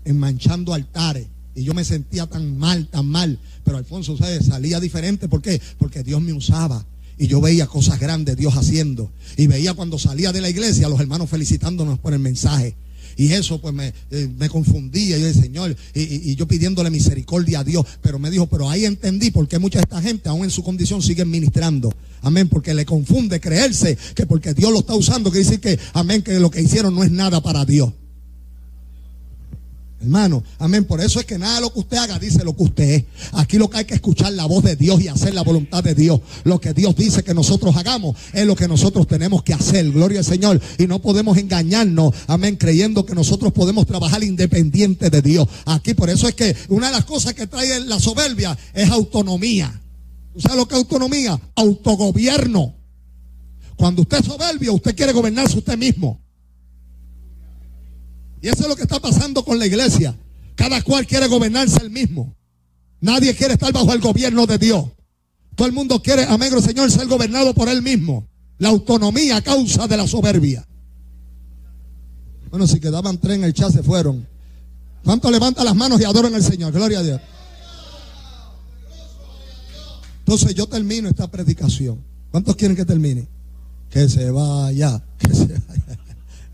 en 0.06 0.20
manchando 0.20 0.74
altares. 0.74 1.28
Y 1.56 1.64
yo 1.64 1.74
me 1.74 1.84
sentía 1.84 2.28
tan 2.28 2.58
mal, 2.58 2.88
tan 2.88 3.06
mal. 3.06 3.40
Pero 3.64 3.78
Alfonso, 3.78 4.18
¿sabes? 4.18 4.46
Salía 4.46 4.80
diferente. 4.80 5.28
¿Por 5.28 5.42
qué? 5.42 5.62
Porque 5.78 6.04
Dios 6.04 6.22
me 6.22 6.34
usaba. 6.34 6.86
Y 7.18 7.28
yo 7.28 7.42
veía 7.42 7.68
cosas 7.68 8.00
grandes 8.00 8.38
Dios 8.38 8.56
haciendo. 8.56 9.12
Y 9.38 9.48
veía 9.48 9.74
cuando 9.74 10.00
salía 10.00 10.32
de 10.32 10.42
la 10.42 10.50
iglesia 10.50 10.90
los 10.90 11.00
hermanos 11.00 11.30
felicitándonos 11.30 12.00
por 12.00 12.14
el 12.14 12.20
mensaje. 12.20 12.76
Y 13.18 13.34
eso 13.34 13.60
pues 13.62 13.74
me, 13.74 13.94
eh, 14.12 14.30
me 14.38 14.50
confundía. 14.50 15.18
Yo 15.18 15.26
decía, 15.26 15.44
Señor, 15.44 15.76
y, 15.94 16.36
yo 16.36 16.48
pidiéndole 16.48 16.90
misericordia 16.90 17.60
a 17.60 17.64
Dios. 17.64 17.86
Pero 18.02 18.20
me 18.20 18.30
dijo, 18.30 18.48
pero 18.48 18.70
ahí 18.70 18.86
entendí 18.86 19.32
por 19.32 19.48
qué 19.48 19.60
mucha 19.60 19.80
de 19.80 19.84
esta 19.84 20.02
gente, 20.02 20.30
aún 20.30 20.44
en 20.44 20.52
su 20.52 20.64
condición, 20.64 21.02
siguen 21.02 21.30
ministrando. 21.30 21.94
Amén, 22.22 22.50
porque 22.50 22.74
le 22.74 22.86
confunde 22.86 23.40
creerse 23.40 23.98
que 24.16 24.26
porque 24.26 24.54
Dios 24.54 24.72
lo 24.72 24.80
está 24.80 24.94
usando, 24.94 25.32
que 25.32 25.40
dice 25.40 25.60
que, 25.60 25.80
amén, 25.94 26.22
que 26.22 26.40
lo 26.40 26.52
que 26.52 26.62
hicieron 26.62 26.94
no 26.94 27.04
es 27.04 27.12
nada 27.12 27.42
para 27.42 27.66
Dios. 27.66 27.92
Hermano, 30.02 30.44
amén. 30.58 30.86
Por 30.86 31.00
eso 31.00 31.20
es 31.20 31.28
que 31.28 31.38
nada 31.38 31.62
lo 31.62 31.72
que 31.72 31.80
usted 31.80 31.98
haga 31.98 32.18
dice 32.18 32.44
lo 32.44 32.56
que 32.56 32.64
usted 32.64 32.90
es. 32.90 33.04
Aquí 33.34 33.60
lo 33.60 33.70
que 33.70 33.78
hay 33.78 33.86
que 33.86 33.94
escuchar 33.94 34.34
la 34.34 34.46
voz 34.46 34.64
de 34.64 34.76
Dios 34.76 35.00
y 35.00 35.08
hacer 35.08 35.36
la 35.36 35.44
voluntad 35.44 35.84
de 35.84 35.94
Dios. 35.94 36.22
Lo 36.44 36.60
que 36.60 36.74
Dios 36.74 36.96
dice 36.96 37.24
que 37.24 37.36
nosotros 37.36 37.76
hagamos 37.76 38.16
es 38.34 38.46
lo 38.48 38.56
que 38.56 38.68
nosotros 38.68 39.08
tenemos 39.08 39.44
que 39.44 39.54
hacer. 39.54 39.92
Gloria 39.92 40.20
al 40.20 40.26
Señor. 40.26 40.60
Y 40.80 40.88
no 40.88 41.00
podemos 41.00 41.38
engañarnos, 41.38 42.16
amén, 42.26 42.56
creyendo 42.56 43.06
que 43.06 43.14
nosotros 43.14 43.54
podemos 43.54 43.86
trabajar 43.86 44.24
independiente 44.24 45.12
de 45.12 45.22
Dios. 45.22 45.48
Aquí 45.66 45.94
por 45.94 46.10
eso 46.10 46.28
es 46.28 46.34
que 46.34 46.56
una 46.70 46.88
de 46.88 46.94
las 46.94 47.06
cosas 47.06 47.36
que 47.36 47.46
trae 47.46 47.80
la 47.82 48.00
soberbia 48.00 48.58
es 48.74 48.90
autonomía. 48.90 49.82
¿Tú 50.34 50.42
sabes 50.42 50.58
lo 50.58 50.68
que 50.68 50.74
es 50.74 50.80
autonomía? 50.80 51.40
Autogobierno. 51.56 52.74
Cuando 53.76 54.02
usted 54.02 54.20
es 54.20 54.26
soberbio, 54.26 54.74
usted 54.74 54.96
quiere 54.96 55.14
gobernarse 55.14 55.60
usted 55.60 55.78
mismo. 55.78 56.20
Y 58.42 58.50
eso 58.50 58.64
es 58.64 58.68
lo 58.68 58.76
que 58.76 58.84
está 58.84 59.00
pasando 59.00 59.46
con 59.46 59.60
la 59.60 59.66
iglesia. 59.66 60.18
Cada 60.56 60.82
cual 60.82 61.06
quiere 61.06 61.28
gobernarse 61.28 61.82
el 61.82 61.90
mismo. 61.90 62.36
Nadie 63.00 63.36
quiere 63.36 63.54
estar 63.54 63.72
bajo 63.72 63.94
el 63.94 64.00
gobierno 64.00 64.46
de 64.46 64.58
Dios. 64.58 64.86
Todo 65.56 65.68
el 65.68 65.74
mundo 65.74 66.02
quiere, 66.02 66.26
amén, 66.26 66.60
Señor, 66.62 66.92
ser 66.92 67.08
gobernado 67.08 67.54
por 67.54 67.70
él 67.70 67.82
mismo. 67.82 68.28
La 68.58 68.70
autonomía 68.70 69.42
causa 69.42 69.88
de 69.88 69.98
la 69.98 70.08
soberbia. 70.08 70.68
Bueno, 72.50 72.68
si 72.68 72.80
quedaban 72.80 73.18
tres 73.18 73.38
en 73.38 73.44
el 73.44 73.54
chat 73.54 73.72
se 73.72 73.82
fueron. 73.82 74.28
¿Cuánto 75.04 75.32
levanta 75.32 75.64
las 75.64 75.76
manos 75.76 76.00
y 76.02 76.04
adoran 76.04 76.36
al 76.36 76.44
Señor? 76.44 76.72
Gloria 76.72 77.00
a 77.00 77.04
Dios. 77.04 77.22
Entonces 80.20 80.54
yo 80.54 80.68
termino 80.68 81.10
esta 81.10 81.30
predicación. 81.30 82.04
¿Cuántos 82.30 82.56
quieren 82.56 82.78
que 82.78 82.86
termine? 82.86 83.28
Que 83.90 84.08
se 84.08 84.30
vaya. 84.32 85.04
Que 85.18 85.34
se 85.34 85.48
vaya. 85.48 86.00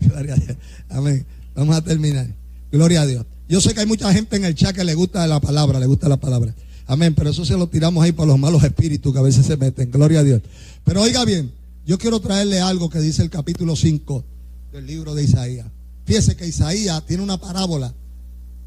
Gloria 0.00 0.34
a 0.34 0.36
Dios. 0.36 0.56
Amén. 0.88 1.26
Vamos 1.58 1.74
a 1.74 1.82
terminar. 1.82 2.32
Gloria 2.70 3.02
a 3.02 3.06
Dios. 3.06 3.26
Yo 3.48 3.60
sé 3.60 3.74
que 3.74 3.80
hay 3.80 3.86
mucha 3.86 4.12
gente 4.12 4.36
en 4.36 4.44
el 4.44 4.54
chat 4.54 4.76
que 4.76 4.84
le 4.84 4.94
gusta 4.94 5.26
la 5.26 5.40
palabra, 5.40 5.80
le 5.80 5.86
gusta 5.86 6.08
la 6.08 6.16
palabra. 6.16 6.54
Amén. 6.86 7.16
Pero 7.16 7.30
eso 7.30 7.44
se 7.44 7.56
lo 7.56 7.66
tiramos 7.66 8.04
ahí 8.04 8.12
por 8.12 8.28
los 8.28 8.38
malos 8.38 8.62
espíritus 8.62 9.12
que 9.12 9.18
a 9.18 9.22
veces 9.22 9.44
se 9.44 9.56
meten. 9.56 9.90
Gloria 9.90 10.20
a 10.20 10.22
Dios. 10.22 10.40
Pero 10.84 11.02
oiga 11.02 11.24
bien, 11.24 11.50
yo 11.84 11.98
quiero 11.98 12.20
traerle 12.20 12.60
algo 12.60 12.88
que 12.88 13.00
dice 13.00 13.22
el 13.22 13.30
capítulo 13.30 13.74
5 13.74 14.24
del 14.72 14.86
libro 14.86 15.16
de 15.16 15.24
Isaías. 15.24 15.66
Fíjese 16.04 16.36
que 16.36 16.46
Isaías 16.46 17.04
tiene 17.06 17.24
una 17.24 17.40
parábola 17.40 17.92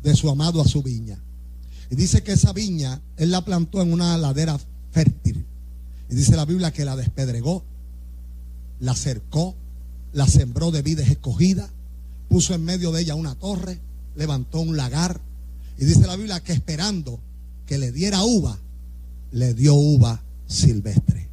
de 0.04 0.14
su 0.14 0.30
amado 0.30 0.62
a 0.62 0.68
su 0.68 0.84
viña. 0.84 1.18
Y 1.89 1.96
dice 1.96 2.24
que 2.24 2.34
esa 2.34 2.52
viña 2.52 3.02
él 3.16 3.32
la 3.32 3.46
plantó 3.46 3.82
en 3.82 3.94
una 3.94 4.18
ladera 4.18 4.60
fértil. 4.92 5.46
Y 6.10 6.16
dice 6.16 6.36
la 6.36 6.44
Biblia 6.44 6.74
que 6.74 6.84
la 6.84 6.98
despedregó, 6.98 7.64
la 8.82 8.96
cercó, 8.96 9.56
la 10.12 10.28
sembró 10.28 10.72
de 10.72 10.82
vides 10.82 11.10
escogidas 11.10 11.70
puso 12.32 12.53
en 12.53 12.63
medio 12.63 12.93
de 12.93 13.01
ella 13.01 13.13
una 13.13 13.36
torre, 13.36 13.77
levantó 14.15 14.61
un 14.61 14.77
lagar. 14.77 15.19
Y 15.77 15.84
dice 15.84 16.07
la 16.07 16.15
Biblia 16.15 16.41
que 16.41 16.53
esperando 16.53 17.19
que 17.65 17.77
le 17.77 17.91
diera 17.91 18.23
uva, 18.23 18.57
le 19.34 19.53
dio 19.53 19.75
uva 19.75 20.23
silvestre. 20.47 21.27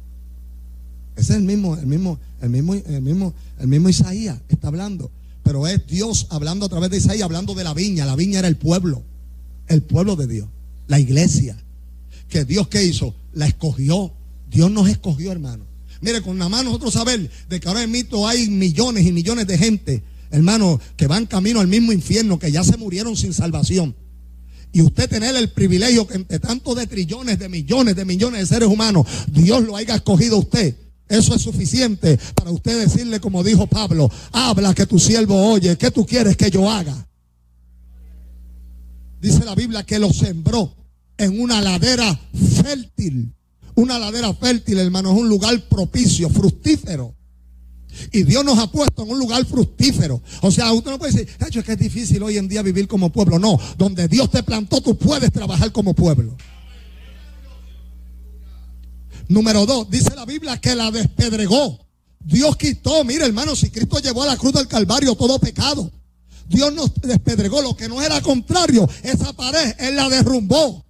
Ese 1.15 1.33
es 1.33 1.37
el 1.37 1.43
mismo, 1.43 1.77
el 1.77 1.87
mismo, 1.87 2.19
el 2.41 2.49
mismo, 2.49 2.73
el 2.73 3.01
mismo, 3.01 3.33
el 3.59 3.67
mismo 3.69 3.87
Isaías 3.87 4.39
está 4.49 4.67
hablando. 4.67 5.09
Pero 5.41 5.67
es 5.67 5.87
Dios 5.87 6.27
hablando 6.31 6.65
a 6.65 6.69
través 6.69 6.89
de 6.89 6.97
Isaías, 6.97 7.23
hablando 7.23 7.53
de 7.53 7.63
la 7.63 7.73
viña. 7.73 8.05
La 8.05 8.17
viña 8.17 8.39
era 8.39 8.49
el 8.49 8.57
pueblo, 8.57 9.01
el 9.67 9.81
pueblo 9.81 10.17
de 10.17 10.27
Dios. 10.27 10.49
La 10.87 10.99
iglesia. 10.99 11.57
Que 12.27 12.43
Dios 12.43 12.67
qué 12.67 12.83
hizo? 12.83 13.15
La 13.33 13.47
escogió. 13.47 14.11
Dios 14.51 14.69
nos 14.69 14.89
escogió, 14.89 15.31
hermano. 15.31 15.63
Mire, 16.01 16.21
con 16.21 16.37
la 16.37 16.49
mano 16.49 16.65
nosotros 16.65 16.93
saber 16.93 17.29
de 17.47 17.59
que 17.61 17.67
ahora 17.69 17.83
en 17.83 17.91
mito 17.91 18.27
hay 18.27 18.49
millones 18.49 19.05
y 19.05 19.13
millones 19.13 19.47
de 19.47 19.57
gente, 19.57 20.03
hermano, 20.31 20.79
que 20.95 21.07
van 21.07 21.25
camino 21.25 21.59
al 21.59 21.67
mismo 21.67 21.91
infierno, 21.91 22.39
que 22.39 22.51
ya 22.51 22.63
se 22.63 22.77
murieron 22.77 23.15
sin 23.15 23.33
salvación. 23.33 23.95
Y 24.71 24.81
usted 24.81 25.09
tener 25.09 25.35
el 25.35 25.49
privilegio 25.49 26.07
que 26.07 26.15
entre 26.15 26.39
tanto 26.39 26.75
de 26.75 26.85
trillones, 26.85 27.39
de 27.39 27.49
millones, 27.49 27.95
de 27.95 28.05
millones 28.05 28.41
de 28.41 28.45
seres 28.45 28.69
humanos, 28.69 29.07
Dios 29.31 29.63
lo 29.63 29.75
haya 29.75 29.95
escogido 29.95 30.35
a 30.35 30.39
usted. 30.39 30.75
Eso 31.07 31.33
es 31.33 31.41
suficiente 31.41 32.19
para 32.35 32.51
usted 32.51 32.85
decirle, 32.85 33.19
como 33.19 33.43
dijo 33.43 33.65
Pablo, 33.65 34.11
habla 34.31 34.75
que 34.75 34.85
tu 34.85 34.99
siervo 34.99 35.51
oye, 35.51 35.75
¿qué 35.75 35.89
tú 35.89 36.05
quieres 36.05 36.37
que 36.37 36.51
yo 36.51 36.69
haga? 36.69 37.07
Dice 39.19 39.43
la 39.43 39.55
Biblia 39.55 39.83
que 39.83 39.97
lo 39.97 40.13
sembró 40.13 40.75
en 41.17 41.41
una 41.41 41.61
ladera 41.61 42.19
fértil. 42.63 43.33
Una 43.73 43.97
ladera 43.97 44.33
fértil, 44.33 44.77
hermano, 44.77 45.11
es 45.11 45.19
un 45.19 45.29
lugar 45.29 45.59
propicio, 45.67 46.29
fructífero. 46.29 47.15
Y 48.11 48.23
Dios 48.23 48.43
nos 48.45 48.57
ha 48.59 48.71
puesto 48.71 49.03
en 49.03 49.11
un 49.11 49.19
lugar 49.19 49.45
fructífero. 49.45 50.21
O 50.41 50.51
sea, 50.51 50.71
usted 50.73 50.91
no 50.91 50.99
puede 50.99 51.13
decir, 51.13 51.29
hecho 51.45 51.59
es 51.59 51.65
que 51.65 51.73
es 51.73 51.79
difícil 51.79 52.21
hoy 52.23 52.37
en 52.37 52.47
día 52.47 52.61
vivir 52.61 52.87
como 52.87 53.11
pueblo. 53.11 53.39
No, 53.39 53.59
donde 53.77 54.07
Dios 54.07 54.29
te 54.29 54.43
plantó, 54.43 54.81
tú 54.81 54.97
puedes 54.97 55.31
trabajar 55.31 55.71
como 55.71 55.93
pueblo. 55.93 56.35
Número 59.27 59.65
dos, 59.65 59.89
dice 59.89 60.15
la 60.15 60.25
Biblia 60.25 60.59
que 60.59 60.75
la 60.75 60.89
despedregó. 60.89 61.79
Dios 62.19 62.57
quitó, 62.57 63.03
mire 63.03 63.25
hermano, 63.25 63.55
si 63.55 63.69
Cristo 63.69 63.99
llevó 63.99 64.23
a 64.23 64.27
la 64.27 64.37
cruz 64.37 64.53
del 64.53 64.67
Calvario 64.67 65.15
todo 65.15 65.39
pecado. 65.39 65.91
Dios 66.47 66.73
nos 66.73 66.93
despedregó 66.95 67.61
lo 67.61 67.75
que 67.75 67.87
no 67.87 68.01
era 68.01 68.21
contrario. 68.21 68.89
Esa 69.03 69.33
pared, 69.33 69.75
Él 69.77 69.95
la 69.95 70.09
derrumbó. 70.09 70.83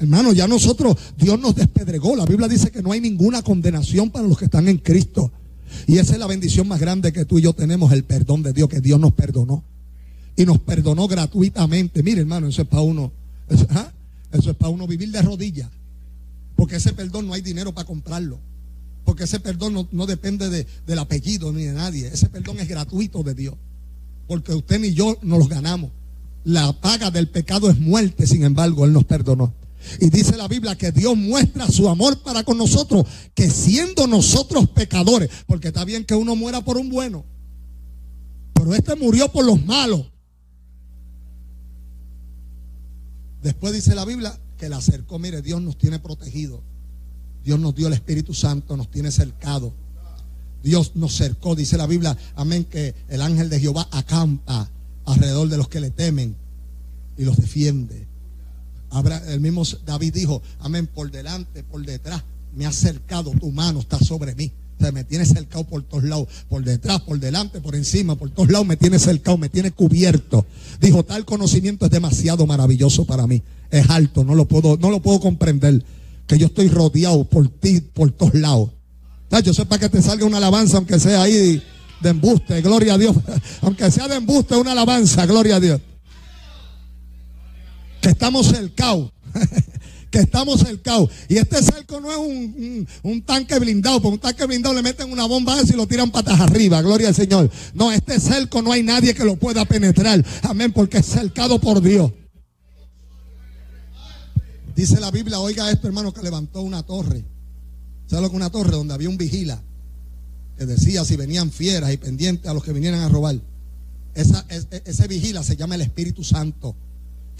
Hermano, 0.00 0.32
ya 0.32 0.48
nosotros, 0.48 0.96
Dios 1.18 1.38
nos 1.38 1.54
despedregó. 1.54 2.16
La 2.16 2.24
Biblia 2.24 2.48
dice 2.48 2.70
que 2.70 2.82
no 2.82 2.92
hay 2.92 3.02
ninguna 3.02 3.42
condenación 3.42 4.10
para 4.10 4.26
los 4.26 4.38
que 4.38 4.46
están 4.46 4.66
en 4.66 4.78
Cristo. 4.78 5.30
Y 5.86 5.98
esa 5.98 6.14
es 6.14 6.18
la 6.18 6.26
bendición 6.26 6.66
más 6.66 6.80
grande 6.80 7.12
que 7.12 7.26
tú 7.26 7.38
y 7.38 7.42
yo 7.42 7.52
tenemos, 7.52 7.92
el 7.92 8.04
perdón 8.04 8.42
de 8.42 8.54
Dios, 8.54 8.70
que 8.70 8.80
Dios 8.80 8.98
nos 8.98 9.12
perdonó. 9.12 9.62
Y 10.36 10.46
nos 10.46 10.58
perdonó 10.58 11.06
gratuitamente. 11.06 12.02
Mire, 12.02 12.22
hermano, 12.22 12.48
eso 12.48 12.62
es 12.62 12.68
para 12.68 12.80
uno. 12.80 13.12
Eso, 13.50 13.66
¿ah? 13.70 13.92
es 14.32 14.46
para 14.56 14.70
uno 14.70 14.86
vivir 14.86 15.10
de 15.10 15.20
rodillas. 15.20 15.68
Porque 16.56 16.76
ese 16.76 16.94
perdón 16.94 17.26
no 17.26 17.34
hay 17.34 17.42
dinero 17.42 17.74
para 17.74 17.86
comprarlo. 17.86 18.38
Porque 19.04 19.24
ese 19.24 19.38
perdón 19.38 19.86
no, 19.92 20.06
depende 20.06 20.48
de, 20.48 20.66
del 20.86 20.98
apellido 20.98 21.52
ni 21.52 21.64
de 21.64 21.74
nadie. 21.74 22.06
Ese 22.06 22.30
perdón 22.30 22.58
es 22.58 22.68
gratuito 22.68 23.22
de 23.22 23.34
Dios. 23.34 23.54
Porque 24.26 24.54
usted 24.54 24.80
ni 24.80 24.94
yo 24.94 25.18
nos 25.20 25.40
los 25.40 25.48
ganamos. 25.50 25.90
La 26.44 26.72
paga 26.72 27.10
del 27.10 27.28
pecado 27.28 27.68
es 27.68 27.78
muerte, 27.78 28.26
sin 28.26 28.44
embargo, 28.44 28.86
Él 28.86 28.94
nos 28.94 29.04
perdonó. 29.04 29.52
Y 30.00 30.10
dice 30.10 30.36
la 30.36 30.48
Biblia 30.48 30.76
que 30.76 30.92
Dios 30.92 31.16
muestra 31.16 31.68
su 31.68 31.88
amor 31.88 32.18
para 32.22 32.44
con 32.44 32.58
nosotros, 32.58 33.06
que 33.34 33.50
siendo 33.50 34.06
nosotros 34.06 34.68
pecadores, 34.68 35.30
porque 35.46 35.68
está 35.68 35.84
bien 35.84 36.04
que 36.04 36.14
uno 36.14 36.36
muera 36.36 36.62
por 36.62 36.76
un 36.76 36.90
bueno, 36.90 37.24
pero 38.52 38.74
este 38.74 38.94
murió 38.94 39.30
por 39.32 39.44
los 39.44 39.64
malos. 39.64 40.06
Después 43.42 43.72
dice 43.72 43.94
la 43.94 44.04
Biblia 44.04 44.38
que 44.58 44.68
le 44.68 44.74
acercó, 44.74 45.18
mire, 45.18 45.40
Dios 45.40 45.62
nos 45.62 45.78
tiene 45.78 45.98
protegido. 45.98 46.62
Dios 47.42 47.58
nos 47.58 47.74
dio 47.74 47.86
el 47.86 47.94
Espíritu 47.94 48.34
Santo, 48.34 48.76
nos 48.76 48.90
tiene 48.90 49.10
cercado. 49.10 49.72
Dios 50.62 50.92
nos 50.94 51.16
cercó, 51.16 51.56
dice 51.56 51.78
la 51.78 51.86
Biblia, 51.86 52.16
amén, 52.36 52.64
que 52.64 52.94
el 53.08 53.22
ángel 53.22 53.48
de 53.48 53.60
Jehová 53.60 53.88
acampa 53.92 54.70
alrededor 55.06 55.48
de 55.48 55.56
los 55.56 55.68
que 55.68 55.80
le 55.80 55.90
temen 55.90 56.36
y 57.16 57.24
los 57.24 57.38
defiende 57.38 58.09
el 59.28 59.40
mismo 59.40 59.62
David 59.86 60.14
dijo, 60.14 60.42
amén, 60.60 60.86
por 60.86 61.10
delante, 61.10 61.62
por 61.62 61.84
detrás, 61.84 62.22
me 62.54 62.66
ha 62.66 62.72
cercado, 62.72 63.30
tu 63.32 63.50
mano 63.50 63.80
está 63.80 63.98
sobre 63.98 64.34
mí. 64.34 64.50
O 64.78 64.82
sea, 64.82 64.92
me 64.92 65.04
tiene 65.04 65.26
cercado 65.26 65.64
por 65.64 65.82
todos 65.82 66.04
lados, 66.04 66.26
por 66.48 66.64
detrás, 66.64 67.00
por 67.02 67.20
delante, 67.20 67.60
por 67.60 67.74
encima, 67.74 68.16
por 68.16 68.30
todos 68.30 68.50
lados 68.50 68.66
me 68.66 68.76
tiene 68.76 68.98
cercado, 68.98 69.36
me 69.36 69.50
tiene 69.50 69.72
cubierto. 69.72 70.46
Dijo, 70.80 71.04
tal 71.04 71.24
conocimiento 71.24 71.84
es 71.84 71.90
demasiado 71.90 72.46
maravilloso 72.46 73.04
para 73.04 73.26
mí. 73.26 73.42
Es 73.70 73.88
alto, 73.90 74.24
no 74.24 74.34
lo 74.34 74.46
puedo, 74.46 74.78
no 74.78 74.90
lo 74.90 75.00
puedo 75.00 75.20
comprender. 75.20 75.84
Que 76.26 76.38
yo 76.38 76.46
estoy 76.46 76.68
rodeado 76.68 77.24
por 77.24 77.48
ti, 77.48 77.80
por 77.80 78.10
todos 78.10 78.34
lados. 78.34 78.70
Yo 79.44 79.52
sé 79.52 79.66
para 79.66 79.80
que 79.80 79.88
te 79.90 80.02
salga 80.02 80.24
una 80.24 80.38
alabanza, 80.38 80.78
aunque 80.78 80.98
sea 80.98 81.22
ahí 81.22 81.62
de 82.00 82.08
embuste, 82.08 82.60
gloria 82.62 82.94
a 82.94 82.98
Dios. 82.98 83.14
Aunque 83.60 83.90
sea 83.90 84.08
de 84.08 84.16
embuste, 84.16 84.56
una 84.56 84.72
alabanza, 84.72 85.26
gloria 85.26 85.56
a 85.56 85.60
Dios 85.60 85.80
que 88.00 88.08
estamos 88.10 88.46
cercados. 88.46 89.12
que 90.10 90.18
estamos 90.18 90.60
cercados. 90.60 91.10
Y 91.28 91.36
este 91.36 91.62
cerco 91.62 92.00
no 92.00 92.10
es 92.10 92.86
un, 93.02 93.22
tanque 93.22 93.58
blindado, 93.58 94.02
porque 94.02 94.14
un 94.14 94.20
tanque 94.20 94.44
blindado 94.44 94.74
le 94.74 94.82
meten 94.82 95.10
una 95.10 95.24
bomba 95.24 95.56
y 95.62 95.72
lo 95.72 95.86
tiran 95.86 96.10
patas 96.10 96.40
arriba, 96.40 96.82
gloria 96.82 97.08
al 97.08 97.14
Señor. 97.14 97.50
No, 97.74 97.92
este 97.92 98.18
cerco 98.18 98.60
no 98.60 98.72
hay 98.72 98.82
nadie 98.82 99.14
que 99.14 99.24
lo 99.24 99.36
pueda 99.36 99.64
penetrar. 99.64 100.24
Amén, 100.42 100.72
porque 100.72 100.98
es 100.98 101.06
cercado 101.06 101.60
por 101.60 101.80
Dios. 101.80 102.12
Dice 104.74 104.98
la 104.98 105.10
Biblia, 105.10 105.38
oiga 105.38 105.70
esto 105.70 105.86
hermano, 105.86 106.12
que 106.12 106.22
levantó 106.22 106.62
una 106.62 106.82
torre. 106.82 107.24
¿Sabe 108.06 108.22
lo 108.22 108.30
que 108.30 108.36
una 108.36 108.50
torre? 108.50 108.70
Donde 108.70 108.94
había 108.94 109.08
un 109.08 109.16
vigila 109.16 109.62
que 110.58 110.66
decía 110.66 111.04
si 111.04 111.16
venían 111.16 111.50
fieras 111.50 111.92
y 111.92 111.96
pendientes 111.96 112.50
a 112.50 112.54
los 112.54 112.64
que 112.64 112.72
vinieran 112.72 113.00
a 113.00 113.08
robar. 113.08 113.40
Esa, 114.14 114.44
ese 114.48 115.06
vigila 115.06 115.42
se 115.44 115.56
llama 115.56 115.76
el 115.76 115.82
Espíritu 115.82 116.24
Santo 116.24 116.74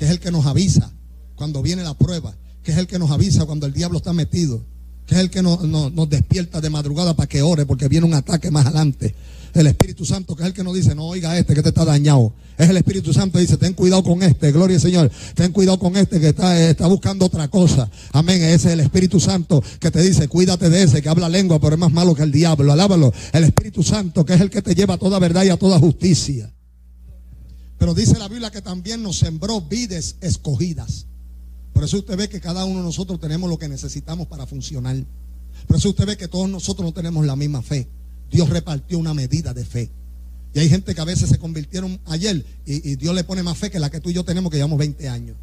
que 0.01 0.07
es 0.07 0.13
el 0.13 0.19
que 0.19 0.31
nos 0.31 0.47
avisa 0.47 0.91
cuando 1.35 1.61
viene 1.61 1.83
la 1.83 1.93
prueba, 1.93 2.35
que 2.63 2.73
es 2.73 2.79
el 2.79 2.87
que 2.87 2.99
nos 2.99 3.11
avisa 3.11 3.45
cuando 3.45 3.67
el 3.67 3.75
diablo 3.75 3.99
está 3.99 4.15
metido, 4.15 4.65
que 5.07 5.15
es 5.15 5.21
el 5.21 5.29
que 5.29 5.43
nos, 5.43 5.61
despierta 6.09 6.63
de 6.63 6.71
madrugada 6.71 7.13
para 7.13 7.27
que 7.27 7.43
ore 7.43 7.67
porque 7.67 7.87
viene 7.87 8.07
un 8.07 8.15
ataque 8.15 8.51
más 8.51 8.65
adelante. 8.65 9.15
El 9.53 9.67
Espíritu 9.67 10.07
Santo, 10.07 10.35
que 10.35 10.43
es 10.43 10.47
el 10.47 10.55
que 10.55 10.65
nos 10.65 10.73
dice, 10.73 10.95
no 10.95 11.05
oiga 11.05 11.37
este 11.37 11.55
que 11.55 11.63
te 11.63 11.69
está 11.69 11.85
dañado. 11.85 12.33
Es 12.57 12.71
el 12.71 12.79
Espíritu 12.79 13.13
Santo 13.13 13.35
que 13.35 13.43
dice, 13.43 13.59
ten 13.59 13.75
cuidado 13.75 14.03
con 14.03 14.23
este, 14.23 14.53
gloria 14.53 14.77
al 14.77 14.81
Señor. 14.81 15.11
Ten 15.35 15.53
cuidado 15.53 15.79
con 15.79 15.95
este 15.99 16.19
que 16.19 16.31
está, 16.31 16.59
está 16.59 16.87
buscando 16.87 17.27
otra 17.27 17.49
cosa. 17.49 17.91
Amén. 18.13 18.41
Ese 18.43 18.69
es 18.69 18.73
el 18.73 18.81
Espíritu 18.81 19.21
Santo 19.21 19.63
que 19.81 19.91
te 19.91 20.01
dice, 20.01 20.29
cuídate 20.29 20.71
de 20.71 20.85
ese 20.85 21.03
que 21.03 21.11
habla 21.11 21.29
lengua, 21.29 21.61
pero 21.61 21.75
es 21.75 21.79
más 21.79 21.93
malo 21.93 22.15
que 22.15 22.23
el 22.23 22.33
diablo. 22.33 22.73
Alábalo. 22.73 23.13
El 23.35 23.45
Espíritu 23.45 23.83
Santo, 23.83 24.25
que 24.25 24.33
es 24.33 24.41
el 24.41 24.49
que 24.49 24.63
te 24.63 24.75
lleva 24.75 24.95
a 24.95 24.99
toda 24.99 25.19
verdad 25.19 25.45
y 25.45 25.51
a 25.51 25.59
toda 25.59 25.79
justicia. 25.79 26.51
Pero 27.81 27.95
dice 27.95 28.19
la 28.19 28.29
Biblia 28.29 28.51
que 28.51 28.61
también 28.61 29.03
nos 29.03 29.19
sembró 29.19 29.63
vides 29.63 30.17
escogidas. 30.21 31.07
Por 31.73 31.83
eso 31.83 31.97
usted 31.97 32.15
ve 32.15 32.29
que 32.29 32.39
cada 32.39 32.67
uno 32.67 32.81
de 32.81 32.85
nosotros 32.85 33.19
tenemos 33.19 33.49
lo 33.49 33.59
que 33.59 33.71
necesitamos 33.71 34.27
para 34.27 34.47
funcionar. 34.47 35.03
Por 35.67 35.79
eso 35.79 35.89
usted 35.89 36.05
ve 36.07 36.19
que 36.19 36.29
todos 36.29 36.47
nosotros 36.51 36.85
no 36.85 36.93
tenemos 36.93 37.25
la 37.25 37.37
misma 37.37 37.63
fe. 37.63 37.89
Dios 38.31 38.51
repartió 38.51 38.99
una 38.99 39.15
medida 39.15 39.55
de 39.55 39.65
fe. 39.65 39.91
Y 40.53 40.59
hay 40.59 40.69
gente 40.69 40.95
que 40.95 41.01
a 41.01 41.07
veces 41.07 41.31
se 41.31 41.39
convirtieron 41.39 41.99
ayer 42.05 42.45
y, 42.67 42.97
Dios 42.97 43.15
le 43.15 43.25
pone 43.25 43.43
más 43.43 43.57
fe 43.57 43.71
que 43.71 43.79
la 43.79 43.89
que 43.89 44.01
tú 44.01 44.11
y 44.11 44.13
yo 44.13 44.27
tenemos 44.27 44.51
que 44.51 44.59
llevamos 44.59 44.79
20 44.79 45.09
años. 45.09 45.39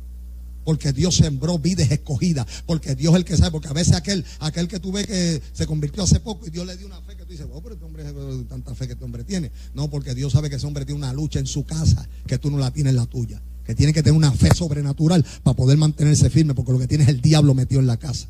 Porque 0.68 0.92
Dios 0.92 1.16
sembró 1.16 1.58
vides 1.58 1.90
escogidas. 1.90 2.46
Porque 2.66 2.94
Dios 2.94 3.14
es 3.14 3.20
el 3.20 3.24
que 3.24 3.38
sabe. 3.38 3.52
Porque 3.52 3.70
a 3.70 3.72
veces 3.72 3.94
aquel, 3.94 4.26
aquel 4.42 4.68
que 4.68 4.82
tú 4.82 4.92
ves 4.92 5.08
que 5.08 5.42
se 5.54 5.66
convirtió 5.66 6.04
hace 6.04 6.20
poco 6.20 6.46
y 6.46 6.50
Dios 6.50 6.68
le 6.68 6.76
dio 6.76 6.88
una 6.88 7.02
fe 7.04 7.16
tú 7.16 7.32
dices, 7.32 7.48
oh, 7.54 7.62
pero 7.62 7.76
este 7.76 7.86
hombre, 7.86 8.04
tanta 8.50 8.76
fe 8.76 8.86
que 8.86 8.92
este 8.92 9.06
hombre 9.06 9.24
tiene. 9.24 9.50
No, 9.74 9.90
porque 9.90 10.14
Dios 10.14 10.34
sabe 10.34 10.50
que 10.50 10.58
ese 10.58 10.68
hombre 10.68 10.84
tiene 10.84 10.98
una 10.98 11.14
lucha 11.14 11.40
en 11.40 11.48
su 11.48 11.64
casa 11.64 12.06
que 12.26 12.38
tú 12.38 12.52
no 12.52 12.58
la 12.58 12.72
tienes 12.72 12.92
en 12.92 12.98
la 12.98 13.06
tuya. 13.06 13.42
Que 13.64 13.76
tiene 13.76 13.94
que 13.94 14.04
tener 14.04 14.18
una 14.18 14.34
fe 14.34 14.54
sobrenatural 14.54 15.26
para 15.42 15.56
poder 15.56 15.78
mantenerse 15.78 16.30
firme, 16.30 16.54
porque 16.54 16.74
lo 16.74 16.80
que 16.80 16.88
tiene 16.88 17.06
es 17.06 17.10
el 17.12 17.22
diablo 17.22 17.54
metido 17.54 17.80
en 17.80 17.88
la 17.88 17.96
casa. 17.96 18.28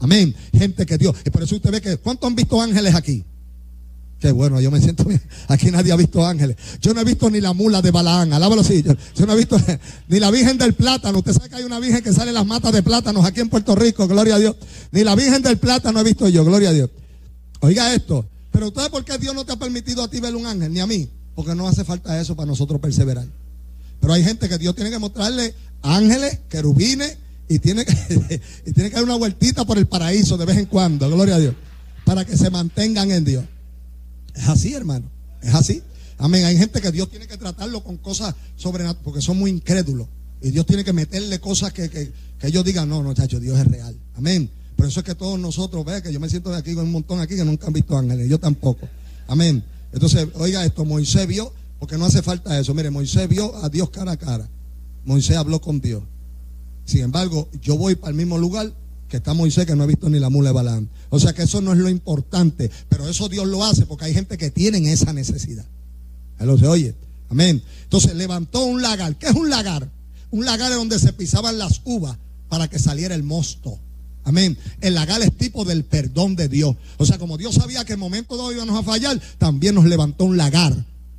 Amén. 0.00 0.34
Gente 0.52 0.84
que 0.86 0.98
Dios. 0.98 1.14
Y 1.24 1.30
por 1.30 1.44
eso 1.44 1.54
usted 1.54 1.70
ve 1.70 1.80
que, 1.80 1.98
¿cuántos 1.98 2.28
han 2.28 2.34
visto 2.34 2.60
ángeles 2.60 2.96
aquí? 2.96 3.24
Bueno, 4.32 4.60
yo 4.60 4.70
me 4.70 4.80
siento 4.80 5.04
bien. 5.04 5.20
Aquí 5.48 5.70
nadie 5.70 5.92
ha 5.92 5.96
visto 5.96 6.24
ángeles. 6.24 6.56
Yo 6.80 6.94
no 6.94 7.00
he 7.00 7.04
visto 7.04 7.30
ni 7.30 7.40
la 7.40 7.52
mula 7.52 7.82
de 7.82 7.90
Balaán. 7.90 8.32
Alábalo 8.32 8.62
así. 8.62 8.82
Yo, 8.82 8.92
yo, 9.14 9.26
no 9.26 9.32
he 9.32 9.36
visto 9.36 9.56
ni 10.08 10.20
la 10.20 10.30
Virgen 10.30 10.58
del 10.58 10.74
Plátano. 10.74 11.18
Usted 11.18 11.32
sabe 11.32 11.48
que 11.48 11.56
hay 11.56 11.64
una 11.64 11.78
Virgen 11.80 12.02
que 12.02 12.12
sale 12.12 12.30
en 12.30 12.34
las 12.34 12.46
matas 12.46 12.72
de 12.72 12.82
plátanos 12.82 13.24
aquí 13.24 13.40
en 13.40 13.48
Puerto 13.48 13.74
Rico. 13.74 14.06
Gloria 14.08 14.36
a 14.36 14.38
Dios. 14.38 14.56
Ni 14.92 15.04
la 15.04 15.14
Virgen 15.14 15.42
del 15.42 15.58
Plátano 15.58 16.00
he 16.00 16.04
visto 16.04 16.28
yo. 16.28 16.44
Gloria 16.44 16.70
a 16.70 16.72
Dios. 16.72 16.90
Oiga 17.60 17.94
esto. 17.94 18.26
Pero 18.50 18.68
¿usted 18.68 18.90
por 18.90 19.04
qué 19.04 19.18
Dios 19.18 19.34
no 19.34 19.44
te 19.44 19.52
ha 19.52 19.56
permitido 19.56 20.02
a 20.02 20.08
ti 20.08 20.20
ver 20.20 20.36
un 20.36 20.46
ángel? 20.46 20.72
Ni 20.72 20.80
a 20.80 20.86
mí. 20.86 21.08
Porque 21.34 21.54
no 21.54 21.66
hace 21.66 21.84
falta 21.84 22.20
eso 22.20 22.36
para 22.36 22.46
nosotros 22.46 22.80
perseverar. 22.80 23.26
Pero 24.00 24.12
hay 24.12 24.22
gente 24.22 24.48
que 24.48 24.58
Dios 24.58 24.74
tiene 24.74 24.90
que 24.90 24.98
mostrarle 24.98 25.54
ángeles, 25.82 26.40
querubines, 26.48 27.18
y 27.48 27.58
tiene, 27.58 27.84
que, 27.84 28.40
y 28.66 28.72
tiene 28.72 28.90
que 28.90 28.96
dar 28.96 29.04
una 29.04 29.16
vueltita 29.16 29.64
por 29.64 29.78
el 29.78 29.86
paraíso 29.86 30.36
de 30.36 30.44
vez 30.44 30.58
en 30.58 30.66
cuando. 30.66 31.08
Gloria 31.10 31.36
a 31.36 31.38
Dios. 31.38 31.54
Para 32.04 32.24
que 32.24 32.36
se 32.36 32.50
mantengan 32.50 33.10
en 33.10 33.24
Dios. 33.24 33.44
Es 34.34 34.48
así, 34.48 34.74
hermano. 34.74 35.10
Es 35.42 35.54
así. 35.54 35.82
Amén. 36.18 36.44
Hay 36.44 36.56
gente 36.56 36.80
que 36.80 36.90
Dios 36.90 37.08
tiene 37.10 37.26
que 37.26 37.36
tratarlo 37.36 37.82
con 37.82 37.96
cosas 37.96 38.34
sobrenaturales, 38.56 39.04
porque 39.04 39.20
son 39.20 39.38
muy 39.38 39.50
incrédulos. 39.50 40.08
Y 40.42 40.50
Dios 40.50 40.66
tiene 40.66 40.84
que 40.84 40.92
meterle 40.92 41.38
cosas 41.40 41.72
que, 41.72 41.88
que, 41.88 42.12
que 42.38 42.46
ellos 42.46 42.64
digan, 42.64 42.88
no, 42.88 43.02
no, 43.02 43.14
chacho, 43.14 43.40
Dios 43.40 43.58
es 43.58 43.66
real. 43.66 43.96
Amén. 44.16 44.50
Por 44.76 44.86
eso 44.86 45.00
es 45.00 45.06
que 45.06 45.14
todos 45.14 45.38
nosotros, 45.38 45.84
ve 45.84 46.02
que 46.02 46.12
yo 46.12 46.20
me 46.20 46.28
siento 46.28 46.50
de 46.50 46.58
aquí 46.58 46.74
con 46.74 46.84
un 46.84 46.92
montón 46.92 47.20
aquí 47.20 47.36
que 47.36 47.44
nunca 47.44 47.66
han 47.66 47.72
visto 47.72 47.96
ángeles, 47.96 48.28
yo 48.28 48.38
tampoco. 48.38 48.88
Amén. 49.28 49.62
Entonces, 49.92 50.28
oiga 50.34 50.64
esto, 50.64 50.84
Moisés 50.84 51.26
vio, 51.26 51.52
porque 51.78 51.96
no 51.96 52.04
hace 52.06 52.22
falta 52.22 52.58
eso. 52.58 52.74
Mire, 52.74 52.90
Moisés 52.90 53.28
vio 53.28 53.54
a 53.56 53.68
Dios 53.68 53.90
cara 53.90 54.12
a 54.12 54.16
cara. 54.16 54.48
Moisés 55.04 55.36
habló 55.36 55.60
con 55.60 55.80
Dios. 55.80 56.02
Sin 56.84 57.02
embargo, 57.02 57.48
yo 57.62 57.78
voy 57.78 57.94
para 57.94 58.10
el 58.10 58.16
mismo 58.16 58.36
lugar 58.36 58.72
que 59.14 59.18
está 59.18 59.32
Moisés, 59.32 59.64
que 59.64 59.76
no 59.76 59.84
he 59.84 59.86
visto 59.86 60.10
ni 60.10 60.18
la 60.18 60.28
mula 60.28 60.48
de 60.48 60.54
Balaam. 60.54 60.88
O 61.08 61.20
sea 61.20 61.32
que 61.32 61.44
eso 61.44 61.60
no 61.60 61.72
es 61.72 61.78
lo 61.78 61.88
importante, 61.88 62.68
pero 62.88 63.08
eso 63.08 63.28
Dios 63.28 63.46
lo 63.46 63.64
hace 63.64 63.86
porque 63.86 64.06
hay 64.06 64.12
gente 64.12 64.36
que 64.36 64.50
tiene 64.50 64.92
esa 64.92 65.12
necesidad. 65.12 65.64
Él 66.40 66.58
se 66.58 66.66
oye. 66.66 66.96
Amén. 67.30 67.62
Entonces 67.84 68.12
levantó 68.16 68.64
un 68.64 68.82
lagar. 68.82 69.14
¿Qué 69.14 69.26
es 69.26 69.34
un 69.36 69.50
lagar? 69.50 69.88
Un 70.32 70.44
lagar 70.44 70.72
es 70.72 70.78
donde 70.78 70.98
se 70.98 71.12
pisaban 71.12 71.58
las 71.58 71.80
uvas 71.84 72.18
para 72.48 72.66
que 72.68 72.80
saliera 72.80 73.14
el 73.14 73.22
mosto. 73.22 73.78
Amén. 74.24 74.58
El 74.80 74.94
lagar 74.94 75.22
es 75.22 75.32
tipo 75.36 75.64
del 75.64 75.84
perdón 75.84 76.34
de 76.34 76.48
Dios. 76.48 76.74
O 76.96 77.06
sea, 77.06 77.16
como 77.16 77.38
Dios 77.38 77.54
sabía 77.54 77.84
que 77.84 77.92
el 77.92 78.00
momento 78.00 78.36
de 78.36 78.42
hoy 78.42 78.56
íbamos 78.56 78.76
a 78.76 78.82
fallar, 78.82 79.20
también 79.38 79.76
nos 79.76 79.84
levantó 79.84 80.24
un 80.24 80.36
lagar. 80.36 80.74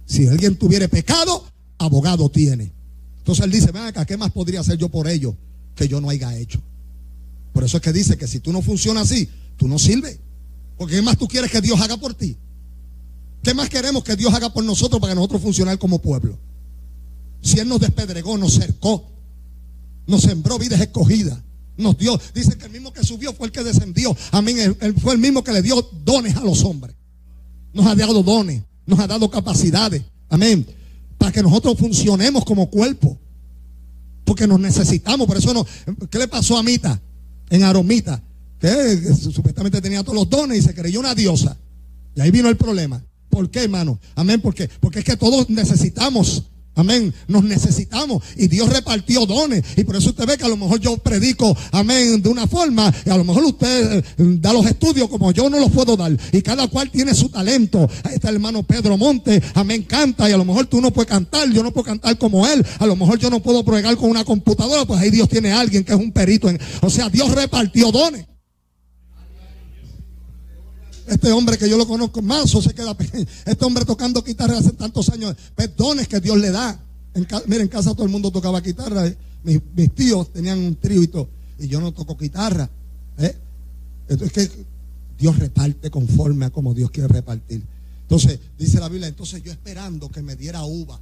Si 0.06 0.28
alguien 0.28 0.58
tuviera 0.58 0.90
pecado, 0.90 1.46
abogado 1.78 2.28
tiene. 2.28 2.74
Entonces 3.20 3.46
él 3.46 3.52
dice, 3.52 3.72
ven 3.72 3.84
acá, 3.84 4.06
¿qué 4.06 4.18
más 4.18 4.34
podría 4.34 4.60
hacer 4.60 4.78
yo 4.78 4.90
por 4.90 5.08
ellos 5.08 5.34
que 5.76 5.88
yo 5.88 6.02
no 6.02 6.10
haya 6.10 6.38
hecho? 6.38 6.62
Por 7.56 7.64
eso 7.64 7.78
es 7.78 7.84
que 7.84 7.94
dice 7.94 8.18
que 8.18 8.28
si 8.28 8.42
tú 8.42 8.52
no 8.52 8.62
funcionas 8.62 9.10
así, 9.10 9.30
tú 9.56 9.70
no 9.70 9.80
sirves. 9.80 10.20
Porque 10.78 10.96
¿qué 10.96 11.02
más 11.02 11.18
tú 11.18 11.26
quieres 11.26 11.50
que 11.50 11.62
Dios 11.62 11.80
haga 11.80 11.96
por 11.96 12.14
ti? 12.14 12.36
¿Qué 13.42 13.54
más 13.54 13.70
queremos 13.70 14.04
que 14.04 14.18
Dios 14.18 14.34
haga 14.34 14.52
por 14.52 14.66
nosotros 14.66 15.00
para 15.00 15.14
que 15.14 15.16
nosotros 15.16 15.42
funcionar 15.42 15.80
como 15.80 16.00
pueblo? 16.00 16.38
Si 17.42 17.58
Él 17.58 17.70
nos 17.70 17.80
despedregó, 17.80 18.38
nos 18.38 18.56
cercó, 18.56 19.10
nos 20.06 20.24
sembró 20.24 20.60
vidas 20.60 20.82
escogidas, 20.82 21.40
nos 21.78 21.98
dio, 21.98 22.20
dice 22.34 22.58
que 22.58 22.66
el 22.66 22.74
mismo 22.74 22.92
que 22.92 23.06
subió 23.06 23.32
fue 23.34 23.48
el 23.48 23.54
que 23.54 23.64
descendió. 23.64 24.14
Amén. 24.32 24.76
Él, 24.82 24.96
fue 25.00 25.14
el 25.14 25.20
mismo 25.20 25.42
que 25.42 25.54
le 25.54 25.62
dio 25.62 25.82
dones 26.04 26.36
a 26.36 26.42
los 26.42 26.62
hombres. 26.66 26.94
Nos 27.72 27.86
ha 27.86 27.96
dado 27.96 28.22
dones, 28.22 28.64
nos 28.86 29.00
ha 29.00 29.08
dado 29.08 29.32
capacidades. 29.32 30.04
Amén. 30.28 30.68
Para 31.18 31.32
que 31.32 31.42
nosotros 31.42 31.78
funcionemos 31.78 32.44
como 32.44 32.70
cuerpo. 32.70 33.18
Porque 34.26 34.46
nos 34.46 34.60
necesitamos. 34.60 35.26
Por 35.26 35.38
eso 35.38 35.54
no. 35.54 35.66
¿Qué 36.10 36.20
le 36.20 36.28
pasó 36.28 36.58
a 36.58 36.64
Mita? 36.64 37.02
En 37.50 37.64
Aromita. 37.64 38.22
Que 38.60 39.14
supuestamente 39.14 39.82
tenía 39.82 40.04
todos 40.04 40.16
los 40.16 40.30
dones 40.30 40.60
y 40.60 40.62
se 40.62 40.74
creyó 40.74 41.00
una 41.00 41.14
diosa. 41.14 41.58
Y 42.16 42.22
ahí 42.22 42.32
vino 42.32 42.50
el 42.50 42.58
problema. 42.58 43.04
¿Por 43.30 43.50
qué, 43.50 43.64
hermano? 43.64 44.00
Amén. 44.16 44.42
Porque, 44.42 44.70
porque 44.80 45.00
es 45.00 45.06
que 45.06 45.18
todos 45.18 45.50
necesitamos 45.50 46.44
Amén. 46.76 47.14
Nos 47.28 47.44
necesitamos. 47.44 48.24
Y 48.36 48.48
Dios 48.48 48.70
repartió 48.70 49.26
dones. 49.26 49.64
Y 49.78 49.84
por 49.84 49.96
eso 49.96 50.10
usted 50.10 50.26
ve 50.26 50.38
que 50.38 50.44
a 50.44 50.50
lo 50.50 50.58
mejor 50.58 50.80
yo 50.80 50.98
predico, 50.98 51.56
amén, 51.72 52.22
de 52.22 52.30
una 52.30 52.48
forma. 52.48 52.94
Y 53.06 53.10
a 53.10 53.18
lo 53.18 53.24
mejor 53.24 53.44
usted 53.46 53.98
eh, 53.98 54.04
da 54.18 54.52
los 54.54 54.66
estudios 54.66 55.10
como 55.10 55.32
yo 55.32 55.50
no 55.50 55.60
los 55.60 55.72
puedo 55.72 55.96
dar. 55.96 56.16
Y 56.32 56.42
cada 56.42 56.68
cual 56.68 56.92
tiene 56.92 57.14
su 57.14 57.30
talento. 57.30 57.90
Ahí 58.04 58.16
está 58.16 58.30
el 58.30 58.36
hermano 58.36 58.64
Pedro 58.64 58.98
Monte. 58.98 59.42
Amén, 59.54 59.84
canta. 59.84 60.30
Y 60.30 60.34
a 60.34 60.38
lo 60.38 60.46
mejor 60.46 60.68
tú 60.68 60.82
no 60.82 60.92
puedes 60.92 61.10
cantar. 61.10 61.50
Yo 61.52 61.64
no 61.64 61.72
puedo 61.72 61.86
cantar 61.86 62.18
como 62.18 62.46
él. 62.46 62.66
A 62.80 62.86
lo 62.86 62.96
mejor 62.96 63.18
yo 63.20 63.30
no 63.30 63.42
puedo 63.42 63.64
pregar 63.64 63.96
con 63.96 64.10
una 64.10 64.26
computadora. 64.26 64.86
Pues 64.86 65.00
ahí 65.00 65.10
Dios 65.10 65.30
tiene 65.30 65.52
a 65.54 65.62
alguien 65.62 65.84
que 65.84 65.94
es 65.94 66.00
un 66.00 66.12
perito. 66.12 66.50
En, 66.50 66.60
o 66.82 66.90
sea, 66.90 67.10
Dios 67.10 67.32
repartió 67.32 67.92
dones. 67.92 68.26
Este 71.08 71.32
hombre 71.32 71.58
que 71.58 71.70
yo 71.70 71.78
lo 71.78 71.88
conozco 71.88 72.22
más 72.22 72.54
o 72.56 72.62
se 72.62 72.74
queda 72.74 72.96
pequeño. 72.96 73.26
Este 73.46 73.66
hombre 73.66 73.86
tocando 73.86 74.22
guitarra 74.22 74.58
hace 74.58 74.72
tantos 74.72 75.10
años. 75.10 75.36
Perdones 75.56 76.08
que 76.08 76.20
Dios 76.20 76.38
le 76.38 76.52
da. 76.52 76.80
Mira, 77.48 77.62
en 77.62 77.68
casa 77.68 77.94
todo 77.94 78.04
el 78.04 78.12
mundo 78.12 78.32
tocaba 78.32 78.62
guitarra. 78.62 79.04
Mis, 79.44 79.62
tíos 79.94 80.34
tenían 80.34 80.60
un 80.60 80.76
trío 80.76 81.02
y 81.04 81.08
todo. 81.08 81.30
Y 81.60 81.68
yo 81.68 81.80
no 81.80 81.92
toco 81.92 82.18
guitarra. 82.18 82.70
¿eh? 83.18 83.36
Entonces 84.08 84.50
que 84.50 84.66
Dios 85.18 85.38
reparte 85.38 85.90
conforme 85.90 86.46
a 86.46 86.50
como 86.50 86.74
Dios 86.74 86.92
quiere 86.92 87.08
repartir. 87.08 87.64
Entonces, 88.02 88.40
dice 88.58 88.80
la 88.80 88.90
Biblia, 88.90 89.08
entonces 89.08 89.42
yo 89.42 89.52
esperando 89.52 90.10
que 90.10 90.22
me 90.22 90.36
diera 90.36 90.64
uva 90.64 91.00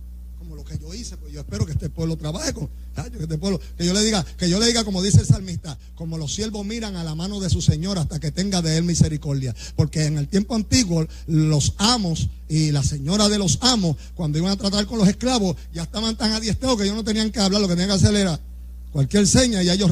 lo 0.56 0.64
que 0.64 0.78
yo 0.78 0.94
hice, 0.94 1.18
pues 1.18 1.34
yo 1.34 1.42
espero 1.42 1.66
que 1.66 1.72
este 1.72 1.90
pueblo 1.90 2.18
trabaje 2.18 2.54
con, 2.54 2.68
que 2.68 3.24
este 3.24 3.38
pueblo, 3.38 3.60
que 3.78 3.86
yo 3.86 3.94
le 3.94 4.02
diga, 4.02 4.26
que 4.38 4.50
yo 4.50 4.60
le 4.60 4.68
diga 4.68 4.84
como 4.84 5.02
dice 5.02 5.20
el 5.20 5.26
salmista, 5.26 5.78
como 5.96 6.18
los 6.18 6.34
siervos 6.34 6.66
miran 6.66 6.96
a 6.96 7.04
la 7.04 7.16
mano 7.16 7.40
de 7.40 7.50
su 7.50 7.62
Señor 7.62 7.98
hasta 8.00 8.20
que 8.20 8.32
tenga 8.32 8.62
de 8.62 8.78
él 8.78 8.84
misericordia, 8.84 9.56
porque 9.76 10.06
en 10.06 10.18
el 10.18 10.28
tiempo 10.28 10.56
antiguo 10.56 11.06
los 11.28 11.74
amos 11.78 12.30
y 12.48 12.72
la 12.72 12.84
señora 12.84 13.30
de 13.30 13.38
los 13.38 13.60
amos, 13.62 13.98
cuando 14.16 14.38
iban 14.38 14.52
a 14.52 14.58
tratar 14.58 14.86
con 14.86 15.00
los 15.00 15.08
esclavos, 15.08 15.56
ya 15.74 15.84
estaban 15.84 16.16
tan 16.16 16.32
adiestrados 16.32 16.78
que 16.78 16.84
ellos 16.84 16.96
no 16.96 17.04
tenían 17.04 17.32
que 17.32 17.40
hablar, 17.40 17.62
lo 17.62 17.68
que 17.68 17.76
tenían 17.76 17.90
que 17.90 18.06
hacer 18.06 18.16
era 18.16 18.40
cualquier 18.92 19.28
seña 19.28 19.64
y 19.64 19.70
ellos 19.70 19.92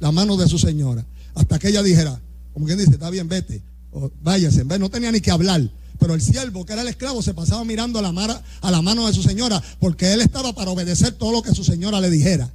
la 0.00 0.12
mano 0.12 0.36
de 0.36 0.48
su 0.48 0.58
señora, 0.58 1.04
hasta 1.34 1.58
que 1.58 1.68
ella 1.68 1.82
dijera, 1.82 2.20
como 2.54 2.66
quien 2.66 2.78
dice, 2.78 2.92
está 2.92 3.10
bien, 3.10 3.28
vete, 3.28 3.62
o 3.92 4.10
váyase, 4.22 4.64
no 4.64 4.90
tenía 4.90 5.12
ni 5.12 5.20
que 5.20 5.30
hablar. 5.30 5.68
Pero 5.98 6.14
el 6.14 6.22
siervo, 6.22 6.64
que 6.64 6.72
era 6.72 6.82
el 6.82 6.88
esclavo, 6.88 7.22
se 7.22 7.34
pasaba 7.34 7.64
mirando 7.64 7.98
a 7.98 8.02
la, 8.02 8.42
a 8.60 8.70
la 8.70 8.82
mano 8.82 9.06
de 9.06 9.12
su 9.12 9.22
señora, 9.22 9.62
porque 9.80 10.12
él 10.12 10.20
estaba 10.20 10.54
para 10.54 10.70
obedecer 10.70 11.12
todo 11.12 11.32
lo 11.32 11.42
que 11.42 11.54
su 11.54 11.64
señora 11.64 12.00
le 12.00 12.10
dijera. 12.10 12.50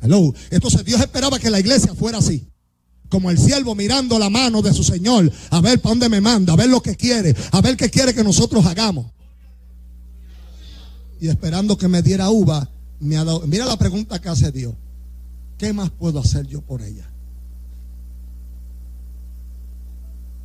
Hello. 0.00 0.32
Entonces 0.50 0.84
Dios 0.84 1.00
esperaba 1.00 1.38
que 1.38 1.50
la 1.50 1.60
iglesia 1.60 1.94
fuera 1.94 2.18
así. 2.18 2.46
Como 3.08 3.30
el 3.30 3.38
siervo 3.38 3.74
mirando 3.74 4.18
la 4.18 4.30
mano 4.30 4.62
de 4.62 4.72
su 4.72 4.84
Señor, 4.84 5.30
a 5.50 5.60
ver 5.60 5.80
para 5.80 5.90
dónde 5.90 6.08
me 6.08 6.20
manda, 6.20 6.52
a 6.52 6.56
ver 6.56 6.68
lo 6.68 6.80
que 6.80 6.96
quiere, 6.96 7.34
a 7.50 7.60
ver 7.60 7.76
qué 7.76 7.90
quiere 7.90 8.14
que 8.14 8.22
nosotros 8.22 8.64
hagamos. 8.64 9.06
Y 11.20 11.28
esperando 11.28 11.76
que 11.76 11.88
me 11.88 12.02
diera 12.02 12.30
uva. 12.30 12.70
Mira 13.00 13.66
la 13.66 13.76
pregunta 13.76 14.20
que 14.20 14.28
hace 14.28 14.52
Dios. 14.52 14.74
¿Qué 15.58 15.72
más 15.72 15.90
puedo 15.90 16.20
hacer 16.20 16.46
yo 16.46 16.62
por 16.62 16.82
ella? 16.82 17.10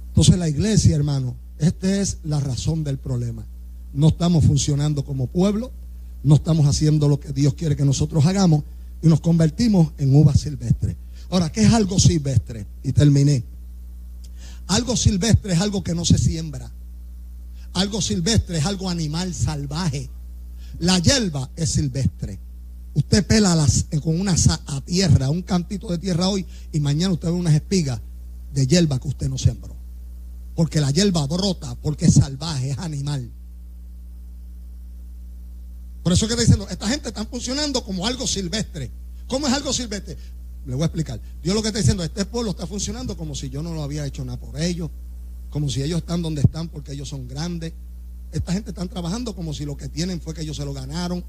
Entonces 0.09 0.37
la 0.37 0.49
iglesia, 0.49 0.95
hermano, 0.95 1.35
esta 1.59 2.01
es 2.01 2.19
la 2.23 2.39
razón 2.39 2.83
del 2.83 2.97
problema. 2.97 3.45
No 3.93 4.09
estamos 4.09 4.45
funcionando 4.45 5.05
como 5.05 5.27
pueblo, 5.27 5.71
no 6.23 6.35
estamos 6.35 6.65
haciendo 6.65 7.07
lo 7.07 7.19
que 7.19 7.31
Dios 7.31 7.53
quiere 7.53 7.75
que 7.75 7.85
nosotros 7.85 8.25
hagamos 8.25 8.63
y 9.01 9.07
nos 9.07 9.21
convertimos 9.21 9.91
en 9.97 10.15
uvas 10.15 10.39
silvestres. 10.39 10.95
Ahora, 11.29 11.51
¿qué 11.51 11.63
es 11.63 11.73
algo 11.73 11.99
silvestre? 11.99 12.65
Y 12.83 12.91
terminé. 12.91 13.43
Algo 14.67 14.95
silvestre 14.95 15.53
es 15.53 15.61
algo 15.61 15.83
que 15.83 15.95
no 15.95 16.05
se 16.05 16.17
siembra. 16.17 16.71
Algo 17.73 18.01
silvestre 18.01 18.57
es 18.57 18.65
algo 18.65 18.89
animal 18.89 19.33
salvaje. 19.33 20.09
La 20.79 20.99
hierba 20.99 21.49
es 21.55 21.71
silvestre. 21.71 22.39
Usted 22.93 23.25
pela 23.27 23.67
con 24.01 24.19
una 24.19 24.35
a 24.67 24.81
tierra, 24.81 25.29
un 25.29 25.41
cantito 25.41 25.89
de 25.89 25.97
tierra 25.97 26.29
hoy 26.29 26.45
y 26.71 26.79
mañana 26.79 27.13
usted 27.13 27.27
ve 27.27 27.33
unas 27.33 27.53
espigas 27.53 27.99
de 28.53 28.65
hierba 28.65 28.99
que 28.99 29.09
usted 29.09 29.29
no 29.29 29.37
sembró. 29.37 29.75
Porque 30.55 30.79
la 30.79 30.91
hierba 30.91 31.27
brota, 31.27 31.75
porque 31.75 32.05
es 32.05 32.13
salvaje, 32.15 32.71
es 32.71 32.77
animal. 32.77 33.29
Por 36.01 36.13
eso 36.13 36.27
que 36.27 36.33
está 36.33 36.41
diciendo, 36.43 36.67
esta 36.69 36.87
gente 36.87 37.09
está 37.09 37.25
funcionando 37.25 37.83
como 37.83 38.05
algo 38.05 38.27
silvestre. 38.27 38.91
¿Cómo 39.27 39.47
es 39.47 39.53
algo 39.53 39.73
silvestre? 39.73 40.15
Le 40.65 40.75
voy 40.75 40.83
a 40.83 40.85
explicar. 40.85 41.19
Dios 41.43 41.55
lo 41.55 41.61
que 41.61 41.69
está 41.69 41.79
diciendo, 41.79 42.03
este 42.03 42.25
pueblo 42.25 42.51
está 42.51 42.67
funcionando 42.67 43.17
como 43.17 43.35
si 43.35 43.49
yo 43.49 43.61
no 43.61 43.73
lo 43.73 43.83
había 43.83 44.05
hecho 44.05 44.23
nada 44.23 44.39
por 44.39 44.59
ellos, 44.61 44.89
como 45.49 45.69
si 45.69 45.81
ellos 45.81 45.99
están 45.99 46.21
donde 46.21 46.41
están 46.41 46.69
porque 46.69 46.93
ellos 46.93 47.09
son 47.09 47.27
grandes. 47.27 47.73
Esta 48.31 48.53
gente 48.53 48.69
está 48.69 48.85
trabajando 48.85 49.35
como 49.35 49.53
si 49.53 49.65
lo 49.65 49.75
que 49.75 49.89
tienen 49.89 50.21
fue 50.21 50.33
que 50.33 50.41
ellos 50.41 50.57
se 50.57 50.65
lo 50.65 50.73
ganaron. 50.73 51.23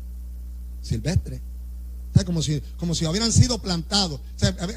Silvestre. 0.83 1.41
Como 2.25 2.43
si, 2.43 2.63
como 2.79 2.95
si 2.95 3.07
hubieran 3.07 3.33
sido 3.33 3.59
plantados. 3.59 4.21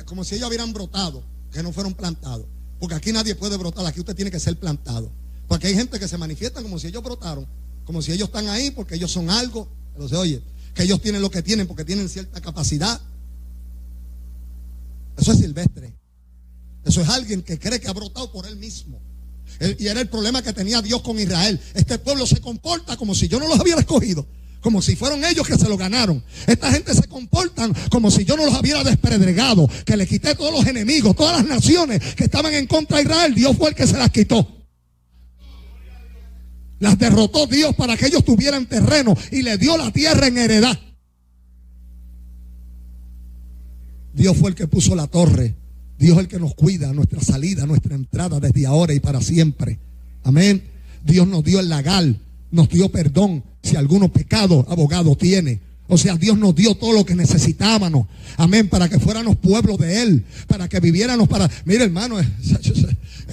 Como 0.06 0.24
si 0.24 0.36
ellos 0.36 0.48
hubieran 0.48 0.74
brotado, 0.74 1.24
que 1.52 1.62
no 1.62 1.72
fueron 1.72 1.94
plantados. 1.94 2.46
Porque 2.80 2.96
aquí 2.96 3.12
nadie 3.12 3.36
puede 3.36 3.58
brotar, 3.58 3.86
aquí 3.86 4.00
usted 4.00 4.16
tiene 4.16 4.32
que 4.32 4.40
ser 4.40 4.58
plantado. 4.58 5.12
Porque 5.48 5.68
hay 5.68 5.76
gente 5.76 6.00
que 6.00 6.08
se 6.08 6.18
manifiesta 6.18 6.62
como 6.62 6.80
si 6.80 6.88
ellos 6.88 7.04
brotaron, 7.04 7.46
como 7.86 8.02
si 8.02 8.12
ellos 8.12 8.30
están 8.30 8.48
ahí 8.48 8.72
porque 8.72 8.96
ellos 8.96 9.12
son 9.12 9.30
algo. 9.30 9.68
Pero 9.94 10.08
se 10.08 10.16
oye, 10.16 10.42
que 10.74 10.84
ellos 10.84 11.02
tienen 11.02 11.22
lo 11.22 11.30
que 11.30 11.42
tienen 11.42 11.68
porque 11.68 11.84
tienen 11.84 12.08
cierta 12.08 12.40
capacidad. 12.40 13.02
Eso 15.18 15.34
es 15.34 15.40
silvestre. 15.40 15.94
Eso 16.86 17.02
es 17.02 17.10
alguien 17.10 17.42
que 17.42 17.60
cree 17.60 17.80
que 17.80 17.88
ha 17.88 17.94
brotado 17.94 18.32
por 18.32 18.46
él 18.46 18.56
mismo. 18.56 19.00
y 19.78 19.88
era 19.88 20.00
el 20.00 20.08
problema 20.08 20.42
que 20.42 20.54
tenía 20.54 20.82
Dios 20.82 21.02
con 21.02 21.20
Israel. 21.20 21.60
Este 21.74 22.00
pueblo 22.00 22.26
se 22.26 22.40
comporta 22.40 22.96
como 22.96 23.14
si 23.14 23.28
yo 23.28 23.40
no 23.40 23.48
los 23.48 23.60
hubiera 23.60 23.82
escogido 23.82 24.26
como 24.62 24.82
si 24.82 24.96
fueron 24.96 25.24
ellos 25.24 25.48
que 25.48 25.58
se 25.58 25.70
lo 25.70 25.78
ganaron. 25.78 26.24
Esta 26.48 26.72
gente 26.72 26.94
se 26.94 27.08
comportan 27.08 27.74
como 27.90 28.12
si 28.12 28.26
yo 28.26 28.36
no 28.36 28.46
los 28.46 28.60
hubiera 28.60 28.84
despredregado, 28.84 29.70
que 29.86 29.98
le 29.98 30.08
quité 30.08 30.36
todos 30.36 30.54
los 30.54 30.66
enemigos, 30.68 31.16
todas 31.16 31.38
las 31.38 31.46
naciones 31.46 32.16
que 32.16 32.26
estaban 32.26 32.54
en 32.54 32.68
contra 32.68 32.98
de 32.98 33.04
Israel, 33.04 33.36
Dios 33.36 33.56
fue 33.58 33.70
el 33.70 33.76
que 33.76 33.88
se 33.88 33.98
las 33.98 34.10
quitó. 34.10 34.48
Las 36.80 36.98
derrotó 36.98 37.46
Dios 37.46 37.76
para 37.76 37.98
que 37.98 38.08
ellos 38.08 38.24
tuvieran 38.24 38.66
terreno 38.66 39.16
y 39.32 39.42
le 39.42 39.58
dio 39.58 39.78
la 39.78 39.92
tierra 39.92 40.28
en 40.28 40.38
heredad. 40.38 40.80
Dios 44.14 44.38
fue 44.38 44.50
el 44.50 44.56
que 44.56 44.68
puso 44.68 44.96
la 44.96 45.08
torre. 45.08 45.56
Dios 45.98 46.18
es 46.18 46.24
el 46.24 46.28
que 46.30 46.40
nos 46.40 46.56
cuida 46.56 46.94
nuestra 46.94 47.22
salida, 47.22 47.66
nuestra 47.66 47.96
entrada 47.96 48.40
desde 48.40 48.66
ahora 48.66 48.94
y 48.94 49.02
para 49.02 49.22
siempre. 49.22 49.80
Amén. 50.24 50.64
Dios 51.04 51.28
nos 51.28 51.44
dio 51.44 51.60
el 51.60 51.70
lagal, 51.70 52.22
nos 52.52 52.70
dio 52.70 52.90
perdón, 52.90 53.44
si 53.62 53.76
alguno 53.76 54.12
pecado, 54.12 54.66
abogado 54.70 55.16
tiene. 55.16 55.60
O 55.88 55.98
sea, 55.98 56.16
Dios 56.16 56.38
nos 56.38 56.54
dio 56.56 56.76
todo 56.76 56.94
lo 56.94 57.04
que 57.04 57.16
necesitábamos. 57.16 58.08
Amén. 58.38 58.70
Para 58.70 58.88
que 58.88 59.00
fuéramos 59.00 59.38
pueblo 59.38 59.76
de 59.76 60.04
Él. 60.04 60.26
Para 60.48 60.70
que 60.70 60.80
viviéramos 60.80 61.28
para. 61.28 61.50
Mira, 61.66 61.84
hermano, 61.84 62.20
es, 62.20 62.28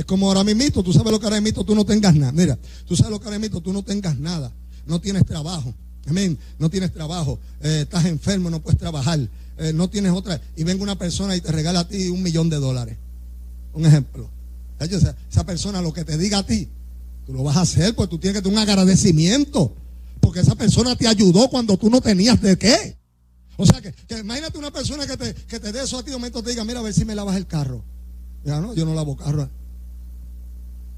como 0.07 0.29
ahora 0.29 0.43
mismo. 0.43 0.83
Tú 0.83 0.93
sabes 0.93 1.13
lo 1.13 1.21
que 1.21 1.27
ahora 1.27 1.41
mismo 1.43 1.65
tú 1.65 1.75
no 1.75 1.85
tengas 1.85 2.15
nada. 2.15 2.33
Mira, 2.33 2.59
tú 2.87 2.97
sabes 2.97 3.11
lo 3.11 3.21
que 3.21 3.27
ahora 3.27 3.39
mismo 3.39 3.61
tú 3.61 3.75
no 3.75 3.83
tengas 3.83 4.19
nada. 4.19 4.53
No 4.87 5.01
tienes 5.03 5.27
trabajo. 5.27 5.75
Amén. 6.07 6.39
No 6.59 6.71
tienes 6.71 6.93
trabajo, 6.93 7.39
eh, 7.63 7.81
estás 7.83 8.05
enfermo, 8.05 8.49
no 8.49 8.61
puedes 8.61 8.79
trabajar, 8.79 9.19
eh, 9.59 9.73
no 9.75 9.91
tienes 9.91 10.13
otra. 10.13 10.41
Y 10.57 10.65
venga 10.65 10.83
una 10.83 10.97
persona 10.97 11.37
y 11.37 11.41
te 11.41 11.53
regala 11.53 11.81
a 11.81 11.89
ti 11.89 12.09
un 12.09 12.23
millón 12.23 12.49
de 12.49 12.57
dólares. 12.57 12.97
Un 13.73 13.87
ejemplo. 13.87 14.31
Esa 14.79 15.45
persona 15.45 15.81
lo 15.81 15.93
que 15.93 16.05
te 16.05 16.17
diga 16.19 16.39
a 16.39 16.47
ti, 16.47 16.69
tú 17.27 17.33
lo 17.33 17.43
vas 17.43 17.57
a 17.57 17.63
hacer 17.63 17.95
porque 17.95 18.11
tú 18.11 18.19
tienes 18.19 18.39
que 18.39 18.43
tener 18.43 18.57
un 18.57 18.63
agradecimiento. 18.63 19.75
Porque 20.21 20.41
esa 20.41 20.55
persona 20.55 20.97
te 20.97 21.07
ayudó 21.07 21.49
cuando 21.49 21.77
tú 21.77 21.91
no 21.91 22.01
tenías 22.01 22.41
de 22.41 22.57
qué. 22.57 22.97
O 23.57 23.67
sea 23.67 23.81
que, 23.81 23.95
imagínate 24.19 24.59
una 24.59 24.71
persona 24.71 25.07
que 25.07 25.17
te, 25.17 25.35
que 25.35 25.59
te 25.59 25.73
dé 25.73 25.83
eso 25.83 25.99
a 25.99 26.03
ti, 26.03 26.11
de 26.11 26.17
momento 26.17 26.43
te 26.43 26.51
diga, 26.51 26.65
mira 26.65 26.81
a 26.81 26.83
ver 26.83 26.95
si 26.95 27.05
me 27.05 27.15
lavas 27.15 27.37
el 27.37 27.47
carro. 27.47 27.85
Ya 28.45 28.61
no, 28.61 28.75
yo 28.75 28.85
no 28.85 28.95
lavo 28.95 29.17
carro. 29.17 29.49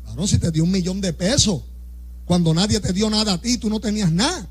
Claro, 0.04 0.26
si 0.26 0.38
te 0.38 0.50
dio 0.50 0.64
un 0.64 0.70
millón 0.70 1.00
de 1.00 1.12
pesos, 1.12 1.62
cuando 2.24 2.52
nadie 2.52 2.80
te 2.80 2.92
dio 2.92 3.08
nada 3.08 3.34
a 3.34 3.40
ti, 3.40 3.58
tú 3.58 3.70
no 3.70 3.80
tenías 3.80 4.12
nada. 4.12 4.48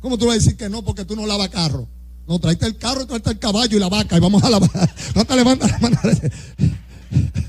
¿Cómo 0.00 0.18
tú 0.18 0.26
vas 0.26 0.36
a 0.36 0.38
decir 0.38 0.56
que 0.56 0.68
no 0.68 0.84
porque 0.84 1.04
tú 1.04 1.14
no 1.14 1.26
lavas 1.26 1.50
carro? 1.50 1.88
No, 2.26 2.38
tráete 2.38 2.66
el 2.66 2.76
carro, 2.76 3.06
tráete 3.06 3.30
el 3.30 3.38
caballo 3.38 3.76
y 3.76 3.80
la 3.80 3.88
vaca 3.88 4.16
y 4.16 4.20
vamos 4.20 4.42
a 4.42 4.50
lavar. 4.50 4.94
No 5.14 5.24
te 5.24 5.36
levantas 5.36 5.70
la 5.70 5.78
mano. 5.78 5.98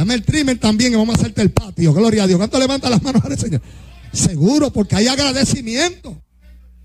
Dame 0.00 0.14
el 0.14 0.22
trimmer 0.22 0.56
también 0.56 0.94
y 0.94 0.96
vamos 0.96 1.14
a 1.14 1.18
hacerte 1.18 1.42
el 1.42 1.50
patio. 1.50 1.92
Gloria 1.92 2.22
a 2.22 2.26
Dios. 2.26 2.38
¿Cuánto 2.38 2.58
levanta 2.58 2.88
las 2.88 3.02
manos 3.02 3.22
al 3.22 3.38
Señor? 3.38 3.60
Seguro, 4.14 4.72
porque 4.72 4.96
hay 4.96 5.08
agradecimiento. 5.08 6.18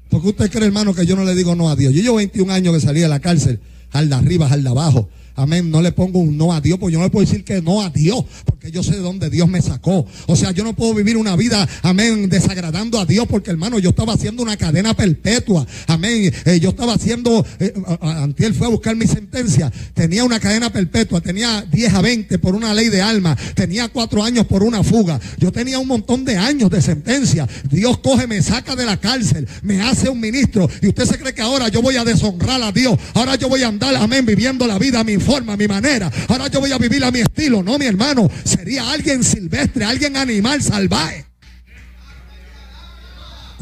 Porque 0.10 0.28
usted 0.28 0.52
cree, 0.52 0.66
hermano, 0.66 0.94
que 0.94 1.06
yo 1.06 1.16
no 1.16 1.24
le 1.24 1.34
digo 1.34 1.56
no 1.56 1.70
a 1.70 1.78
Dios. 1.78 1.94
Yo 1.94 2.02
llevo 2.02 2.18
21 2.18 2.52
años 2.52 2.74
que 2.74 2.82
salí 2.82 3.00
de 3.00 3.08
la 3.08 3.22
cárcel, 3.22 3.62
al 3.92 4.10
de 4.10 4.16
arriba, 4.16 4.52
al 4.52 4.64
de 4.64 4.70
abajo. 4.70 5.08
Amén. 5.36 5.70
No 5.70 5.82
le 5.82 5.92
pongo 5.92 6.20
un 6.20 6.38
no 6.38 6.54
a 6.54 6.62
Dios, 6.62 6.80
porque 6.80 6.94
yo 6.94 7.00
no 7.00 7.06
le 7.06 7.12
puedo 7.12 7.26
decir 7.26 7.44
que 7.44 7.62
no 7.62 7.82
a 7.82 7.90
Dios, 7.90 8.24
porque 8.46 8.72
yo 8.72 8.84
sé 8.84 8.92
de 8.92 9.00
dónde 9.00 9.30
Dios 9.30 9.50
me 9.50 9.62
sacó. 9.62 10.06
O 10.28 10.36
sea, 10.36 10.52
yo 10.52 10.64
no 10.64 10.74
puedo 10.74 10.94
vivir 10.94 11.18
una 11.18 11.36
vida, 11.36 11.68
amén, 11.82 12.30
desagradando 12.30 13.00
a 13.00 13.06
Dios, 13.06 13.28
porque 13.30 13.52
hermano, 13.52 13.80
yo 13.80 13.90
estaba 13.90 14.14
haciendo 14.14 14.42
una 14.44 14.56
cadena 14.56 14.94
perpetua. 14.94 15.68
Amén. 15.88 16.34
Eh, 16.46 16.60
yo 16.62 16.70
estaba 16.70 16.94
haciendo, 16.94 17.46
eh, 17.60 17.74
Antiel 18.02 18.54
fue 18.54 18.68
a 18.68 18.70
buscar 18.70 18.96
mi 18.96 19.08
sentencia. 19.08 19.72
Tenía 19.94 20.24
una 20.24 20.40
cadena 20.40 20.72
perpetua, 20.72 21.22
tenía 21.22 21.66
10 21.70 21.94
a 21.94 22.02
20 22.02 22.40
por 22.40 22.56
una 22.56 22.74
ley 22.74 22.90
de 22.90 23.02
alma, 23.02 23.38
tenía 23.56 23.90
4 23.90 24.24
años 24.24 24.46
por 24.46 24.64
una 24.64 24.84
fuga. 24.84 25.20
Yo 25.38 25.52
tenía 25.52 25.80
un 25.80 25.88
montón 25.88 26.24
de 26.24 26.38
años 26.38 26.70
de 26.70 26.82
sentencia. 26.82 27.48
Dios 27.70 27.98
coge, 28.00 28.28
me 28.28 28.42
saca 28.42 28.76
de 28.76 28.86
la 28.86 28.98
cárcel, 28.98 29.48
me 29.64 29.82
hace 29.82 30.10
un 30.10 30.20
ministro. 30.20 30.70
Y 30.82 30.88
usted 30.88 31.06
se 31.06 31.18
cree 31.18 31.34
que 31.34 31.42
ahora 31.42 31.68
yo 31.68 31.82
voy 31.82 31.98
a 31.98 32.06
deshonrar 32.06 32.62
a 32.62 32.72
Dios. 32.72 32.98
Ahora 33.14 33.36
yo 33.36 33.50
voy 33.50 33.64
a 33.64 33.68
andar, 33.68 33.96
amén, 33.96 34.26
viviendo 34.26 34.66
la 34.66 34.80
vida 34.80 35.02
a 35.02 35.04
mi 35.04 35.18
forma, 35.26 35.54
a 35.54 35.58
mi 35.58 35.68
manera. 35.68 36.12
Ahora 36.30 36.48
yo 36.48 36.62
voy 36.62 36.72
a 36.72 36.78
vivir 36.78 37.04
a 37.04 37.12
mi 37.12 37.20
estilo. 37.20 37.64
No, 37.64 37.78
mi 37.78 37.86
hermano. 37.86 38.30
Sería 38.44 38.92
alguien 38.92 39.24
silvestre, 39.24 39.84
alguien 39.84 40.16
animal 40.16 40.62
salvaje. 40.62 41.26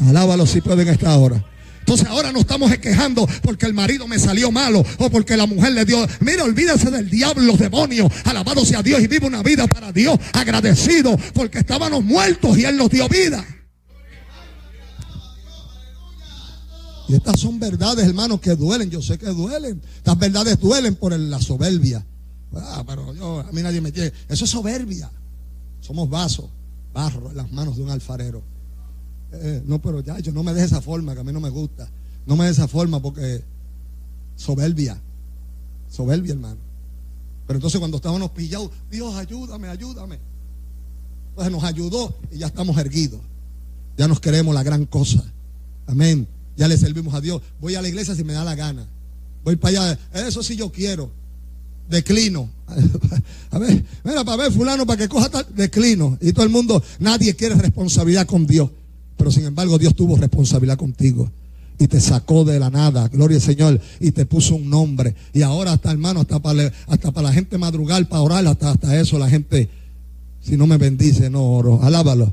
Alábalo 0.08 0.46
si 0.46 0.60
pueden 0.60 0.88
esta 0.88 1.16
hora. 1.16 1.42
Entonces 1.80 2.06
ahora 2.08 2.32
no 2.32 2.40
estamos 2.40 2.74
quejando 2.78 3.28
porque 3.42 3.66
el 3.66 3.74
marido 3.74 4.08
me 4.08 4.18
salió 4.18 4.50
malo 4.50 4.84
o 4.98 5.10
porque 5.10 5.36
la 5.36 5.46
mujer 5.46 5.72
le 5.72 5.84
dio. 5.84 6.06
Mira, 6.20 6.44
olvídese 6.44 6.90
del 6.90 7.10
diablo, 7.10 7.42
los 7.42 7.58
demonios. 7.58 8.10
Alabado 8.24 8.64
sea 8.64 8.82
Dios 8.82 9.02
y 9.02 9.06
vive 9.06 9.26
una 9.26 9.42
vida 9.42 9.66
para 9.66 9.92
Dios. 9.92 10.18
Agradecido 10.32 11.18
porque 11.34 11.58
estábamos 11.58 12.02
muertos 12.02 12.56
y 12.56 12.64
Él 12.64 12.78
nos 12.78 12.88
dio 12.88 13.06
vida. 13.08 13.44
Y 17.08 17.14
estas 17.14 17.38
son 17.40 17.58
verdades, 17.58 18.06
hermanos, 18.06 18.40
que 18.40 18.54
duelen. 18.54 18.90
Yo 18.90 19.02
sé 19.02 19.18
que 19.18 19.26
duelen. 19.26 19.80
Estas 19.96 20.18
verdades 20.18 20.58
duelen 20.58 20.94
por 20.94 21.18
la 21.18 21.40
soberbia. 21.40 22.04
Ah, 22.56 22.84
pero 22.86 23.14
yo, 23.14 23.40
a 23.40 23.52
mí 23.52 23.62
nadie 23.62 23.80
me 23.80 23.92
tiene. 23.92 24.12
Eso 24.28 24.44
es 24.44 24.50
soberbia. 24.50 25.10
Somos 25.80 26.08
vasos, 26.08 26.46
barro 26.92 27.30
en 27.30 27.36
las 27.36 27.50
manos 27.52 27.76
de 27.76 27.82
un 27.82 27.90
alfarero. 27.90 28.42
Eh, 29.32 29.62
no, 29.66 29.82
pero 29.82 30.00
ya, 30.00 30.18
yo 30.20 30.32
no 30.32 30.42
me 30.42 30.54
deje 30.54 30.66
esa 30.66 30.80
forma, 30.80 31.14
que 31.14 31.20
a 31.20 31.24
mí 31.24 31.32
no 31.32 31.40
me 31.40 31.50
gusta. 31.50 31.90
No 32.26 32.36
me 32.36 32.46
de 32.46 32.52
esa 32.52 32.68
forma 32.68 33.00
porque 33.02 33.42
soberbia. 34.36 34.98
Soberbia, 35.90 36.32
hermano. 36.32 36.56
Pero 37.46 37.58
entonces 37.58 37.78
cuando 37.78 37.98
estábamos 37.98 38.30
pillados, 38.30 38.70
Dios, 38.90 39.14
ayúdame, 39.14 39.68
ayúdame. 39.68 40.18
Pues 41.34 41.50
nos 41.50 41.64
ayudó 41.64 42.14
y 42.30 42.38
ya 42.38 42.46
estamos 42.46 42.78
erguidos. 42.78 43.20
Ya 43.96 44.08
nos 44.08 44.20
queremos 44.20 44.54
la 44.54 44.62
gran 44.62 44.86
cosa. 44.86 45.22
Amén. 45.86 46.26
Ya 46.56 46.68
le 46.68 46.76
servimos 46.76 47.14
a 47.14 47.20
Dios. 47.20 47.42
Voy 47.60 47.74
a 47.74 47.82
la 47.82 47.88
iglesia 47.88 48.14
si 48.14 48.24
me 48.24 48.32
da 48.32 48.44
la 48.44 48.54
gana. 48.54 48.86
Voy 49.42 49.56
para 49.56 49.82
allá. 49.82 49.98
Eso 50.26 50.42
sí 50.42 50.56
yo 50.56 50.70
quiero. 50.70 51.10
Declino. 51.88 52.48
A 53.50 53.58
ver, 53.58 53.84
mira, 54.02 54.24
para 54.24 54.44
ver 54.44 54.52
fulano, 54.52 54.86
para 54.86 55.02
que 55.02 55.08
coja 55.08 55.28
tal, 55.28 55.46
declino. 55.54 56.18
Y 56.20 56.32
todo 56.32 56.44
el 56.44 56.50
mundo, 56.50 56.82
nadie 56.98 57.34
quiere 57.36 57.54
responsabilidad 57.54 58.26
con 58.26 58.46
Dios. 58.46 58.70
Pero 59.16 59.30
sin 59.30 59.44
embargo, 59.44 59.78
Dios 59.78 59.94
tuvo 59.94 60.16
responsabilidad 60.16 60.76
contigo. 60.76 61.30
Y 61.78 61.88
te 61.88 62.00
sacó 62.00 62.44
de 62.44 62.58
la 62.58 62.70
nada, 62.70 63.08
gloria 63.08 63.36
al 63.36 63.42
Señor, 63.42 63.80
y 64.00 64.12
te 64.12 64.26
puso 64.26 64.54
un 64.54 64.70
nombre. 64.70 65.14
Y 65.32 65.42
ahora 65.42 65.72
hasta 65.72 65.90
hermano, 65.90 66.20
hasta 66.20 66.40
para, 66.40 66.72
hasta 66.86 67.12
para 67.12 67.28
la 67.28 67.34
gente 67.34 67.58
madrugar, 67.58 68.08
para 68.08 68.22
orar, 68.22 68.46
hasta, 68.46 68.70
hasta 68.70 68.98
eso 68.98 69.18
la 69.18 69.28
gente, 69.28 69.68
si 70.40 70.56
no 70.56 70.66
me 70.66 70.78
bendice, 70.78 71.30
no 71.30 71.44
oro. 71.44 71.82
Alábalo. 71.82 72.32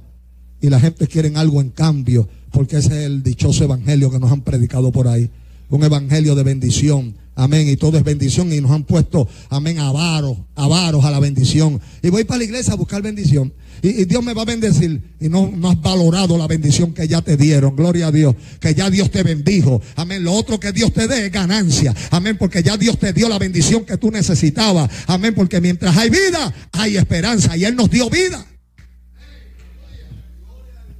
Y 0.61 0.69
la 0.69 0.79
gente 0.79 1.07
quiere 1.07 1.35
algo 1.35 1.59
en 1.59 1.71
cambio 1.71 2.27
porque 2.51 2.77
ese 2.77 2.99
es 2.99 3.05
el 3.05 3.23
dichoso 3.23 3.63
evangelio 3.63 4.11
que 4.11 4.19
nos 4.19 4.31
han 4.31 4.41
predicado 4.41 4.91
por 4.91 5.07
ahí. 5.07 5.29
Un 5.69 5.83
evangelio 5.83 6.35
de 6.35 6.43
bendición. 6.43 7.15
Amén. 7.33 7.69
Y 7.69 7.77
todo 7.77 7.97
es 7.97 8.03
bendición. 8.03 8.51
Y 8.51 8.59
nos 8.59 8.71
han 8.71 8.83
puesto, 8.83 9.27
amén, 9.49 9.79
avaros, 9.79 10.37
avaros 10.55 11.05
a 11.05 11.11
la 11.11 11.19
bendición. 11.19 11.79
Y 12.03 12.09
voy 12.09 12.25
para 12.25 12.39
la 12.39 12.43
iglesia 12.43 12.73
a 12.73 12.75
buscar 12.75 13.01
bendición. 13.01 13.53
Y, 13.81 14.05
Dios 14.05 14.21
me 14.21 14.33
va 14.33 14.41
a 14.41 14.45
bendecir. 14.45 15.01
Y 15.19 15.29
no, 15.29 15.49
no 15.49 15.69
has 15.69 15.81
valorado 15.81 16.37
la 16.37 16.45
bendición 16.45 16.93
que 16.93 17.07
ya 17.07 17.21
te 17.21 17.37
dieron. 17.37 17.75
Gloria 17.75 18.07
a 18.07 18.11
Dios. 18.11 18.35
Que 18.59 18.75
ya 18.75 18.89
Dios 18.89 19.09
te 19.09 19.23
bendijo. 19.23 19.81
Amén. 19.95 20.23
Lo 20.25 20.33
otro 20.33 20.59
que 20.59 20.73
Dios 20.73 20.93
te 20.93 21.07
dé 21.07 21.27
es 21.27 21.31
ganancia. 21.31 21.95
Amén. 22.11 22.37
Porque 22.37 22.61
ya 22.61 22.75
Dios 22.75 22.99
te 22.99 23.13
dio 23.13 23.29
la 23.29 23.39
bendición 23.39 23.85
que 23.85 23.95
tú 23.95 24.11
necesitabas. 24.11 24.91
Amén. 25.07 25.33
Porque 25.33 25.61
mientras 25.61 25.95
hay 25.95 26.09
vida, 26.09 26.53
hay 26.73 26.97
esperanza. 26.97 27.55
Y 27.55 27.63
Él 27.63 27.77
nos 27.77 27.89
dio 27.89 28.09
vida. 28.09 28.45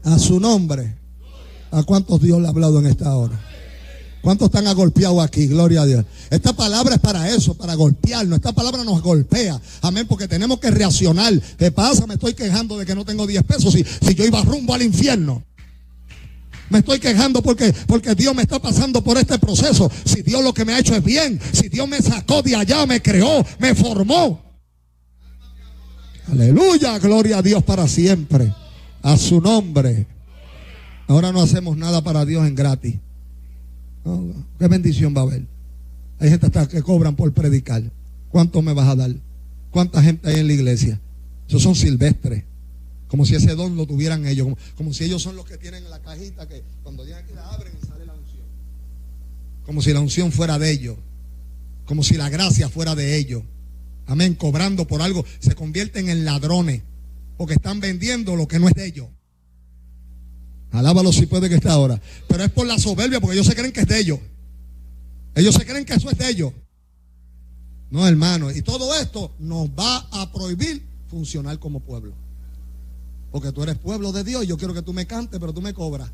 A 0.04 0.18
su 0.18 0.40
nombre. 0.40 1.01
¿A 1.72 1.84
cuántos 1.84 2.22
Dios 2.22 2.40
le 2.40 2.48
ha 2.48 2.50
hablado 2.50 2.80
en 2.80 2.88
esta 2.88 3.16
hora? 3.16 3.40
¿Cuántos 4.22 4.48
están 4.48 4.68
agolpeados 4.68 5.24
aquí? 5.24 5.48
Gloria 5.48 5.82
a 5.82 5.86
Dios. 5.86 6.06
Esta 6.30 6.54
palabra 6.54 6.96
es 6.96 7.02
para 7.02 7.30
eso, 7.30 7.56
para 7.56 7.74
golpearnos. 7.74 8.38
Esta 8.38 8.54
palabra 8.54 8.84
nos 8.84 9.02
golpea. 9.02 9.60
Amén, 9.82 10.06
porque 10.08 10.28
tenemos 10.28 10.60
que 10.60 10.70
reaccionar. 10.70 11.34
¿Qué 11.58 11.72
pasa? 11.72 12.06
Me 12.06 12.14
estoy 12.16 12.34
quejando 12.36 12.78
de 12.78 12.86
que 12.86 12.94
no 12.94 13.04
tengo 13.04 13.26
10 13.26 13.44
pesos 13.44 13.74
si, 13.74 13.84
si 13.84 14.14
yo 14.14 14.26
iba 14.26 14.42
rumbo 14.44 14.76
al 14.76 14.84
infierno. 14.84 15.44
Me 16.70 16.80
estoy 16.80 17.00
quejando 17.00 17.42
porque, 17.42 17.74
porque 17.88 18.14
Dios 18.16 18.34
me 18.36 18.44
está 18.44 18.60
pasando 18.60 19.04
por 19.04 19.18
este 19.18 19.40
proceso. 19.40 19.92
Si 20.06 20.22
Dios 20.22 20.44
lo 20.44 20.54
que 20.54 20.66
me 20.66 20.74
ha 20.74 20.80
hecho 20.80 20.96
es 20.96 21.04
bien, 21.04 21.40
si 21.52 21.68
Dios 21.68 21.88
me 21.88 22.02
sacó 22.02 22.42
de 22.44 22.56
allá, 22.56 22.86
me 22.86 23.02
creó, 23.02 23.44
me 23.60 23.74
formó. 23.76 24.42
Aleluya, 26.32 26.98
gloria 27.00 27.40
a 27.40 27.42
Dios 27.42 27.64
para 27.64 27.88
siempre. 27.88 28.54
A 29.02 29.18
su 29.18 29.42
nombre. 29.42 30.06
Ahora 31.12 31.34
no 31.34 31.42
hacemos 31.42 31.76
nada 31.76 32.02
para 32.02 32.24
Dios 32.24 32.48
en 32.48 32.56
gratis. 32.56 32.96
¿Qué 34.58 34.68
bendición 34.70 35.14
va 35.14 35.20
a 35.20 35.24
haber? 35.24 35.46
Hay 36.20 36.30
gente 36.30 36.46
hasta 36.46 36.70
que 36.70 36.82
cobran 36.82 37.18
por 37.18 37.34
predicar. 37.34 37.84
¿Cuánto 38.30 38.62
me 38.62 38.72
vas 38.72 38.88
a 38.88 38.96
dar? 38.96 39.14
¿Cuánta 39.72 40.02
gente 40.02 40.30
hay 40.30 40.40
en 40.40 40.48
la 40.48 40.54
iglesia? 40.54 41.02
Esos 41.50 41.64
son 41.64 41.76
silvestres. 41.76 42.46
Como 43.10 43.26
si 43.26 43.36
ese 43.36 43.56
don 43.56 43.76
lo 43.76 43.86
tuvieran 43.86 44.26
ellos. 44.26 44.56
Como, 44.78 44.94
si 44.94 45.04
ellos 45.04 45.22
son 45.22 45.36
los 45.36 45.44
que 45.46 45.58
tienen 45.58 45.90
la 45.90 46.00
cajita 46.00 46.48
que 46.48 46.64
cuando 46.82 47.04
llegan 47.04 47.26
aquí 47.26 47.34
la 47.36 47.46
abren 47.50 47.74
y 47.78 47.86
sale 47.86 48.06
la 48.06 48.14
unción. 48.14 48.46
Como 49.66 49.82
si 49.82 49.92
la 49.92 50.00
unción 50.00 50.32
fuera 50.32 50.58
de 50.60 50.72
ellos. 50.72 50.96
Como 51.84 52.04
si 52.04 52.16
la 52.16 52.30
gracia 52.30 52.70
fuera 52.70 52.96
de 52.96 53.18
ellos. 53.18 53.44
Amén. 54.08 54.34
Cobrando 54.34 54.88
por 54.88 55.02
algo. 55.02 55.26
Se 55.40 55.56
convierten 55.56 56.08
en 56.08 56.24
ladrones. 56.24 56.84
Porque 57.36 57.56
están 57.56 57.82
vendiendo 57.82 58.38
lo 58.38 58.48
que 58.48 58.60
no 58.60 58.70
es 58.70 58.76
de 58.76 58.86
ellos. 58.86 59.08
Alábalo 60.72 61.12
si 61.12 61.26
puede 61.26 61.50
que 61.50 61.56
esté 61.56 61.70
ahora. 61.70 62.02
Pero 62.28 62.44
es 62.44 62.52
por 62.52 62.66
la 62.66 62.80
soberbia, 62.80 63.20
porque 63.20 63.36
ellos 63.36 63.48
se 63.48 63.56
creen 63.56 63.74
que 63.74 63.82
es 63.82 63.88
de 63.88 64.00
ellos. 64.00 64.20
Ellos 65.36 65.54
se 65.56 65.66
creen 65.66 65.86
que 65.86 65.94
eso 65.94 66.10
es 66.10 66.18
de 66.18 66.30
ellos. 66.30 66.54
No, 67.90 68.08
hermano. 68.08 68.52
Y 68.52 68.62
todo 68.62 68.96
esto 68.96 69.32
nos 69.40 69.68
va 69.68 69.98
a 70.12 70.32
prohibir 70.32 70.86
funcionar 71.10 71.60
como 71.60 71.82
pueblo. 71.82 72.14
Porque 73.32 73.52
tú 73.52 73.64
eres 73.64 73.78
pueblo 73.78 74.14
de 74.14 74.24
Dios. 74.24 74.48
Yo 74.48 74.58
quiero 74.58 74.74
que 74.74 74.82
tú 74.82 74.94
me 74.94 75.06
cantes, 75.06 75.40
pero 75.40 75.54
tú 75.54 75.62
me 75.62 75.74
cobras. 75.74 76.10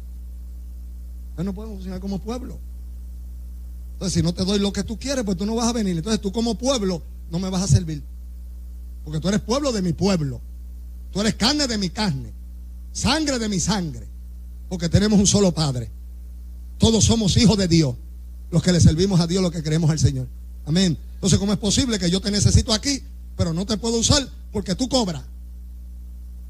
Entonces 1.29 1.45
no 1.45 1.53
podemos 1.53 1.75
funcionar 1.75 1.99
como 1.99 2.19
pueblo. 2.19 2.59
Entonces, 3.93 4.13
si 4.13 4.23
no 4.23 4.33
te 4.33 4.43
doy 4.43 4.59
lo 4.59 4.73
que 4.73 4.83
tú 4.83 4.97
quieres, 4.97 5.23
pues 5.23 5.37
tú 5.37 5.45
no 5.45 5.55
vas 5.55 5.67
a 5.67 5.73
venir. 5.73 5.97
Entonces, 5.97 6.19
tú 6.19 6.31
como 6.31 6.55
pueblo 6.55 7.01
no 7.29 7.37
me 7.37 7.49
vas 7.49 7.61
a 7.61 7.67
servir. 7.67 8.03
Porque 9.03 9.19
tú 9.19 9.27
eres 9.29 9.41
pueblo 9.41 9.71
de 9.71 9.83
mi 9.83 9.93
pueblo. 9.93 10.41
Tú 11.11 11.21
eres 11.21 11.35
carne 11.35 11.67
de 11.67 11.77
mi 11.77 11.89
carne. 11.89 12.33
Sangre 12.91 13.37
de 13.37 13.49
mi 13.49 13.59
sangre 13.59 14.16
porque 14.69 14.89
tenemos 14.89 15.19
un 15.19 15.27
solo 15.27 15.51
Padre. 15.53 15.91
Todos 16.77 17.05
somos 17.05 17.35
hijos 17.37 17.57
de 17.57 17.67
Dios, 17.67 17.95
los 18.51 18.61
que 18.61 18.71
le 18.71 18.79
servimos 18.79 19.19
a 19.19 19.27
Dios, 19.27 19.41
los 19.41 19.51
que 19.51 19.63
creemos 19.63 19.89
al 19.89 19.99
Señor. 19.99 20.27
Amén. 20.65 20.97
Entonces, 21.15 21.39
¿cómo 21.39 21.53
es 21.53 21.59
posible 21.59 21.97
que 21.97 22.09
yo 22.09 22.21
te 22.21 22.29
necesito 22.29 22.73
aquí, 22.73 23.01
pero 23.35 23.53
no 23.53 23.65
te 23.65 23.77
puedo 23.77 23.97
usar 23.97 24.27
porque 24.51 24.75
tú 24.75 24.87
cobras? 24.87 25.23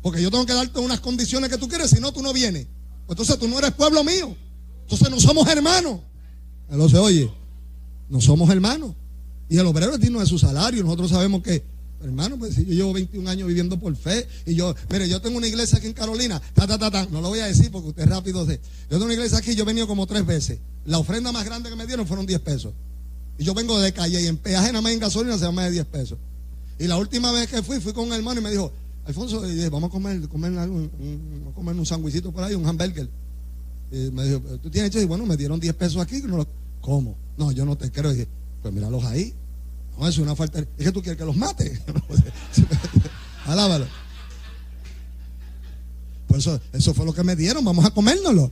Porque 0.02 0.22
yo 0.22 0.30
tengo 0.32 0.46
que 0.46 0.54
darte 0.54 0.80
unas 0.80 1.00
condiciones 1.00 1.50
que 1.50 1.58
tú 1.58 1.68
quieres, 1.68 1.90
si 1.90 2.00
no, 2.00 2.12
tú 2.12 2.22
no 2.22 2.34
vienes. 2.34 2.68
Entonces 3.08 3.38
tú 3.40 3.48
no 3.48 3.58
eres 3.60 3.72
pueblo 3.72 4.04
mío. 4.04 4.36
Entonces 4.84 5.10
no 5.10 5.20
somos 5.20 5.48
hermanos. 5.48 6.02
Entonces, 6.70 7.00
oye, 7.00 7.32
no 8.10 8.22
somos 8.22 8.50
hermanos. 8.50 8.94
Y 9.50 9.58
el 9.58 9.66
obrero 9.66 9.94
es 9.94 10.00
digno 10.00 10.20
de 10.20 10.26
su 10.26 10.38
salario. 10.38 10.84
Nosotros 10.84 11.10
sabemos 11.10 11.42
que, 11.42 11.64
hermano, 12.04 12.38
pues 12.38 12.56
si 12.56 12.66
yo 12.66 12.74
llevo 12.74 12.94
21 12.94 13.30
años 13.30 13.48
viviendo 13.48 13.80
por 13.80 13.96
fe. 13.96 14.28
Y 14.46 14.56
yo, 14.56 14.76
mire, 14.92 15.10
yo 15.10 15.22
tengo 15.22 15.38
una 15.38 15.48
iglesia 15.48 15.78
aquí 15.78 15.88
en 15.88 15.94
Carolina. 15.94 16.42
Ta, 16.54 16.68
ta, 16.68 16.78
ta, 16.78 16.92
ta. 16.92 17.08
No 17.12 17.22
lo 17.22 17.30
voy 17.30 17.40
a 17.40 17.46
decir 17.46 17.72
porque 17.72 17.90
usted 17.90 18.08
rápido 18.08 18.46
sé. 18.46 18.60
Yo 18.84 18.98
tengo 18.98 19.06
una 19.06 19.14
iglesia 19.14 19.38
aquí, 19.38 19.56
yo 19.56 19.64
he 19.64 19.66
venido 19.66 19.88
como 19.88 20.06
tres 20.06 20.26
veces. 20.26 20.60
La 20.86 21.00
ofrenda 21.00 21.32
más 21.32 21.46
grande 21.46 21.70
que 21.70 21.76
me 21.76 21.86
dieron 21.86 22.08
fueron 22.08 22.26
10 22.26 22.40
pesos. 22.42 22.74
Y 23.38 23.44
yo 23.44 23.54
vengo 23.54 23.80
de 23.80 23.94
calle 23.94 24.22
y 24.22 24.28
en 24.28 24.38
peaje 24.38 24.68
nada 24.68 24.82
más 24.82 24.92
en 24.92 25.00
gasolina 25.00 25.38
se 25.38 25.46
llama 25.46 25.66
de 25.66 25.72
10 25.72 25.86
pesos. 25.86 26.18
Y 26.80 26.86
la 26.88 26.98
última 26.98 27.32
vez 27.32 27.48
que 27.50 27.62
fui, 27.64 27.80
fui 27.80 27.94
con 27.94 28.08
un 28.08 28.14
hermano 28.14 28.40
y 28.40 28.44
me 28.44 28.52
dijo, 28.52 28.72
Alfonso, 29.06 29.42
vamos 29.72 29.90
a 29.90 29.92
comer, 29.92 30.28
comer, 30.28 30.58
algo, 30.58 30.76
un, 30.76 31.52
comer 31.56 31.76
un 31.76 31.86
sandwichito 31.86 32.32
por 32.32 32.44
ahí, 32.44 32.56
un 32.56 32.66
hamburger. 32.68 33.10
Y 33.92 34.12
me 34.12 34.26
dijo, 34.26 34.40
¿tú 34.62 34.70
tienes 34.70 34.90
hecho? 34.90 35.02
Y 35.02 35.06
bueno, 35.06 35.26
me 35.26 35.38
dieron 35.38 35.60
10 35.60 35.74
pesos 35.76 36.02
aquí. 36.02 36.22
No 36.22 36.38
lo, 36.38 36.48
¿Cómo? 36.82 37.16
No, 37.38 37.52
yo 37.52 37.66
no 37.66 37.76
te 37.78 37.90
quiero. 37.90 38.10
decir 38.10 38.28
pues 38.62 38.74
míralos 38.74 39.04
ahí. 39.06 39.34
No, 39.98 40.08
es 40.08 40.18
una 40.18 40.36
falta. 40.36 40.60
Es 40.60 40.68
que 40.78 40.92
tú 40.92 41.02
quieres 41.02 41.18
que 41.18 41.26
los 41.26 41.36
mate. 41.36 41.82
Alábalo. 43.46 43.88
Pues 46.28 46.42
eso, 46.42 46.60
eso 46.74 46.94
fue 46.94 47.06
lo 47.06 47.14
que 47.14 47.24
me 47.24 47.36
dieron. 47.36 47.64
Vamos 47.64 47.86
a 47.86 47.92
comérnoslo. 47.92 48.52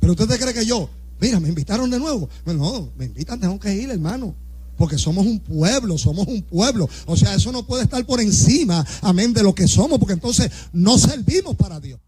Pero 0.00 0.12
usted 0.12 0.28
te 0.28 0.38
cree 0.38 0.54
que 0.54 0.64
yo, 0.64 0.88
mira, 1.20 1.40
me 1.40 1.48
invitaron 1.48 1.90
de 1.90 1.98
nuevo. 1.98 2.28
No, 2.44 2.90
me 2.96 3.06
invitan, 3.06 3.40
tengo 3.40 3.58
que 3.58 3.74
ir, 3.74 3.90
hermano. 3.90 4.34
Porque 4.76 4.98
somos 4.98 5.26
un 5.26 5.40
pueblo, 5.40 5.98
somos 5.98 6.26
un 6.28 6.42
pueblo. 6.42 6.88
O 7.06 7.16
sea, 7.16 7.34
eso 7.34 7.50
no 7.50 7.66
puede 7.66 7.82
estar 7.82 8.04
por 8.06 8.20
encima, 8.20 8.86
amén, 9.02 9.32
de 9.32 9.42
lo 9.42 9.54
que 9.54 9.66
somos, 9.66 9.98
porque 9.98 10.12
entonces 10.12 10.50
no 10.72 10.96
servimos 10.98 11.56
para 11.56 11.80
Dios. 11.80 11.98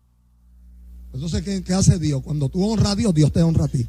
Entonces, 1.12 1.42
¿qué, 1.42 1.64
qué 1.64 1.72
hace 1.72 1.98
Dios? 1.98 2.22
Cuando 2.22 2.48
tú 2.48 2.64
honras 2.64 2.92
a 2.92 2.94
Dios, 2.94 3.12
Dios 3.14 3.32
te 3.32 3.42
honra 3.42 3.64
a 3.64 3.68
ti. 3.68 3.88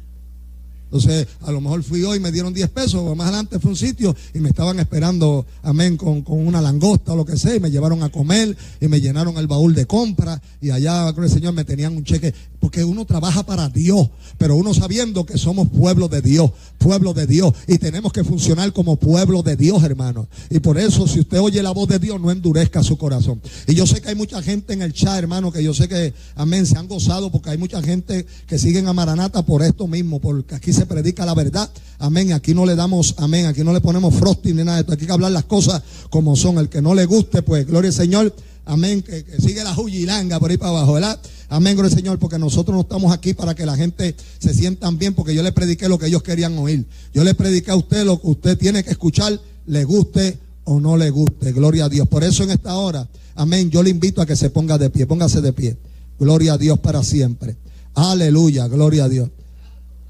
Entonces, 0.92 1.28
a 1.42 1.52
lo 1.52 1.60
mejor 1.60 1.84
fui 1.84 2.02
hoy, 2.02 2.18
me 2.18 2.32
dieron 2.32 2.52
10 2.52 2.68
pesos, 2.70 3.16
más 3.16 3.28
adelante 3.28 3.60
fue 3.60 3.70
un 3.70 3.76
sitio 3.76 4.16
y 4.34 4.40
me 4.40 4.48
estaban 4.48 4.80
esperando, 4.80 5.46
amén, 5.62 5.96
con, 5.96 6.24
una 6.26 6.60
langosta 6.60 7.12
o 7.12 7.16
lo 7.16 7.24
que 7.24 7.36
sea, 7.36 7.54
y 7.54 7.60
me 7.60 7.70
llevaron 7.70 8.02
a 8.02 8.08
comer 8.08 8.56
y 8.80 8.88
me 8.88 9.00
llenaron 9.00 9.36
el 9.36 9.46
baúl 9.46 9.72
de 9.72 9.86
compra 9.86 10.42
y 10.60 10.70
allá, 10.70 11.12
con 11.12 11.22
el 11.22 11.30
Señor, 11.30 11.54
me 11.54 11.64
tenían 11.64 11.96
un 11.96 12.02
cheque, 12.02 12.34
porque 12.60 12.84
uno 12.84 13.04
trabaja 13.06 13.44
para 13.44 13.68
Dios, 13.68 14.10
pero 14.38 14.54
uno 14.54 14.74
sabiendo 14.74 15.24
que 15.24 15.38
somos 15.38 15.68
pueblo 15.68 16.08
de 16.08 16.22
Dios, 16.22 16.50
pueblo 16.78 17.14
de 17.14 17.26
Dios, 17.26 17.54
y 17.66 17.78
tenemos 17.78 18.12
que 18.12 18.22
funcionar 18.22 18.72
como 18.72 18.96
pueblo 18.96 19.42
de 19.42 19.56
Dios, 19.56 19.82
hermano. 19.82 20.28
Y 20.50 20.60
por 20.60 20.78
eso, 20.78 21.08
si 21.08 21.20
usted 21.20 21.40
oye 21.40 21.62
la 21.62 21.70
voz 21.70 21.88
de 21.88 21.98
Dios, 21.98 22.20
no 22.20 22.30
endurezca 22.30 22.82
su 22.82 22.98
corazón. 22.98 23.40
Y 23.66 23.74
yo 23.74 23.86
sé 23.86 24.00
que 24.00 24.10
hay 24.10 24.14
mucha 24.14 24.42
gente 24.42 24.74
en 24.74 24.82
el 24.82 24.92
chat, 24.92 25.16
hermano, 25.16 25.50
que 25.50 25.64
yo 25.64 25.74
sé 25.74 25.88
que, 25.88 26.12
amén, 26.36 26.66
se 26.66 26.76
han 26.76 26.86
gozado, 26.86 27.32
porque 27.32 27.50
hay 27.50 27.58
mucha 27.58 27.82
gente 27.82 28.26
que 28.46 28.58
siguen 28.58 28.88
a 28.88 28.92
Maranata 28.92 29.44
por 29.44 29.62
esto 29.62 29.86
mismo, 29.86 30.20
porque 30.20 30.54
aquí 30.54 30.72
se 30.72 30.86
predica 30.86 31.24
la 31.24 31.34
verdad. 31.34 31.70
Amén. 31.98 32.32
Aquí 32.32 32.54
no 32.54 32.66
le 32.66 32.76
damos, 32.76 33.14
amén. 33.18 33.46
Aquí 33.46 33.62
no 33.62 33.72
le 33.72 33.80
ponemos 33.80 34.14
frosting 34.14 34.56
ni 34.56 34.64
nada 34.64 34.76
de 34.76 34.80
esto. 34.82 34.92
Aquí 34.92 35.02
hay 35.02 35.06
que 35.06 35.12
hablar 35.12 35.32
las 35.32 35.44
cosas 35.44 35.82
como 36.08 36.36
son. 36.36 36.58
El 36.58 36.68
que 36.68 36.82
no 36.82 36.94
le 36.94 37.04
guste, 37.04 37.42
pues, 37.42 37.66
gloria 37.66 37.88
al 37.88 37.94
Señor. 37.94 38.34
Amén. 38.70 39.02
Que, 39.02 39.24
sigue 39.40 39.64
la 39.64 39.76
huyilanga 39.76 40.38
por 40.38 40.50
ahí 40.50 40.56
para 40.56 40.70
abajo, 40.70 40.92
¿verdad? 40.92 41.18
Amén, 41.48 41.74
gloria 41.74 41.92
al 41.92 41.98
Señor, 41.98 42.18
porque 42.20 42.38
nosotros 42.38 42.72
no 42.72 42.82
estamos 42.82 43.12
aquí 43.12 43.34
para 43.34 43.56
que 43.56 43.66
la 43.66 43.76
gente 43.76 44.14
se 44.38 44.54
sientan 44.54 44.96
bien, 44.96 45.12
porque 45.12 45.34
yo 45.34 45.42
le 45.42 45.50
prediqué 45.50 45.88
lo 45.88 45.98
que 45.98 46.06
ellos 46.06 46.22
querían 46.22 46.56
oír. 46.56 46.86
Yo 47.12 47.24
le 47.24 47.34
prediqué 47.34 47.72
a 47.72 47.76
usted 47.76 48.04
lo 48.04 48.20
que 48.20 48.28
usted 48.28 48.56
tiene 48.56 48.84
que 48.84 48.90
escuchar, 48.90 49.40
le 49.66 49.82
guste 49.82 50.38
o 50.62 50.78
no 50.78 50.96
le 50.96 51.10
guste. 51.10 51.50
Gloria 51.50 51.86
a 51.86 51.88
Dios. 51.88 52.06
Por 52.06 52.22
eso 52.22 52.44
en 52.44 52.52
esta 52.52 52.76
hora, 52.76 53.08
amén, 53.34 53.70
yo 53.70 53.82
le 53.82 53.90
invito 53.90 54.22
a 54.22 54.26
que 54.26 54.36
se 54.36 54.50
ponga 54.50 54.78
de 54.78 54.88
pie. 54.88 55.04
Póngase 55.04 55.40
de 55.40 55.52
pie. 55.52 55.76
Gloria 56.20 56.52
a 56.52 56.58
Dios 56.58 56.78
para 56.78 57.02
siempre. 57.02 57.56
Aleluya, 57.94 58.68
gloria 58.68 59.04
a 59.04 59.08
Dios. 59.08 59.30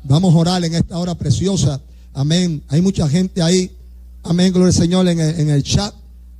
Vamos 0.05 0.35
a 0.35 0.39
orar 0.39 0.63
en 0.67 0.75
esta 0.75 0.99
hora 0.99 1.15
preciosa. 1.15 1.81
Amén. 2.13 2.63
Hay 2.69 2.83
mucha 2.83 3.09
gente 3.09 3.41
ahí. 3.41 3.71
Amén. 4.23 4.53
Gloria 4.53 4.69
al 4.69 4.75
Señor 4.75 5.09
en 5.09 5.49
el, 5.49 5.63
chat. 5.63 5.95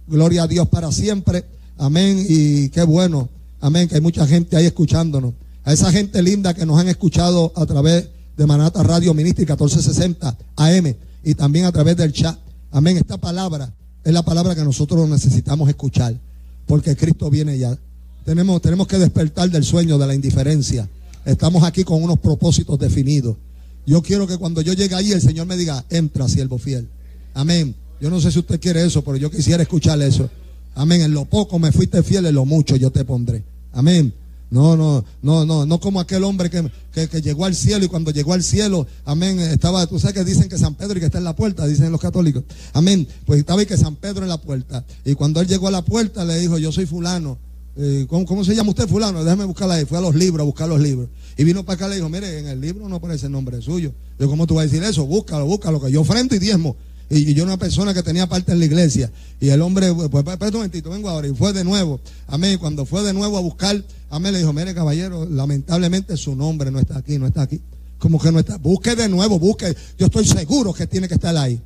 Gloria 0.07 0.43
a 0.43 0.47
Dios 0.47 0.69
para 0.69 0.93
siempre. 0.93 1.47
Amén. 1.81 2.27
Y 2.29 2.69
qué 2.69 2.83
bueno. 2.83 3.31
Amén. 3.59 3.89
Que 3.89 3.95
hay 3.95 4.01
mucha 4.03 4.27
gente 4.27 4.57
ahí 4.57 4.67
escuchándonos. 4.67 5.33
A 5.65 5.73
esa 5.73 5.91
gente 5.91 6.23
linda 6.23 6.53
que 6.53 6.67
nos 6.67 6.79
han 6.79 6.89
escuchado 6.89 7.53
a 7.57 7.65
través 7.65 8.09
de 8.37 8.47
Manata 8.47 8.83
Radio 8.83 9.15
Ministry 9.15 9.45
1460 9.45 10.37
AM 10.57 10.95
y 11.25 11.35
también 11.35 11.65
a 11.65 11.73
través 11.73 11.97
del 11.97 12.13
chat. 12.13 12.39
Amén. 12.71 12.99
Esta 12.99 13.17
palabra 13.17 13.73
es 14.05 14.13
la 14.13 14.23
palabra 14.23 14.55
que 14.55 14.63
nosotros 14.63 15.09
necesitamos 15.09 15.69
escuchar. 15.71 16.15
Porque 16.67 16.95
Cristo 16.97 17.31
viene 17.31 17.59
ya. 17.59 17.77
Tenemos, 18.27 18.61
tenemos 18.61 18.87
que 18.87 18.99
despertar 18.99 19.51
del 19.51 19.65
sueño 19.65 19.97
de 19.97 20.07
la 20.07 20.15
indiferencia. 20.15 20.87
Estamos 21.25 21.65
aquí 21.65 21.83
con 21.85 22.03
unos 22.03 22.19
propósitos 22.19 22.79
definidos. 22.79 23.37
Yo 23.87 24.03
quiero 24.03 24.27
que 24.27 24.37
cuando 24.37 24.61
yo 24.61 24.75
llegue 24.75 24.95
ahí 24.95 25.13
el 25.13 25.23
Señor 25.23 25.47
me 25.47 25.57
diga, 25.57 25.83
entra, 25.89 26.29
siervo 26.29 26.59
fiel. 26.59 26.89
Amén. 27.33 27.75
Yo 28.03 28.11
no 28.11 28.21
sé 28.21 28.31
si 28.31 28.39
usted 28.39 28.61
quiere 28.61 28.85
eso, 28.85 29.03
pero 29.03 29.17
yo 29.17 29.31
quisiera 29.31 29.63
escuchar 29.63 30.01
eso. 30.03 30.29
Amén. 30.75 31.03
En 31.03 31.13
lo 31.13 31.25
poco 31.25 31.59
me 31.59 31.73
fuiste 31.73 32.03
fiel, 32.03 32.27
en 32.27 32.35
lo 32.35 32.45
mucho 32.45 32.77
yo 32.77 32.91
te 32.91 33.05
pondré. 33.05 33.43
Amén. 33.73 34.13
No, 34.51 34.77
no, 34.77 35.05
no, 35.23 35.47
no, 35.47 35.65
no 35.65 35.79
como 35.79 36.01
aquel 36.01 36.25
hombre 36.25 36.51
que, 36.51 37.09
que, 37.09 37.23
llegó 37.23 37.45
al 37.45 37.55
cielo 37.55 37.85
y 37.85 37.89
cuando 37.89 38.11
llegó 38.11 38.33
al 38.33 38.43
cielo, 38.43 38.85
amén, 39.05 39.39
estaba, 39.39 39.87
tú 39.87 40.01
sabes 40.01 40.15
que 40.15 40.25
dicen 40.25 40.49
que 40.49 40.59
San 40.59 40.75
Pedro 40.75 40.97
y 40.97 41.01
que 41.01 41.07
está 41.07 41.19
en 41.19 41.25
la 41.25 41.37
puerta, 41.37 41.65
dicen 41.69 41.93
los 41.93 42.01
católicos. 42.01 42.43
Amén. 42.73 43.07
Pues 43.27 43.39
estaba 43.39 43.63
y 43.63 43.67
que 43.67 43.77
San 43.77 43.95
Pedro 43.95 44.23
en 44.23 44.29
la 44.29 44.39
puerta. 44.39 44.85
Y 45.05 45.15
cuando 45.15 45.41
él 45.41 45.47
llegó 45.47 45.69
a 45.69 45.71
la 45.71 45.83
puerta 45.83 46.25
le 46.25 46.37
dijo, 46.39 46.59
yo 46.59 46.73
soy 46.73 46.87
fulano. 46.87 47.39
Eh, 47.77 48.07
¿cómo, 48.09 48.45
se 48.45 48.57
llama 48.57 48.71
usted 48.71 48.89
fulano? 48.89 49.23
Déjame 49.23 49.45
buscarla 49.45 49.75
ahí. 49.75 49.85
Fue 49.85 49.99
a 49.99 50.01
los 50.01 50.17
libros, 50.17 50.43
a 50.43 50.45
buscar 50.45 50.69
los 50.69 50.81
libros. 50.81 51.09
Y 51.37 51.45
vino 51.45 51.65
para 51.65 51.77
acá 51.77 51.87
y 51.87 51.91
le 51.91 51.97
dijo, 51.97 52.09
mire, 52.09 52.41
en 52.41 52.49
el 52.49 52.61
libro 52.61 52.89
no 52.89 52.97
aparece 52.97 53.27
el 53.27 53.33
nombre 53.33 53.63
suyo. 53.63 53.93
Yo, 54.19 54.29
¿cómo 54.29 54.49
tú 54.49 54.55
vas 54.55 54.65
a 54.65 54.67
decir 54.67 54.83
eso? 54.83 55.07
Búscalo, 55.07 55.47
búscalo, 55.47 55.81
que 55.81 55.93
yo 55.93 56.03
frente 56.03 56.37
y 56.37 56.39
diezmo. 56.41 56.77
Y, 57.11 57.35
yo 57.35 57.43
una 57.43 57.57
persona 57.57 57.93
que 57.93 58.03
tenía 58.03 58.29
parte 58.29 58.53
en 58.53 58.61
la 58.61 58.65
iglesia. 58.65 59.11
Y 59.41 59.49
el 59.49 59.61
hombre, 59.61 59.93
pues, 59.93 60.09
pues, 60.09 60.25
pues 60.25 60.51
un 60.51 60.57
momentito, 60.59 60.91
vengo 60.91 61.11
ahora. 61.11 61.27
Y 61.27 61.35
fue 61.35 61.53
de 61.53 61.65
nuevo. 61.65 62.01
Amén. 62.29 62.57
Cuando 62.59 62.87
fue 62.87 63.03
de 63.03 63.13
nuevo 63.13 63.37
a 63.37 63.41
buscar, 63.41 63.83
amén, 64.11 64.33
le 64.33 64.39
dijo, 64.39 64.53
mire, 64.53 64.75
caballero, 64.75 65.27
lamentablemente 65.29 66.17
su 66.17 66.37
nombre 66.37 66.71
no 66.71 66.79
está 66.79 66.99
aquí, 66.99 67.19
no 67.19 67.27
está 67.27 67.43
aquí. 67.43 67.61
Como 67.99 68.21
que 68.21 68.31
no 68.31 68.39
está. 68.39 68.57
Busque 68.57 68.95
de 68.95 69.09
nuevo, 69.09 69.39
busque. 69.39 69.77
Yo 69.99 70.07
estoy 70.07 70.25
seguro 70.25 70.73
que 70.73 70.87
tiene 70.87 71.09
que 71.09 71.15
estar 71.15 71.37
ahí. 71.37 71.61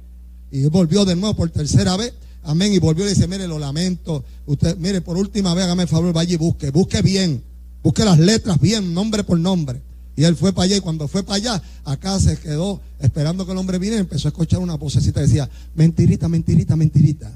Y 0.51 0.65
volvió 0.67 1.05
de 1.05 1.15
nuevo 1.15 1.37
por 1.37 1.51
tercera 1.51 1.97
vez. 1.97 2.15
Amén. 2.43 2.73
Y 2.73 2.79
volvió 2.79 3.05
y 3.05 3.11
dice, 3.11 3.29
mire, 3.29 3.47
lo 3.47 3.59
lamento. 3.59 4.25
Usted, 4.47 4.79
mire, 4.79 5.03
por 5.03 5.19
última 5.19 5.53
vez, 5.55 5.65
hágame 5.65 5.83
el 5.83 5.89
favor, 5.89 6.13
vaya 6.15 6.33
y 6.33 6.37
busque. 6.39 6.71
Busque 6.71 7.03
bien. 7.03 7.43
Busque 7.83 8.03
las 8.03 8.19
letras 8.19 8.59
bien, 8.59 8.95
nombre 8.95 9.25
por 9.25 9.39
nombre. 9.39 9.83
Y 10.17 10.25
él 10.25 10.37
fue 10.37 10.53
para 10.53 10.67
allá 10.67 10.77
y 10.77 10.81
cuando 10.81 11.09
fue 11.09 11.23
para 11.23 11.37
allá, 11.37 11.63
acá 11.85 12.19
se 12.21 12.39
quedó 12.39 12.81
esperando 13.01 13.45
que 13.45 13.53
el 13.53 13.59
hombre 13.59 13.79
viniera 13.79 13.97
y 13.97 14.01
empezó 14.01 14.29
a 14.29 14.31
escuchar 14.31 14.61
una 14.61 14.77
vocecita 14.77 15.21
que 15.21 15.27
decía, 15.27 15.49
mentirita, 15.75 16.29
mentirita, 16.29 16.77
mentirita. 16.77 17.33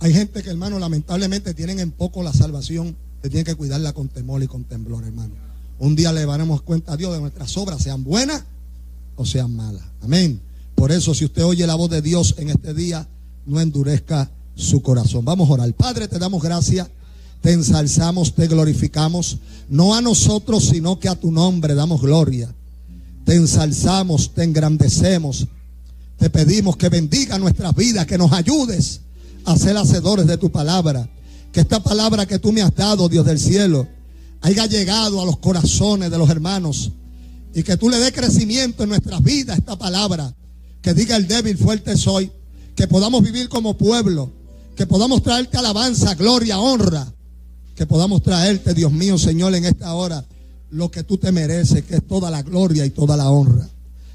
Hay 0.00 0.12
gente 0.12 0.42
que, 0.42 0.50
hermano, 0.50 0.78
lamentablemente 0.78 1.54
tienen 1.54 1.78
en 1.78 1.90
poco 1.90 2.22
la 2.22 2.32
salvación, 2.32 2.96
que 3.22 3.30
tienen 3.30 3.44
que 3.44 3.54
cuidarla 3.54 3.92
con 3.92 4.08
temor 4.08 4.42
y 4.42 4.46
con 4.46 4.64
temblor, 4.64 5.04
hermano. 5.04 5.34
Un 5.78 5.96
día 5.96 6.12
le 6.12 6.26
daremos 6.26 6.62
cuenta 6.62 6.92
a 6.92 6.96
Dios 6.96 7.14
de 7.14 7.20
nuestras 7.20 7.56
obras, 7.56 7.82
sean 7.82 8.04
buenas 8.04 8.44
o 9.16 9.24
sean 9.24 9.54
malas. 9.54 9.84
Amén. 10.02 10.40
Por 10.74 10.92
eso, 10.92 11.14
si 11.14 11.24
usted 11.24 11.44
oye 11.44 11.66
la 11.66 11.76
voz 11.76 11.88
de 11.88 12.02
Dios 12.02 12.34
en 12.38 12.50
este 12.50 12.74
día, 12.74 13.08
no 13.46 13.60
endurezca 13.60 14.30
su 14.54 14.82
corazón. 14.82 15.24
Vamos 15.24 15.48
a 15.48 15.52
orar. 15.52 15.72
Padre, 15.74 16.08
te 16.08 16.18
damos 16.18 16.42
gracias 16.42 16.88
te 17.42 17.52
ensalzamos, 17.52 18.34
te 18.34 18.46
glorificamos, 18.46 19.38
no 19.68 19.96
a 19.96 20.00
nosotros, 20.00 20.64
sino 20.64 21.00
que 21.00 21.08
a 21.08 21.16
tu 21.16 21.32
nombre 21.32 21.74
damos 21.74 22.00
gloria. 22.00 22.54
Te 23.24 23.34
ensalzamos, 23.34 24.32
te 24.32 24.44
engrandecemos. 24.44 25.48
Te 26.18 26.30
pedimos 26.30 26.76
que 26.76 26.88
bendiga 26.88 27.38
nuestras 27.38 27.74
vidas, 27.74 28.06
que 28.06 28.16
nos 28.16 28.32
ayudes 28.32 29.00
a 29.44 29.56
ser 29.56 29.76
hacedores 29.76 30.28
de 30.28 30.38
tu 30.38 30.52
palabra. 30.52 31.08
Que 31.50 31.60
esta 31.60 31.82
palabra 31.82 32.26
que 32.26 32.38
tú 32.38 32.52
me 32.52 32.62
has 32.62 32.74
dado, 32.76 33.08
Dios 33.08 33.26
del 33.26 33.40
cielo, 33.40 33.88
haya 34.40 34.66
llegado 34.66 35.20
a 35.20 35.24
los 35.24 35.38
corazones 35.38 36.12
de 36.12 36.18
los 36.18 36.30
hermanos. 36.30 36.92
Y 37.54 37.64
que 37.64 37.76
tú 37.76 37.90
le 37.90 37.98
dé 37.98 38.12
crecimiento 38.12 38.84
en 38.84 38.90
nuestras 38.90 39.20
vidas 39.20 39.58
esta 39.58 39.76
palabra. 39.76 40.32
Que 40.80 40.94
diga 40.94 41.16
el 41.16 41.26
débil, 41.26 41.58
fuerte 41.58 41.96
soy. 41.96 42.30
Que 42.76 42.86
podamos 42.86 43.20
vivir 43.20 43.48
como 43.48 43.76
pueblo. 43.76 44.30
Que 44.76 44.86
podamos 44.86 45.24
traerte 45.24 45.58
alabanza, 45.58 46.14
gloria, 46.14 46.60
honra 46.60 47.12
que 47.74 47.86
podamos 47.86 48.22
traerte, 48.22 48.74
Dios 48.74 48.92
mío, 48.92 49.18
Señor, 49.18 49.54
en 49.54 49.64
esta 49.64 49.94
hora, 49.94 50.24
lo 50.70 50.90
que 50.90 51.04
tú 51.04 51.18
te 51.18 51.32
mereces, 51.32 51.84
que 51.84 51.96
es 51.96 52.06
toda 52.06 52.30
la 52.30 52.42
gloria 52.42 52.84
y 52.84 52.90
toda 52.90 53.16
la 53.16 53.30
honra. 53.30 53.68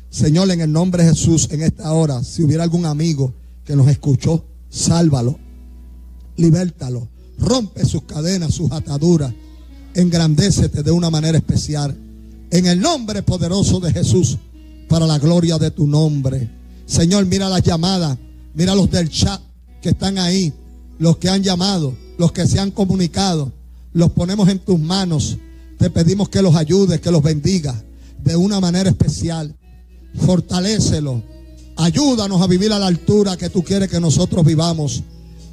Señor, 0.10 0.50
en 0.52 0.62
el 0.62 0.72
nombre 0.72 1.04
de 1.04 1.10
Jesús, 1.10 1.48
en 1.52 1.64
esta 1.64 1.92
hora, 1.94 2.24
si 2.24 2.44
hubiera 2.44 2.64
algún 2.64 2.86
amigo 2.86 3.34
que 3.66 3.76
nos 3.76 3.88
escuchó, 3.88 4.46
sálvalo, 4.70 5.38
libértalo, 6.38 7.08
rompe 7.40 7.86
sus 7.86 8.04
cadenas, 8.04 8.54
sus 8.54 8.72
ataduras, 8.72 9.34
engrandécete 9.94 10.84
de 10.84 10.92
una 10.92 11.10
manera 11.10 11.38
especial. 11.38 11.96
En 12.50 12.66
el 12.66 12.80
nombre 12.80 13.24
poderoso 13.24 13.80
de 13.80 13.92
Jesús, 13.92 14.38
para 14.88 15.06
la 15.06 15.20
gloria 15.20 15.58
de 15.58 15.72
tu 15.72 15.86
nombre. 15.86 16.50
Señor, 16.86 17.26
mira 17.26 17.50
las 17.50 17.64
llamadas, 17.64 18.18
mira 18.54 18.74
los 18.74 18.90
del 18.90 19.10
chat 19.10 19.42
que 19.82 19.90
están 19.90 20.18
ahí, 20.18 20.54
los 21.00 21.18
que 21.18 21.30
han 21.30 21.44
llamado 21.44 21.94
los 22.18 22.32
que 22.32 22.48
se 22.48 22.60
han 22.60 22.72
comunicado, 22.72 23.52
los 23.94 24.12
ponemos 24.12 24.50
en 24.50 24.60
tus 24.60 24.80
manos. 24.80 25.38
Te 25.78 25.90
pedimos 25.90 26.30
que 26.30 26.42
los 26.42 26.56
ayudes, 26.56 27.00
que 27.02 27.12
los 27.12 27.22
bendiga 27.22 27.84
de 28.24 28.36
una 28.36 28.60
manera 28.60 28.90
especial. 28.90 29.56
Fortalécelo. 30.26 31.24
Ayúdanos 31.76 32.42
a 32.42 32.48
vivir 32.48 32.74
a 32.74 32.80
la 32.80 32.88
altura 32.88 33.38
que 33.38 33.50
tú 33.50 33.64
quieres 33.64 33.90
que 33.90 34.00
nosotros 34.00 34.46
vivamos. 34.46 35.04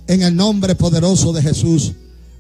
En 0.06 0.22
el 0.22 0.34
nombre 0.34 0.74
poderoso 0.74 1.32
de 1.32 1.42
Jesús. 1.42 1.92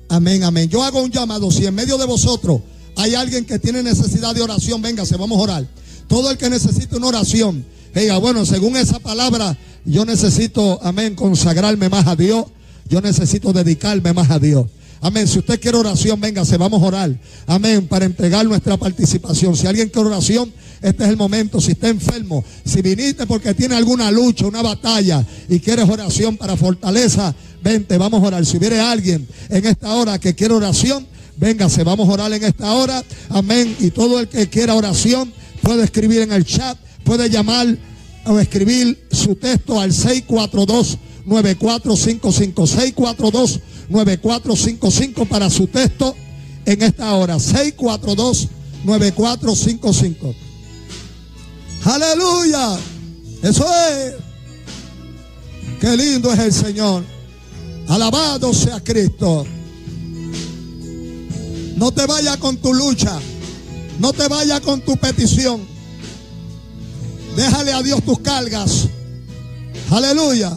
Amén, 0.08 0.42
amén. 0.42 0.68
Yo 0.68 0.82
hago 0.82 1.02
un 1.02 1.10
llamado. 1.10 1.50
Si 1.50 1.66
en 1.66 1.74
medio 1.74 1.98
de 1.98 2.06
vosotros 2.06 2.60
hay 2.96 3.14
alguien 3.14 3.44
que 3.44 3.58
tiene 3.58 3.82
necesidad 3.82 4.34
de 4.34 4.42
oración, 4.42 4.80
véngase, 4.80 5.16
vamos 5.16 5.38
a 5.38 5.42
orar. 5.42 5.68
Todo 6.08 6.30
el 6.30 6.38
que 6.38 6.50
necesite 6.50 6.96
una 6.96 7.08
oración, 7.08 7.64
diga, 7.94 8.18
bueno, 8.18 8.44
según 8.44 8.76
esa 8.76 8.98
palabra, 8.98 9.56
yo 9.84 10.04
necesito, 10.04 10.78
amén, 10.82 11.14
consagrarme 11.14 11.88
más 11.88 12.06
a 12.06 12.16
Dios. 12.16 12.46
Yo 12.88 13.00
necesito 13.00 13.52
dedicarme 13.52 14.12
más 14.12 14.30
a 14.30 14.38
Dios. 14.38 14.66
Amén. 15.00 15.28
Si 15.28 15.38
usted 15.38 15.60
quiere 15.60 15.76
oración, 15.76 16.18
véngase, 16.18 16.56
vamos 16.56 16.82
a 16.82 16.86
orar. 16.86 17.14
Amén. 17.46 17.86
Para 17.86 18.06
entregar 18.06 18.46
nuestra 18.46 18.78
participación. 18.78 19.54
Si 19.54 19.66
alguien 19.66 19.90
quiere 19.90 20.08
oración, 20.08 20.50
este 20.80 21.04
es 21.04 21.10
el 21.10 21.18
momento. 21.18 21.60
Si 21.60 21.72
está 21.72 21.88
enfermo, 21.88 22.42
si 22.64 22.80
viniste 22.80 23.26
porque 23.26 23.52
tiene 23.52 23.74
alguna 23.74 24.10
lucha, 24.10 24.46
una 24.46 24.62
batalla 24.62 25.24
y 25.48 25.60
quieres 25.60 25.88
oración 25.88 26.38
para 26.38 26.56
fortaleza, 26.56 27.34
vente, 27.62 27.98
vamos 27.98 28.22
a 28.22 28.28
orar. 28.28 28.46
Si 28.46 28.56
hubiere 28.56 28.80
alguien 28.80 29.28
en 29.50 29.66
esta 29.66 29.92
hora 29.94 30.18
que 30.18 30.34
quiere 30.34 30.54
oración, 30.54 31.06
véngase, 31.36 31.84
vamos 31.84 32.08
a 32.08 32.12
orar 32.12 32.32
en 32.32 32.42
esta 32.42 32.72
hora. 32.72 33.04
Amén. 33.28 33.76
Y 33.80 33.90
todo 33.90 34.20
el 34.20 34.28
que 34.28 34.48
quiera 34.48 34.74
oración 34.74 35.32
puede 35.60 35.84
escribir 35.84 36.22
en 36.22 36.32
el 36.32 36.46
chat, 36.46 36.78
puede 37.04 37.28
llamar 37.28 37.76
o 38.24 38.38
escribir 38.38 39.06
su 39.10 39.34
texto 39.34 39.78
al 39.78 39.92
642 39.92 40.98
9455 41.26 42.66
642 42.66 43.60
9455 43.88 45.26
para 45.26 45.50
su 45.50 45.66
texto 45.66 46.14
en 46.66 46.82
esta 46.82 47.14
hora 47.14 47.38
642 47.38 48.48
9455 48.84 50.34
Aleluya. 51.84 52.78
Eso 53.42 53.66
es. 53.90 54.14
Qué 55.80 55.96
lindo 55.96 56.32
es 56.32 56.38
el 56.38 56.52
Señor. 56.52 57.04
Alabado 57.88 58.54
sea 58.54 58.82
Cristo. 58.82 59.46
No 61.76 61.92
te 61.92 62.06
vayas 62.06 62.38
con 62.38 62.56
tu 62.56 62.72
lucha. 62.72 63.18
No 63.98 64.12
te 64.12 64.28
vayas 64.28 64.60
con 64.60 64.80
tu 64.80 64.96
petición. 64.96 65.60
Déjale 67.36 67.72
a 67.72 67.82
Dios 67.82 68.02
tus 68.02 68.20
cargas. 68.20 68.88
Aleluya. 69.90 70.56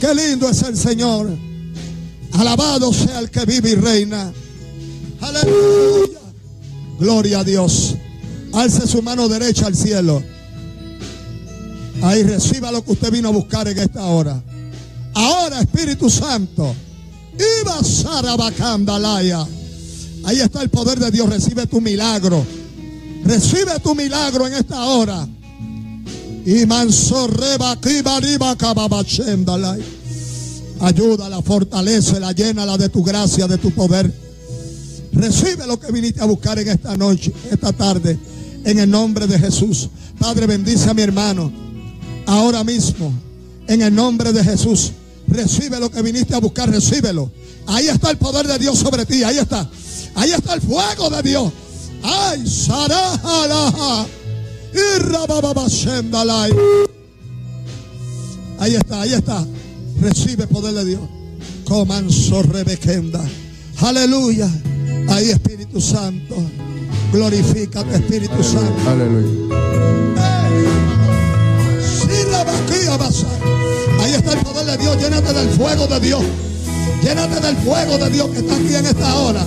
Qué 0.00 0.14
lindo 0.14 0.48
es 0.48 0.62
el 0.62 0.76
Señor. 0.76 1.36
Alabado 2.32 2.92
sea 2.92 3.18
el 3.18 3.30
que 3.30 3.44
vive 3.44 3.70
y 3.70 3.74
reina. 3.74 4.32
Aleluya. 5.20 6.20
Gloria 6.98 7.40
a 7.40 7.44
Dios. 7.44 7.94
Alce 8.52 8.86
su 8.86 9.02
mano 9.02 9.28
derecha 9.28 9.66
al 9.66 9.74
cielo. 9.74 10.22
Ahí 12.02 12.22
reciba 12.22 12.70
lo 12.70 12.84
que 12.84 12.92
usted 12.92 13.10
vino 13.10 13.28
a 13.28 13.32
buscar 13.32 13.66
en 13.66 13.78
esta 13.78 14.04
hora. 14.04 14.40
Ahora, 15.14 15.60
Espíritu 15.60 16.08
Santo. 16.08 16.74
Iba 17.62 17.82
Sarabacandalaya. 17.82 19.46
Ahí 20.24 20.40
está 20.40 20.62
el 20.62 20.70
poder 20.70 20.98
de 20.98 21.10
Dios. 21.10 21.28
Recibe 21.28 21.66
tu 21.66 21.80
milagro. 21.80 22.44
Recibe 23.24 23.78
tu 23.82 23.94
milagro 23.94 24.46
en 24.46 24.54
esta 24.54 24.84
hora. 24.84 25.26
Y 26.48 26.64
mansorreba 26.64 27.76
Ayúdala, 30.80 31.42
fortalecela, 31.42 32.32
llénala 32.32 32.78
de 32.78 32.88
tu 32.88 33.04
gracia, 33.04 33.46
de 33.46 33.58
tu 33.58 33.70
poder. 33.72 34.10
Recibe 35.12 35.66
lo 35.66 35.78
que 35.78 35.92
viniste 35.92 36.22
a 36.22 36.24
buscar 36.24 36.58
en 36.58 36.68
esta 36.68 36.96
noche, 36.96 37.34
esta 37.50 37.74
tarde, 37.74 38.18
en 38.64 38.78
el 38.78 38.88
nombre 38.88 39.26
de 39.26 39.38
Jesús. 39.38 39.90
Padre, 40.18 40.46
bendice 40.46 40.88
a 40.88 40.94
mi 40.94 41.02
hermano. 41.02 41.52
Ahora 42.24 42.64
mismo, 42.64 43.12
en 43.66 43.82
el 43.82 43.94
nombre 43.94 44.32
de 44.32 44.42
Jesús, 44.42 44.92
recibe 45.26 45.78
lo 45.78 45.90
que 45.90 46.00
viniste 46.00 46.34
a 46.34 46.38
buscar, 46.40 46.70
recíbelo. 46.70 47.30
Ahí 47.66 47.88
está 47.88 48.10
el 48.10 48.16
poder 48.16 48.46
de 48.46 48.58
Dios 48.58 48.78
sobre 48.78 49.04
ti, 49.04 49.22
ahí 49.22 49.36
está. 49.36 49.68
Ahí 50.14 50.30
está 50.30 50.54
el 50.54 50.62
fuego 50.62 51.10
de 51.10 51.22
Dios. 51.22 51.52
Ay, 52.02 52.48
Sarajalaja. 52.48 54.06
Ahí 58.58 58.74
está, 58.74 59.02
ahí 59.02 59.12
está. 59.12 59.46
Recibe 60.00 60.46
poder 60.46 60.74
de 60.74 60.84
Dios. 60.84 61.00
Comanso 61.64 62.42
Rebequenda. 62.42 63.24
Aleluya. 63.80 64.48
Ahí 65.08 65.30
Espíritu 65.30 65.80
Santo. 65.80 66.36
Glorifica 67.12 67.84
tu 67.84 67.94
Espíritu 67.94 68.42
Santo. 68.42 68.90
Aleluya. 68.90 69.54
Ahí 74.00 74.14
está 74.14 74.32
el 74.32 74.40
poder 74.40 74.66
de 74.66 74.76
Dios. 74.78 74.96
Llénate 74.96 75.32
del 75.32 75.48
fuego 75.50 75.86
de 75.86 76.00
Dios. 76.00 76.22
Llénate 77.02 77.40
del 77.40 77.56
fuego 77.58 77.98
de 77.98 78.10
Dios 78.10 78.28
que 78.30 78.38
está 78.38 78.54
aquí 78.54 78.74
en 78.74 78.86
esta 78.86 79.14
hora. 79.16 79.46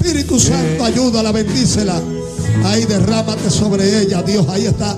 Espíritu 0.00 0.38
Santo, 0.40 0.84
ayúdala, 0.84 1.32
bendícela. 1.32 2.00
Ahí 2.64 2.84
derrámate 2.84 3.50
sobre 3.50 4.02
ella, 4.02 4.22
Dios. 4.22 4.46
Ahí 4.48 4.66
está. 4.66 4.96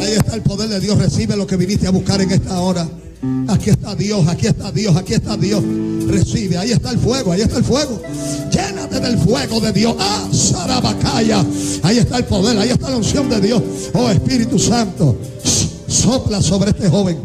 Ahí 0.00 0.12
está 0.16 0.34
el 0.34 0.42
poder 0.42 0.68
de 0.68 0.80
Dios. 0.80 0.98
Recibe 0.98 1.36
lo 1.36 1.46
que 1.46 1.56
viniste 1.56 1.86
a 1.86 1.90
buscar 1.90 2.20
en 2.20 2.30
esta 2.30 2.60
hora. 2.60 2.88
Aquí 3.48 3.68
está 3.70 3.94
Dios, 3.94 4.26
aquí 4.28 4.46
está 4.46 4.72
Dios, 4.72 4.96
aquí 4.96 5.14
está 5.14 5.36
Dios. 5.36 5.62
Recibe, 6.06 6.56
ahí 6.56 6.72
está 6.72 6.90
el 6.90 6.98
fuego, 6.98 7.32
ahí 7.32 7.42
está 7.42 7.58
el 7.58 7.64
fuego. 7.64 8.00
Llénate 8.50 8.98
del 9.00 9.18
fuego 9.18 9.60
de 9.60 9.72
Dios. 9.72 9.94
Ah, 9.98 10.26
Sarabacaya. 10.32 11.44
Ahí 11.82 11.98
está 11.98 12.18
el 12.18 12.24
poder, 12.24 12.58
ahí 12.58 12.70
está 12.70 12.90
la 12.90 12.96
unción 12.96 13.28
de 13.28 13.40
Dios. 13.40 13.62
Oh 13.92 14.08
Espíritu 14.08 14.58
Santo, 14.58 15.18
sopla 16.00 16.40
sobre 16.40 16.70
este 16.70 16.88
joven. 16.88 17.18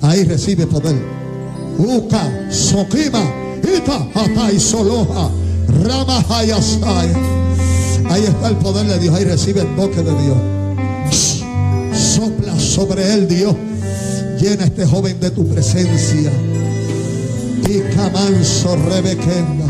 Ahí 0.00 0.24
recibe 0.24 0.66
poder. 0.66 0.96
Uka, 1.78 2.50
Sokima, 2.50 3.22
Ita, 3.62 4.08
Hatai, 4.14 4.58
Soloja, 4.58 5.30
Rama, 5.84 6.24
Ahí 8.08 8.22
está 8.22 8.48
el 8.48 8.56
poder 8.56 8.86
de 8.86 8.98
Dios, 8.98 9.14
ahí 9.14 9.24
recibe 9.24 9.60
el 9.62 9.76
toque 9.76 10.02
de 10.02 10.22
Dios. 10.22 11.42
Sopla 11.92 12.58
sobre 12.58 13.12
él, 13.12 13.28
Dios. 13.28 13.54
Llena 14.40 14.64
este 14.64 14.86
joven 14.86 15.18
de 15.20 15.30
tu 15.30 15.46
presencia. 15.48 16.32
Y 17.68 17.80
camanso 17.94 18.76
rebequenda. 18.88 19.66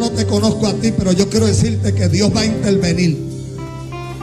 No 0.00 0.10
te 0.10 0.26
conozco 0.26 0.66
a 0.66 0.72
ti, 0.72 0.92
pero 0.96 1.12
yo 1.12 1.28
quiero 1.28 1.46
decirte 1.46 1.92
que 1.92 2.08
Dios 2.08 2.34
va 2.34 2.40
a 2.40 2.46
intervenir. 2.46 3.18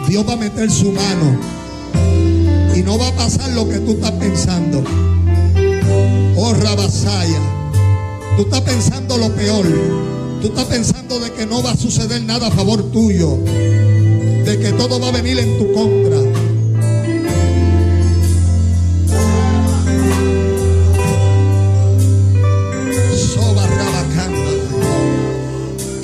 Dios 0.10 0.28
va 0.28 0.34
a 0.34 0.36
meter 0.36 0.72
su 0.72 0.91
mano. 0.91 1.40
Y 2.76 2.82
no 2.82 2.98
va 2.98 3.10
a 3.10 3.16
pasar 3.16 3.52
lo 3.52 3.70
que 3.70 3.78
tú 3.78 3.91
estás 3.91 4.12
pensando. 4.14 4.84
Oh, 6.36 6.54
Rabasaya. 6.54 7.41
Tú 8.38 8.44
estás 8.44 8.62
pensando 8.62 9.18
lo 9.18 9.30
peor. 9.36 9.66
Tú 10.41 10.48
estás 10.48 10.66
pensando 10.66 11.20
de 11.20 11.32
que 11.32 11.45
no 11.45 11.62
va 11.62 11.72
a 11.72 11.78
suceder 11.78 12.24
nada 12.24 12.48
a 12.48 12.52
favor 12.52 12.91
tuyo. 12.91 13.38
De 13.38 14.58
que 14.60 14.72
todo 14.72 14.99
va 14.99 15.10
a 15.10 15.12
venir 15.12 15.38
en 15.38 15.60
tu 15.60 15.74
contra. 15.74 16.37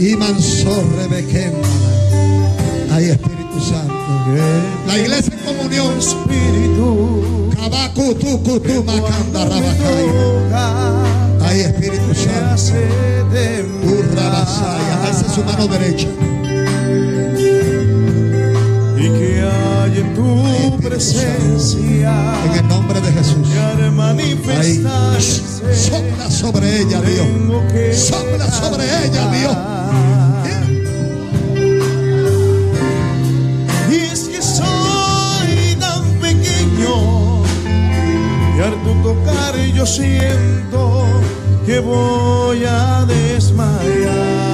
Y 0.04 0.18
mansorre 0.18 1.08
Ay, 2.92 3.12
Espíritu 3.12 3.60
Santo. 3.62 3.94
La 4.86 4.98
iglesia 4.98 5.34
en 5.34 5.56
comunión. 5.56 5.98
Espíritu. 5.98 7.50
Cabacu, 7.56 8.14
tu, 8.16 8.44
cu, 8.44 8.60
tu, 8.60 8.84
macanda. 8.84 9.48
Ay, 11.40 11.62
Espíritu 11.62 12.14
Santo. 12.16 12.74
Urrabasaya. 13.82 15.04
Alza 15.06 15.34
su 15.34 15.42
mano 15.46 15.68
derecha. 15.68 16.10
Y 18.98 19.08
que 19.08 19.42
hay 19.42 20.00
en 20.00 20.14
tu 20.16 20.80
presencia. 20.82 22.14
En 22.44 22.60
el 22.60 22.68
nombre 22.68 23.00
de 23.00 23.10
Jesús. 23.14 23.48
Ahí. 24.60 24.84
Sopla 25.74 26.30
sobre 26.30 26.82
ella, 26.82 27.00
Dios. 27.00 27.28
Sopla 27.98 28.52
sobre 28.52 28.84
ella, 29.06 29.32
Dios. 29.32 29.83
Y 33.92 33.96
es 33.96 34.22
que 34.30 34.42
soy 34.42 35.76
tan 35.80 36.04
pequeño 36.20 37.44
y 38.56 38.62
harto 38.62 38.94
yo 39.74 39.86
siento 39.86 41.04
que 41.66 41.80
voy 41.80 42.64
a 42.66 43.06
desmayar. 43.06 44.53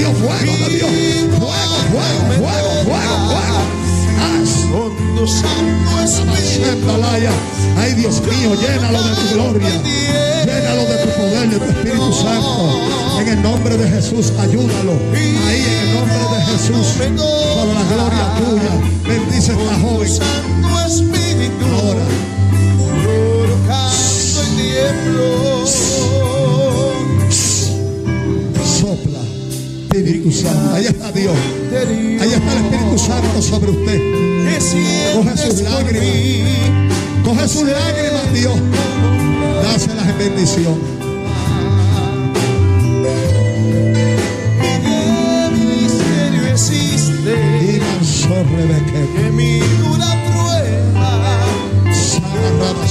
Dios, 0.00 0.16
fuego 0.16 0.56
de 0.56 0.76
Dios. 0.76 0.90
Fuego, 1.28 1.76
fuego, 1.92 2.20
fuego, 2.38 2.70
fuego, 2.84 3.14
fuego. 3.28 3.60
Ay, 7.76 7.92
Dios 7.94 8.22
mío, 8.22 8.56
llénalo 8.58 9.02
de 9.02 9.14
tu 9.14 9.34
gloria. 9.34 9.68
Llénalo 10.46 10.84
de 10.86 10.96
tu 11.04 11.08
poder, 11.20 11.50
de 11.50 11.58
tu 11.58 11.64
Espíritu 11.66 12.12
Santo. 12.14 12.80
En 13.20 13.28
el 13.28 13.42
nombre 13.42 13.76
de 13.76 13.90
Jesús, 13.90 14.32
ayúdalo. 14.40 14.92
Ahí, 15.12 15.64
en 15.66 15.88
el 15.88 15.94
nombre 15.94 16.16
de 16.16 16.44
Jesús. 16.46 16.86
Por 16.96 17.68
la 17.68 17.82
gloria 17.92 18.24
tuya. 18.38 18.74
Bendice 19.06 19.52
esta 19.52 19.78
joven. 19.80 20.08
santo 20.08 20.86
espíritu. 20.86 21.66
Ahora, 21.66 22.06
Espíritu 29.92 30.30
Santo. 30.30 30.74
Ahí 30.74 30.86
está 30.86 31.10
Dios. 31.10 31.36
Ahí 32.20 32.32
está 32.32 32.52
el 32.52 32.64
Espíritu 32.64 32.98
Santo 32.98 33.42
sobre 33.42 33.70
usted. 33.72 34.00
Coge 35.14 35.36
sus 35.36 35.62
lágrimas. 35.62 36.04
Coge 37.24 37.48
sus 37.48 37.64
lágrimas, 37.64 38.32
Dios. 38.32 38.54
Dáselas 39.62 40.08
en 40.08 40.18
bendición. 40.18 41.00
Que 49.16 49.30
mi 49.32 49.58
dura 49.58 50.10
prueba 50.26 51.18
Sabarraba 51.92 52.86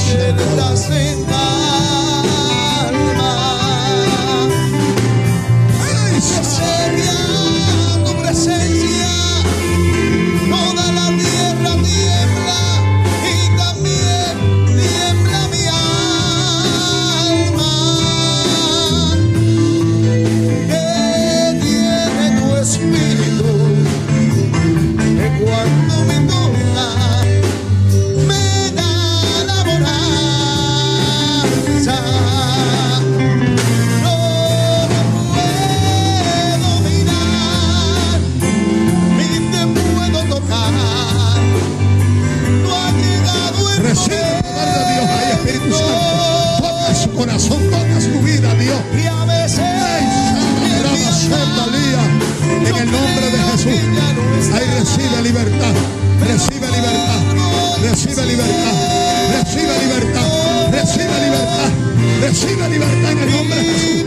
Recibe 62.41 62.69
libertad 62.69 63.11
en 63.11 63.19
el 63.19 63.31
nombre 63.31 63.55
de 63.57 63.63
Jesús. 63.65 64.05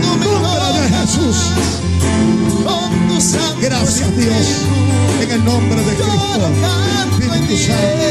Nombre 0.00 0.30
de 0.80 0.88
Jesús. 0.96 1.36
Gracias 3.60 4.16
Dios. 4.16 4.46
En 5.20 5.30
el 5.30 5.44
nombre 5.44 5.76
de 5.76 5.94
Cristo. 5.94 6.48
Espíritu 7.10 7.56
Santo. 7.58 8.06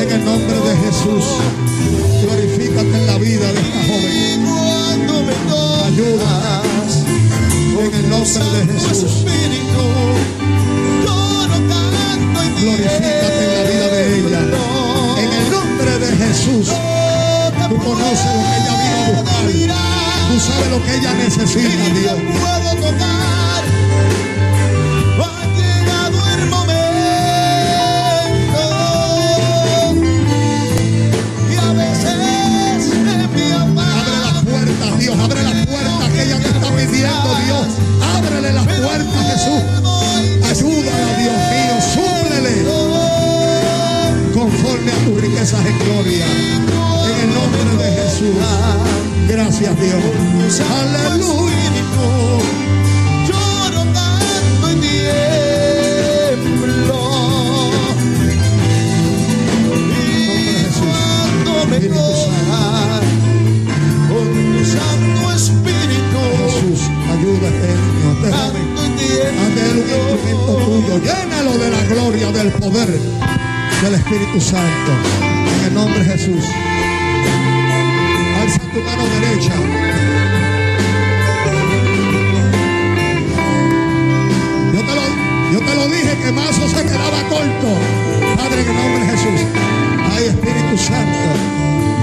En 0.00 0.10
el 0.12 0.24
nombre 0.24 0.56
de 0.56 0.76
Jesús. 0.78 1.26
Glorifícate 2.22 2.88
en 2.88 3.06
la 3.06 3.18
vida 3.18 3.52
de 3.52 3.60
esta 3.60 3.80
joven. 3.84 4.44
Tocas 5.08 7.04
En 7.80 7.94
el 7.94 8.08
nombre 8.08 8.44
de 8.44 8.80
Jesús. 8.80 9.24
Glorifícate 12.62 13.40
en 13.44 13.52
la 13.52 13.62
vida 13.68 13.88
de 13.88 14.00
ella. 14.20 14.40
En 15.18 15.30
el 15.34 15.50
nombre 15.50 15.98
de 15.98 16.08
Jesús. 16.16 16.93
Tú 17.68 17.76
conoces 17.78 18.26
lo 18.26 18.42
que 18.44 18.56
ella 18.60 18.74
vino 18.82 18.96
a 18.98 19.08
buscar. 19.10 19.44
Tú 20.28 20.36
sabes 20.38 20.68
lo 20.70 20.78
que 20.84 20.92
ella 20.96 21.12
necesita, 21.14 21.84
Dios. 21.94 22.18
puedo 22.38 22.70
tocar. 22.76 23.62
Ha 25.16 25.26
llegado 25.56 26.18
el 26.34 26.42
momento. 26.50 26.74
Y 31.50 31.52
a 31.56 31.72
veces 31.72 32.14
Abre 33.96 34.16
las 34.20 34.36
puertas, 34.44 34.90
Dios. 34.98 35.16
Abre 35.18 35.42
las 35.42 35.66
puertas 35.66 36.08
que 36.12 36.20
ella 36.22 36.38
te 36.38 36.48
está 36.48 36.68
pidiendo, 36.68 37.30
Dios. 37.46 37.66
Ábrele 38.14 38.52
las 38.52 38.66
puertas, 38.66 39.22
Jesús. 39.32 39.62
Ayúdala, 40.50 41.10
Dios 41.16 41.36
mío. 41.50 41.74
Súplele 41.94 42.54
conforme 44.34 44.90
a 44.92 44.96
tus 45.04 45.16
riquezas 45.20 45.64
en 45.64 45.78
gloria. 45.78 46.26
El 47.70 47.78
de 47.78 47.84
Jesús. 47.92 48.36
Gracias, 49.28 49.80
Dios. 49.80 50.60
Aleluya. 50.60 51.64
Lloro, 53.28 53.82
canto 53.92 54.66
y 54.70 54.74
tiemblo. 54.80 56.10
Y 59.70 60.06
cuando 60.78 61.52
me 61.70 61.78
toca 61.80 63.00
con 64.08 64.26
tu 64.52 64.62
santo 64.64 65.22
espíritu, 65.32 66.20
Jesús, 66.44 66.80
ayúdate, 67.12 67.70
Dios. 67.96 68.14
Te 68.22 68.28
joven. 68.30 68.64
canto 68.74 68.80
y 68.84 68.88
tiemblo. 68.98 69.40
Hazle 69.42 69.64
un 69.70 69.78
instrumento 69.78 70.52
tuyo. 70.64 70.94
Llénalo 70.98 71.52
de 71.58 71.68
la 71.70 71.82
gloria, 71.84 72.26
del 72.32 72.50
poder 72.52 72.90
del 73.82 73.94
Espíritu 73.94 74.40
Santo. 74.40 74.92
En 75.58 75.64
el 75.66 75.74
nombre 75.74 76.04
de 76.04 76.12
Jesús. 76.12 76.44
Tu 78.74 78.80
mano 78.80 79.04
derecha. 79.04 79.52
Yo 84.74 84.80
te 84.80 84.94
lo, 84.96 85.52
yo 85.52 85.60
te 85.60 85.74
lo 85.76 85.88
dije 85.88 86.18
que 86.20 86.32
Mazo 86.32 86.68
se 86.68 86.82
quedaba 86.82 87.22
corto. 87.28 87.78
Padre, 88.36 88.62
en 88.62 88.68
el 88.68 88.76
nombre 88.76 89.04
de 89.04 89.10
Jesús. 89.12 89.46
Ay, 90.12 90.24
Espíritu 90.24 90.76
Santo. 90.76 91.93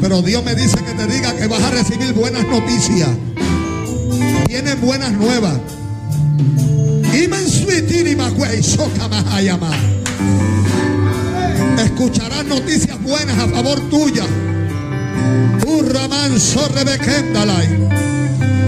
Pero 0.00 0.22
Dios 0.22 0.42
me 0.44 0.54
dice 0.54 0.76
que 0.76 0.92
te 0.92 1.06
diga 1.06 1.34
que 1.36 1.46
vas 1.46 1.62
a 1.62 1.70
recibir 1.70 2.12
buenas 2.14 2.46
noticias. 2.46 3.08
Vienen 4.48 4.80
buenas 4.80 5.12
nuevas. 5.12 5.58
Escucharás 11.84 12.44
noticias 12.46 13.02
buenas 13.02 13.38
a 13.38 13.48
favor 13.48 13.80
tuya. 13.90 14.24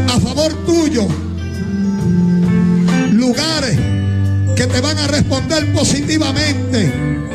A 0.09 0.21
favor 0.21 0.53
tuyo. 0.67 1.07
Lugares 3.13 3.79
que 4.57 4.67
te 4.67 4.81
van 4.81 4.99
a 4.99 5.07
responder 5.07 5.73
positivamente. 5.73 7.30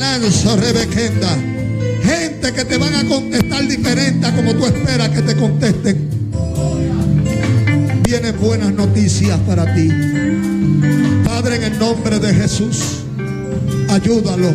Y 0.00 0.02
talanzo 0.02 0.56
rebequenda. 0.56 1.28
Gente 2.02 2.52
que 2.54 2.64
te 2.64 2.78
van 2.78 2.94
a 2.94 3.04
contestar 3.04 3.68
diferente 3.68 4.26
a 4.26 4.34
como 4.34 4.54
tú 4.54 4.64
esperas 4.64 5.10
que 5.10 5.20
te 5.20 5.36
contesten 5.36 6.08
tiene 8.02 8.32
buenas 8.32 8.72
noticias 8.72 9.38
para 9.40 9.74
ti. 9.74 9.88
Padre, 11.22 11.56
en 11.56 11.64
el 11.64 11.78
nombre 11.78 12.18
de 12.18 12.32
Jesús, 12.32 13.02
ayúdalo 13.90 14.54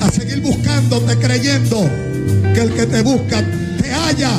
a 0.00 0.10
seguir 0.10 0.40
buscándote, 0.40 1.18
creyendo 1.18 1.88
que 2.54 2.62
el 2.62 2.72
que 2.72 2.86
te 2.86 3.02
busca 3.02 3.44
te 3.82 3.92
halla 3.92 4.32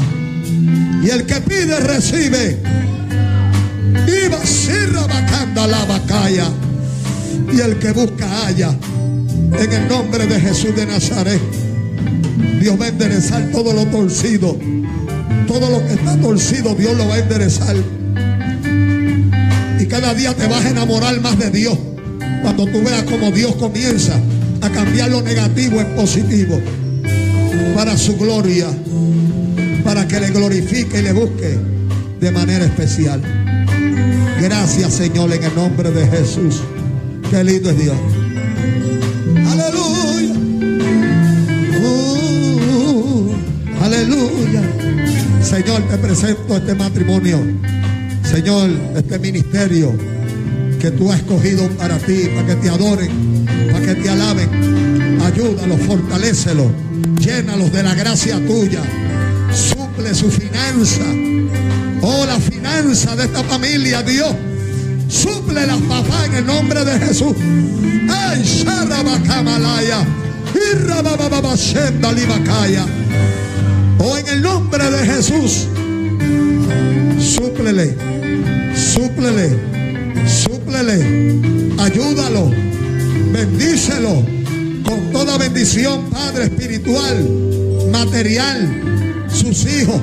y 1.03 1.09
el 1.11 1.27
que 1.27 1.35
pide 1.41 1.79
recibe. 1.79 2.57
Iba 4.25 4.43
sirra 4.43 5.01
bacanda 5.01 5.67
la 5.67 5.85
bacaya 5.85 6.49
y 7.53 7.59
el 7.59 7.77
que 7.77 7.91
busca 7.91 8.25
halla. 8.45 8.75
En 9.59 9.73
el 9.73 9.87
nombre 9.87 10.27
de 10.27 10.39
Jesús 10.39 10.75
de 10.75 10.85
Nazaret, 10.85 11.41
Dios 12.61 12.79
va 12.79 12.85
a 12.85 12.87
enderezar 12.89 13.49
todo 13.51 13.73
lo 13.73 13.85
torcido. 13.87 14.57
Todo 15.47 15.69
lo 15.69 15.87
que 15.87 15.93
está 15.93 16.15
torcido, 16.17 16.75
Dios 16.75 16.95
lo 16.95 17.07
va 17.07 17.15
a 17.15 17.19
enderezar. 17.19 17.75
Y 19.79 19.85
cada 19.87 20.13
día 20.13 20.35
te 20.35 20.47
vas 20.47 20.63
a 20.63 20.69
enamorar 20.69 21.19
más 21.21 21.39
de 21.39 21.49
Dios. 21.49 21.77
Cuando 22.43 22.65
tú 22.65 22.83
veas 22.83 23.03
como 23.03 23.31
Dios 23.31 23.55
comienza 23.55 24.19
a 24.61 24.69
cambiar 24.69 25.09
lo 25.09 25.21
negativo 25.21 25.79
en 25.79 25.95
positivo. 25.95 26.59
Para 27.75 27.97
su 27.97 28.15
gloria. 28.15 28.67
Para 29.83 30.07
que 30.07 30.19
le 30.19 30.29
glorifique 30.29 30.99
y 30.99 31.01
le 31.01 31.13
busque 31.13 31.57
de 32.19 32.31
manera 32.31 32.65
especial. 32.65 33.21
Gracias 34.39 34.93
Señor 34.93 35.33
en 35.33 35.43
el 35.43 35.55
nombre 35.55 35.89
de 35.89 36.05
Jesús. 36.07 36.61
Qué 37.31 37.43
lindo 37.43 37.71
es 37.71 37.79
Dios. 37.79 37.97
Aleluya. 44.07 44.61
Señor, 45.43 45.81
te 45.83 45.97
presento 45.97 46.57
este 46.57 46.75
matrimonio. 46.75 47.39
Señor, 48.23 48.69
este 48.95 49.19
ministerio 49.19 49.93
que 50.79 50.91
tú 50.91 51.11
has 51.11 51.19
escogido 51.19 51.67
para 51.71 51.97
ti, 51.97 52.29
para 52.35 52.47
que 52.47 52.55
te 52.55 52.69
adoren, 52.69 53.45
para 53.71 53.85
que 53.85 53.95
te 53.95 54.09
alaben. 54.09 55.19
Ayúdalos, 55.21 55.81
fortalécelos, 55.81 56.71
llénalos 57.19 57.71
de 57.71 57.83
la 57.83 57.95
gracia 57.95 58.37
tuya. 58.45 58.81
Suple 59.51 60.13
su 60.13 60.29
finanza. 60.29 61.03
Oh, 62.01 62.25
la 62.25 62.39
finanza 62.39 63.15
de 63.15 63.25
esta 63.25 63.43
familia, 63.43 64.03
Dios. 64.03 64.33
Suple 65.09 65.65
las 65.65 65.79
papá 65.81 66.25
en 66.25 66.35
el 66.35 66.45
nombre 66.45 66.83
de 66.83 66.99
Jesús. 66.99 67.33
Ay. 68.09 68.43
Oh, 73.99 74.17
en 74.17 74.27
el 74.27 74.41
nombre 74.41 74.89
de 74.89 75.05
Jesús. 75.05 75.67
Súplele 77.19 77.95
Súplele, 78.77 79.57
súplele, 80.27 81.73
ayúdalo, 81.79 82.51
bendícelo 83.31 84.23
con 84.85 85.11
toda 85.11 85.39
bendición, 85.39 86.09
Padre 86.11 86.45
espiritual, 86.45 87.27
material, 87.91 89.25
sus 89.33 89.65
hijos, 89.65 89.99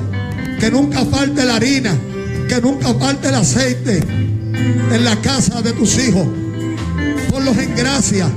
que 0.59 0.69
nunca 0.69 1.05
falte 1.05 1.45
la 1.45 1.55
harina, 1.55 1.97
que 2.49 2.59
nunca 2.59 2.93
falte 2.95 3.29
el 3.29 3.35
aceite 3.35 3.97
en 3.97 5.05
la 5.05 5.15
casa 5.21 5.61
de 5.61 5.71
tus 5.71 5.97
hijos. 5.97 6.27
Ponlos 7.29 7.57
en 7.57 7.75
gracia, 7.75 8.27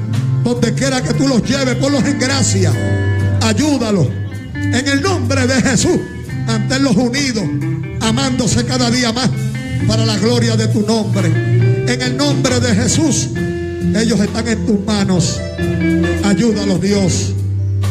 donde 0.45 0.73
quiera 0.75 1.03
que 1.03 1.15
tú 1.15 1.27
los 1.27 1.43
lleves, 1.43 1.75
ponlos 1.77 2.05
en 2.05 2.19
gracia, 2.19 2.73
ayúdalos. 3.43 4.18
En 4.73 4.87
el 4.87 5.03
nombre 5.03 5.47
de 5.47 5.63
Jesús, 5.63 5.99
manténlos 6.47 6.97
unidos, 6.97 7.45
amándose 8.01 8.65
cada 8.65 8.91
día 8.91 9.13
más 9.13 9.31
para 9.87 10.05
la 10.05 10.17
gloria 10.19 10.57
de 10.57 10.69
tu 10.69 10.83
nombre. 10.83 11.29
En 11.29 12.03
el 12.03 12.17
nombre 12.17 12.61
de 12.61 12.75
Jesús, 12.75 13.29
ellos 13.97 14.21
están 14.21 14.47
en 14.47 14.67
tus 14.67 14.85
manos. 14.85 15.41
Ayúdalos, 16.25 16.81
Dios. 16.81 17.33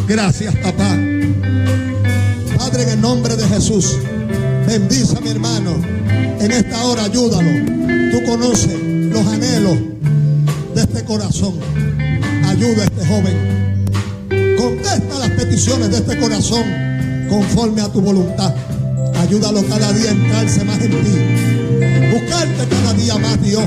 Gracias, 0.08 0.56
papá. 0.58 0.96
Padre, 2.58 2.84
en 2.84 2.90
el 2.90 3.02
nombre 3.02 3.36
de 3.36 3.48
Jesús, 3.48 3.98
bendice 4.68 5.18
a 5.18 5.22
mi 5.22 5.30
hermano. 5.30 5.76
En 6.40 6.52
esta 6.52 6.84
hora, 6.86 7.06
ayúdalo. 7.06 7.50
Tú 8.12 8.24
conoces 8.26 8.80
los 9.12 9.26
anhelos 9.28 9.78
de 10.76 10.82
este 10.82 11.04
corazón. 11.04 11.56
Ayuda 12.46 12.84
a 12.84 12.86
este 12.86 13.06
joven. 13.06 13.67
Contesta 14.58 15.20
las 15.20 15.30
peticiones 15.32 15.92
de 15.92 15.98
este 15.98 16.18
corazón 16.18 16.64
conforme 17.30 17.82
a 17.82 17.90
tu 17.90 18.02
voluntad. 18.02 18.54
Ayúdalo 19.20 19.64
cada 19.68 19.94
día 19.94 20.10
a 20.10 20.14
entrarse 20.14 20.64
más 20.66 20.82
en 20.82 20.92
ti. 20.92 22.12
Buscarte 22.12 22.68
cada 22.68 22.94
día 22.94 23.18
más, 23.18 23.42
Dios. 23.42 23.64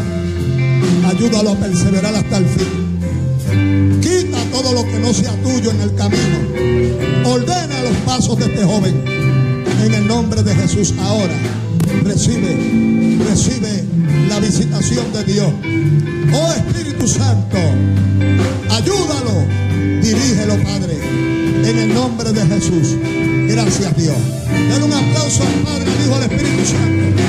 Ayúdalo 1.07 1.51
a 1.51 1.57
perseverar 1.57 2.15
hasta 2.15 2.37
el 2.39 2.47
fin. 2.47 4.01
Quita 4.01 4.39
todo 4.51 4.73
lo 4.73 4.85
que 4.85 4.99
no 4.99 5.13
sea 5.15 5.33
tuyo 5.43 5.71
en 5.71 5.81
el 5.81 5.95
camino. 5.95 6.39
Ordena 7.25 7.83
los 7.83 7.97
pasos 8.05 8.37
de 8.39 8.47
este 8.47 8.65
joven. 8.65 9.05
En 9.85 9.95
el 9.95 10.09
nombre 10.09 10.43
de 10.43 10.55
Jesús 10.55 10.93
ahora. 10.99 11.35
Recibe, 12.05 13.19
recibe 13.29 13.85
la 14.29 14.41
visitación 14.41 15.13
de 15.13 15.25
Dios. 15.25 15.53
Oh 16.33 16.53
Espíritu 16.53 17.07
Santo, 17.09 17.59
ayúdalo, 18.71 19.45
dirígelo, 20.03 20.57
Padre, 20.63 20.99
en 21.65 21.79
el 21.79 21.95
nombre 21.95 22.33
de 22.33 22.47
Jesús. 22.47 22.97
Gracias 23.49 23.97
Dios. 23.97 24.17
Den 24.71 24.83
un 24.83 24.93
aplauso 24.93 25.43
al 25.43 25.55
Padre, 25.65 25.91
al 25.91 26.07
Hijo, 26.07 26.15
al 26.15 26.23
Espíritu 26.23 26.65
Santo. 26.65 27.23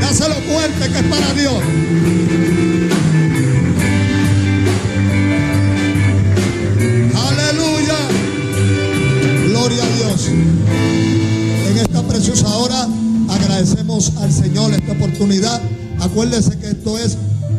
Dáselo 0.00 0.34
fuerte 0.34 0.90
que 0.90 0.98
es 0.98 1.04
para 1.04 1.32
Dios. 1.34 1.62
Aleluya. 7.28 7.98
Gloria 9.48 9.82
a 9.82 9.96
Dios. 9.96 10.28
En 10.28 11.76
esta 11.78 12.02
preciosa 12.02 12.48
hora 12.56 12.86
agradecemos 13.28 14.12
al 14.18 14.32
Señor 14.32 14.72
esta 14.72 14.92
oportunidad. 14.92 15.60
Acuérdese 16.06 16.56
que 16.58 16.68
esto 16.68 16.96
es 16.96 17.16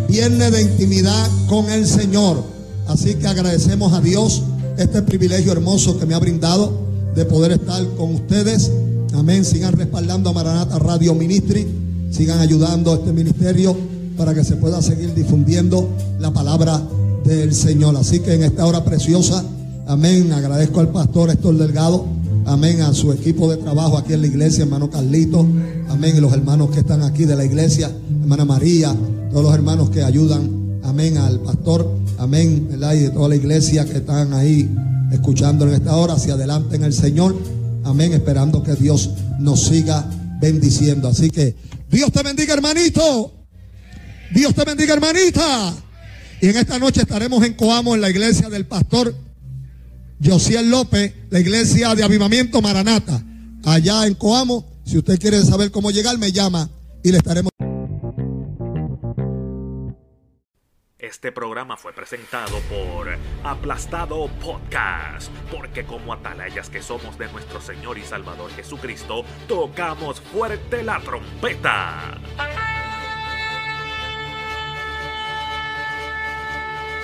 viernes 0.08 0.54
de 0.54 0.62
intimidad 0.62 1.30
con 1.50 1.70
el 1.70 1.86
Señor. 1.86 2.42
Así 2.88 3.16
que 3.16 3.28
agradecemos 3.28 3.92
a 3.92 4.00
Dios 4.00 4.42
este 4.78 5.02
privilegio 5.02 5.52
hermoso 5.52 6.00
que 6.00 6.06
me 6.06 6.16
ha 6.16 6.20
brindado 6.20 6.72
de 7.14 7.26
poder 7.26 7.52
estar 7.52 7.86
con 7.98 8.16
ustedes. 8.16 8.72
Amén. 9.14 9.44
Sigan 9.44 9.74
respaldando 9.74 10.30
a 10.30 10.34
Maranata 10.34 10.80
Radio 10.80 11.14
Ministry. 11.14 11.68
Sigan 12.10 12.40
ayudando 12.40 12.94
a 12.94 12.96
este 12.96 13.12
ministerio 13.12 13.76
para 14.16 14.34
que 14.34 14.46
se 14.46 14.56
pueda 14.56 14.82
seguir 14.82 15.14
difundiendo 15.14 15.90
la 16.18 16.32
palabra 16.32 16.82
del 17.26 17.54
Señor. 17.54 17.98
Así 17.98 18.22
que 18.22 18.34
en 18.34 18.44
esta 18.44 18.66
hora 18.66 18.86
preciosa, 18.86 19.44
amén. 19.88 20.32
Agradezco 20.32 20.80
al 20.80 20.88
pastor 20.88 21.32
Héctor 21.32 21.58
Delgado. 21.58 22.06
Amén. 22.48 22.82
A 22.82 22.94
su 22.94 23.12
equipo 23.12 23.52
de 23.52 23.58
trabajo 23.58 23.98
aquí 23.98 24.14
en 24.14 24.22
la 24.22 24.28
iglesia, 24.28 24.64
hermano 24.64 24.90
Carlito. 24.90 25.46
Amén. 25.90 26.16
Y 26.16 26.22
los 26.22 26.32
hermanos 26.32 26.72
que 26.72 26.80
están 26.80 27.04
aquí 27.04 27.26
de 27.26 27.36
la 27.36 27.44
iglesia, 27.44 27.92
hermana 28.22 28.46
María. 28.46 28.96
Todos 29.32 29.44
los 29.44 29.54
hermanos 29.54 29.90
que 29.90 30.02
ayudan. 30.02 30.80
Amén. 30.82 31.18
Al 31.18 31.42
pastor. 31.42 31.92
Amén. 32.18 32.70
Y 32.72 33.00
de 33.00 33.10
toda 33.10 33.28
la 33.28 33.36
iglesia 33.36 33.84
que 33.84 33.98
están 33.98 34.34
ahí 34.34 34.74
escuchando 35.12 35.68
en 35.68 35.74
esta 35.74 35.98
hora 35.98 36.14
hacia 36.14 36.36
adelante 36.36 36.78
en 36.78 36.84
el 36.84 36.94
Señor. 36.94 37.36
Amén, 37.84 38.14
esperando 38.14 38.64
que 38.64 38.76
Dios 38.76 39.10
nos 39.40 39.64
siga 39.66 40.10
bendiciendo. 40.40 41.10
Así 41.10 41.30
que 41.30 41.54
Dios 41.92 42.14
te 42.14 42.24
bendiga, 42.24 42.54
hermanito. 42.54 43.34
Dios 44.34 44.56
te 44.56 44.64
bendiga, 44.64 44.94
hermanita. 44.94 45.74
Y 46.42 46.48
en 46.48 46.56
esta 46.56 46.80
noche 46.80 47.02
estaremos 47.02 47.44
en 47.44 47.56
Coamo, 47.56 47.94
en 47.94 48.00
la 48.00 48.10
iglesia 48.10 48.50
del 48.50 48.66
pastor 48.66 49.27
Josiel 50.24 50.70
López, 50.70 51.14
la 51.30 51.40
iglesia 51.40 51.96
de 51.96 52.04
avivamiento 52.04 52.62
Maranata. 52.62 53.24
Allá 53.66 54.06
en 54.08 54.16
Coamo, 54.16 54.66
si 54.86 54.98
usted 54.98 55.20
quiere 55.20 55.42
saber 55.44 55.72
cómo 55.72 55.92
llegar, 55.92 56.18
me 56.18 56.32
llama 56.32 56.70
y 57.04 57.12
le 57.12 57.18
estaremos. 57.18 57.52
Este 61.00 61.32
programa 61.32 61.78
fue 61.78 61.94
presentado 61.94 62.60
por 62.70 63.08
Aplastado 63.44 64.28
Podcast, 64.42 65.32
porque 65.50 65.86
como 65.86 66.12
atalayas 66.12 66.70
que 66.70 66.82
somos 66.82 67.18
de 67.18 67.32
nuestro 67.32 67.62
Señor 67.62 67.98
y 67.98 68.04
Salvador 68.04 68.52
Jesucristo, 68.52 69.24
tocamos 69.48 70.20
fuerte 70.20 70.84
la 70.84 71.00
trompeta. 71.00 72.20